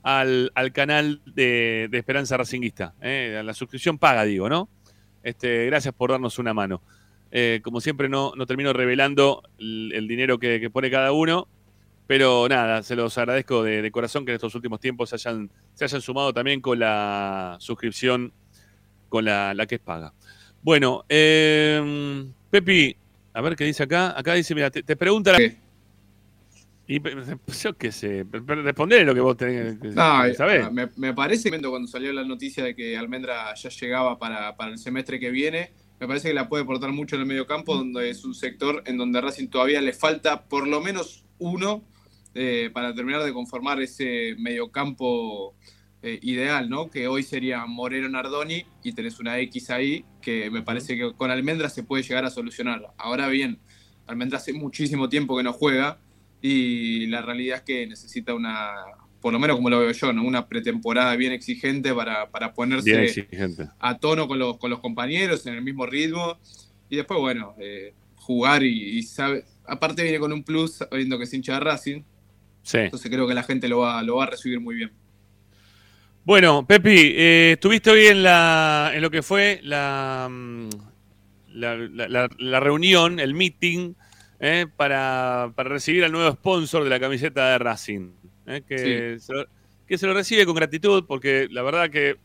al, 0.04 0.52
al 0.54 0.72
canal 0.72 1.20
de, 1.26 1.88
Esperanza 1.92 2.36
Racinguista. 2.36 2.94
¿eh? 3.00 3.42
La 3.44 3.52
suscripción 3.52 3.98
paga, 3.98 4.22
digo, 4.22 4.48
¿no? 4.48 4.68
Este, 5.24 5.66
gracias 5.66 5.92
por 5.92 6.12
darnos 6.12 6.38
una 6.38 6.54
mano. 6.54 6.82
Eh, 7.32 7.60
como 7.64 7.80
siempre, 7.80 8.08
no, 8.08 8.32
no 8.36 8.46
termino 8.46 8.72
revelando 8.72 9.42
el, 9.58 10.06
dinero 10.06 10.38
que, 10.38 10.70
pone 10.70 10.88
cada 10.88 11.10
uno, 11.10 11.48
Pero 12.06 12.48
nada, 12.48 12.84
se 12.84 12.94
los 12.94 13.18
agradezco 13.18 13.64
de, 13.64 13.90
corazón 13.90 14.24
que 14.24 14.30
en 14.30 14.36
estos 14.36 14.54
últimos 14.54 14.78
tiempos 14.78 15.08
se 15.10 15.16
hayan, 15.16 15.50
se 15.74 15.84
hayan 15.84 16.00
sumado 16.00 16.32
también 16.32 16.60
con 16.60 16.78
la 16.78 17.56
suscripción, 17.58 18.32
con 19.08 19.24
la, 19.24 19.52
la 19.54 19.66
que 19.66 19.76
es 19.76 19.80
paga. 19.80 20.12
Bueno, 20.62 21.04
eh, 21.08 22.24
Pepi, 22.50 22.96
a 23.34 23.40
ver 23.40 23.56
qué 23.56 23.64
dice 23.64 23.82
acá. 23.82 24.18
Acá 24.18 24.34
dice, 24.34 24.54
mira, 24.54 24.70
te, 24.70 24.82
te 24.82 24.96
pregunta... 24.96 25.32
la- 25.32 25.38
Y 26.86 27.00
pe- 27.00 27.14
yo 27.62 27.76
qué 27.76 27.90
sé, 27.92 28.24
respondele 28.30 29.04
lo 29.04 29.14
que 29.14 29.20
vos 29.20 29.36
tenés 29.36 29.78
que 29.78 29.88
No, 29.88 30.22
que 30.24 30.34
saber. 30.34 30.62
ah, 30.62 30.70
me, 30.70 30.88
me 30.96 31.14
parece 31.14 31.50
que 31.50 31.60
cuando 31.60 31.88
salió 31.88 32.12
la 32.12 32.24
noticia 32.24 32.64
de 32.64 32.74
que 32.74 32.96
Almendra 32.96 33.54
ya 33.54 33.68
llegaba 33.70 34.18
para, 34.18 34.56
para 34.56 34.72
el 34.72 34.78
semestre 34.78 35.18
que 35.18 35.30
viene, 35.30 35.72
me 36.00 36.06
parece 36.06 36.28
que 36.28 36.34
la 36.34 36.48
puede 36.48 36.64
aportar 36.64 36.90
mucho 36.92 37.14
en 37.16 37.22
el 37.22 37.28
medio 37.28 37.46
campo, 37.46 37.76
donde 37.76 38.10
es 38.10 38.24
un 38.24 38.34
sector 38.34 38.82
en 38.86 38.98
donde 38.98 39.18
a 39.18 39.22
Racing 39.22 39.48
todavía 39.48 39.80
le 39.80 39.92
falta 39.92 40.42
por 40.44 40.66
lo 40.66 40.80
menos 40.80 41.24
uno 41.38 41.82
eh, 42.34 42.70
para 42.74 42.94
terminar 42.94 43.22
de 43.22 43.32
conformar 43.32 43.80
ese 43.80 44.34
mediocampo 44.38 45.54
eh, 46.02 46.18
ideal, 46.22 46.68
¿no? 46.68 46.90
Que 46.90 47.06
hoy 47.06 47.22
sería 47.22 47.64
Moreno 47.66 48.08
Nardoni 48.08 48.64
y 48.82 48.92
tenés 48.92 49.20
una 49.20 49.38
X 49.38 49.70
ahí 49.70 50.04
que 50.20 50.50
me 50.50 50.62
parece 50.62 50.96
que 50.96 51.12
con 51.14 51.30
Almendra 51.30 51.68
se 51.68 51.84
puede 51.84 52.02
llegar 52.02 52.24
a 52.24 52.30
solucionar. 52.30 52.92
Ahora 52.96 53.28
bien, 53.28 53.60
Almendra 54.06 54.38
hace 54.38 54.52
muchísimo 54.52 55.08
tiempo 55.08 55.36
que 55.36 55.44
no 55.44 55.52
juega 55.52 56.00
y 56.40 57.06
la 57.06 57.22
realidad 57.22 57.58
es 57.58 57.62
que 57.62 57.86
necesita 57.86 58.34
una, 58.34 58.72
por 59.20 59.32
lo 59.32 59.38
menos 59.38 59.56
como 59.56 59.70
lo 59.70 59.78
veo 59.78 59.92
yo, 59.92 60.12
¿no? 60.12 60.24
una 60.24 60.48
pretemporada 60.48 61.14
bien 61.14 61.32
exigente 61.32 61.94
para, 61.94 62.28
para 62.30 62.52
ponerse 62.52 63.04
exigente. 63.04 63.68
a 63.78 63.98
tono 63.98 64.26
con 64.26 64.40
los, 64.40 64.58
con 64.58 64.70
los 64.70 64.80
compañeros, 64.80 65.46
en 65.46 65.54
el 65.54 65.62
mismo 65.62 65.86
ritmo. 65.86 66.36
Y 66.90 66.96
después, 66.96 67.20
bueno, 67.20 67.54
eh, 67.60 67.94
jugar 68.16 68.64
y, 68.64 68.98
y 68.98 69.02
sabe. 69.04 69.44
Aparte 69.64 70.02
viene 70.02 70.18
con 70.18 70.32
un 70.32 70.42
plus, 70.42 70.72
sabiendo 70.72 71.16
que 71.16 71.24
es 71.24 71.32
hincha 71.32 71.54
de 71.54 71.60
Racing. 71.60 72.02
Sí. 72.62 72.78
Entonces 72.78 73.08
creo 73.08 73.28
que 73.28 73.34
la 73.34 73.44
gente 73.44 73.68
lo 73.68 73.78
va, 73.78 74.02
lo 74.02 74.16
va 74.16 74.24
a 74.24 74.30
recibir 74.30 74.58
muy 74.58 74.74
bien. 74.74 74.92
Bueno, 76.24 76.64
Pepi, 76.66 77.14
eh, 77.16 77.52
estuviste 77.54 77.90
hoy 77.90 78.06
en, 78.06 78.22
la, 78.22 78.92
en 78.94 79.02
lo 79.02 79.10
que 79.10 79.22
fue 79.22 79.60
la, 79.64 80.28
mm, 80.30 80.68
la, 81.54 81.76
la- 82.38 82.60
reunión, 82.60 83.18
el 83.18 83.34
meeting, 83.34 83.94
eh, 84.38 84.66
para, 84.76 85.52
para 85.56 85.68
recibir 85.68 86.04
al 86.04 86.12
nuevo 86.12 86.30
sponsor 86.32 86.84
de 86.84 86.90
la 86.90 87.00
camiseta 87.00 87.50
de 87.50 87.58
Racing. 87.58 88.10
eh, 88.46 88.62
que, 88.66 89.18
se 89.20 89.32
lo, 89.32 89.46
que 89.86 89.98
se 89.98 90.06
lo 90.06 90.14
recibe 90.14 90.46
con 90.46 90.54
gratitud, 90.54 91.04
porque 91.06 91.48
la 91.50 91.62
verdad 91.62 91.90
que 91.90 92.16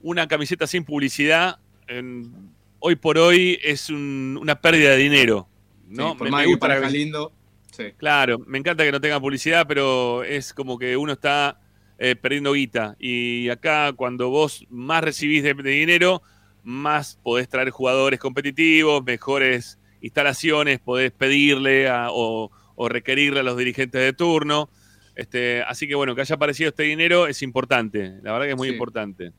una 0.00 0.28
camiseta 0.28 0.66
sin 0.68 0.84
publicidad, 0.84 1.58
en- 1.88 2.52
hoy 2.78 2.94
por 2.96 3.18
hoy, 3.18 3.58
es 3.64 3.90
un- 3.90 4.38
una 4.40 4.60
pérdida 4.60 4.90
de 4.90 4.96
dinero. 4.98 5.48
¿no? 5.88 6.12
Sí, 6.12 6.18
por 6.18 6.30
Me- 6.30 6.46
gusta 6.46 6.88
lindo. 6.88 7.32
Sí. 7.76 7.84
Claro, 7.96 8.38
me 8.46 8.58
encanta 8.58 8.84
que 8.84 8.92
no 8.92 9.00
tenga 9.00 9.18
publicidad, 9.20 9.66
pero 9.66 10.22
es 10.24 10.52
como 10.54 10.78
que 10.78 10.96
uno 10.96 11.12
está 11.12 11.58
eh, 12.04 12.16
perdiendo 12.16 12.52
guita. 12.52 12.96
Y 12.98 13.48
acá, 13.48 13.92
cuando 13.92 14.28
vos 14.28 14.66
más 14.68 15.04
recibís 15.04 15.44
de, 15.44 15.54
de 15.54 15.70
dinero, 15.70 16.20
más 16.64 17.16
podés 17.22 17.48
traer 17.48 17.70
jugadores 17.70 18.18
competitivos, 18.18 19.04
mejores 19.04 19.78
instalaciones, 20.00 20.80
podés 20.80 21.12
pedirle 21.12 21.88
a- 21.88 22.08
o, 22.10 22.50
o 22.74 22.88
requerirle 22.88 23.38
a 23.40 23.42
los 23.44 23.56
dirigentes 23.56 24.00
de 24.00 24.12
turno. 24.12 24.68
Este, 25.14 25.62
así 25.62 25.86
que 25.86 25.94
bueno, 25.94 26.14
que 26.16 26.22
haya 26.22 26.34
aparecido 26.34 26.70
este 26.70 26.82
dinero 26.82 27.28
es 27.28 27.40
importante. 27.42 28.18
La 28.22 28.32
verdad 28.32 28.46
que 28.46 28.50
es 28.52 28.56
muy 28.56 28.68
Sí. 28.68 28.74
importante. 28.74 29.32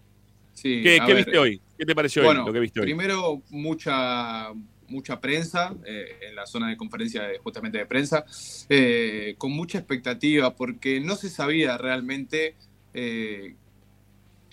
Sí, 0.54 0.82
¿Qué, 0.84 1.14
viste 1.14 1.38
hoy? 1.38 1.60
¿Qué 1.78 1.86
te 1.86 1.96
pareció 1.96 2.24
bueno, 2.24 2.42
hoy? 2.42 2.48
Lo 2.48 2.54
que 2.54 2.60
viste 2.60 2.80
hoy. 2.80 2.86
Primero, 2.86 3.42
mucha, 3.50 4.50
mucha 4.94 5.20
prensa 5.20 5.76
eh, 5.86 6.06
en 6.30 6.36
la 6.36 6.46
zona 6.46 6.70
de 6.70 6.78
conferencia 6.78 7.24
de- 7.24 7.40
justamente 7.40 7.78
de 7.80 7.86
prensa, 7.86 8.24
eh, 8.70 9.36
con 9.38 9.52
mucha 9.52 9.78
expectativa, 9.80 10.56
porque 10.56 11.00
no 11.02 11.16
se 11.16 11.30
sabía 11.30 11.78
realmente 11.78 12.56
eh, 12.94 13.56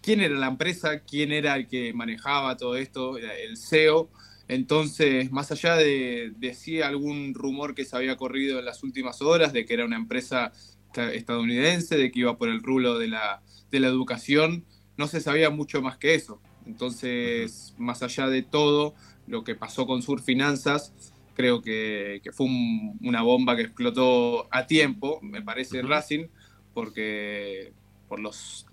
quién 0.02 0.20
era 0.20 0.34
la 0.34 0.46
empresa, 0.48 1.00
quién 1.00 1.30
era 1.32 1.54
el 1.56 1.68
que 1.68 1.92
manejaba 1.92 2.56
todo 2.56 2.76
esto, 2.76 3.18
el 3.18 3.56
CEO. 3.56 4.10
Entonces, 4.48 5.30
más 5.30 5.52
allá 5.52 5.76
de, 5.76 6.32
de 6.36 6.54
si 6.54 6.82
algún 6.82 7.34
rumor 7.34 7.74
que 7.74 7.84
se 7.84 7.94
había 7.96 8.16
corrido 8.16 8.58
en 8.58 8.64
las 8.64 8.82
últimas 8.82 9.22
horas, 9.22 9.52
de 9.52 9.64
que 9.64 9.74
era 9.74 9.84
una 9.84 9.96
empresa 9.96 10.52
esta- 10.86 11.12
estadounidense, 11.12 11.96
de 11.96 12.10
que 12.10 12.20
iba 12.20 12.36
por 12.36 12.48
el 12.48 12.60
rulo 12.62 12.98
de 12.98 13.06
la, 13.08 13.42
de 13.70 13.78
la 13.78 13.86
educación, 13.86 14.64
no 14.96 15.06
se 15.06 15.20
sabía 15.20 15.50
mucho 15.50 15.82
más 15.82 15.98
que 15.98 16.14
eso. 16.14 16.40
Entonces, 16.66 17.74
más 17.78 18.02
allá 18.02 18.26
de 18.28 18.42
todo 18.42 18.94
lo 19.30 19.44
que 19.44 19.54
pasó 19.54 19.86
con 19.86 20.02
Sur 20.02 20.20
Finanzas, 20.22 20.92
creo 21.34 21.62
que, 21.62 22.20
que 22.22 22.32
fue 22.32 22.46
un- 22.46 22.98
una 23.02 23.22
bomba 23.22 23.56
que 23.56 23.62
explotó 23.62 24.48
a 24.52 24.66
tiempo, 24.66 25.20
me 25.22 25.42
parece, 25.42 25.82
Racing, 25.82 26.26
porque 26.74 27.72
por 28.08 28.20
los 28.20 28.66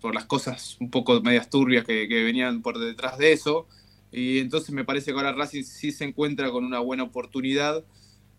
por 0.00 0.14
las 0.14 0.26
cosas 0.26 0.76
un 0.80 0.90
poco 0.90 1.20
medias 1.22 1.48
turbias 1.48 1.84
que, 1.86 2.06
que 2.08 2.22
venían 2.24 2.60
por 2.62 2.78
detrás 2.78 3.16
de 3.18 3.32
eso. 3.32 3.66
Y 4.12 4.38
entonces 4.38 4.70
me 4.72 4.84
parece 4.84 5.12
que 5.12 5.16
ahora 5.16 5.32
Racing 5.32 5.62
sí 5.64 5.92
se 5.92 6.04
encuentra 6.04 6.50
con 6.50 6.64
una 6.64 6.78
buena 6.80 7.04
oportunidad 7.04 7.84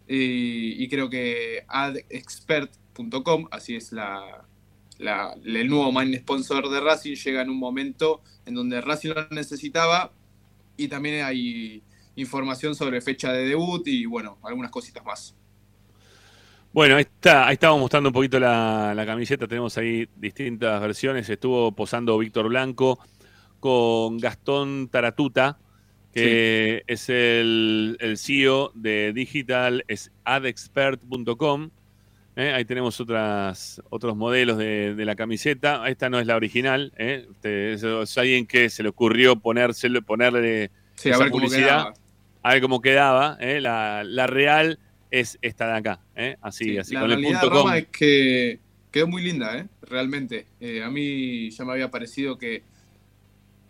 y, 0.08 0.82
y 0.84 0.88
creo 0.90 1.10
que 1.10 1.64
adexpert.com, 1.68 3.48
así 3.52 3.76
es 3.76 3.92
la, 3.92 4.46
la- 5.00 5.36
el 5.44 5.68
nuevo 5.68 5.92
main 5.92 6.14
sponsor 6.20 6.70
de 6.70 6.80
Racing, 6.80 7.16
llega 7.16 7.42
en 7.42 7.50
un 7.50 7.58
momento 7.58 8.22
en 8.46 8.54
donde 8.56 8.80
Racing 8.82 9.10
lo 9.16 9.28
necesitaba 9.30 10.12
y 10.78 10.88
también 10.88 11.24
hay 11.24 11.84
información 12.16 12.76
sobre 12.76 13.02
fecha 13.02 13.32
de 13.32 13.48
debut 13.48 13.88
y 13.88 14.06
bueno, 14.06 14.38
algunas 14.44 14.72
cositas 14.72 15.04
más. 15.06 15.36
Bueno, 16.74 16.98
ahí 16.98 17.04
está, 17.04 17.48
ahí 17.48 17.54
estábamos 17.54 17.82
mostrando 17.82 18.10
un 18.10 18.14
poquito 18.14 18.38
la, 18.40 18.94
la 18.94 19.06
camiseta, 19.06 19.48
tenemos 19.48 19.78
ahí 19.78 20.10
distintas 20.18 20.82
versiones. 20.82 21.30
Estuvo 21.30 21.72
posando 21.72 22.18
Víctor 22.18 22.50
Blanco 22.50 23.00
con 23.62 24.18
Gastón 24.18 24.90
Taratuta, 24.90 25.58
que 26.12 26.84
es 26.88 27.10
el, 27.10 27.98
el 28.00 28.18
CEO 28.18 28.72
de 28.76 29.14
Digital, 29.14 29.84
es 29.88 30.12
adexpert.com. 30.24 31.72
¿eh? 32.36 32.52
Ahí 32.54 32.66
tenemos 32.66 33.00
otras, 33.00 33.82
otros 33.90 34.16
modelos 34.16 34.58
de, 34.58 34.96
de 34.96 35.06
la 35.06 35.16
camiseta. 35.16 35.88
Esta 35.88 36.10
no 36.10 36.20
es 36.20 36.28
la 36.28 36.36
original, 36.36 36.94
¿eh? 36.98 37.26
Este, 37.32 37.74
es, 37.74 37.84
es 37.84 38.18
alguien 38.18 38.46
que 38.46 38.70
se 38.70 38.84
le 38.84 38.90
ocurrió 38.90 39.36
ponérselo, 39.38 40.02
ponerle 40.02 40.72
Sí, 40.96 41.12
a 41.12 41.18
ver 41.18 41.30
publicidad, 41.32 41.94
a 42.44 42.54
ver 42.54 42.62
cómo 42.62 42.82
quedaba. 42.82 43.38
¿eh? 43.40 43.60
La, 43.62 44.04
la 44.06 44.28
real 44.28 44.80
es 45.12 45.38
esta 45.42 45.68
de 45.68 45.74
acá, 45.78 46.00
¿eh? 46.16 46.36
así, 46.42 46.66
Sí, 46.66 46.78
así 46.78 46.94
la 46.94 47.02
con 47.02 47.12
el 47.12 47.22
punto 47.24 47.50
com. 47.50 47.74
Es 47.74 47.88
que 47.88 48.60
quedó 48.92 49.08
muy 49.08 49.24
linda, 49.24 49.58
¿eh? 49.58 49.68
realmente. 49.82 50.46
A 50.84 50.90
mí 50.90 51.50
ya 51.52 51.66
me 51.66 51.74
había 51.74 51.92
parecido 51.92 52.38
que 52.38 52.64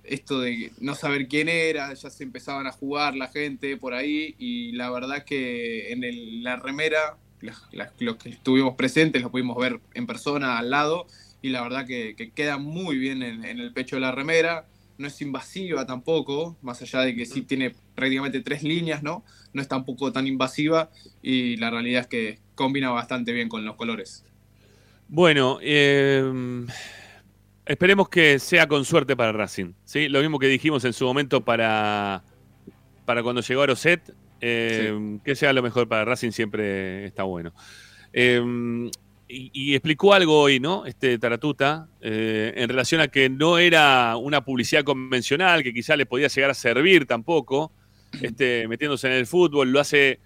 esto 0.03 0.39
de 0.39 0.71
no 0.79 0.93
saber 0.93 1.27
quién 1.27 1.49
era, 1.49 1.91
ya 1.93 2.09
se 2.11 2.23
empezaban 2.23 2.67
a 2.67 2.71
jugar 2.71 3.15
la 3.15 3.27
gente 3.27 3.75
por 3.77 3.93
ahí 3.95 4.35
y 4.37 4.71
la 4.73 4.91
verdad 4.91 5.23
que 5.25 5.91
en 5.91 6.03
el- 6.03 6.43
la 6.43 6.57
remera, 6.57 7.17
la- 7.45 7.55
la- 7.72 7.91
los 7.99 8.17
que 8.17 8.30
estuvimos 8.30 8.76
presentes 8.76 9.22
lo 9.22 9.31
pudimos 9.31 9.57
ver 9.57 9.80
en 9.93 10.05
persona 10.07 10.57
al 10.57 10.69
lado 10.69 11.07
y 11.41 11.49
la 11.49 11.61
verdad 11.61 11.85
que, 11.85 12.15
que 12.15 12.31
queda 12.31 12.57
muy 12.57 12.97
bien 12.97 13.22
en, 13.23 13.45
en 13.45 13.59
el 13.59 13.72
pecho 13.72 13.95
de 13.95 14.01
la 14.01 14.11
remera. 14.11 14.65
No 14.97 15.07
es 15.07 15.22
invasiva 15.22 15.85
tampoco, 15.85 16.57
más 16.61 16.81
allá 16.81 17.01
de 17.01 17.15
que 17.15 17.26
sí 17.26 17.41
tiene 17.41 17.76
prácticamente 17.95 18.39
tres 18.41 18.63
líneas, 18.63 19.03
¿no? 19.03 19.26
No 19.53 19.61
es 19.61 19.67
tampoco 19.67 20.11
tan 20.11 20.26
invasiva 20.26 20.89
y 21.22 21.57
la 21.57 21.69
realidad 21.69 22.01
es 22.01 22.07
que 22.07 22.39
combina 22.55 22.89
bastante 22.91 23.34
bien 23.34 23.49
con 23.49 23.65
los 23.65 23.76
colores. 23.76 24.23
Bueno, 25.09 25.59
eh, 25.61 26.23
esperemos 27.65 28.09
que 28.09 28.39
sea 28.39 28.67
con 28.67 28.85
suerte 28.85 29.15
para 29.15 29.31
Racing. 29.31 29.73
¿sí? 29.84 30.07
Lo 30.07 30.22
mismo 30.22 30.39
que 30.39 30.47
dijimos 30.47 30.85
en 30.85 30.93
su 30.93 31.05
momento 31.05 31.41
para, 31.41 32.23
para 33.05 33.22
cuando 33.22 33.41
llegó 33.41 33.61
a 33.63 33.67
Roset, 33.67 34.13
eh, 34.41 35.18
que 35.24 35.36
sea 35.36 35.53
lo 35.53 35.62
mejor 35.64 35.88
para 35.88 36.06
Racing 36.06 36.32
siempre 36.32 37.06
está 37.06 37.24
bueno. 37.24 37.53
Eh, 38.14 38.41
y, 39.28 39.49
y 39.53 39.74
explicó 39.74 40.14
algo 40.14 40.40
hoy, 40.40 40.60
¿no? 40.60 40.86
Este 40.86 41.18
Taratuta, 41.18 41.88
eh, 42.02 42.53
en 42.56 42.70
relación 42.70 43.02
a 43.02 43.07
que 43.07 43.28
no 43.30 43.57
era 43.57 44.16
una 44.18 44.45
publicidad 44.45 44.84
convencional, 44.84 45.64
que 45.64 45.74
quizá 45.74 45.95
le 45.95 46.06
podía 46.06 46.28
llegar 46.28 46.52
a 46.52 46.53
servir 46.53 47.06
tampoco, 47.07 47.72
este, 48.22 48.68
metiéndose 48.70 49.07
en 49.07 49.14
el 49.14 49.26
fútbol, 49.26 49.72
lo 49.72 49.80
hace 49.80 50.20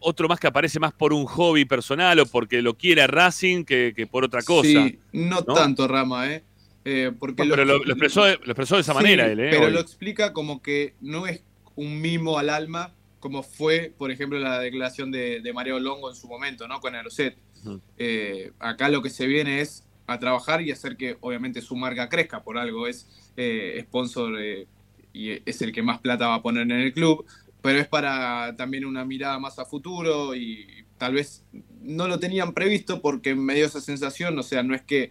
otro 0.00 0.28
más 0.28 0.38
que 0.40 0.48
aparece 0.48 0.78
más 0.80 0.92
por 0.92 1.12
un 1.12 1.24
hobby 1.24 1.64
personal 1.64 2.18
o 2.20 2.26
porque 2.26 2.60
lo 2.62 2.76
quiere 2.76 3.02
a 3.02 3.06
Racing 3.06 3.64
que, 3.64 3.92
que 3.94 4.06
por 4.06 4.24
otra 4.24 4.42
cosa. 4.42 4.68
Sí, 4.68 4.98
no, 5.12 5.36
¿no? 5.46 5.54
tanto 5.54 5.86
Rama, 5.88 6.30
¿eh? 6.32 6.42
Eh, 6.84 7.12
porque 7.18 7.44
No, 7.44 7.50
pero 7.50 7.64
lo, 7.64 7.78
lo 7.78 7.92
expresó, 7.92 8.24
de- 8.24 8.36
lo 8.44 8.52
expresó 8.52 8.74
de 8.76 8.82
esa 8.82 8.92
Sí, 8.92 8.96
manera 9.02 9.26
él, 9.26 9.40
¿eh? 9.40 9.48
Pero 9.50 9.66
hoy. 9.66 9.72
lo 9.72 9.80
explica 9.80 10.32
como 10.32 10.62
que 10.62 10.94
no 11.00 11.26
es 11.26 11.42
un 11.76 12.00
mimo 12.00 12.38
al 12.38 12.50
alma, 12.50 12.92
como 13.26 13.42
fue, 13.42 13.92
por 13.98 14.12
ejemplo, 14.12 14.38
la 14.38 14.60
declaración 14.60 15.10
de, 15.10 15.40
de 15.40 15.52
Mario 15.52 15.80
Longo 15.80 16.08
en 16.08 16.14
su 16.14 16.28
momento, 16.28 16.68
¿no? 16.68 16.78
Con 16.78 16.94
Aeroset. 16.94 17.36
Ujú. 17.64 17.80
Eh, 17.98 18.52
acá 18.60 18.88
lo 18.88 19.02
que 19.02 19.10
se 19.10 19.26
viene 19.26 19.60
es 19.60 19.84
a 20.06 20.20
trabajar 20.20 20.62
y 20.62 20.70
hacer 20.70 20.96
que, 20.96 21.16
obviamente, 21.20 21.60
su 21.60 21.74
marca 21.74 22.08
crezca. 22.08 22.44
Por 22.44 22.56
algo 22.56 22.86
es 22.86 23.32
eh, 23.36 23.80
sponsor 23.82 24.40
eh, 24.40 24.68
y 25.12 25.42
es 25.44 25.60
el 25.60 25.72
que 25.72 25.82
más 25.82 25.98
plata 25.98 26.28
va 26.28 26.36
a 26.36 26.42
poner 26.42 26.62
en 26.62 26.70
el 26.70 26.92
club. 26.92 27.26
Pero 27.62 27.80
es 27.80 27.88
para 27.88 28.54
también 28.56 28.84
una 28.84 29.04
mirada 29.04 29.40
más 29.40 29.58
a 29.58 29.64
futuro 29.64 30.36
y 30.36 30.86
tal 30.96 31.14
vez 31.14 31.44
no 31.82 32.06
lo 32.06 32.20
tenían 32.20 32.54
previsto 32.54 33.02
porque 33.02 33.34
me 33.34 33.56
dio 33.56 33.66
esa 33.66 33.80
sensación, 33.80 34.38
o 34.38 34.44
sea, 34.44 34.62
no 34.62 34.72
es 34.72 34.82
que 34.82 35.10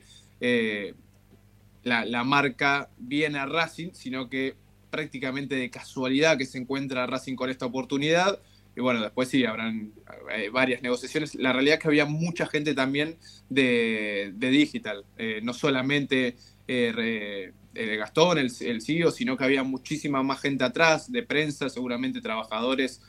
la, 1.83 2.05
la 2.05 2.23
marca 2.23 2.89
viene 2.97 3.39
a 3.39 3.45
Racing, 3.45 3.89
sino 3.91 4.29
que 4.29 4.55
prácticamente 4.89 5.55
de 5.55 5.69
casualidad 5.69 6.37
que 6.37 6.45
se 6.45 6.57
encuentra 6.57 7.05
Racing 7.07 7.35
con 7.35 7.49
esta 7.49 7.65
oportunidad. 7.65 8.39
Y 8.75 8.81
bueno, 8.81 9.01
después 9.01 9.29
sí, 9.29 9.45
habrán 9.45 9.93
eh, 10.35 10.49
varias 10.49 10.81
negociaciones. 10.81 11.35
La 11.35 11.53
realidad 11.53 11.75
es 11.75 11.81
que 11.81 11.87
había 11.87 12.05
mucha 12.05 12.45
gente 12.45 12.73
también 12.73 13.15
de, 13.49 14.33
de 14.35 14.49
digital, 14.49 15.05
eh, 15.17 15.39
no 15.43 15.53
solamente 15.53 16.35
re- 16.67 17.53
eh, 17.73 17.95
Gastón, 17.97 18.37
el, 18.37 18.51
el 18.61 18.81
CEO, 18.81 19.11
sino 19.11 19.37
que 19.37 19.43
había 19.45 19.63
muchísima 19.63 20.23
más 20.23 20.41
gente 20.41 20.63
atrás, 20.63 21.11
de 21.11 21.23
prensa, 21.23 21.69
seguramente 21.69 22.21
trabajadores, 22.21 23.01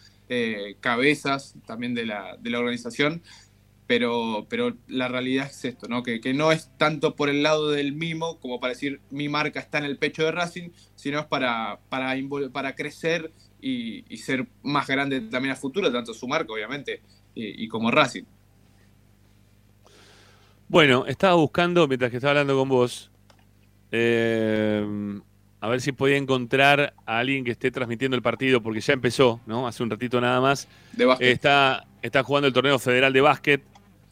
cabezas 0.81 1.55
también 1.66 1.94
de 1.94 2.05
la, 2.05 2.36
de 2.36 2.51
la 2.51 2.59
organización. 2.59 3.23
Pero, 3.87 4.47
pero 4.49 4.77
la 4.89 5.07
realidad 5.07 5.47
es 5.47 5.65
esto, 5.65 5.87
¿no? 5.87 6.03
Que, 6.03 6.21
que 6.21 6.35
no 6.35 6.51
es 6.51 6.71
tanto 6.77 7.15
por 7.15 7.29
el 7.29 7.45
lado 7.45 7.71
del 7.71 7.93
mimo 7.93 8.41
como 8.41 8.59
para 8.59 8.73
decir 8.73 9.01
mi 9.11 9.29
marca 9.29 9.61
está 9.61 9.79
en 9.79 9.85
el 9.85 9.97
pecho 9.97 10.25
de 10.25 10.33
Racing, 10.33 10.71
sino 10.97 11.21
es 11.21 11.27
para, 11.27 11.79
para, 11.89 12.17
para 12.53 12.75
crecer 12.75 13.33
y, 13.61 14.05
y 14.13 14.17
ser 14.17 14.49
más 14.65 14.89
grande 14.89 15.21
también 15.21 15.53
a 15.53 15.57
futuro, 15.57 15.93
tanto 15.93 16.15
su 16.15 16.27
marca, 16.27 16.53
obviamente, 16.53 17.01
y, 17.35 17.65
y 17.65 17.69
como 17.69 17.93
Racing. 17.93 18.25
Bueno, 20.69 21.07
estaba 21.07 21.35
buscando, 21.35 21.87
mientras 21.87 22.11
que 22.11 22.17
estaba 22.17 22.33
hablando 22.33 22.57
con 22.57 22.69
vos, 22.69 23.13
eh, 23.93 24.85
a 25.61 25.69
ver 25.69 25.81
si 25.81 25.93
podía 25.93 26.17
encontrar 26.17 26.93
a 27.07 27.19
alguien 27.19 27.45
que 27.45 27.53
esté 27.53 27.71
transmitiendo 27.71 28.17
el 28.17 28.23
partido, 28.23 28.61
porque 28.61 28.81
ya 28.81 28.95
empezó, 28.95 29.41
¿no? 29.47 29.69
Hace 29.69 29.85
un 29.85 29.91
ratito 29.91 30.21
nada 30.21 30.41
más. 30.41 30.67
De 30.93 31.05
básquet. 31.05 31.29
Está, 31.29 31.87
está 32.03 32.25
jugando 32.25 32.49
el 32.49 32.53
torneo 32.53 32.81
federal 32.81 33.13
de 33.13 33.21
básquet. 33.21 33.63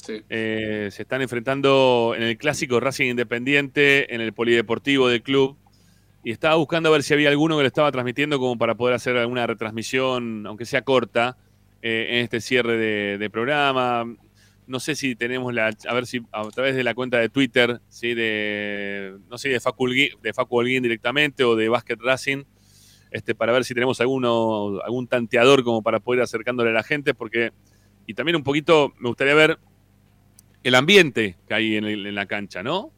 Eh, 0.09 0.89
se 0.91 1.03
están 1.03 1.23
enfrentando 1.23 2.15
en 2.17 2.23
el 2.23 2.37
clásico 2.37 2.81
Racing 2.81 3.11
Independiente, 3.11 4.15
en 4.15 4.21
el 4.21 4.33
polideportivo 4.33 5.09
del 5.09 5.23
club. 5.23 5.57
Y 6.23 6.31
estaba 6.31 6.55
buscando 6.55 6.89
a 6.89 6.93
ver 6.93 7.03
si 7.03 7.13
había 7.13 7.29
alguno 7.29 7.57
que 7.57 7.63
lo 7.63 7.67
estaba 7.67 7.93
transmitiendo 7.93 8.39
como 8.39 8.57
para 8.57 8.75
poder 8.75 8.95
hacer 8.95 9.17
alguna 9.17 9.47
retransmisión, 9.47 10.47
aunque 10.47 10.65
sea 10.65 10.83
corta, 10.83 11.37
eh, 11.83 12.07
en 12.11 12.25
este 12.25 12.41
cierre 12.41 12.79
de, 13.19 13.31
programa. 13.31 14.07
No 14.67 14.81
sé 14.81 14.95
si 14.95 15.15
tenemos 15.17 15.53
la, 15.53 15.71
a 15.87 15.95
ver 15.95 16.07
si 16.07 16.23
a 16.33 16.49
través 16.49 16.75
de 16.75 16.83
la 16.83 16.95
cuenta 16.95 17.19
de 17.19 17.29
Twitter, 17.29 17.81
¿sí? 17.91 18.15
de, 18.15 19.19
no 19.29 19.37
sé, 19.37 19.51
de 19.51 19.61
Facu, 19.61 19.89
de 19.89 20.33
Facu 20.33 20.63
directamente 20.63 21.45
o 21.45 21.55
de 21.55 21.69
Basket 21.69 21.99
Racing, 22.01 22.45
este, 23.11 23.35
para 23.35 23.53
ver 23.53 23.65
si 23.65 23.75
tenemos 23.75 24.01
alguno, 24.01 24.81
algún 24.83 25.07
tanteador 25.07 25.63
como 25.63 25.83
para 25.83 26.01
poder 26.01 26.23
acercándole 26.23 26.71
a 26.71 26.73
la 26.73 26.83
gente, 26.83 27.13
porque, 27.13 27.53
y 28.07 28.15
también 28.15 28.37
un 28.37 28.45
poquito 28.45 28.95
me 28.99 29.09
gustaría 29.09 29.35
ver 29.35 29.59
el 30.65 30.74
ambiente 30.74 31.36
que 31.47 31.55
hay 31.55 31.77
en, 31.77 31.85
el- 31.85 32.07
en 32.07 32.15
la 32.16 32.27
cancha, 32.27 32.62
¿no? 32.62 32.91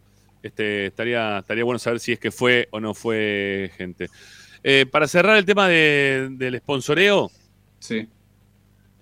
Este, 0.42 0.86
estaría, 0.86 1.38
estaría 1.40 1.64
bueno 1.64 1.78
saber 1.78 2.00
si 2.00 2.12
es 2.12 2.18
que 2.18 2.30
fue 2.30 2.68
o 2.70 2.80
no 2.80 2.94
fue 2.94 3.70
gente. 3.76 4.08
Eh, 4.62 4.86
para 4.90 5.06
cerrar 5.08 5.36
el 5.36 5.44
tema 5.44 5.68
de- 5.68 6.28
del 6.32 6.56
sponsoreo, 6.58 7.30
Sí. 7.78 8.08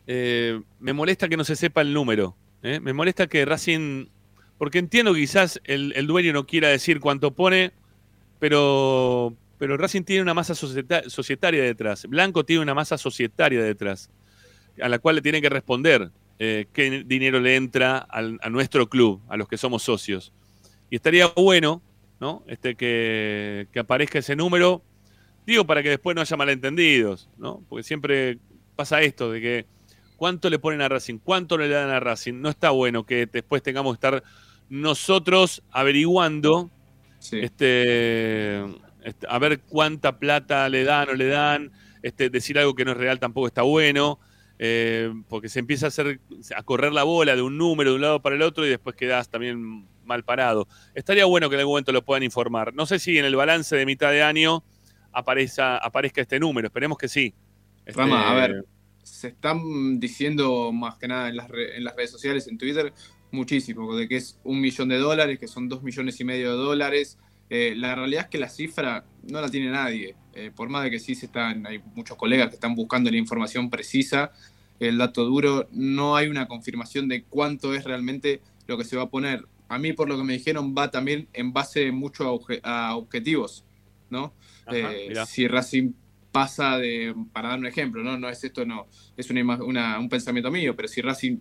eh, 0.07 0.61
me 0.81 0.93
molesta 0.93 1.29
que 1.29 1.37
no 1.37 1.45
se 1.45 1.57
sepa 1.57 1.81
el 1.83 1.93
número. 1.93 2.37
¿eh? 2.63 2.81
Me 2.81 2.93
molesta 2.93 3.27
que 3.27 3.45
Racing. 3.45 4.07
Porque 4.59 4.79
entiendo 4.79 5.13
que 5.15 5.21
quizás 5.21 5.61
el, 5.65 5.93
el 5.97 6.07
dueño 6.07 6.33
no 6.33 6.47
quiera 6.47 6.69
decir 6.69 7.01
cuánto 7.01 7.33
pone, 7.33 7.73
pero, 8.39 9.35
pero 9.59 9.77
Racing 9.77 10.03
tiene 10.05 10.23
una 10.23 10.35
masa 10.35 10.55
societa- 10.55 11.09
societaria 11.09 11.63
detrás. 11.63 12.07
Blanco 12.07 12.45
tiene 12.45 12.63
una 12.63 12.75
masa 12.75 12.97
societaria 12.97 13.63
detrás, 13.63 14.11
a 14.81 14.89
la 14.89 14.99
cual 14.99 15.17
le 15.17 15.23
tiene 15.23 15.41
que 15.43 15.49
responder 15.49 16.11
eh, 16.39 16.67
qué 16.73 17.05
dinero 17.07 17.41
le 17.41 17.57
entra 17.57 17.99
al- 17.99 18.39
a 18.43 18.51
nuestro 18.51 18.89
club, 18.89 19.23
a 19.29 19.37
los 19.37 19.49
que 19.49 19.57
somos 19.57 19.83
socios. 19.83 20.33
Y 20.91 20.97
estaría 20.97 21.27
bueno 21.29 21.83
¿no? 22.21 22.45
este, 22.47 22.75
que, 22.77 23.69
que 23.73 23.79
aparezca 23.81 24.19
ese 24.19 24.37
número. 24.37 24.83
Digo, 25.47 25.67
para 25.67 25.83
que 25.83 25.91
después 25.91 26.15
no 26.15 26.23
haya 26.23 26.37
malentendidos, 26.37 27.29
¿no? 27.37 27.63
Porque 27.69 27.83
siempre 27.83 28.39
pasa 28.77 29.03
esto 29.03 29.31
de 29.31 29.41
que 29.41 29.67
cuánto 30.17 30.49
le 30.49 30.59
ponen 30.59 30.81
a 30.81 30.89
Racing, 30.89 31.19
cuánto 31.19 31.59
le 31.59 31.69
dan 31.69 31.91
a 31.91 32.01
Racing. 32.01 32.41
No 32.41 32.49
está 32.49 32.71
bueno 32.71 33.05
que 33.05 33.27
después 33.27 33.63
tengamos 33.63 33.93
que 33.93 33.97
estar 34.07 34.23
nosotros 34.71 35.63
averiguando 35.71 36.71
este, 37.43 38.65
este, 39.03 39.27
a 39.29 39.39
ver 39.39 39.61
cuánta 39.61 40.19
plata 40.19 40.69
le 40.69 40.85
dan 40.85 41.11
o 41.11 41.15
le 41.15 41.27
dan. 41.27 41.73
Este, 42.03 42.29
decir 42.31 42.59
algo 42.59 42.75
que 42.75 42.85
no 42.85 42.93
es 42.93 42.97
real 42.99 43.19
tampoco 43.19 43.47
está 43.47 43.63
bueno. 43.63 44.19
Eh, 44.59 45.13
porque 45.29 45.49
se 45.49 45.59
empieza 45.59 45.87
a 45.87 45.89
hacer 45.89 46.21
a 46.57 46.63
correr 46.63 46.93
la 46.93 47.03
bola 47.03 47.35
de 47.37 47.43
un 47.43 47.59
número 47.59 47.91
de 47.91 47.97
un 47.97 48.03
lado 48.03 48.23
para 48.23 48.37
el 48.37 48.43
otro 48.43 48.65
y 48.67 48.69
después 48.69 48.97
quedas 48.97 49.29
también 49.29 49.87
mal 50.05 50.25
parado. 50.25 50.69
Estaría 50.95 51.25
bueno 51.25 51.49
que 51.49 51.55
en 51.57 51.61
algún 51.61 51.73
momento 51.73 51.93
lo 51.93 52.05
puedan 52.05 52.23
informar. 52.23 52.75
No 52.75 52.87
sé 52.87 52.99
si 52.99 53.19
en 53.19 53.25
el 53.25 53.37
balance 53.37 53.75
de 53.75 53.87
mitad 53.87 54.11
de 54.11 54.23
año 54.23 54.63
aparezca, 55.13 55.81
este 56.17 56.39
número, 56.39 56.67
esperemos 56.67 56.99
que 56.99 57.09
sí. 57.09 57.35
Este, 57.87 58.01
Rama, 58.01 58.31
a 58.31 58.35
ver, 58.35 58.65
se 59.03 59.29
están 59.29 59.99
diciendo 60.01 60.73
más 60.73 60.97
que 60.97 61.09
nada 61.09 61.29
en 61.29 61.37
las, 61.37 61.49
re- 61.49 61.77
en 61.77 61.85
las 61.85 61.95
redes 61.97 62.11
sociales, 62.11 62.49
en 62.49 62.59
Twitter, 62.59 62.93
muchísimo, 63.31 63.95
de 63.97 64.09
que 64.09 64.17
es 64.17 64.39
un 64.45 64.61
millón 64.61 64.89
de 64.89 64.99
dólares, 64.99 65.39
que 65.39 65.49
son 65.49 65.69
dos 65.69 65.83
millones 65.83 66.21
y 66.21 66.25
medio 66.25 66.51
de 66.53 66.57
dólares. 66.57 67.19
Eh, 67.51 67.75
la 67.77 67.95
realidad 67.95 68.25
es 68.25 68.31
que 68.31 68.39
la 68.39 68.49
cifra 68.49 69.05
no 69.23 69.41
la 69.41 69.49
tiene 69.49 69.71
nadie. 69.71 70.17
Eh, 70.35 70.51
por 70.55 70.69
más 70.69 70.83
de 70.85 70.91
que 70.91 70.99
sí 70.99 71.15
se 71.15 71.27
están, 71.27 71.67
hay 71.67 71.81
muchos 71.95 72.17
colegas 72.17 72.49
que 72.49 72.55
están 72.55 72.75
buscando 72.75 73.11
la 73.11 73.17
información 73.17 73.71
precisa, 73.71 74.33
el 74.81 74.99
dato 74.99 75.25
duro, 75.25 75.69
no 75.73 76.17
hay 76.17 76.27
una 76.29 76.49
confirmación 76.49 77.09
de 77.09 77.23
cuánto 77.25 77.75
es 77.75 77.85
realmente 77.85 78.41
lo 78.67 78.77
que 78.77 78.85
se 78.85 78.97
va 78.97 79.05
a 79.05 79.09
poner. 79.11 79.47
A 79.69 79.79
mí, 79.79 79.93
por 79.93 80.09
lo 80.09 80.17
que 80.17 80.25
me 80.25 80.33
dijeron, 80.35 80.75
va 80.77 80.91
también 80.91 81.29
en 81.33 81.53
base 81.53 81.93
mucho 81.93 82.25
a, 82.25 82.33
obje- 82.33 82.61
a 82.65 82.97
objetivos, 82.97 83.65
¿no? 84.11 84.33
Ajá, 84.67 84.75
Eh, 84.75 85.15
si 85.27 85.47
Racing 85.49 85.93
pasa 86.33 86.79
de, 86.79 87.15
para 87.33 87.51
dar 87.51 87.59
un 87.61 87.67
ejemplo, 87.67 88.03
¿no? 88.03 88.19
No 88.19 88.29
es 88.29 88.43
esto, 88.43 88.65
no, 88.67 88.87
es 89.17 89.31
una, 89.31 89.43
una- 89.63 89.99
un 89.99 90.09
pensamiento 90.09 90.51
mío, 90.51 90.75
pero 90.75 90.89
si 90.89 91.01
Racing 91.01 91.39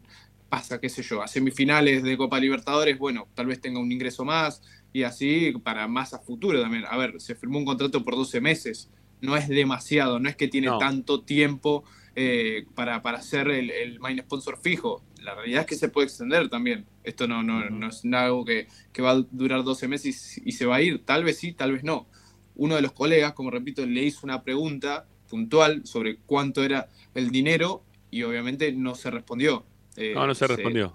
pasa, 0.49 0.79
qué 0.79 0.87
sé 0.89 1.01
yo, 1.01 1.21
a 1.23 1.27
semifinales 1.27 2.03
de 2.03 2.15
Copa 2.15 2.39
Libertadores, 2.39 2.97
bueno, 2.99 3.27
tal 3.33 3.47
vez 3.47 3.59
tenga 3.59 3.79
un 3.79 3.91
ingreso 3.91 4.23
más 4.23 4.61
y 4.93 5.03
así 5.03 5.51
para 5.63 5.87
más 5.87 6.13
a 6.13 6.19
futuro 6.19 6.61
también. 6.61 6.85
A 6.89 6.95
ver, 6.97 7.19
se 7.19 7.35
firmó 7.35 7.57
un 7.59 7.65
contrato 7.65 8.03
por 8.05 8.15
12 8.15 8.39
meses, 8.41 8.89
no 9.21 9.35
es 9.35 9.47
demasiado, 9.49 10.19
no 10.19 10.29
es 10.29 10.35
que 10.35 10.47
tiene 10.47 10.67
No. 10.67 10.77
tanto 10.77 11.21
tiempo 11.21 11.83
eh, 12.15 12.65
para, 12.75 13.01
para 13.01 13.21
ser 13.21 13.49
el, 13.49 13.71
el 13.71 13.99
main 13.99 14.19
sponsor 14.19 14.59
fijo. 14.61 15.03
La 15.23 15.33
realidad 15.35 15.61
es 15.61 15.67
que 15.67 15.75
se 15.75 15.87
puede 15.89 16.07
extender 16.07 16.47
también. 16.49 16.85
Esto 17.03 17.27
no, 17.27 17.41
no, 17.41 17.69
no 17.69 17.87
es 17.87 18.03
algo 18.05 18.45
que, 18.45 18.67
que 18.91 19.01
va 19.01 19.11
a 19.11 19.15
durar 19.31 19.63
12 19.63 19.87
meses 19.87 20.37
y, 20.37 20.49
y 20.49 20.51
se 20.51 20.65
va 20.65 20.75
a 20.75 20.81
ir. 20.81 21.03
Tal 21.05 21.23
vez 21.23 21.37
sí, 21.39 21.53
tal 21.53 21.71
vez 21.71 21.83
no. 21.83 22.07
Uno 22.55 22.75
de 22.75 22.81
los 22.83 22.91
colegas, 22.91 23.33
como 23.33 23.49
repito, 23.49 23.85
le 23.85 24.03
hizo 24.03 24.19
una 24.23 24.43
pregunta 24.43 25.07
puntual 25.29 25.81
sobre 25.85 26.17
cuánto 26.17 26.63
era 26.63 26.89
el 27.15 27.31
dinero 27.31 27.83
y 28.11 28.21
obviamente 28.23 28.71
no 28.73 28.93
se 28.93 29.09
respondió. 29.09 29.65
Eh, 29.95 30.11
No, 30.13 30.27
no 30.27 30.35
se 30.35 30.45
respondió. 30.45 30.93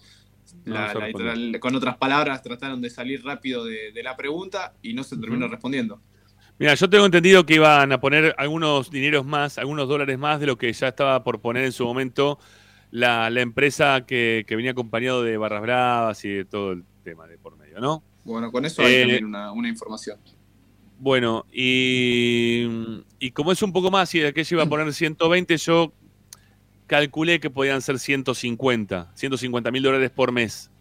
La- 0.69 0.93
no 0.95 1.01
la- 1.35 1.59
con 1.61 1.75
otras 1.75 1.97
palabras, 1.97 2.43
trataron 2.43 2.81
de 2.81 2.91
salir 2.91 3.25
rápido 3.25 3.65
de, 3.65 3.93
de 3.93 4.03
la 4.03 4.17
pregunta 4.17 4.75
y 4.83 4.95
no 4.95 5.05
se 5.05 5.17
terminó 5.17 5.49
respondiendo. 5.49 6.01
Mira, 6.59 6.75
yo 6.75 6.91
tengo 6.91 7.07
entendido 7.07 7.47
que 7.47 7.55
iban 7.55 7.93
a 7.93 8.01
poner 8.01 8.35
algunos 8.37 8.91
dineros 8.91 9.25
más, 9.25 9.59
algunos 9.59 9.89
dólares 9.89 10.19
más 10.19 10.41
de 10.41 10.47
lo 10.47 10.59
que 10.59 10.73
ya 10.73 10.89
estaba 10.89 11.23
por 11.23 11.41
poner 11.41 11.65
en 11.65 11.73
su 11.73 11.85
momento 11.85 12.39
la, 12.91 13.31
la 13.31 13.41
empresa 13.43 14.05
que, 14.07 14.45
que 14.47 14.57
venía 14.57 14.73
acompañado 14.73 15.23
de 15.23 15.37
Barras 15.37 15.63
Bravas 15.63 16.25
y 16.25 16.31
de 16.31 16.45
todo 16.45 16.73
el 16.73 16.85
tema 17.05 17.27
de 17.29 17.39
por 17.39 17.57
medio, 17.57 17.79
¿no? 17.81 18.03
Bueno, 18.25 18.51
con 18.51 18.65
eso 18.65 18.83
hay 18.83 18.93
Eh, 18.95 19.01
también 19.03 19.25
una, 19.27 19.53
una 19.53 19.69
información. 19.69 20.19
Bueno, 20.99 21.47
y, 21.53 22.67
y 23.21 23.31
como 23.31 23.53
es 23.53 23.63
un 23.63 23.73
poco 23.73 23.91
más 23.91 24.13
y 24.17 24.19
de 24.19 24.29
aquello 24.29 24.57
iba 24.57 24.65
a 24.65 24.69
poner 24.69 24.93
120, 24.93 25.57
yo 25.59 25.93
calculé 26.89 27.39
que 27.39 27.51
podían 27.51 27.81
ser 27.81 28.01
150, 28.01 29.13
150 29.15 29.71
mil 29.71 29.83
dólares 29.85 30.11
por 30.11 30.33
mes. 30.33 30.73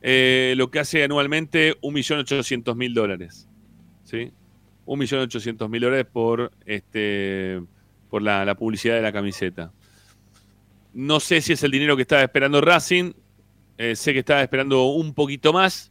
Eh, 0.00 0.54
lo 0.56 0.70
que 0.70 0.78
hace 0.78 1.02
anualmente 1.02 1.80
1.800.000 1.80 2.92
dólares. 2.92 3.48
¿Sí? 4.04 4.32
1.800.000 4.86 5.80
dólares 5.80 6.06
por, 6.10 6.52
este, 6.66 7.62
por 8.10 8.22
la, 8.22 8.54
publicidad 8.54 8.96
de 8.96 9.02
la 9.02 9.12
camiseta. 9.12 9.72
No 10.92 11.20
sé 11.20 11.40
si 11.40 11.54
es 11.54 11.62
el 11.62 11.70
dinero 11.70 11.96
que 11.96 12.02
estaba 12.02 12.22
esperando 12.22 12.60
Racing. 12.60 13.12
eh, 13.78 13.96
sé 13.96 14.12
que 14.12 14.20
estaba 14.20 14.42
esperando 14.42 14.84
un 14.84 15.14
poquito 15.14 15.52
más. 15.52 15.90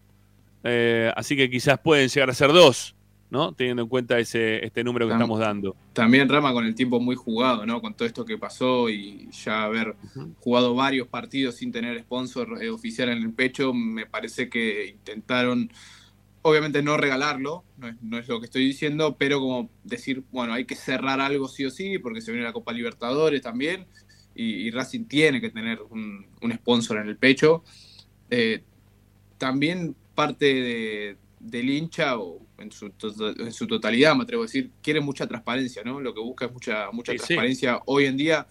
eh, 0.63 1.11
así 1.15 1.35
que 1.35 1.49
quizás 1.49 1.79
pueden 1.79 2.07
llegar 2.07 2.29
a 2.29 2.33
ser 2.33 2.53
dos, 2.53 2.95
¿no? 3.33 3.51
Teniendo 3.51 3.81
en 3.83 3.89
cuenta 3.89 4.17
ese, 4.19 4.63
este 4.65 4.81
número 4.85 5.05
que 5.07 5.11
Tam- 5.13 5.17
estamos 5.17 5.39
dando. 5.39 5.75
También 5.91 6.29
Rama 6.29 6.53
con 6.53 6.65
el 6.65 6.73
tiempo 6.75 7.01
muy 7.01 7.15
jugado, 7.17 7.65
¿no? 7.65 7.81
Con 7.81 7.93
todo 7.95 8.07
esto 8.07 8.23
que 8.23 8.37
pasó 8.37 8.89
y 8.89 9.27
ya 9.31 9.63
haber 9.65 9.95
jugado 10.39 10.73
varios 10.75 11.07
partidos 11.09 11.55
sin 11.55 11.71
tener 11.73 11.99
sponsor 11.99 12.63
eh, 12.63 12.69
oficial 12.69 13.09
en 13.09 13.17
el 13.17 13.33
pecho, 13.33 13.73
me 13.73 14.05
parece 14.05 14.47
que 14.47 14.87
intentaron, 14.87 15.69
obviamente 16.43 16.81
no 16.81 16.95
regalarlo, 16.95 17.63
no 17.77 17.87
es, 17.89 17.95
no 18.01 18.17
es 18.17 18.27
lo 18.27 18.39
que 18.39 18.45
estoy 18.45 18.65
diciendo, 18.65 19.15
pero 19.17 19.39
como 19.39 19.69
decir, 19.83 20.23
bueno, 20.31 20.53
hay 20.53 20.65
que 20.65 20.75
cerrar 20.75 21.19
algo 21.19 21.47
sí 21.49 21.65
o 21.65 21.69
sí, 21.71 21.97
porque 21.99 22.21
se 22.21 22.31
viene 22.31 22.45
la 22.45 22.53
Copa 22.53 22.71
Libertadores 22.71 23.41
también, 23.41 23.85
y, 24.35 24.45
y 24.67 24.71
Racing 24.71 25.05
tiene 25.05 25.41
que 25.41 25.49
tener 25.49 25.79
un, 25.89 26.25
un 26.41 26.51
sponsor 26.53 26.97
en 26.99 27.07
el 27.07 27.17
pecho. 27.17 27.63
Eh, 28.29 28.63
también 29.37 29.95
parte 30.15 30.45
de- 30.45 31.17
del 31.39 31.69
hincha, 31.69 32.17
o 32.17 32.39
en 32.63 32.71
su, 32.71 32.89
to- 32.89 33.13
en 33.39 33.51
su 33.53 33.67
totalidad, 33.67 34.15
me 34.15 34.23
atrevo 34.23 34.41
a 34.43 34.45
decir, 34.47 34.71
quiere 34.81 34.99
mucha 34.99 35.27
transparencia, 35.27 35.83
¿no? 35.83 35.99
Lo 36.01 36.13
que 36.13 36.19
busca 36.21 36.45
es 36.45 36.51
mucha, 36.51 36.89
mucha 36.91 37.11
Sí, 37.11 37.19
sí. 37.19 37.25
transparencia 37.27 37.81
hoy 37.85 38.05
en 38.05 38.17
día, 38.17 38.47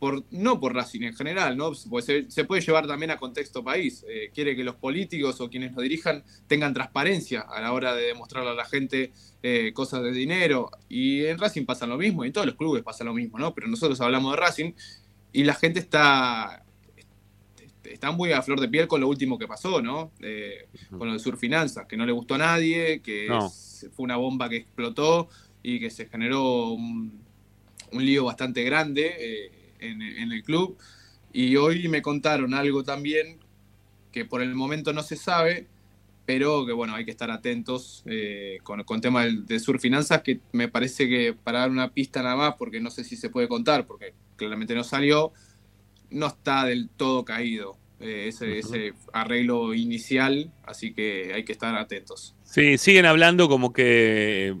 por, 0.00 0.24
no 0.32 0.58
por 0.58 0.74
Racing 0.74 1.02
en 1.02 1.14
general, 1.14 1.56
¿no? 1.56 1.70
Porque 1.88 2.04
se, 2.04 2.28
se 2.30 2.44
puede 2.44 2.60
llevar 2.60 2.88
también 2.88 3.12
a 3.12 3.18
contexto 3.18 3.62
país. 3.62 4.04
Eh, 4.08 4.30
quiere 4.34 4.56
que 4.56 4.64
los 4.64 4.74
políticos 4.74 5.40
o 5.40 5.48
quienes 5.48 5.72
lo 5.74 5.82
dirijan 5.82 6.24
tengan 6.48 6.74
transparencia 6.74 7.42
a 7.42 7.60
la 7.60 7.72
hora 7.72 7.94
de 7.94 8.06
demostrarle 8.08 8.50
a 8.50 8.54
la 8.54 8.64
gente 8.64 9.12
eh, 9.44 9.70
cosas 9.72 10.02
de 10.02 10.10
dinero. 10.10 10.70
Y 10.88 11.24
en 11.26 11.38
Racing 11.38 11.64
pasa 11.66 11.86
lo 11.86 11.96
mismo, 11.98 12.24
y 12.24 12.26
en 12.28 12.32
todos 12.32 12.48
los 12.48 12.56
clubes 12.56 12.82
pasa 12.82 13.04
lo 13.04 13.14
mismo, 13.14 13.38
¿no? 13.38 13.54
Pero 13.54 13.68
nosotros 13.68 14.00
hablamos 14.00 14.32
de 14.34 14.40
Racing 14.40 14.72
y 15.32 15.44
la 15.44 15.54
gente 15.54 15.78
está, 15.78 16.61
está 17.84 18.10
muy 18.12 18.32
a 18.32 18.42
flor 18.42 18.60
de 18.60 18.68
piel 18.68 18.86
con 18.88 19.00
lo 19.00 19.08
último 19.08 19.38
que 19.38 19.46
pasó, 19.48 19.82
¿no? 19.82 20.12
Eh, 20.20 20.68
con 20.98 21.06
lo 21.08 21.14
de 21.14 21.18
Surfinanzas, 21.18 21.86
que 21.86 21.96
no 21.96 22.06
le 22.06 22.12
gustó 22.12 22.34
a 22.34 22.38
nadie, 22.38 23.00
que 23.00 23.26
No. 23.28 23.46
es- 23.46 23.88
fue 23.94 24.04
una 24.04 24.16
bomba 24.16 24.48
que 24.48 24.56
explotó 24.56 25.28
y 25.62 25.80
que 25.80 25.90
se 25.90 26.06
generó 26.06 26.68
un, 26.70 27.20
un 27.92 28.04
lío 28.04 28.24
bastante 28.24 28.62
grande 28.64 29.14
eh, 29.18 29.52
en, 29.80 30.00
en 30.02 30.32
el 30.32 30.42
club. 30.42 30.76
Y 31.32 31.56
hoy 31.56 31.88
me 31.88 32.02
contaron 32.02 32.54
algo 32.54 32.84
también 32.84 33.38
que 34.12 34.24
por 34.24 34.42
el 34.42 34.54
momento 34.54 34.92
no 34.92 35.02
se 35.02 35.16
sabe, 35.16 35.66
pero 36.26 36.64
que 36.66 36.72
bueno, 36.72 36.94
hay 36.94 37.04
que 37.04 37.10
estar 37.10 37.30
atentos 37.30 38.02
eh, 38.06 38.58
con, 38.62 38.84
con 38.84 39.00
tema 39.00 39.24
del- 39.24 39.44
de 39.46 39.58
Surfinanzas, 39.58 40.22
que 40.22 40.40
me 40.52 40.68
parece 40.68 41.08
que 41.08 41.34
para 41.34 41.60
dar 41.60 41.70
una 41.70 41.92
pista 41.92 42.22
nada 42.22 42.36
más, 42.36 42.54
porque 42.56 42.80
no 42.80 42.90
sé 42.90 43.02
si 43.04 43.16
se 43.16 43.30
puede 43.30 43.48
contar, 43.48 43.86
porque 43.86 44.14
claramente 44.36 44.74
no 44.74 44.84
salió, 44.84 45.32
no 46.12 46.26
está 46.28 46.64
del 46.64 46.88
todo 46.88 47.24
caído 47.24 47.76
eh, 48.00 48.26
ese, 48.28 48.58
ese 48.58 48.94
arreglo 49.12 49.74
inicial, 49.74 50.50
así 50.64 50.92
que 50.92 51.32
hay 51.34 51.44
que 51.44 51.52
estar 51.52 51.74
atentos. 51.76 52.34
Sí, 52.44 52.78
siguen 52.78 53.06
hablando 53.06 53.48
como 53.48 53.72
que. 53.72 54.54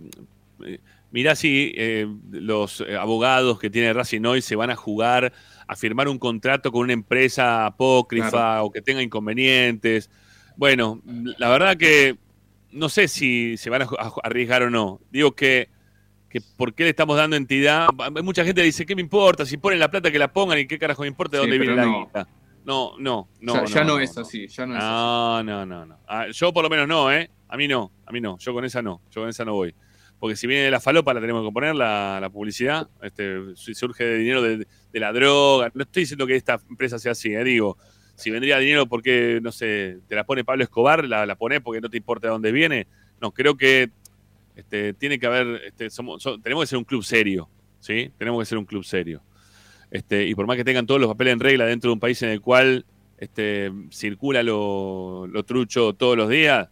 eh, 0.64 0.78
mirá 1.10 1.34
si 1.36 1.72
eh, 1.76 2.06
los 2.30 2.82
abogados 2.98 3.58
que 3.58 3.68
tiene 3.70 3.92
Racing 3.92 4.24
hoy 4.24 4.40
se 4.42 4.56
van 4.56 4.70
a 4.70 4.76
jugar 4.76 5.32
a 5.66 5.76
firmar 5.76 6.08
un 6.08 6.18
contrato 6.18 6.72
con 6.72 6.82
una 6.82 6.92
empresa 6.92 7.66
apócrifa 7.66 8.30
Claro. 8.30 8.64
o 8.66 8.70
que 8.70 8.80
tenga 8.82 9.02
inconvenientes. 9.02 10.08
Bueno, 10.56 11.02
la 11.38 11.48
verdad 11.48 11.76
que 11.76 12.16
no 12.70 12.88
sé 12.88 13.08
si 13.08 13.56
se 13.56 13.68
van 13.70 13.82
a 13.82 13.88
arriesgar 14.22 14.62
o 14.62 14.70
no. 14.70 15.00
Digo 15.10 15.32
que, 15.34 15.68
que 16.32 16.40
por 16.40 16.72
qué 16.72 16.84
le 16.84 16.90
estamos 16.90 17.16
dando 17.16 17.36
entidad. 17.36 17.88
Mucha 18.22 18.42
gente 18.42 18.62
dice, 18.62 18.86
¿qué 18.86 18.94
me 18.94 19.02
importa? 19.02 19.44
Si 19.44 19.58
ponen 19.58 19.78
la 19.78 19.90
plata 19.90 20.10
que 20.10 20.18
la 20.18 20.32
pongan 20.32 20.58
y 20.58 20.66
qué 20.66 20.78
carajo 20.78 21.02
me 21.02 21.08
importa 21.08 21.36
de 21.36 21.42
Sí, 21.42 21.50
dónde 21.50 21.58
viene 21.58 21.76
la 21.76 21.84
guita. 21.84 22.28
No, 22.64 22.94
no, 22.98 23.28
no. 23.40 23.66
ya 23.66 23.74
ya 23.74 23.84
no, 23.84 23.98
es 23.98 24.16
así, 24.16 24.46
ya 24.48 24.64
no 24.64 24.74
es 24.74 24.82
así. 24.82 24.88
No, 24.88 25.66
no, 25.66 25.84
no. 25.84 25.98
Ah, 26.08 26.28
yo 26.32 26.52
por 26.52 26.62
lo 26.64 26.70
menos 26.70 26.88
no, 26.88 27.12
¿eh? 27.12 27.28
A 27.48 27.56
mí 27.58 27.68
no, 27.68 27.92
a 28.06 28.12
mí 28.12 28.20
no. 28.20 28.38
Yo 28.38 28.54
con 28.54 28.64
esa 28.64 28.80
no, 28.80 29.02
yo 29.10 29.20
con 29.20 29.28
esa 29.28 29.44
no 29.44 29.52
voy. 29.52 29.74
Porque 30.18 30.36
si 30.36 30.46
viene 30.46 30.62
de 30.64 30.70
la 30.70 30.80
falopa 30.80 31.12
la 31.12 31.20
tenemos 31.20 31.44
que 31.46 31.52
poner, 31.52 31.74
la, 31.74 32.18
la 32.18 32.30
publicidad. 32.30 32.88
Este, 33.02 33.54
si 33.56 33.74
surge 33.74 34.04
de 34.04 34.16
dinero 34.16 34.40
de, 34.40 34.66
de 34.90 35.00
la 35.00 35.12
droga. 35.12 35.70
No 35.74 35.82
estoy 35.82 36.04
diciendo 36.04 36.26
que 36.26 36.36
esta 36.36 36.60
empresa 36.70 36.98
sea 36.98 37.12
así, 37.12 37.34
¿eh? 37.34 37.44
Digo, 37.44 37.76
si 38.14 38.30
vendría 38.30 38.58
dinero 38.58 38.86
porque, 38.86 39.40
no 39.42 39.52
sé, 39.52 39.98
te 40.08 40.14
la 40.14 40.24
pone 40.24 40.44
Pablo 40.44 40.62
Escobar, 40.64 41.04
la, 41.04 41.26
la 41.26 41.34
pones 41.34 41.60
porque 41.60 41.80
no 41.82 41.90
te 41.90 41.98
importa 41.98 42.28
de 42.28 42.32
dónde 42.32 42.52
viene. 42.52 42.86
No, 43.20 43.32
creo 43.32 43.56
que 43.56 43.90
este, 44.56 44.92
tiene 44.94 45.18
que 45.18 45.26
haber, 45.26 45.62
este, 45.66 45.90
somos, 45.90 46.22
so- 46.22 46.38
tenemos 46.40 46.64
que 46.64 46.68
ser 46.68 46.78
un 46.78 46.84
club 46.84 47.02
serio, 47.04 47.48
¿sí? 47.80 48.10
Tenemos 48.18 48.40
que 48.40 48.46
ser 48.46 48.58
un 48.58 48.64
club 48.66 48.84
serio. 48.84 49.22
Este, 49.90 50.26
y 50.26 50.34
por 50.34 50.46
más 50.46 50.56
que 50.56 50.64
tengan 50.64 50.86
todos 50.86 51.00
los 51.00 51.08
papeles 51.10 51.34
en 51.34 51.40
regla 51.40 51.66
dentro 51.66 51.90
de 51.90 51.94
un 51.94 52.00
país 52.00 52.20
en 52.22 52.30
el 52.30 52.40
cual 52.40 52.86
este, 53.18 53.70
circula 53.90 54.42
lo, 54.42 55.28
trucho 55.44 55.92
todos 55.92 56.16
los 56.16 56.28
días, 56.28 56.68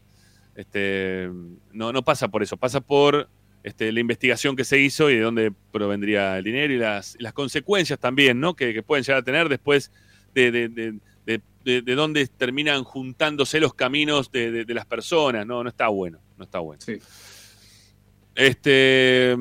este, 0.54 1.28
no, 1.72 1.92
no 1.92 2.02
pasa 2.02 2.28
por 2.28 2.42
eso, 2.42 2.56
pasa 2.56 2.80
por 2.80 3.28
este, 3.62 3.92
la 3.92 4.00
investigación 4.00 4.56
que 4.56 4.64
se 4.64 4.78
hizo 4.80 5.10
y 5.10 5.14
de 5.16 5.20
dónde 5.20 5.52
provendría 5.70 6.38
el 6.38 6.44
dinero 6.44 6.72
y 6.72 6.78
las, 6.78 7.16
consecuencias 7.34 7.98
también, 7.98 8.40
¿no? 8.40 8.54
Que, 8.54 8.82
pueden 8.82 9.04
llegar 9.04 9.20
a 9.20 9.24
tener 9.24 9.48
después 9.48 9.92
de, 10.34 10.50
de, 10.50 10.68
de, 10.68 10.92
de- 11.26 11.40
de- 11.64 11.82
de 11.82 11.94
dónde 11.94 12.26
terminan 12.26 12.84
juntándose 12.84 13.60
los 13.60 13.74
caminos 13.74 14.32
de 14.32 14.64
las 14.68 14.86
personas, 14.86 15.46
¿no? 15.46 15.62
No 15.62 15.68
está 15.68 15.88
bueno, 15.88 16.18
no 16.38 16.44
está 16.44 16.58
bueno. 16.58 16.80
Este, 18.34 19.34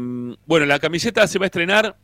bueno, 0.45 0.65
la 0.65 0.79
camiseta 0.79 1.27
se 1.27 1.39
va 1.39 1.45
a 1.45 1.47
estrenar 1.47 1.97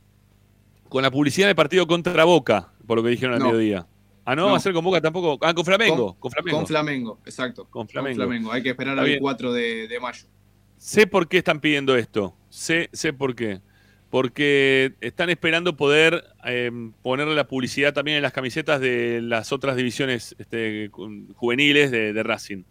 con 0.88 1.02
la 1.02 1.10
publicidad 1.10 1.48
del 1.48 1.56
partido 1.56 1.86
contra 1.86 2.24
Boca, 2.24 2.72
por 2.86 2.96
lo 2.98 3.02
que 3.04 3.10
dijeron 3.10 3.34
al 3.34 3.40
No. 3.40 3.46
mediodía. 3.46 3.86
Ah, 4.24 4.34
no, 4.34 4.46
No. 4.46 4.50
va 4.52 4.56
a 4.56 4.60
ser 4.60 4.72
con 4.72 4.84
Boca 4.84 5.00
tampoco. 5.00 5.38
Ah, 5.44 5.54
con 5.54 5.64
Flamengo. 5.64 6.14
Con, 6.14 6.18
Con, 6.18 6.30
Flamengo. 6.32 6.58
con 6.58 6.66
Flamengo, 6.66 7.20
exacto. 7.24 7.66
Con 7.70 7.88
Flamengo. 7.88 8.52
Hay 8.52 8.62
que 8.62 8.70
esperar 8.70 8.98
al 8.98 9.04
bien. 9.06 9.20
4 9.20 9.52
de, 9.52 9.88
de 9.88 10.00
mayo. 10.00 10.26
Sé 10.78 11.06
por 11.06 11.28
qué 11.28 11.38
están 11.38 11.60
pidiendo 11.60 11.96
esto. 11.96 12.34
Sé, 12.48 12.88
sé 12.92 13.12
por 13.12 13.34
qué. 13.34 13.60
Porque 14.10 14.94
están 15.00 15.30
esperando 15.30 15.76
poder 15.76 16.24
eh, 16.44 16.70
ponerle 17.02 17.34
la 17.34 17.46
publicidad 17.48 17.92
también 17.92 18.16
en 18.18 18.22
las 18.22 18.32
camisetas 18.32 18.80
de 18.80 19.20
las 19.22 19.52
otras 19.52 19.76
divisiones 19.76 20.34
este, 20.38 20.90
juveniles 21.34 21.90
de, 21.90 22.12
de 22.12 22.22
Racing. 22.22 22.62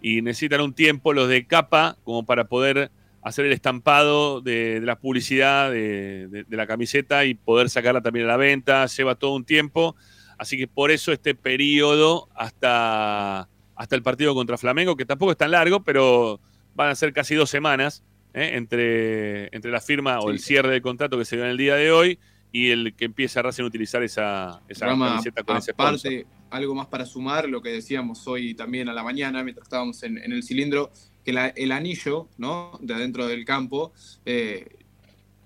Y 0.00 0.22
necesitan 0.22 0.60
un 0.62 0.72
tiempo 0.72 1.12
los 1.12 1.28
de 1.28 1.46
capa 1.46 1.96
como 2.04 2.24
para 2.24 2.48
poder 2.48 2.90
hacer 3.22 3.46
el 3.46 3.52
estampado 3.52 4.40
de, 4.40 4.80
de 4.80 4.86
la 4.86 4.98
publicidad 4.98 5.70
de, 5.70 6.28
de- 6.28 6.44
de 6.44 6.56
la 6.56 6.66
camiseta 6.66 7.24
y 7.24 7.34
poder 7.34 7.70
sacarla 7.70 8.00
también 8.02 8.26
a 8.26 8.28
la 8.28 8.36
venta. 8.36 8.84
Lleva 8.86 9.14
todo 9.14 9.34
un 9.34 9.44
tiempo. 9.44 9.94
Así 10.38 10.58
que 10.58 10.66
por 10.66 10.90
eso 10.90 11.12
este 11.12 11.34
periodo 11.36 12.28
hasta, 12.34 13.48
hasta 13.76 13.96
el 13.96 14.02
partido 14.02 14.34
contra 14.34 14.58
Flamengo, 14.58 14.96
que 14.96 15.04
tampoco 15.04 15.32
es 15.32 15.38
tan 15.38 15.52
largo, 15.52 15.84
pero 15.84 16.40
van 16.74 16.88
a 16.88 16.94
ser 16.96 17.12
casi 17.12 17.34
dos 17.36 17.48
semanas 17.48 18.02
¿eh? 18.34 18.52
entre, 18.54 19.54
entre 19.54 19.70
la 19.70 19.80
firma 19.80 20.18
o 20.18 20.30
el 20.30 20.40
cierre 20.40 20.70
del 20.72 20.82
contrato 20.82 21.16
que 21.16 21.24
se 21.24 21.36
dio 21.36 21.44
en 21.44 21.52
el 21.52 21.56
día 21.58 21.76
de 21.76 21.92
hoy 21.92 22.18
y 22.50 22.70
el 22.70 22.94
que 22.94 23.04
empieza 23.04 23.40
Racing 23.40 23.62
a 23.62 23.66
utilizar 23.66 24.02
esa, 24.02 24.60
esa 24.68 24.86
Rama, 24.86 25.10
camiseta 25.10 25.42
con 25.42 25.56
ese 25.58 25.70
aparte, 25.70 26.26
algo 26.50 26.74
más 26.74 26.86
para 26.88 27.06
sumar, 27.06 27.48
lo 27.48 27.62
que 27.62 27.70
decíamos 27.70 28.26
hoy 28.26 28.54
también 28.54 28.88
a 28.88 28.92
la 28.92 29.02
mañana, 29.04 29.42
mientras 29.44 29.66
estábamos 29.66 30.02
en, 30.02 30.18
en 30.18 30.32
el 30.32 30.42
cilindro, 30.42 30.90
que 31.24 31.32
la- 31.32 31.48
el 31.48 31.72
anillo, 31.72 32.28
¿no? 32.38 32.78
De 32.80 32.94
adentro 32.94 33.26
del 33.26 33.44
campo, 33.44 33.92
eh, 34.26 34.66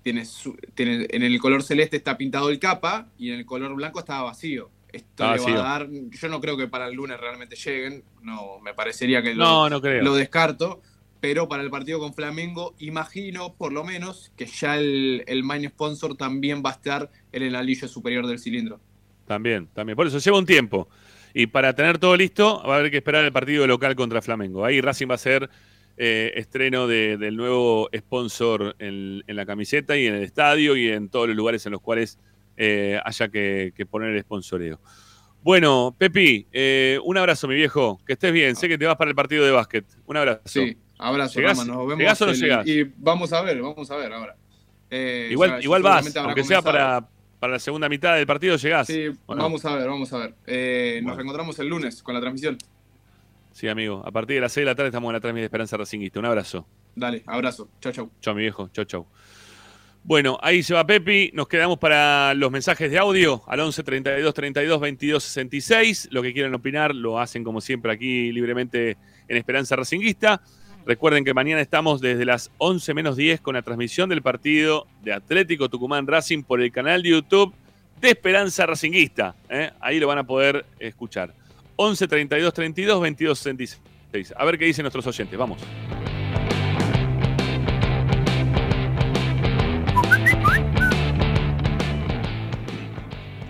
tiene, 0.03 0.25
su- 0.25 0.55
tiene, 0.73 1.05
en 1.09 1.23
el 1.23 1.39
color 1.39 1.63
celeste 1.63 1.97
está 1.97 2.17
pintado 2.17 2.49
el 2.49 2.59
capa 2.59 3.09
y 3.17 3.29
en 3.31 3.39
el 3.39 3.45
color 3.45 3.75
blanco 3.75 3.99
estaba 3.99 4.23
vacío. 4.23 4.69
Esto 4.91 5.07
Está 5.09 5.23
le 5.35 5.39
va 5.39 5.45
vacío. 5.45 5.59
a 5.59 5.63
dar, 5.63 5.89
yo 5.91 6.29
no 6.29 6.39
creo 6.39 6.55
que 6.55 6.67
para 6.67 6.87
el 6.87 6.95
lunes 6.95 7.19
realmente 7.19 7.55
lleguen, 7.57 8.03
no, 8.21 8.59
me 8.61 8.73
parecería 8.73 9.21
que 9.21 9.35
lo, 9.35 9.43
No, 9.43 9.69
no 9.69 9.81
creo. 9.81 10.01
lo 10.01 10.15
descarto, 10.15 10.81
pero 11.19 11.49
para 11.49 11.61
el 11.61 11.69
partido 11.69 11.99
con 11.99 12.13
Flamengo, 12.13 12.73
imagino 12.79 13.53
por 13.55 13.73
lo 13.73 13.83
menos 13.83 14.31
que 14.37 14.45
ya 14.45 14.77
el, 14.77 15.23
el 15.27 15.43
main 15.43 15.67
sponsor 15.69 16.15
también 16.15 16.63
va 16.65 16.69
a 16.69 16.73
estar 16.73 17.11
en 17.33 17.43
el 17.43 17.55
anillo 17.55 17.87
superior 17.89 18.25
del 18.27 18.39
cilindro. 18.39 18.79
También, 19.25 19.67
también. 19.73 19.97
Por 19.97 20.07
eso 20.07 20.19
lleva 20.19 20.37
un 20.39 20.45
tiempo. 20.45 20.87
Y 21.33 21.47
para 21.47 21.73
tener 21.73 21.97
todo 21.97 22.15
listo, 22.17 22.63
va 22.67 22.75
a 22.75 22.79
haber 22.79 22.91
que 22.91 22.97
esperar 22.97 23.23
el 23.25 23.31
partido 23.31 23.67
local 23.67 23.95
contra 23.95 24.21
Flamengo. 24.21 24.65
Ahí 24.65 24.81
Racing 24.81 25.07
va 25.09 25.15
a 25.15 25.19
ser 25.19 25.49
eh, 25.97 26.31
estreno 26.35 26.87
de- 26.87 27.17
del 27.17 27.35
nuevo 27.35 27.89
sponsor 27.95 28.75
en, 28.79 29.23
en 29.25 29.35
la 29.35 29.45
camiseta 29.45 29.97
y 29.97 30.05
en 30.07 30.13
el 30.15 30.23
estadio 30.23 30.75
y 30.75 30.89
en 30.89 31.09
todos 31.09 31.27
los 31.27 31.35
lugares 31.35 31.65
en 31.65 31.71
los 31.71 31.81
cuales 31.81 32.19
eh, 32.55 32.99
haya 33.03 33.27
que, 33.29 33.73
que 33.75 33.85
poner 33.85 34.11
el 34.15 34.21
sponsoreo. 34.21 34.79
Bueno, 35.43 35.95
Pepi, 35.97 36.45
eh, 36.51 36.99
un 37.03 37.17
abrazo, 37.17 37.47
mi 37.47 37.55
viejo. 37.55 37.99
Que 38.05 38.13
estés 38.13 38.33
bien. 38.33 38.55
Sé 38.55 38.67
que 38.67 38.77
te 38.77 38.85
vas 38.85 38.95
para 38.97 39.09
el 39.09 39.15
partido 39.15 39.45
de 39.45 39.51
básquet. 39.51 39.85
Un 40.05 40.17
abrazo. 40.17 40.41
Sí, 40.45 40.75
abrazo, 40.97 41.39
¿Llegás, 41.39 41.57
Rama, 41.59 41.71
nos 41.73 41.77
vemos. 41.87 41.97
¿Llegás 41.99 42.21
o 42.21 42.25
no 42.25 42.31
el- 42.31 42.39
llegás? 42.39 42.67
Y 42.67 42.83
vamos 42.97 43.31
a 43.33 43.41
ver, 43.43 43.61
vamos 43.61 43.89
a 43.91 43.95
ver 43.95 44.11
ahora. 44.13 44.35
Igual 44.89 45.63
igual 45.63 45.81
vas, 45.83 46.15
aunque 46.15 46.43
sea 46.43 46.61
para, 46.61 47.07
para 47.39 47.53
la 47.53 47.59
segunda 47.59 47.87
mitad 47.89 48.15
del 48.15 48.25
partido, 48.25 48.55
llegás. 48.55 48.87
Sí, 48.87 49.09
vamos 49.27 49.63
a 49.65 49.75
ver, 49.75 49.87
vamos 49.87 50.11
a 50.13 50.17
ver. 50.19 50.33
Eh, 50.45 51.01
Nos 51.03 51.15
reencontramos 51.15 51.57
el 51.59 51.67
lunes 51.67 52.01
con 52.01 52.15
la 52.15 52.21
transmisión. 52.21 52.57
Sí, 53.51 53.67
amigo. 53.67 54.03
A 54.05 54.11
partir 54.11 54.35
de 54.35 54.41
las 54.41 54.51
6 54.53 54.63
de 54.63 54.65
la 54.71 54.75
tarde 54.75 54.89
estamos 54.89 55.09
en 55.09 55.13
la 55.13 55.19
transmisión 55.19 55.41
de 55.43 55.45
Esperanza 55.45 55.77
Racinguista. 55.77 56.19
Un 56.19 56.25
abrazo. 56.25 56.67
Dale, 56.95 57.23
abrazo. 57.25 57.69
Chau, 57.81 57.91
chau. 57.91 58.11
Chau, 58.21 58.35
mi 58.35 58.41
viejo. 58.41 58.69
Chau, 58.71 58.85
chau. 58.85 59.07
Bueno, 60.03 60.37
ahí 60.41 60.63
se 60.63 60.73
va 60.73 60.85
Pepi. 60.85 61.31
Nos 61.33 61.47
quedamos 61.47 61.77
para 61.79 62.33
los 62.33 62.49
mensajes 62.51 62.89
de 62.89 62.97
audio 62.97 63.43
al 63.47 63.59
11 63.59 63.83
32 63.83 64.33
32 64.33 64.79
22 64.79 65.23
66. 65.23 66.09
Lo 66.11 66.21
que 66.21 66.33
quieran 66.33 66.53
opinar 66.55 66.95
lo 66.95 67.19
hacen 67.19 67.43
como 67.43 67.59
siempre 67.59 67.91
aquí 67.91 68.31
libremente 68.31 68.97
en 69.27 69.37
Esperanza 69.37 69.75
Racinguista. 69.75 70.41
Recuerden 70.87 71.25
que 71.25 71.33
mañana 71.33 71.59
estamos 71.59 71.99
desde 71.99 72.23
las 72.23 72.49
11 72.59 72.93
menos 72.93 73.17
10 73.17 73.41
con 73.41 73.55
la 73.55 73.61
transmisión 73.61 74.07
del 74.07 74.21
partido 74.21 74.87
de 75.03 75.11
Atlético 75.11 75.67
Tucumán 75.67 76.07
Racing 76.07 76.43
por 76.43 76.61
el 76.61 76.71
canal 76.71 77.03
de 77.03 77.09
YouTube 77.09 77.53
de 77.99 78.11
Esperanza 78.11 78.65
Racinguista. 78.65 79.35
¿eh? 79.49 79.71
Ahí 79.81 79.99
lo 79.99 80.07
van 80.07 80.19
a 80.19 80.23
poder 80.23 80.65
escuchar. 80.79 81.33
11 81.75 82.07
32 82.07 82.53
32 82.53 83.01
22 83.01 83.37
66. 83.37 84.33
A 84.37 84.45
ver 84.45 84.57
qué 84.57 84.63
dicen 84.63 84.83
nuestros 84.83 85.05
oyentes. 85.07 85.37
Vamos. 85.37 85.59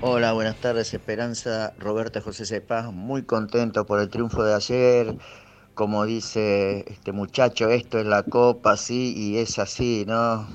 Hola, 0.02 0.34
buenas 0.34 0.56
tardes, 0.56 0.92
Esperanza, 0.92 1.76
Roberta 1.78 2.20
José 2.20 2.48
Cepaz, 2.48 2.92
muy 2.92 3.24
contento 3.24 3.86
por 3.86 4.00
el 4.00 4.10
triunfo 4.10 4.44
de 4.44 4.56
ayer. 4.56 5.16
Como 5.78 6.06
dice 6.06 6.86
este 6.88 7.12
muchacho, 7.12 7.70
esto 7.70 8.00
es 8.00 8.08
la 8.08 8.24
copa, 8.24 8.78
sí, 8.78 9.14
y 9.16 9.38
es 9.38 9.60
así, 9.60 10.06
¿no? 10.08 10.48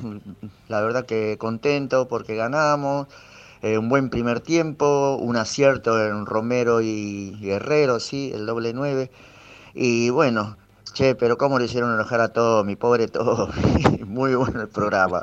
La 0.68 0.80
verdad 0.80 1.06
que 1.06 1.38
contento 1.38 2.08
porque 2.08 2.34
ganamos, 2.34 3.06
eh, 3.62 3.78
un 3.78 3.88
buen 3.88 4.10
primer 4.10 4.40
tiempo, 4.40 5.16
un 5.20 5.36
acierto 5.36 6.04
en 6.04 6.26
Romero 6.26 6.80
y 6.80 7.38
Guerrero, 7.40 8.00
sí, 8.00 8.32
el 8.34 8.46
doble 8.46 8.72
nueve. 8.72 9.12
Y 9.74 10.10
bueno, 10.10 10.56
che, 10.92 11.14
pero 11.14 11.38
cómo 11.38 11.60
le 11.60 11.66
hicieron 11.66 11.94
enojar 11.94 12.20
a 12.20 12.32
todos, 12.32 12.66
mi 12.66 12.74
pobre 12.74 13.06
todo. 13.06 13.48
muy 14.04 14.34
bueno 14.34 14.62
el 14.62 14.68
programa. 14.70 15.22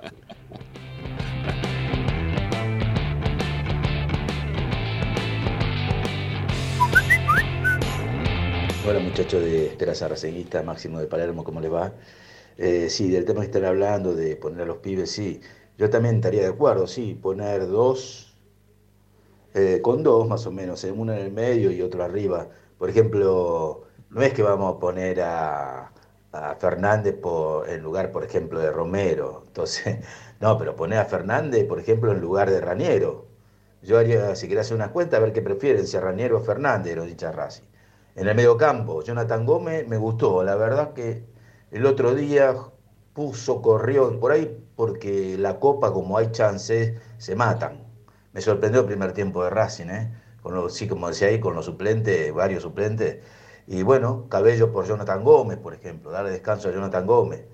Hola 8.90 9.02
muchachos 9.02 9.44
de 9.44 9.68
Esperanza 9.68 10.08
Raceguista, 10.08 10.64
Máximo 10.64 11.00
de 11.00 11.06
Palermo, 11.06 11.44
¿cómo 11.44 11.62
les 11.62 11.72
va? 11.72 11.94
Eh, 12.58 12.90
sí, 12.90 13.08
del 13.12 13.24
tema 13.24 13.42
que 13.42 13.46
están 13.46 13.66
hablando, 13.66 14.16
de 14.16 14.36
poner 14.36 14.64
a 14.64 14.66
los 14.66 14.78
pibes, 14.78 15.12
sí. 15.12 15.42
Yo 15.78 15.92
también 15.92 16.16
estaría 16.16 16.42
de 16.42 16.48
acuerdo, 16.48 16.88
sí, 16.88 17.14
poner 17.14 17.68
dos, 17.68 18.36
eh, 19.54 19.80
con 19.84 20.02
dos 20.02 20.28
más 20.28 20.48
o 20.48 20.52
menos, 20.52 20.84
eh, 20.84 20.92
uno 20.92 21.14
en 21.14 21.20
el 21.20 21.32
medio 21.32 21.72
y 21.72 21.84
otro 21.84 22.04
arriba. 22.04 22.50
Por 22.80 22.90
ejemplo, 22.90 23.84
no 24.10 24.22
es 24.24 24.34
que 24.34 24.42
vamos 24.42 24.76
a 24.76 24.80
poner 24.80 25.22
a, 25.22 25.92
Fernández 26.60 27.20
en 27.68 27.82
lugar, 27.84 28.12
por 28.12 28.24
ejemplo, 28.24 28.60
de 28.60 28.72
Romero. 28.72 29.44
Entonces, 29.48 30.00
no, 30.40 30.58
pero 30.58 30.76
poner 30.76 30.98
a 30.98 31.06
Fernández, 31.06 31.66
por 31.68 31.80
ejemplo, 31.80 32.12
en 32.12 32.22
lugar 32.22 32.50
de 32.50 32.60
Raniero. 32.60 33.28
Yo 33.84 34.00
haría, 34.00 34.36
si 34.36 34.48
querés 34.48 34.66
hacer 34.66 34.78
una 34.78 34.92
cuenta, 34.92 35.18
a 35.18 35.20
ver 35.20 35.34
qué 35.34 35.44
prefieren, 35.44 35.86
si 35.88 35.96
a 35.98 36.02
Raniero 36.02 36.38
o 36.40 36.42
Fernández, 36.42 36.96
los 36.96 37.08
hinchas 37.08 37.36
Racing. 37.36 37.70
En 38.16 38.28
el 38.28 38.36
mediocampo, 38.36 39.02
Jonathan 39.04 39.46
Gómez 39.46 39.88
me 39.88 39.98
gustó. 39.98 40.44
La 40.44 40.56
verdad 40.56 40.94
que 40.94 41.24
el 41.72 41.86
otro 41.86 42.16
día 42.16 42.56
puso, 43.14 43.62
corrió 43.62 44.20
por 44.20 44.32
ahí 44.32 44.66
porque 44.76 45.38
la 45.38 45.60
copa, 45.60 45.92
como 45.94 46.18
hay 46.18 46.32
chances, 46.32 47.00
se 47.18 47.36
matan. 47.36 47.84
Me 48.34 48.42
sorprendió 48.42 48.82
el 48.82 48.88
primer 48.88 49.14
tiempo 49.14 49.44
de 49.44 49.50
Racing, 49.50 49.88
¿eh? 49.88 50.14
Con 50.42 50.54
los, 50.56 50.74
sí, 50.74 50.88
como 50.88 51.10
decía 51.10 51.28
ahí, 51.28 51.40
con 51.40 51.54
los 51.56 51.66
suplentes, 51.66 52.34
varios 52.34 52.64
suplentes. 52.64 53.18
Y 53.68 53.84
bueno, 53.84 54.28
Cabello 54.30 54.72
por 54.72 54.86
Jonathan 54.86 55.24
Gómez, 55.24 55.58
por 55.58 55.74
ejemplo, 55.74 56.12
darle 56.12 56.32
descanso 56.32 56.70
a 56.70 56.72
Jonathan 56.72 57.06
Gómez. 57.06 57.46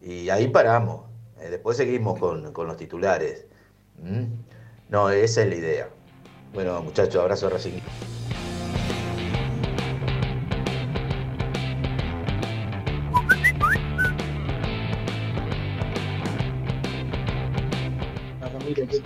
Y 0.00 0.28
ahí 0.28 0.48
paramos. 0.48 1.06
Eh, 1.40 1.48
después 1.50 1.76
seguimos 1.76 2.18
con, 2.18 2.52
con 2.52 2.66
los 2.66 2.76
titulares. 2.76 3.46
No, 4.88 5.10
esa 5.10 5.42
es 5.42 5.48
la 5.48 5.54
idea. 5.54 5.88
Bueno, 6.52 6.82
muchachos, 6.82 7.22
abrazo 7.22 7.48
Racing. 7.48 7.80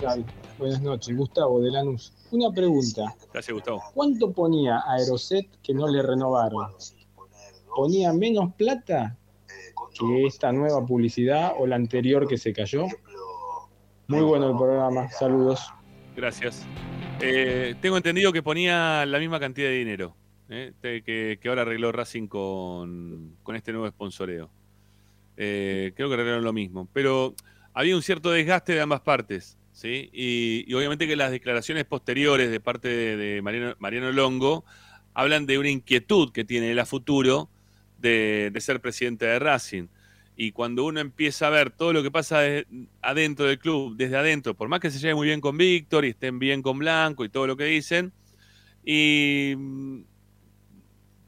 Tal? 0.07 0.25
Buenas 0.57 0.81
noches, 0.81 1.15
Gustavo 1.15 1.61
de 1.61 1.71
Lanús. 1.71 2.13
Una 2.31 2.51
pregunta. 2.51 3.13
Gracias, 3.33 3.53
Gustavo. 3.53 3.83
¿Cuánto 3.93 4.31
ponía 4.31 4.81
Aeroset 4.87 5.47
que 5.61 5.73
no 5.73 5.87
le 5.87 6.01
renovaron? 6.01 6.71
¿Ponía 7.75 8.13
menos 8.13 8.53
plata 8.55 9.17
que 9.99 10.25
esta 10.25 10.51
nueva 10.51 10.85
publicidad 10.85 11.53
o 11.57 11.67
la 11.67 11.75
anterior 11.75 12.27
que 12.27 12.37
se 12.37 12.53
cayó? 12.53 12.85
Muy 14.07 14.21
bueno 14.21 14.51
el 14.51 14.57
programa, 14.57 15.09
saludos. 15.09 15.71
Gracias. 16.15 16.65
Eh, 17.19 17.75
tengo 17.81 17.97
entendido 17.97 18.31
que 18.31 18.41
ponía 18.41 19.05
la 19.05 19.19
misma 19.19 19.39
cantidad 19.39 19.67
de 19.67 19.75
dinero 19.75 20.15
eh, 20.49 20.71
que 21.03 21.49
ahora 21.49 21.63
arregló 21.63 21.91
Racing 21.91 22.27
con, 22.27 23.35
con 23.43 23.55
este 23.55 23.73
nuevo 23.73 23.87
sponsoreo. 23.89 24.49
Eh, 25.35 25.91
creo 25.95 26.07
que 26.07 26.13
arreglaron 26.15 26.43
lo 26.43 26.53
mismo. 26.53 26.87
Pero 26.93 27.35
había 27.73 27.95
un 27.95 28.01
cierto 28.01 28.31
desgaste 28.31 28.73
de 28.73 28.81
ambas 28.81 29.01
partes. 29.01 29.56
¿Sí? 29.77 30.09
Y, 30.11 30.65
y 30.67 30.73
obviamente 30.73 31.07
que 31.07 31.15
las 31.15 31.29
declaraciones 31.29 31.85
posteriores 31.85 32.49
de 32.49 32.59
parte 32.59 32.87
de, 32.89 33.41
Mariano, 33.43 34.11
Longo 34.11 34.65
hablan 35.13 35.45
de 35.45 35.59
una 35.59 35.69
inquietud 35.69 36.31
que 36.31 36.43
tiene 36.43 36.71
él 36.71 36.79
a 36.79 36.85
futuro 36.87 37.47
de, 37.99 38.51
ser 38.59 38.81
presidente 38.81 39.25
de 39.27 39.37
Racing. 39.37 39.87
Y 40.35 40.51
cuando 40.51 40.83
uno 40.83 40.99
empieza 40.99 41.47
a 41.47 41.49
ver 41.51 41.69
todo 41.69 41.93
lo 41.93 42.01
que 42.01 42.09
pasa 42.09 42.39
de- 42.39 42.65
adentro 43.03 43.45
del 43.45 43.59
club, 43.59 43.95
desde 43.95 44.17
adentro, 44.17 44.55
por 44.55 44.67
más 44.67 44.79
que 44.79 44.89
se 44.89 44.97
lleve 44.97 45.13
muy 45.13 45.27
bien 45.27 45.41
con 45.41 45.57
Víctor 45.57 46.05
y 46.05 46.09
estén 46.09 46.39
bien 46.39 46.63
con 46.63 46.79
Blanco 46.79 47.23
y 47.23 47.29
todo 47.29 47.45
lo 47.45 47.55
que 47.55 47.65
dicen, 47.65 48.13
y 48.83 49.53
mm, 49.57 50.01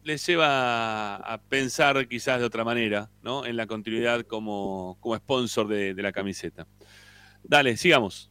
les 0.03 0.25
lleva 0.25 1.17
a, 1.17 1.39
pensar 1.41 2.07
quizás 2.07 2.39
de 2.39 2.45
otra 2.45 2.63
manera, 2.63 3.11
¿no? 3.21 3.45
En 3.45 3.57
la 3.57 3.67
continuidad 3.67 4.21
como, 4.23 4.97
como 5.01 5.15
sponsor 5.17 5.67
de 5.67 6.01
la 6.01 6.11
camiseta. 6.11 6.65
Dale, 7.43 7.77
sigamos. 7.77 8.29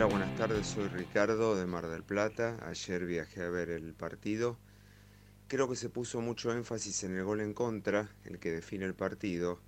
Hola, 0.00 0.08
buenas 0.08 0.34
tardes, 0.38 0.66
soy 0.66 0.88
Ricardo 0.88 1.56
de 1.56 1.66
Mar 1.66 1.86
del 1.86 2.02
Plata. 2.02 2.56
Ayer 2.66 3.04
viajé 3.04 3.42
a 3.42 3.50
ver 3.50 3.68
el 3.68 3.92
partido. 3.92 4.56
Creo 5.46 5.68
que 5.68 5.76
se 5.76 5.90
puso 5.90 6.22
mucho 6.22 6.54
énfasis 6.54 7.04
en 7.04 7.18
el 7.18 7.24
gol 7.24 7.42
en 7.42 7.52
contra, 7.52 8.08
el 8.24 8.38
que 8.38 8.50
define 8.50 8.86
el 8.86 8.94
partido, 8.94 9.60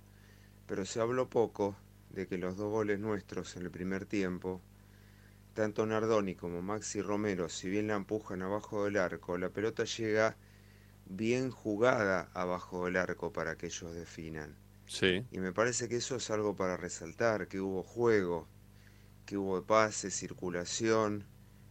pero 0.65 0.85
se 0.85 0.99
habló 0.99 1.29
poco 1.29 1.75
de 2.09 2.25
que 2.25 2.39
los 2.39 2.57
dos 2.57 2.71
goles 2.71 2.99
nuestros 2.99 3.55
en 3.57 3.61
el 3.61 3.69
primer 3.69 4.07
tiempo, 4.07 4.59
tanto 5.53 5.85
Nardoni 5.85 6.33
como 6.33 6.63
Maxi 6.63 7.03
Romero, 7.03 7.47
si 7.47 7.69
bien 7.69 7.85
la 7.85 7.93
empujan 7.93 8.41
abajo 8.41 8.85
del 8.85 8.97
arco, 8.97 9.37
la 9.37 9.51
pelota 9.51 9.83
llega 9.83 10.35
bien 11.05 11.51
jugada 11.51 12.31
abajo 12.33 12.85
del 12.85 12.97
arco 12.97 13.31
para 13.31 13.55
que 13.55 13.67
ellos 13.67 13.93
definan. 13.93 14.55
Sí. 14.87 15.23
Y 15.31 15.37
me 15.37 15.53
parece 15.53 15.87
que 15.87 15.97
eso 15.97 16.15
es 16.15 16.31
algo 16.31 16.55
para 16.55 16.75
resaltar, 16.75 17.47
que 17.47 17.61
hubo 17.61 17.83
juego, 17.83 18.47
que 19.25 19.37
hubo 19.37 19.61
pase, 19.63 20.11
circulación, 20.11 21.25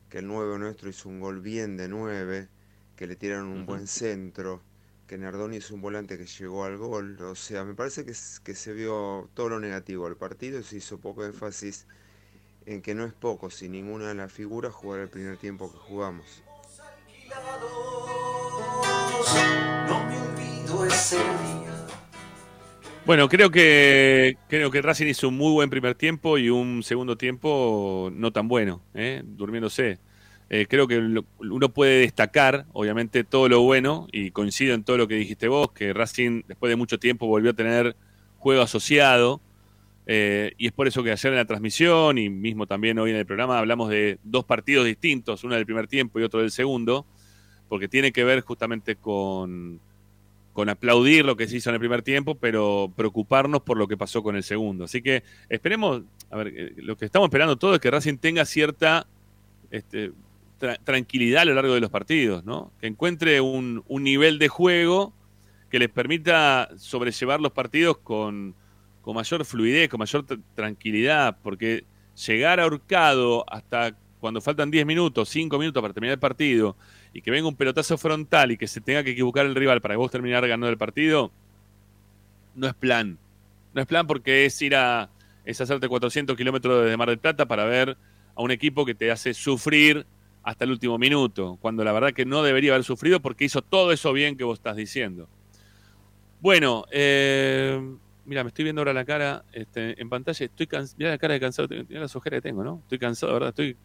que 0.08 0.18
el 0.18 0.26
9 0.26 0.58
nuestro 0.58 0.90
hizo 0.90 1.08
un 1.08 1.20
gol 1.20 1.40
bien 1.40 1.76
de 1.76 1.88
9, 1.88 2.48
que 2.96 3.06
le 3.06 3.16
tiraron 3.16 3.48
un 3.48 3.66
buen 3.66 3.86
centro, 3.86 4.62
que 5.06 5.18
Nardoni 5.18 5.56
es 5.56 5.70
un 5.70 5.80
volante 5.80 6.16
que 6.16 6.26
llegó 6.26 6.64
al 6.64 6.76
gol. 6.76 7.20
O 7.20 7.34
sea, 7.34 7.64
me 7.64 7.74
parece 7.74 8.04
que, 8.04 8.14
se 8.14 8.72
vio 8.72 9.28
todo 9.34 9.48
lo 9.50 9.60
negativo 9.60 10.06
al 10.06 10.16
partido 10.16 10.60
y 10.60 10.62
se 10.62 10.76
hizo 10.76 10.98
poco 10.98 11.24
énfasis 11.24 11.86
en 12.66 12.80
que 12.80 12.94
no 12.94 13.04
es 13.04 13.12
poco, 13.12 13.50
si 13.50 13.68
ninguna 13.68 14.08
de 14.08 14.14
las 14.14 14.32
figuras 14.32 14.72
jugar 14.72 15.00
el 15.00 15.08
primer 15.08 15.36
tiempo 15.36 15.70
que 15.70 15.78
jugamos. 15.78 16.42
No 19.88 20.04
me 20.04 20.18
olvido 20.18 20.84
ese 20.86 21.16
día. 21.16 21.61
Bueno, 23.04 23.28
creo 23.28 23.50
que 23.50 24.36
creo 24.48 24.70
que 24.70 24.80
Racing 24.80 25.06
hizo 25.06 25.28
un 25.28 25.36
muy 25.36 25.52
buen 25.52 25.70
primer 25.70 25.96
tiempo 25.96 26.38
y 26.38 26.50
un 26.50 26.82
segundo 26.84 27.16
tiempo 27.16 28.10
no 28.14 28.32
tan 28.32 28.46
bueno, 28.46 28.80
¿eh? 28.94 29.22
durmiéndose. 29.24 29.98
Eh, 30.50 30.66
creo 30.68 30.86
que 30.86 31.00
lo- 31.00 31.24
uno 31.40 31.68
puede 31.70 32.00
destacar, 32.00 32.66
obviamente, 32.72 33.24
todo 33.24 33.48
lo 33.48 33.60
bueno, 33.62 34.06
y 34.12 34.30
coincido 34.30 34.74
en 34.74 34.84
todo 34.84 34.98
lo 34.98 35.08
que 35.08 35.14
dijiste 35.16 35.48
vos, 35.48 35.72
que 35.72 35.92
Racing 35.92 36.42
después 36.46 36.70
de 36.70 36.76
mucho 36.76 36.98
tiempo 36.98 37.26
volvió 37.26 37.50
a 37.50 37.54
tener 37.54 37.96
juego 38.38 38.62
asociado, 38.62 39.40
eh, 40.06 40.52
y 40.58 40.66
es 40.66 40.72
por 40.72 40.86
eso 40.86 41.02
que 41.02 41.10
ayer 41.12 41.32
en 41.32 41.38
la 41.38 41.44
transmisión 41.44 42.18
y 42.18 42.28
mismo 42.28 42.66
también 42.66 42.98
hoy 42.98 43.10
en 43.10 43.16
el 43.16 43.26
programa 43.26 43.58
hablamos 43.58 43.88
de 43.88 44.18
dos 44.22 44.44
partidos 44.44 44.84
distintos, 44.86 45.42
uno 45.44 45.54
del 45.54 45.64
primer 45.64 45.88
tiempo 45.88 46.20
y 46.20 46.22
otro 46.24 46.40
del 46.40 46.50
segundo, 46.52 47.06
porque 47.68 47.88
tiene 47.88 48.12
que 48.12 48.22
ver 48.24 48.42
justamente 48.42 48.96
con, 48.96 49.80
con 50.52 50.68
aplaudir 50.68 51.24
lo 51.24 51.36
que 51.36 51.48
se 51.48 51.56
hizo 51.56 51.70
en 51.70 51.74
el 51.74 51.80
primer 51.80 52.02
tiempo, 52.02 52.34
pero 52.34 52.92
preocuparnos 52.94 53.62
por 53.62 53.76
lo 53.78 53.88
que 53.88 53.96
pasó 53.96 54.22
con 54.22 54.36
el 54.36 54.42
segundo. 54.42 54.84
Así 54.84 55.00
que 55.02 55.22
esperemos, 55.48 56.02
a 56.30 56.36
ver, 56.36 56.48
eh, 56.54 56.72
lo 56.76 56.96
que 56.96 57.06
estamos 57.06 57.26
esperando 57.26 57.56
todo 57.56 57.74
es 57.74 57.80
que 57.80 57.90
Racing 57.90 58.18
tenga 58.18 58.44
cierta 58.44 59.06
este, 59.70 60.12
tra- 60.60 60.78
tranquilidad 60.84 61.42
a 61.42 61.44
lo 61.46 61.54
largo 61.54 61.72
de 61.74 61.80
los 61.80 61.90
partidos, 61.90 62.44
¿no? 62.44 62.70
Que 62.80 62.86
encuentre 62.86 63.40
un, 63.40 63.82
un 63.88 64.02
nivel 64.02 64.38
de 64.38 64.48
juego 64.48 65.14
que 65.70 65.78
les 65.78 65.88
permita 65.88 66.68
sobrellevar 66.76 67.40
los 67.40 67.52
partidos 67.52 67.96
con, 67.98 68.54
con 69.00 69.14
mayor 69.14 69.46
fluidez, 69.46 69.88
con 69.88 70.00
mayor 70.00 70.26
tra- 70.26 70.42
tranquilidad, 70.54 71.38
porque 71.42 71.84
llegar 72.26 72.60
ahorcado 72.60 73.46
hasta 73.50 73.96
cuando 74.20 74.42
faltan 74.42 74.70
10 74.70 74.84
minutos, 74.84 75.30
5 75.30 75.58
minutos 75.58 75.80
para 75.80 75.94
terminar 75.94 76.12
el 76.14 76.20
partido, 76.20 76.76
y 77.12 77.22
que 77.22 77.30
venga 77.30 77.48
un 77.48 77.56
pelotazo 77.56 77.98
frontal 77.98 78.52
y 78.52 78.56
que 78.56 78.66
se 78.66 78.80
tenga 78.80 79.02
que 79.02 79.10
equivocar 79.10 79.46
el 79.46 79.54
rival 79.54 79.80
para 79.80 79.94
que 79.94 79.98
vos 79.98 80.10
terminar 80.10 80.46
ganando 80.46 80.68
el 80.68 80.78
partido, 80.78 81.32
no 82.54 82.66
es 82.66 82.74
plan. 82.74 83.18
No 83.74 83.80
es 83.80 83.86
plan 83.86 84.06
porque 84.06 84.44
es 84.44 84.60
ir 84.62 84.76
a 84.76 85.10
es 85.44 85.60
hacerte 85.60 85.88
400 85.88 86.36
kilómetros 86.36 86.84
desde 86.84 86.96
Mar 86.96 87.08
del 87.08 87.18
Plata 87.18 87.46
para 87.46 87.64
ver 87.64 87.96
a 88.34 88.42
un 88.42 88.50
equipo 88.50 88.86
que 88.86 88.94
te 88.94 89.10
hace 89.10 89.34
sufrir 89.34 90.06
hasta 90.42 90.64
el 90.64 90.72
último 90.72 90.98
minuto, 90.98 91.58
cuando 91.60 91.84
la 91.84 91.92
verdad 91.92 92.12
que 92.12 92.24
no 92.24 92.42
debería 92.42 92.72
haber 92.72 92.84
sufrido 92.84 93.20
porque 93.20 93.44
hizo 93.44 93.62
todo 93.62 93.92
eso 93.92 94.12
bien 94.12 94.36
que 94.36 94.44
vos 94.44 94.58
estás 94.58 94.76
diciendo. 94.76 95.28
Bueno, 96.40 96.84
eh, 96.90 97.80
mira, 98.24 98.42
me 98.42 98.48
estoy 98.48 98.64
viendo 98.64 98.80
ahora 98.80 98.92
la 98.92 99.04
cara 99.04 99.44
este, 99.52 100.00
en 100.00 100.08
pantalla. 100.08 100.44
Estoy 100.44 100.66
cansado. 100.66 100.96
Mira 100.98 101.10
la 101.10 101.18
cara 101.18 101.34
de 101.34 101.40
cansado. 101.40 101.68
Mira 101.70 102.00
las 102.00 102.16
ojeras 102.16 102.38
que 102.38 102.48
tengo, 102.48 102.64
¿no? 102.64 102.80
Estoy 102.82 102.98
cansado, 102.98 103.32
¿verdad? 103.34 103.50
Estoy, 103.50 103.76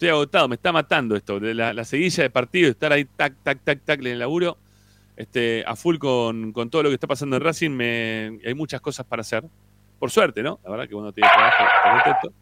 estoy 0.00 0.08
agotado. 0.08 0.48
Me 0.48 0.54
está 0.54 0.72
matando 0.72 1.14
esto. 1.14 1.38
La, 1.38 1.74
la 1.74 1.84
seguilla 1.84 2.22
de 2.22 2.30
partido, 2.30 2.70
estar 2.70 2.90
ahí, 2.90 3.04
tac, 3.04 3.34
tac, 3.42 3.60
tac, 3.62 3.84
tac, 3.84 4.00
en 4.00 4.06
el 4.06 4.18
laburo. 4.18 4.56
Este, 5.14 5.62
a 5.66 5.76
full 5.76 5.98
con, 5.98 6.52
con 6.52 6.70
todo 6.70 6.84
lo 6.84 6.88
que 6.88 6.94
está 6.94 7.06
pasando 7.06 7.36
en 7.36 7.42
Racing. 7.42 7.70
Me, 7.70 8.40
hay 8.44 8.54
muchas 8.54 8.80
cosas 8.80 9.04
para 9.04 9.20
hacer. 9.20 9.44
Por 9.98 10.10
suerte, 10.10 10.42
¿no? 10.42 10.58
La 10.64 10.70
verdad 10.70 10.88
que 10.88 10.94
uno 10.94 11.12
tiene 11.12 11.28
trabajo, 11.28 11.64
está 11.64 11.92
contento. 11.92 12.34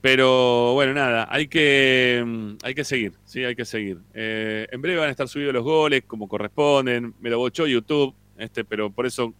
Pero 0.00 0.72
bueno, 0.72 0.94
nada, 0.94 1.26
hay 1.30 1.48
que, 1.48 2.22
mm, 2.26 2.52
hay 2.62 2.74
que 2.74 2.84
seguir, 2.84 3.12
sí, 3.24 3.44
hay 3.44 3.54
que 3.54 3.64
seguir. 3.66 3.98
Eh, 4.14 4.66
en 4.70 4.80
breve 4.80 4.98
van 4.98 5.08
a 5.08 5.10
estar 5.10 5.28
subidos 5.28 5.52
los 5.52 5.62
goles 5.62 6.04
como 6.06 6.28
corresponden. 6.28 7.14
Me 7.20 7.28
lo 7.28 7.38
bochó 7.38 7.66
YouTube, 7.66 8.14
este, 8.38 8.64
pero 8.64 8.90
por 8.90 9.06
eso 9.06 9.34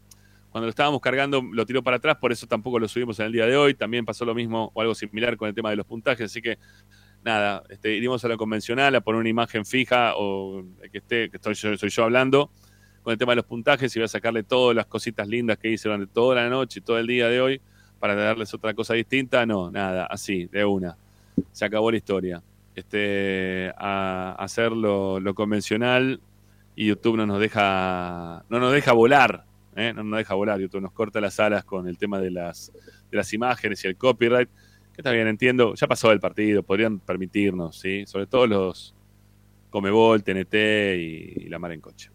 cuando 0.50 0.66
lo 0.66 0.70
estábamos 0.70 1.00
cargando 1.00 1.42
lo 1.42 1.66
tiró 1.66 1.82
para 1.82 1.96
atrás, 1.96 2.16
por 2.16 2.32
eso 2.32 2.46
tampoco 2.46 2.78
lo 2.78 2.86
subimos 2.86 3.18
en 3.20 3.26
el 3.26 3.32
día 3.32 3.46
de 3.46 3.56
hoy. 3.56 3.74
También 3.74 4.04
pasó 4.04 4.24
lo 4.24 4.34
mismo 4.34 4.70
o 4.74 4.80
algo 4.80 4.94
similar 4.94 5.36
con 5.36 5.48
el 5.48 5.54
tema 5.54 5.70
de 5.70 5.76
los 5.76 5.86
puntajes, 5.86 6.30
así 6.30 6.40
que 6.40 6.58
nada, 7.24 7.64
este, 7.70 7.94
iremos 7.94 8.24
a 8.24 8.28
lo 8.28 8.36
convencional, 8.36 8.94
a 8.94 9.00
poner 9.00 9.20
una 9.20 9.28
imagen 9.28 9.64
fija 9.64 10.12
o 10.16 10.62
que 10.92 10.98
esté, 10.98 11.30
que 11.30 11.38
estoy, 11.38 11.54
soy 11.54 11.76
yo 11.76 12.04
hablando 12.04 12.50
con 13.02 13.12
el 13.12 13.18
tema 13.18 13.32
de 13.32 13.36
los 13.36 13.44
puntajes 13.44 13.94
y 13.94 13.98
voy 13.98 14.04
a 14.04 14.08
sacarle 14.08 14.42
todas 14.42 14.74
las 14.74 14.86
cositas 14.86 15.28
lindas 15.28 15.58
que 15.58 15.70
hice 15.70 15.88
durante 15.88 16.12
toda 16.12 16.36
la 16.36 16.48
noche 16.48 16.80
y 16.80 16.82
todo 16.82 16.98
el 16.98 17.06
día 17.06 17.28
de 17.28 17.40
hoy 17.40 17.60
para 17.98 18.14
darles 18.14 18.52
otra 18.54 18.74
cosa 18.74 18.94
distinta. 18.94 19.44
No, 19.46 19.70
nada, 19.70 20.06
así, 20.06 20.46
de 20.46 20.64
una. 20.64 20.96
Se 21.52 21.64
acabó 21.64 21.90
la 21.90 21.96
historia. 21.98 22.42
Este, 22.74 23.72
a 23.76 24.34
hacer 24.38 24.72
lo, 24.72 25.20
convencional 25.34 26.20
y 26.74 26.86
YouTube 26.86 27.16
no 27.16 27.26
nos 27.26 27.38
deja, 27.40 28.44
no 28.48 28.58
nos 28.58 28.72
deja 28.72 28.92
volar, 28.92 29.44
¿eh? 29.76 29.92
no 29.94 30.02
nos 30.02 30.18
deja 30.18 30.34
volar. 30.34 30.58
YouTube 30.58 30.80
nos 30.80 30.92
corta 30.92 31.20
las 31.20 31.38
alas 31.38 31.64
con 31.64 31.86
el 31.86 31.98
tema 31.98 32.18
de 32.18 32.30
las, 32.30 32.72
de 33.10 33.16
las 33.16 33.32
imágenes 33.32 33.84
y 33.84 33.88
el 33.88 33.96
copyright. 33.96 34.48
Que 34.94 35.00
está 35.00 35.10
bien, 35.10 35.26
entiendo, 35.26 35.74
ya 35.74 35.86
pasó 35.86 36.12
el 36.12 36.20
partido, 36.20 36.62
podrían 36.62 37.00
permitirnos, 37.00 37.78
¿sí? 37.78 38.04
Sobre 38.06 38.26
todo 38.26 38.46
los 38.46 38.94
Comebol, 39.70 40.22
TNT 40.22 40.54
y, 40.54 41.44
y 41.44 41.48
la 41.48 41.58
mar 41.58 41.72
en 41.72 41.80
coche. 41.80 42.10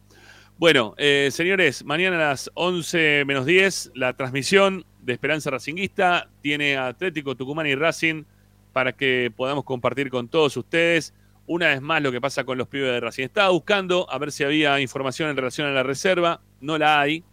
Bueno, 0.59 0.93
eh, 0.97 1.29
señores, 1.31 1.85
mañana 1.85 2.17
a 2.17 2.29
las 2.31 2.51
11 2.53 3.23
menos 3.25 3.45
10, 3.45 3.91
la 3.95 4.13
transmisión 4.17 4.85
de 5.01 5.13
Esperanza 5.13 5.49
Racinguista 5.49 6.29
tiene 6.41 6.75
Atlético 6.75 7.35
Tucumán 7.35 7.65
y 7.67 7.75
Racing 7.75 8.25
para 8.73 8.91
que 8.91 9.31
podamos 9.33 9.63
compartir 9.63 10.09
con 10.09 10.27
todos 10.27 10.57
ustedes 10.57 11.13
una 11.47 11.69
vez 11.69 11.81
más 11.81 12.01
lo 12.01 12.11
que 12.11 12.19
pasa 12.19 12.43
con 12.43 12.57
los 12.57 12.67
pibes 12.67 12.91
de 12.91 12.99
Racing. 12.99 13.23
Estaba 13.23 13.49
buscando 13.49 14.05
a 14.11 14.17
ver 14.17 14.33
si 14.33 14.43
había 14.43 14.79
información 14.81 15.29
en 15.29 15.37
relación 15.37 15.65
a 15.65 15.71
la 15.71 15.83
reserva, 15.83 16.41
no 16.59 16.77
la 16.77 16.99
hay, 16.99 17.23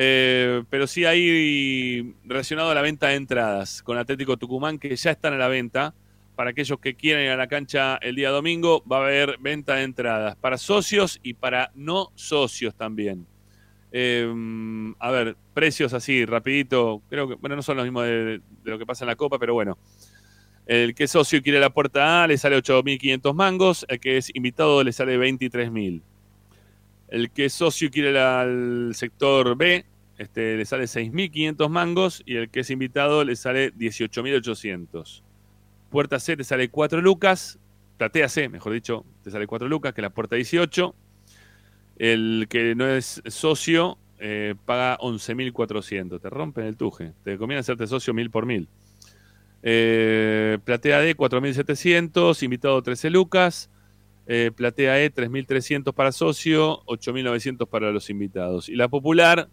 eh, 0.00 0.62
pero 0.70 0.86
sí 0.86 1.04
hay 1.04 2.14
relacionado 2.24 2.70
a 2.70 2.74
la 2.74 2.82
venta 2.82 3.08
de 3.08 3.16
entradas 3.16 3.82
con 3.82 3.98
Atlético 3.98 4.36
Tucumán 4.36 4.78
que 4.78 4.94
ya 4.94 5.10
están 5.10 5.32
a 5.32 5.36
la 5.36 5.48
venta 5.48 5.92
para 6.36 6.50
aquellos 6.50 6.78
que 6.78 6.94
quieran 6.94 7.24
ir 7.24 7.30
a 7.30 7.36
la 7.36 7.48
cancha 7.48 7.96
el 7.96 8.14
día 8.14 8.30
domingo, 8.30 8.84
va 8.84 8.98
a 8.98 9.00
haber 9.00 9.38
venta 9.40 9.74
de 9.74 9.82
entradas 9.82 10.36
para 10.36 10.56
socios 10.56 11.18
y 11.24 11.34
para 11.34 11.72
no 11.74 12.12
socios 12.14 12.76
también. 12.76 13.26
Em, 13.90 14.94
a 15.00 15.10
ver, 15.10 15.36
precios 15.52 15.92
así, 15.92 16.24
rapidito, 16.24 17.02
creo 17.10 17.26
que, 17.30 17.34
bueno, 17.34 17.56
no 17.56 17.62
son 17.62 17.76
los 17.78 17.84
mismos 17.84 18.04
de, 18.04 18.40
lo 18.62 18.78
que 18.78 18.86
pasa 18.86 19.02
en 19.02 19.08
la 19.08 19.16
Copa, 19.16 19.40
pero 19.40 19.54
bueno. 19.54 19.78
El 20.64 20.94
que 20.94 21.04
es 21.04 21.10
socio 21.10 21.42
quiere 21.42 21.58
la 21.58 21.70
puerta 21.70 22.22
A 22.22 22.28
le 22.28 22.38
sale 22.38 22.56
8.500 22.56 23.34
mangos, 23.34 23.84
el 23.88 23.98
que 23.98 24.18
es 24.18 24.30
invitado 24.32 24.84
le 24.84 24.92
sale 24.92 25.18
23.000. 25.18 26.02
El 27.08 27.30
que 27.30 27.46
es 27.46 27.54
socio 27.54 27.90
quiere 27.90 28.18
al 28.18 28.92
sector 28.94 29.56
B, 29.56 29.84
este, 30.18 30.56
le 30.56 30.64
sale 30.64 30.84
6.500 30.84 31.68
mangos 31.68 32.22
y 32.26 32.36
el 32.36 32.50
que 32.50 32.60
es 32.60 32.70
invitado 32.70 33.24
le 33.24 33.36
sale 33.36 33.72
18.800. 33.74 35.22
Puerta 35.90 36.18
C 36.20 36.36
te 36.36 36.44
sale 36.44 36.68
4 36.68 37.00
lucas. 37.00 37.58
Platea 37.96 38.28
C, 38.28 38.48
mejor 38.48 38.72
dicho, 38.72 39.04
te 39.22 39.30
sale 39.30 39.46
4 39.46 39.68
lucas, 39.68 39.94
que 39.94 40.02
la 40.02 40.10
puerta 40.10 40.36
18. 40.36 40.94
El 41.98 42.46
que 42.48 42.74
no 42.74 42.86
es 42.86 43.22
socio 43.26 43.98
eh, 44.18 44.54
paga 44.64 44.98
11.400. 44.98 46.20
Te 46.20 46.30
rompen 46.30 46.66
el 46.66 46.76
tuje. 46.76 47.12
Te 47.24 47.38
conviene 47.38 47.60
hacerte 47.60 47.86
socio 47.86 48.12
mil 48.12 48.30
por 48.30 48.46
mil. 48.46 48.68
Eh, 49.62 50.58
platea 50.64 51.00
D, 51.00 51.16
4.700. 51.16 52.42
Invitado 52.42 52.82
13 52.82 53.10
lucas. 53.10 53.70
Eh, 54.30 54.52
platea 54.54 55.02
E, 55.02 55.12
3.300 55.12 55.92
para 55.92 56.12
socio. 56.12 56.84
8.900 56.84 57.66
para 57.66 57.90
los 57.90 58.10
invitados. 58.10 58.68
Y 58.68 58.76
la 58.76 58.88
popular, 58.88 59.48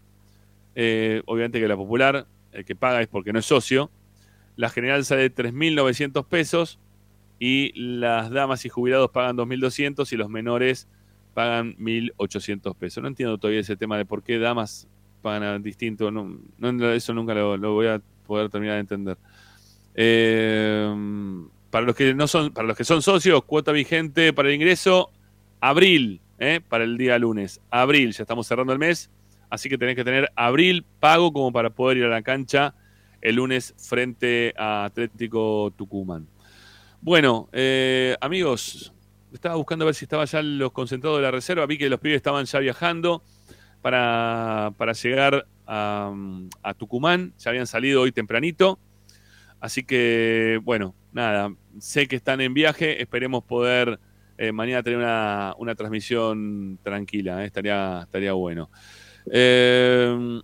obviamente 0.74 1.58
que 1.58 1.66
la 1.66 1.76
popular, 1.76 2.26
el 2.52 2.64
que 2.64 2.76
paga 2.76 3.00
es 3.00 3.08
porque 3.08 3.32
no 3.32 3.38
es 3.38 3.46
socio. 3.46 3.90
La 4.54 4.70
general 4.70 5.04
sale 5.04 5.34
3.900 5.34 6.26
pesos 6.26 6.78
y 7.38 7.72
las 7.74 8.30
damas 8.30 8.64
y 8.64 8.68
jubilados 8.68 9.10
pagan 9.10 9.36
2.200 9.36 10.10
y 10.12 10.16
los 10.16 10.28
menores 10.28 10.88
pagan 11.34 11.76
1.800 11.76 12.74
pesos. 12.76 13.02
No 13.02 13.08
entiendo 13.08 13.36
todavía 13.38 13.60
ese 13.60 13.76
tema 13.76 13.98
de 13.98 14.06
por 14.06 14.22
qué 14.22 14.38
damas 14.38 14.88
pagan 15.20 15.62
distinto. 15.62 16.10
No, 16.10 16.92
eso 16.92 17.12
nunca 17.12 17.34
lo, 17.34 17.74
voy 17.74 17.88
a 17.88 18.00
poder 18.26 18.48
terminar 18.48 18.76
de 18.76 18.80
entender. 18.80 19.18
Eh, 19.94 20.94
para 21.70 21.84
los 21.84 21.94
que 21.94 22.14
no 22.14 22.26
son, 22.26 22.52
para 22.52 22.68
los 22.68 22.76
que 22.76 22.84
son 22.84 23.02
socios, 23.02 23.44
cuota 23.44 23.72
vigente 23.72 24.32
para 24.32 24.48
el 24.48 24.54
ingreso, 24.54 25.10
abril, 25.60 26.20
eh, 26.38 26.60
para 26.66 26.84
el 26.84 26.96
día 26.96 27.18
lunes. 27.18 27.60
Abril, 27.70 28.12
ya 28.12 28.22
estamos 28.22 28.46
cerrando 28.46 28.72
el 28.72 28.78
mes, 28.78 29.10
así 29.50 29.68
que 29.68 29.78
tenés 29.78 29.96
que 29.96 30.04
tener 30.04 30.30
abril 30.36 30.84
pago 31.00 31.32
como 31.32 31.52
para 31.52 31.70
poder 31.70 31.98
ir 31.98 32.04
a 32.04 32.08
la 32.08 32.22
cancha 32.22 32.74
el 33.20 33.36
lunes 33.36 33.74
frente 33.78 34.54
a 34.56 34.84
Atlético 34.84 35.72
Tucumán. 35.76 36.28
Bueno, 37.00 37.48
eh, 37.52 38.16
amigos, 38.20 38.92
estaba 39.32 39.56
buscando 39.56 39.84
a 39.84 39.86
ver 39.86 39.94
si 39.94 40.04
estaban 40.04 40.26
ya 40.26 40.42
los 40.42 40.72
concentrados 40.72 41.18
de 41.18 41.22
la 41.22 41.30
reserva. 41.30 41.66
Vi 41.66 41.78
que 41.78 41.88
los 41.88 42.00
pibes 42.00 42.16
estaban 42.16 42.44
ya 42.44 42.58
viajando 42.58 43.22
para, 43.82 44.72
llegar 45.00 45.46
a, 45.66 46.12
Tucumán. 46.76 47.32
Ya 47.38 47.50
habían 47.50 47.66
salido 47.66 48.02
hoy 48.02 48.12
tempranito. 48.12 48.78
Así 49.60 49.84
que, 49.84 50.60
bueno, 50.62 50.94
nada, 51.12 51.54
sé 51.78 52.06
que 52.06 52.16
están 52.16 52.40
en 52.40 52.54
viaje. 52.54 53.00
Esperemos 53.02 53.44
poder 53.44 53.98
eh, 54.38 54.52
mañana 54.52 54.82
tener 54.82 54.98
una, 54.98 55.74
transmisión 55.76 56.78
tranquila. 56.82 57.42
Eh, 57.42 57.46
estaría, 57.46 58.02
estaría 58.02 58.32
bueno. 58.32 58.70
Eh, 59.30 60.40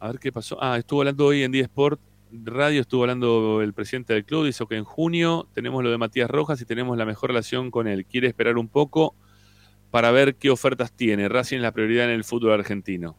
a 0.00 0.06
ver 0.08 0.18
qué 0.18 0.32
pasó. 0.32 0.56
Ah, 0.60 0.78
estuvo 0.78 1.00
hablando 1.00 1.26
hoy 1.26 1.42
en 1.42 1.52
10 1.52 1.64
Sport 1.64 2.00
Radio, 2.30 2.82
estuvo 2.82 3.02
hablando 3.02 3.62
el 3.62 3.72
presidente 3.72 4.12
del 4.12 4.24
club, 4.24 4.46
dijo 4.46 4.66
que 4.66 4.76
en 4.76 4.84
junio 4.84 5.48
tenemos 5.54 5.82
lo 5.82 5.90
de 5.90 5.98
Matías 5.98 6.30
Rojas 6.30 6.60
y 6.60 6.66
tenemos 6.66 6.96
la 6.98 7.06
mejor 7.06 7.30
relación 7.30 7.70
con 7.70 7.88
él. 7.88 8.04
Quiere 8.04 8.28
esperar 8.28 8.58
un 8.58 8.68
poco 8.68 9.14
para 9.90 10.10
ver 10.10 10.36
qué 10.36 10.50
ofertas 10.50 10.92
tiene. 10.92 11.28
Racing 11.28 11.56
es 11.56 11.62
la 11.62 11.72
prioridad 11.72 12.04
en 12.06 12.12
el 12.12 12.24
fútbol 12.24 12.52
argentino, 12.52 13.16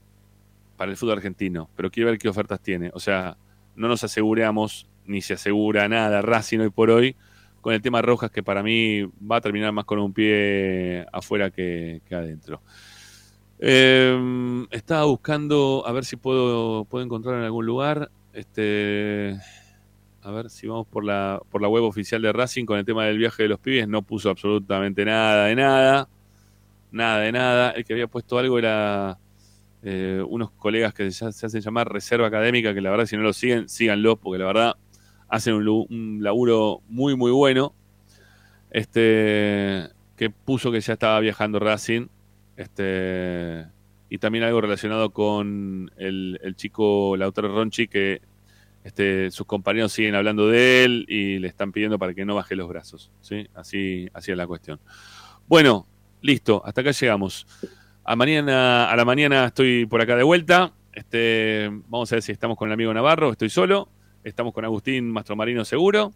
para 0.78 0.92
el 0.92 0.98
fútbol 0.98 1.18
argentino, 1.18 1.70
pero 1.76 1.90
quiere 1.90 2.12
ver 2.12 2.20
qué 2.20 2.30
ofertas 2.30 2.62
tiene. 2.62 2.92
O 2.94 3.00
sea, 3.00 3.38
no 3.80 3.88
nos 3.88 4.04
aseguramos, 4.04 4.88
ni 5.06 5.22
se 5.22 5.34
asegura 5.34 5.90
nada 5.90 6.22
Racing 6.22 6.60
hoy 6.60 6.70
por 6.70 6.92
hoy, 6.92 7.16
con 7.62 7.74
el 7.74 7.82
tema 7.82 8.02
Rojas, 8.04 8.30
que 8.30 8.44
para 8.44 8.62
mí 8.62 9.04
va 9.04 9.38
a 9.38 9.42
terminar 9.42 9.72
más 9.72 9.86
con 9.86 9.98
un 9.98 10.14
pie 10.14 11.08
afuera 11.12 11.50
que 11.50 12.02
adentro. 12.12 12.62
Eh, 13.62 14.66
estaba 14.72 15.04
buscando 15.04 15.84
a 15.86 15.92
ver 15.92 16.06
si 16.06 16.16
puedo, 16.16 16.86
puedo 16.86 17.04
encontrar 17.04 17.36
en 17.36 17.44
algún 17.44 17.66
lugar. 17.66 18.10
Este, 18.34 19.38
a 20.22 20.32
ver 20.32 20.50
si 20.50 20.68
vamos 20.68 20.88
por 20.88 21.04
la, 21.04 21.42
por 21.50 21.62
la 21.62 21.68
web 21.68 21.84
oficial 21.84 22.22
de 22.22 22.32
Racing 22.32 22.66
con 22.66 22.80
el 22.80 22.86
tema 22.86 23.06
del 23.06 23.18
viaje 23.18 23.44
de 23.44 23.50
los 23.50 23.60
pibes. 23.60 23.88
No 23.88 24.02
puso 24.02 24.30
absolutamente 24.30 25.04
nada 25.04 25.46
de 25.46 25.56
nada. 25.56 26.10
Nada 26.92 27.20
de 27.20 27.32
nada. 27.32 27.72
El 27.72 27.84
que 27.84 27.94
había 27.94 28.08
puesto 28.08 28.40
algo 28.40 28.58
era 28.58 29.20
eh, 29.82 30.24
unos 30.28 30.52
colegas 30.52 30.94
que 30.94 31.10
se, 31.12 31.26
hacen 31.26 31.62
llamar 31.62 31.92
Reserva 31.92 32.28
Académica, 32.28 32.74
que 32.74 32.82
la 32.82 32.90
verdad 32.90 33.06
si 33.06 33.16
no 33.16 33.24
lo 33.24 33.34
siguen, 33.34 33.70
síganlo, 33.70 34.18
porque 34.18 34.40
la 34.40 34.46
verdad 34.46 34.76
hacen 35.28 35.54
un, 35.56 36.20
laburo 36.22 36.82
muy, 36.88 37.16
muy 37.16 37.32
bueno. 37.32 37.74
Este, 38.72 39.90
que 40.16 40.30
puso 40.30 40.72
que 40.72 40.82
ya 40.82 40.94
estaba 40.94 41.20
viajando 41.22 41.60
Racing 41.60 42.08
este, 42.56 43.66
y 44.10 44.18
también 44.18 44.44
algo 44.44 44.60
relacionado 44.60 45.12
con 45.12 45.92
el, 45.96 46.38
chico 46.56 47.16
Lautaro 47.16 47.48
Ronchi, 47.48 47.88
que 47.88 48.22
este, 48.84 49.32
sus 49.32 49.48
compañeros 49.48 49.94
siguen 49.94 50.16
hablando 50.16 50.50
de 50.50 50.84
él 50.84 51.06
y 51.08 51.40
le 51.40 51.48
están 51.48 51.72
pidiendo 51.72 51.98
para 51.98 52.14
que 52.14 52.26
no 52.26 52.36
baje 52.36 52.58
los 52.58 52.68
brazos. 52.68 53.12
¿sí? 53.22 53.48
Así, 53.56 54.10
así 54.14 54.32
es 54.32 54.38
la 54.38 54.46
cuestión. 54.46 54.80
Bueno, 55.48 55.88
listo, 56.22 56.62
hasta 56.66 56.82
acá 56.82 56.92
llegamos. 56.92 57.48
A, 58.10 58.16
mañana, 58.16 58.90
a 58.90 58.96
la 58.96 59.06
mañana 59.06 59.46
estoy 59.46 59.86
por 59.86 60.02
acá 60.02 60.16
de 60.16 60.24
vuelta. 60.24 60.74
Este, 60.94 61.70
vamos 61.90 62.12
a 62.12 62.16
ver 62.16 62.24
si 62.24 62.32
estamos 62.32 62.58
con 62.58 62.68
el 62.68 62.74
amigo 62.74 62.92
Navarro, 62.92 63.30
estoy 63.32 63.52
solo. 63.52 63.88
Estamos 64.24 64.52
con 64.52 64.66
Agustín 64.66 65.12
Mastromarino 65.12 65.64
seguro. 65.64 66.12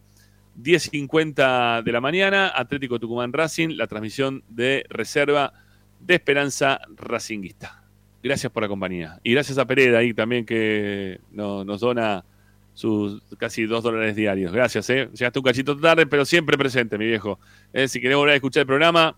10.50 0.59 1.83
de 1.83 1.91
la 1.91 2.01
mañana, 2.01 2.51
Atlético 2.55 2.99
Tucumán 2.99 3.31
Racing, 3.31 3.77
la 3.77 3.85
transmisión 3.85 4.43
de 4.49 4.83
reserva 4.89 5.53
de 5.99 6.15
Esperanza 6.15 6.79
Racinguista. 6.95 7.83
Gracias 8.23 8.51
por 8.51 8.63
la 8.63 8.69
compañía. 8.69 9.19
Y 9.21 9.33
gracias 9.33 9.59
a 9.59 9.65
Pereda 9.65 9.99
ahí 9.99 10.15
también 10.15 10.47
que 10.47 11.19
no- 11.31 11.63
nos 11.63 11.79
dona 11.81 12.25
sus 12.73 13.21
casi 13.37 13.67
dos 13.67 13.83
dólares 13.83 14.15
diarios. 14.15 14.51
Gracias, 14.51 14.89
¿eh? 14.89 15.09
Llegaste 15.13 15.37
un 15.37 15.45
cachito 15.45 15.77
tarde, 15.77 16.07
pero 16.07 16.25
siempre 16.25 16.57
presente, 16.57 16.97
mi 16.97 17.05
viejo. 17.05 17.39
Eh, 17.71 17.87
si 17.87 18.01
querés 18.01 18.17
volver 18.17 18.33
a 18.33 18.35
escuchar 18.37 18.61
el 18.61 18.67
programa, 18.67 19.15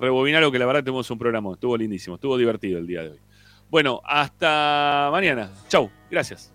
rebobinalo, 0.00 0.50
que 0.50 0.58
la 0.58 0.66
verdad 0.66 0.82
tuvimos 0.82 1.10
un 1.10 1.18
programa. 1.18 1.52
Estuvo 1.52 1.76
lindísimo, 1.76 2.16
estuvo 2.16 2.36
divertido 2.36 2.78
el 2.78 2.86
día 2.86 3.02
de 3.02 3.10
hoy. 3.10 3.20
Bueno, 3.68 4.00
hasta 4.04 5.08
mañana. 5.12 5.50
Chau, 5.68 5.90
gracias. 6.10 6.52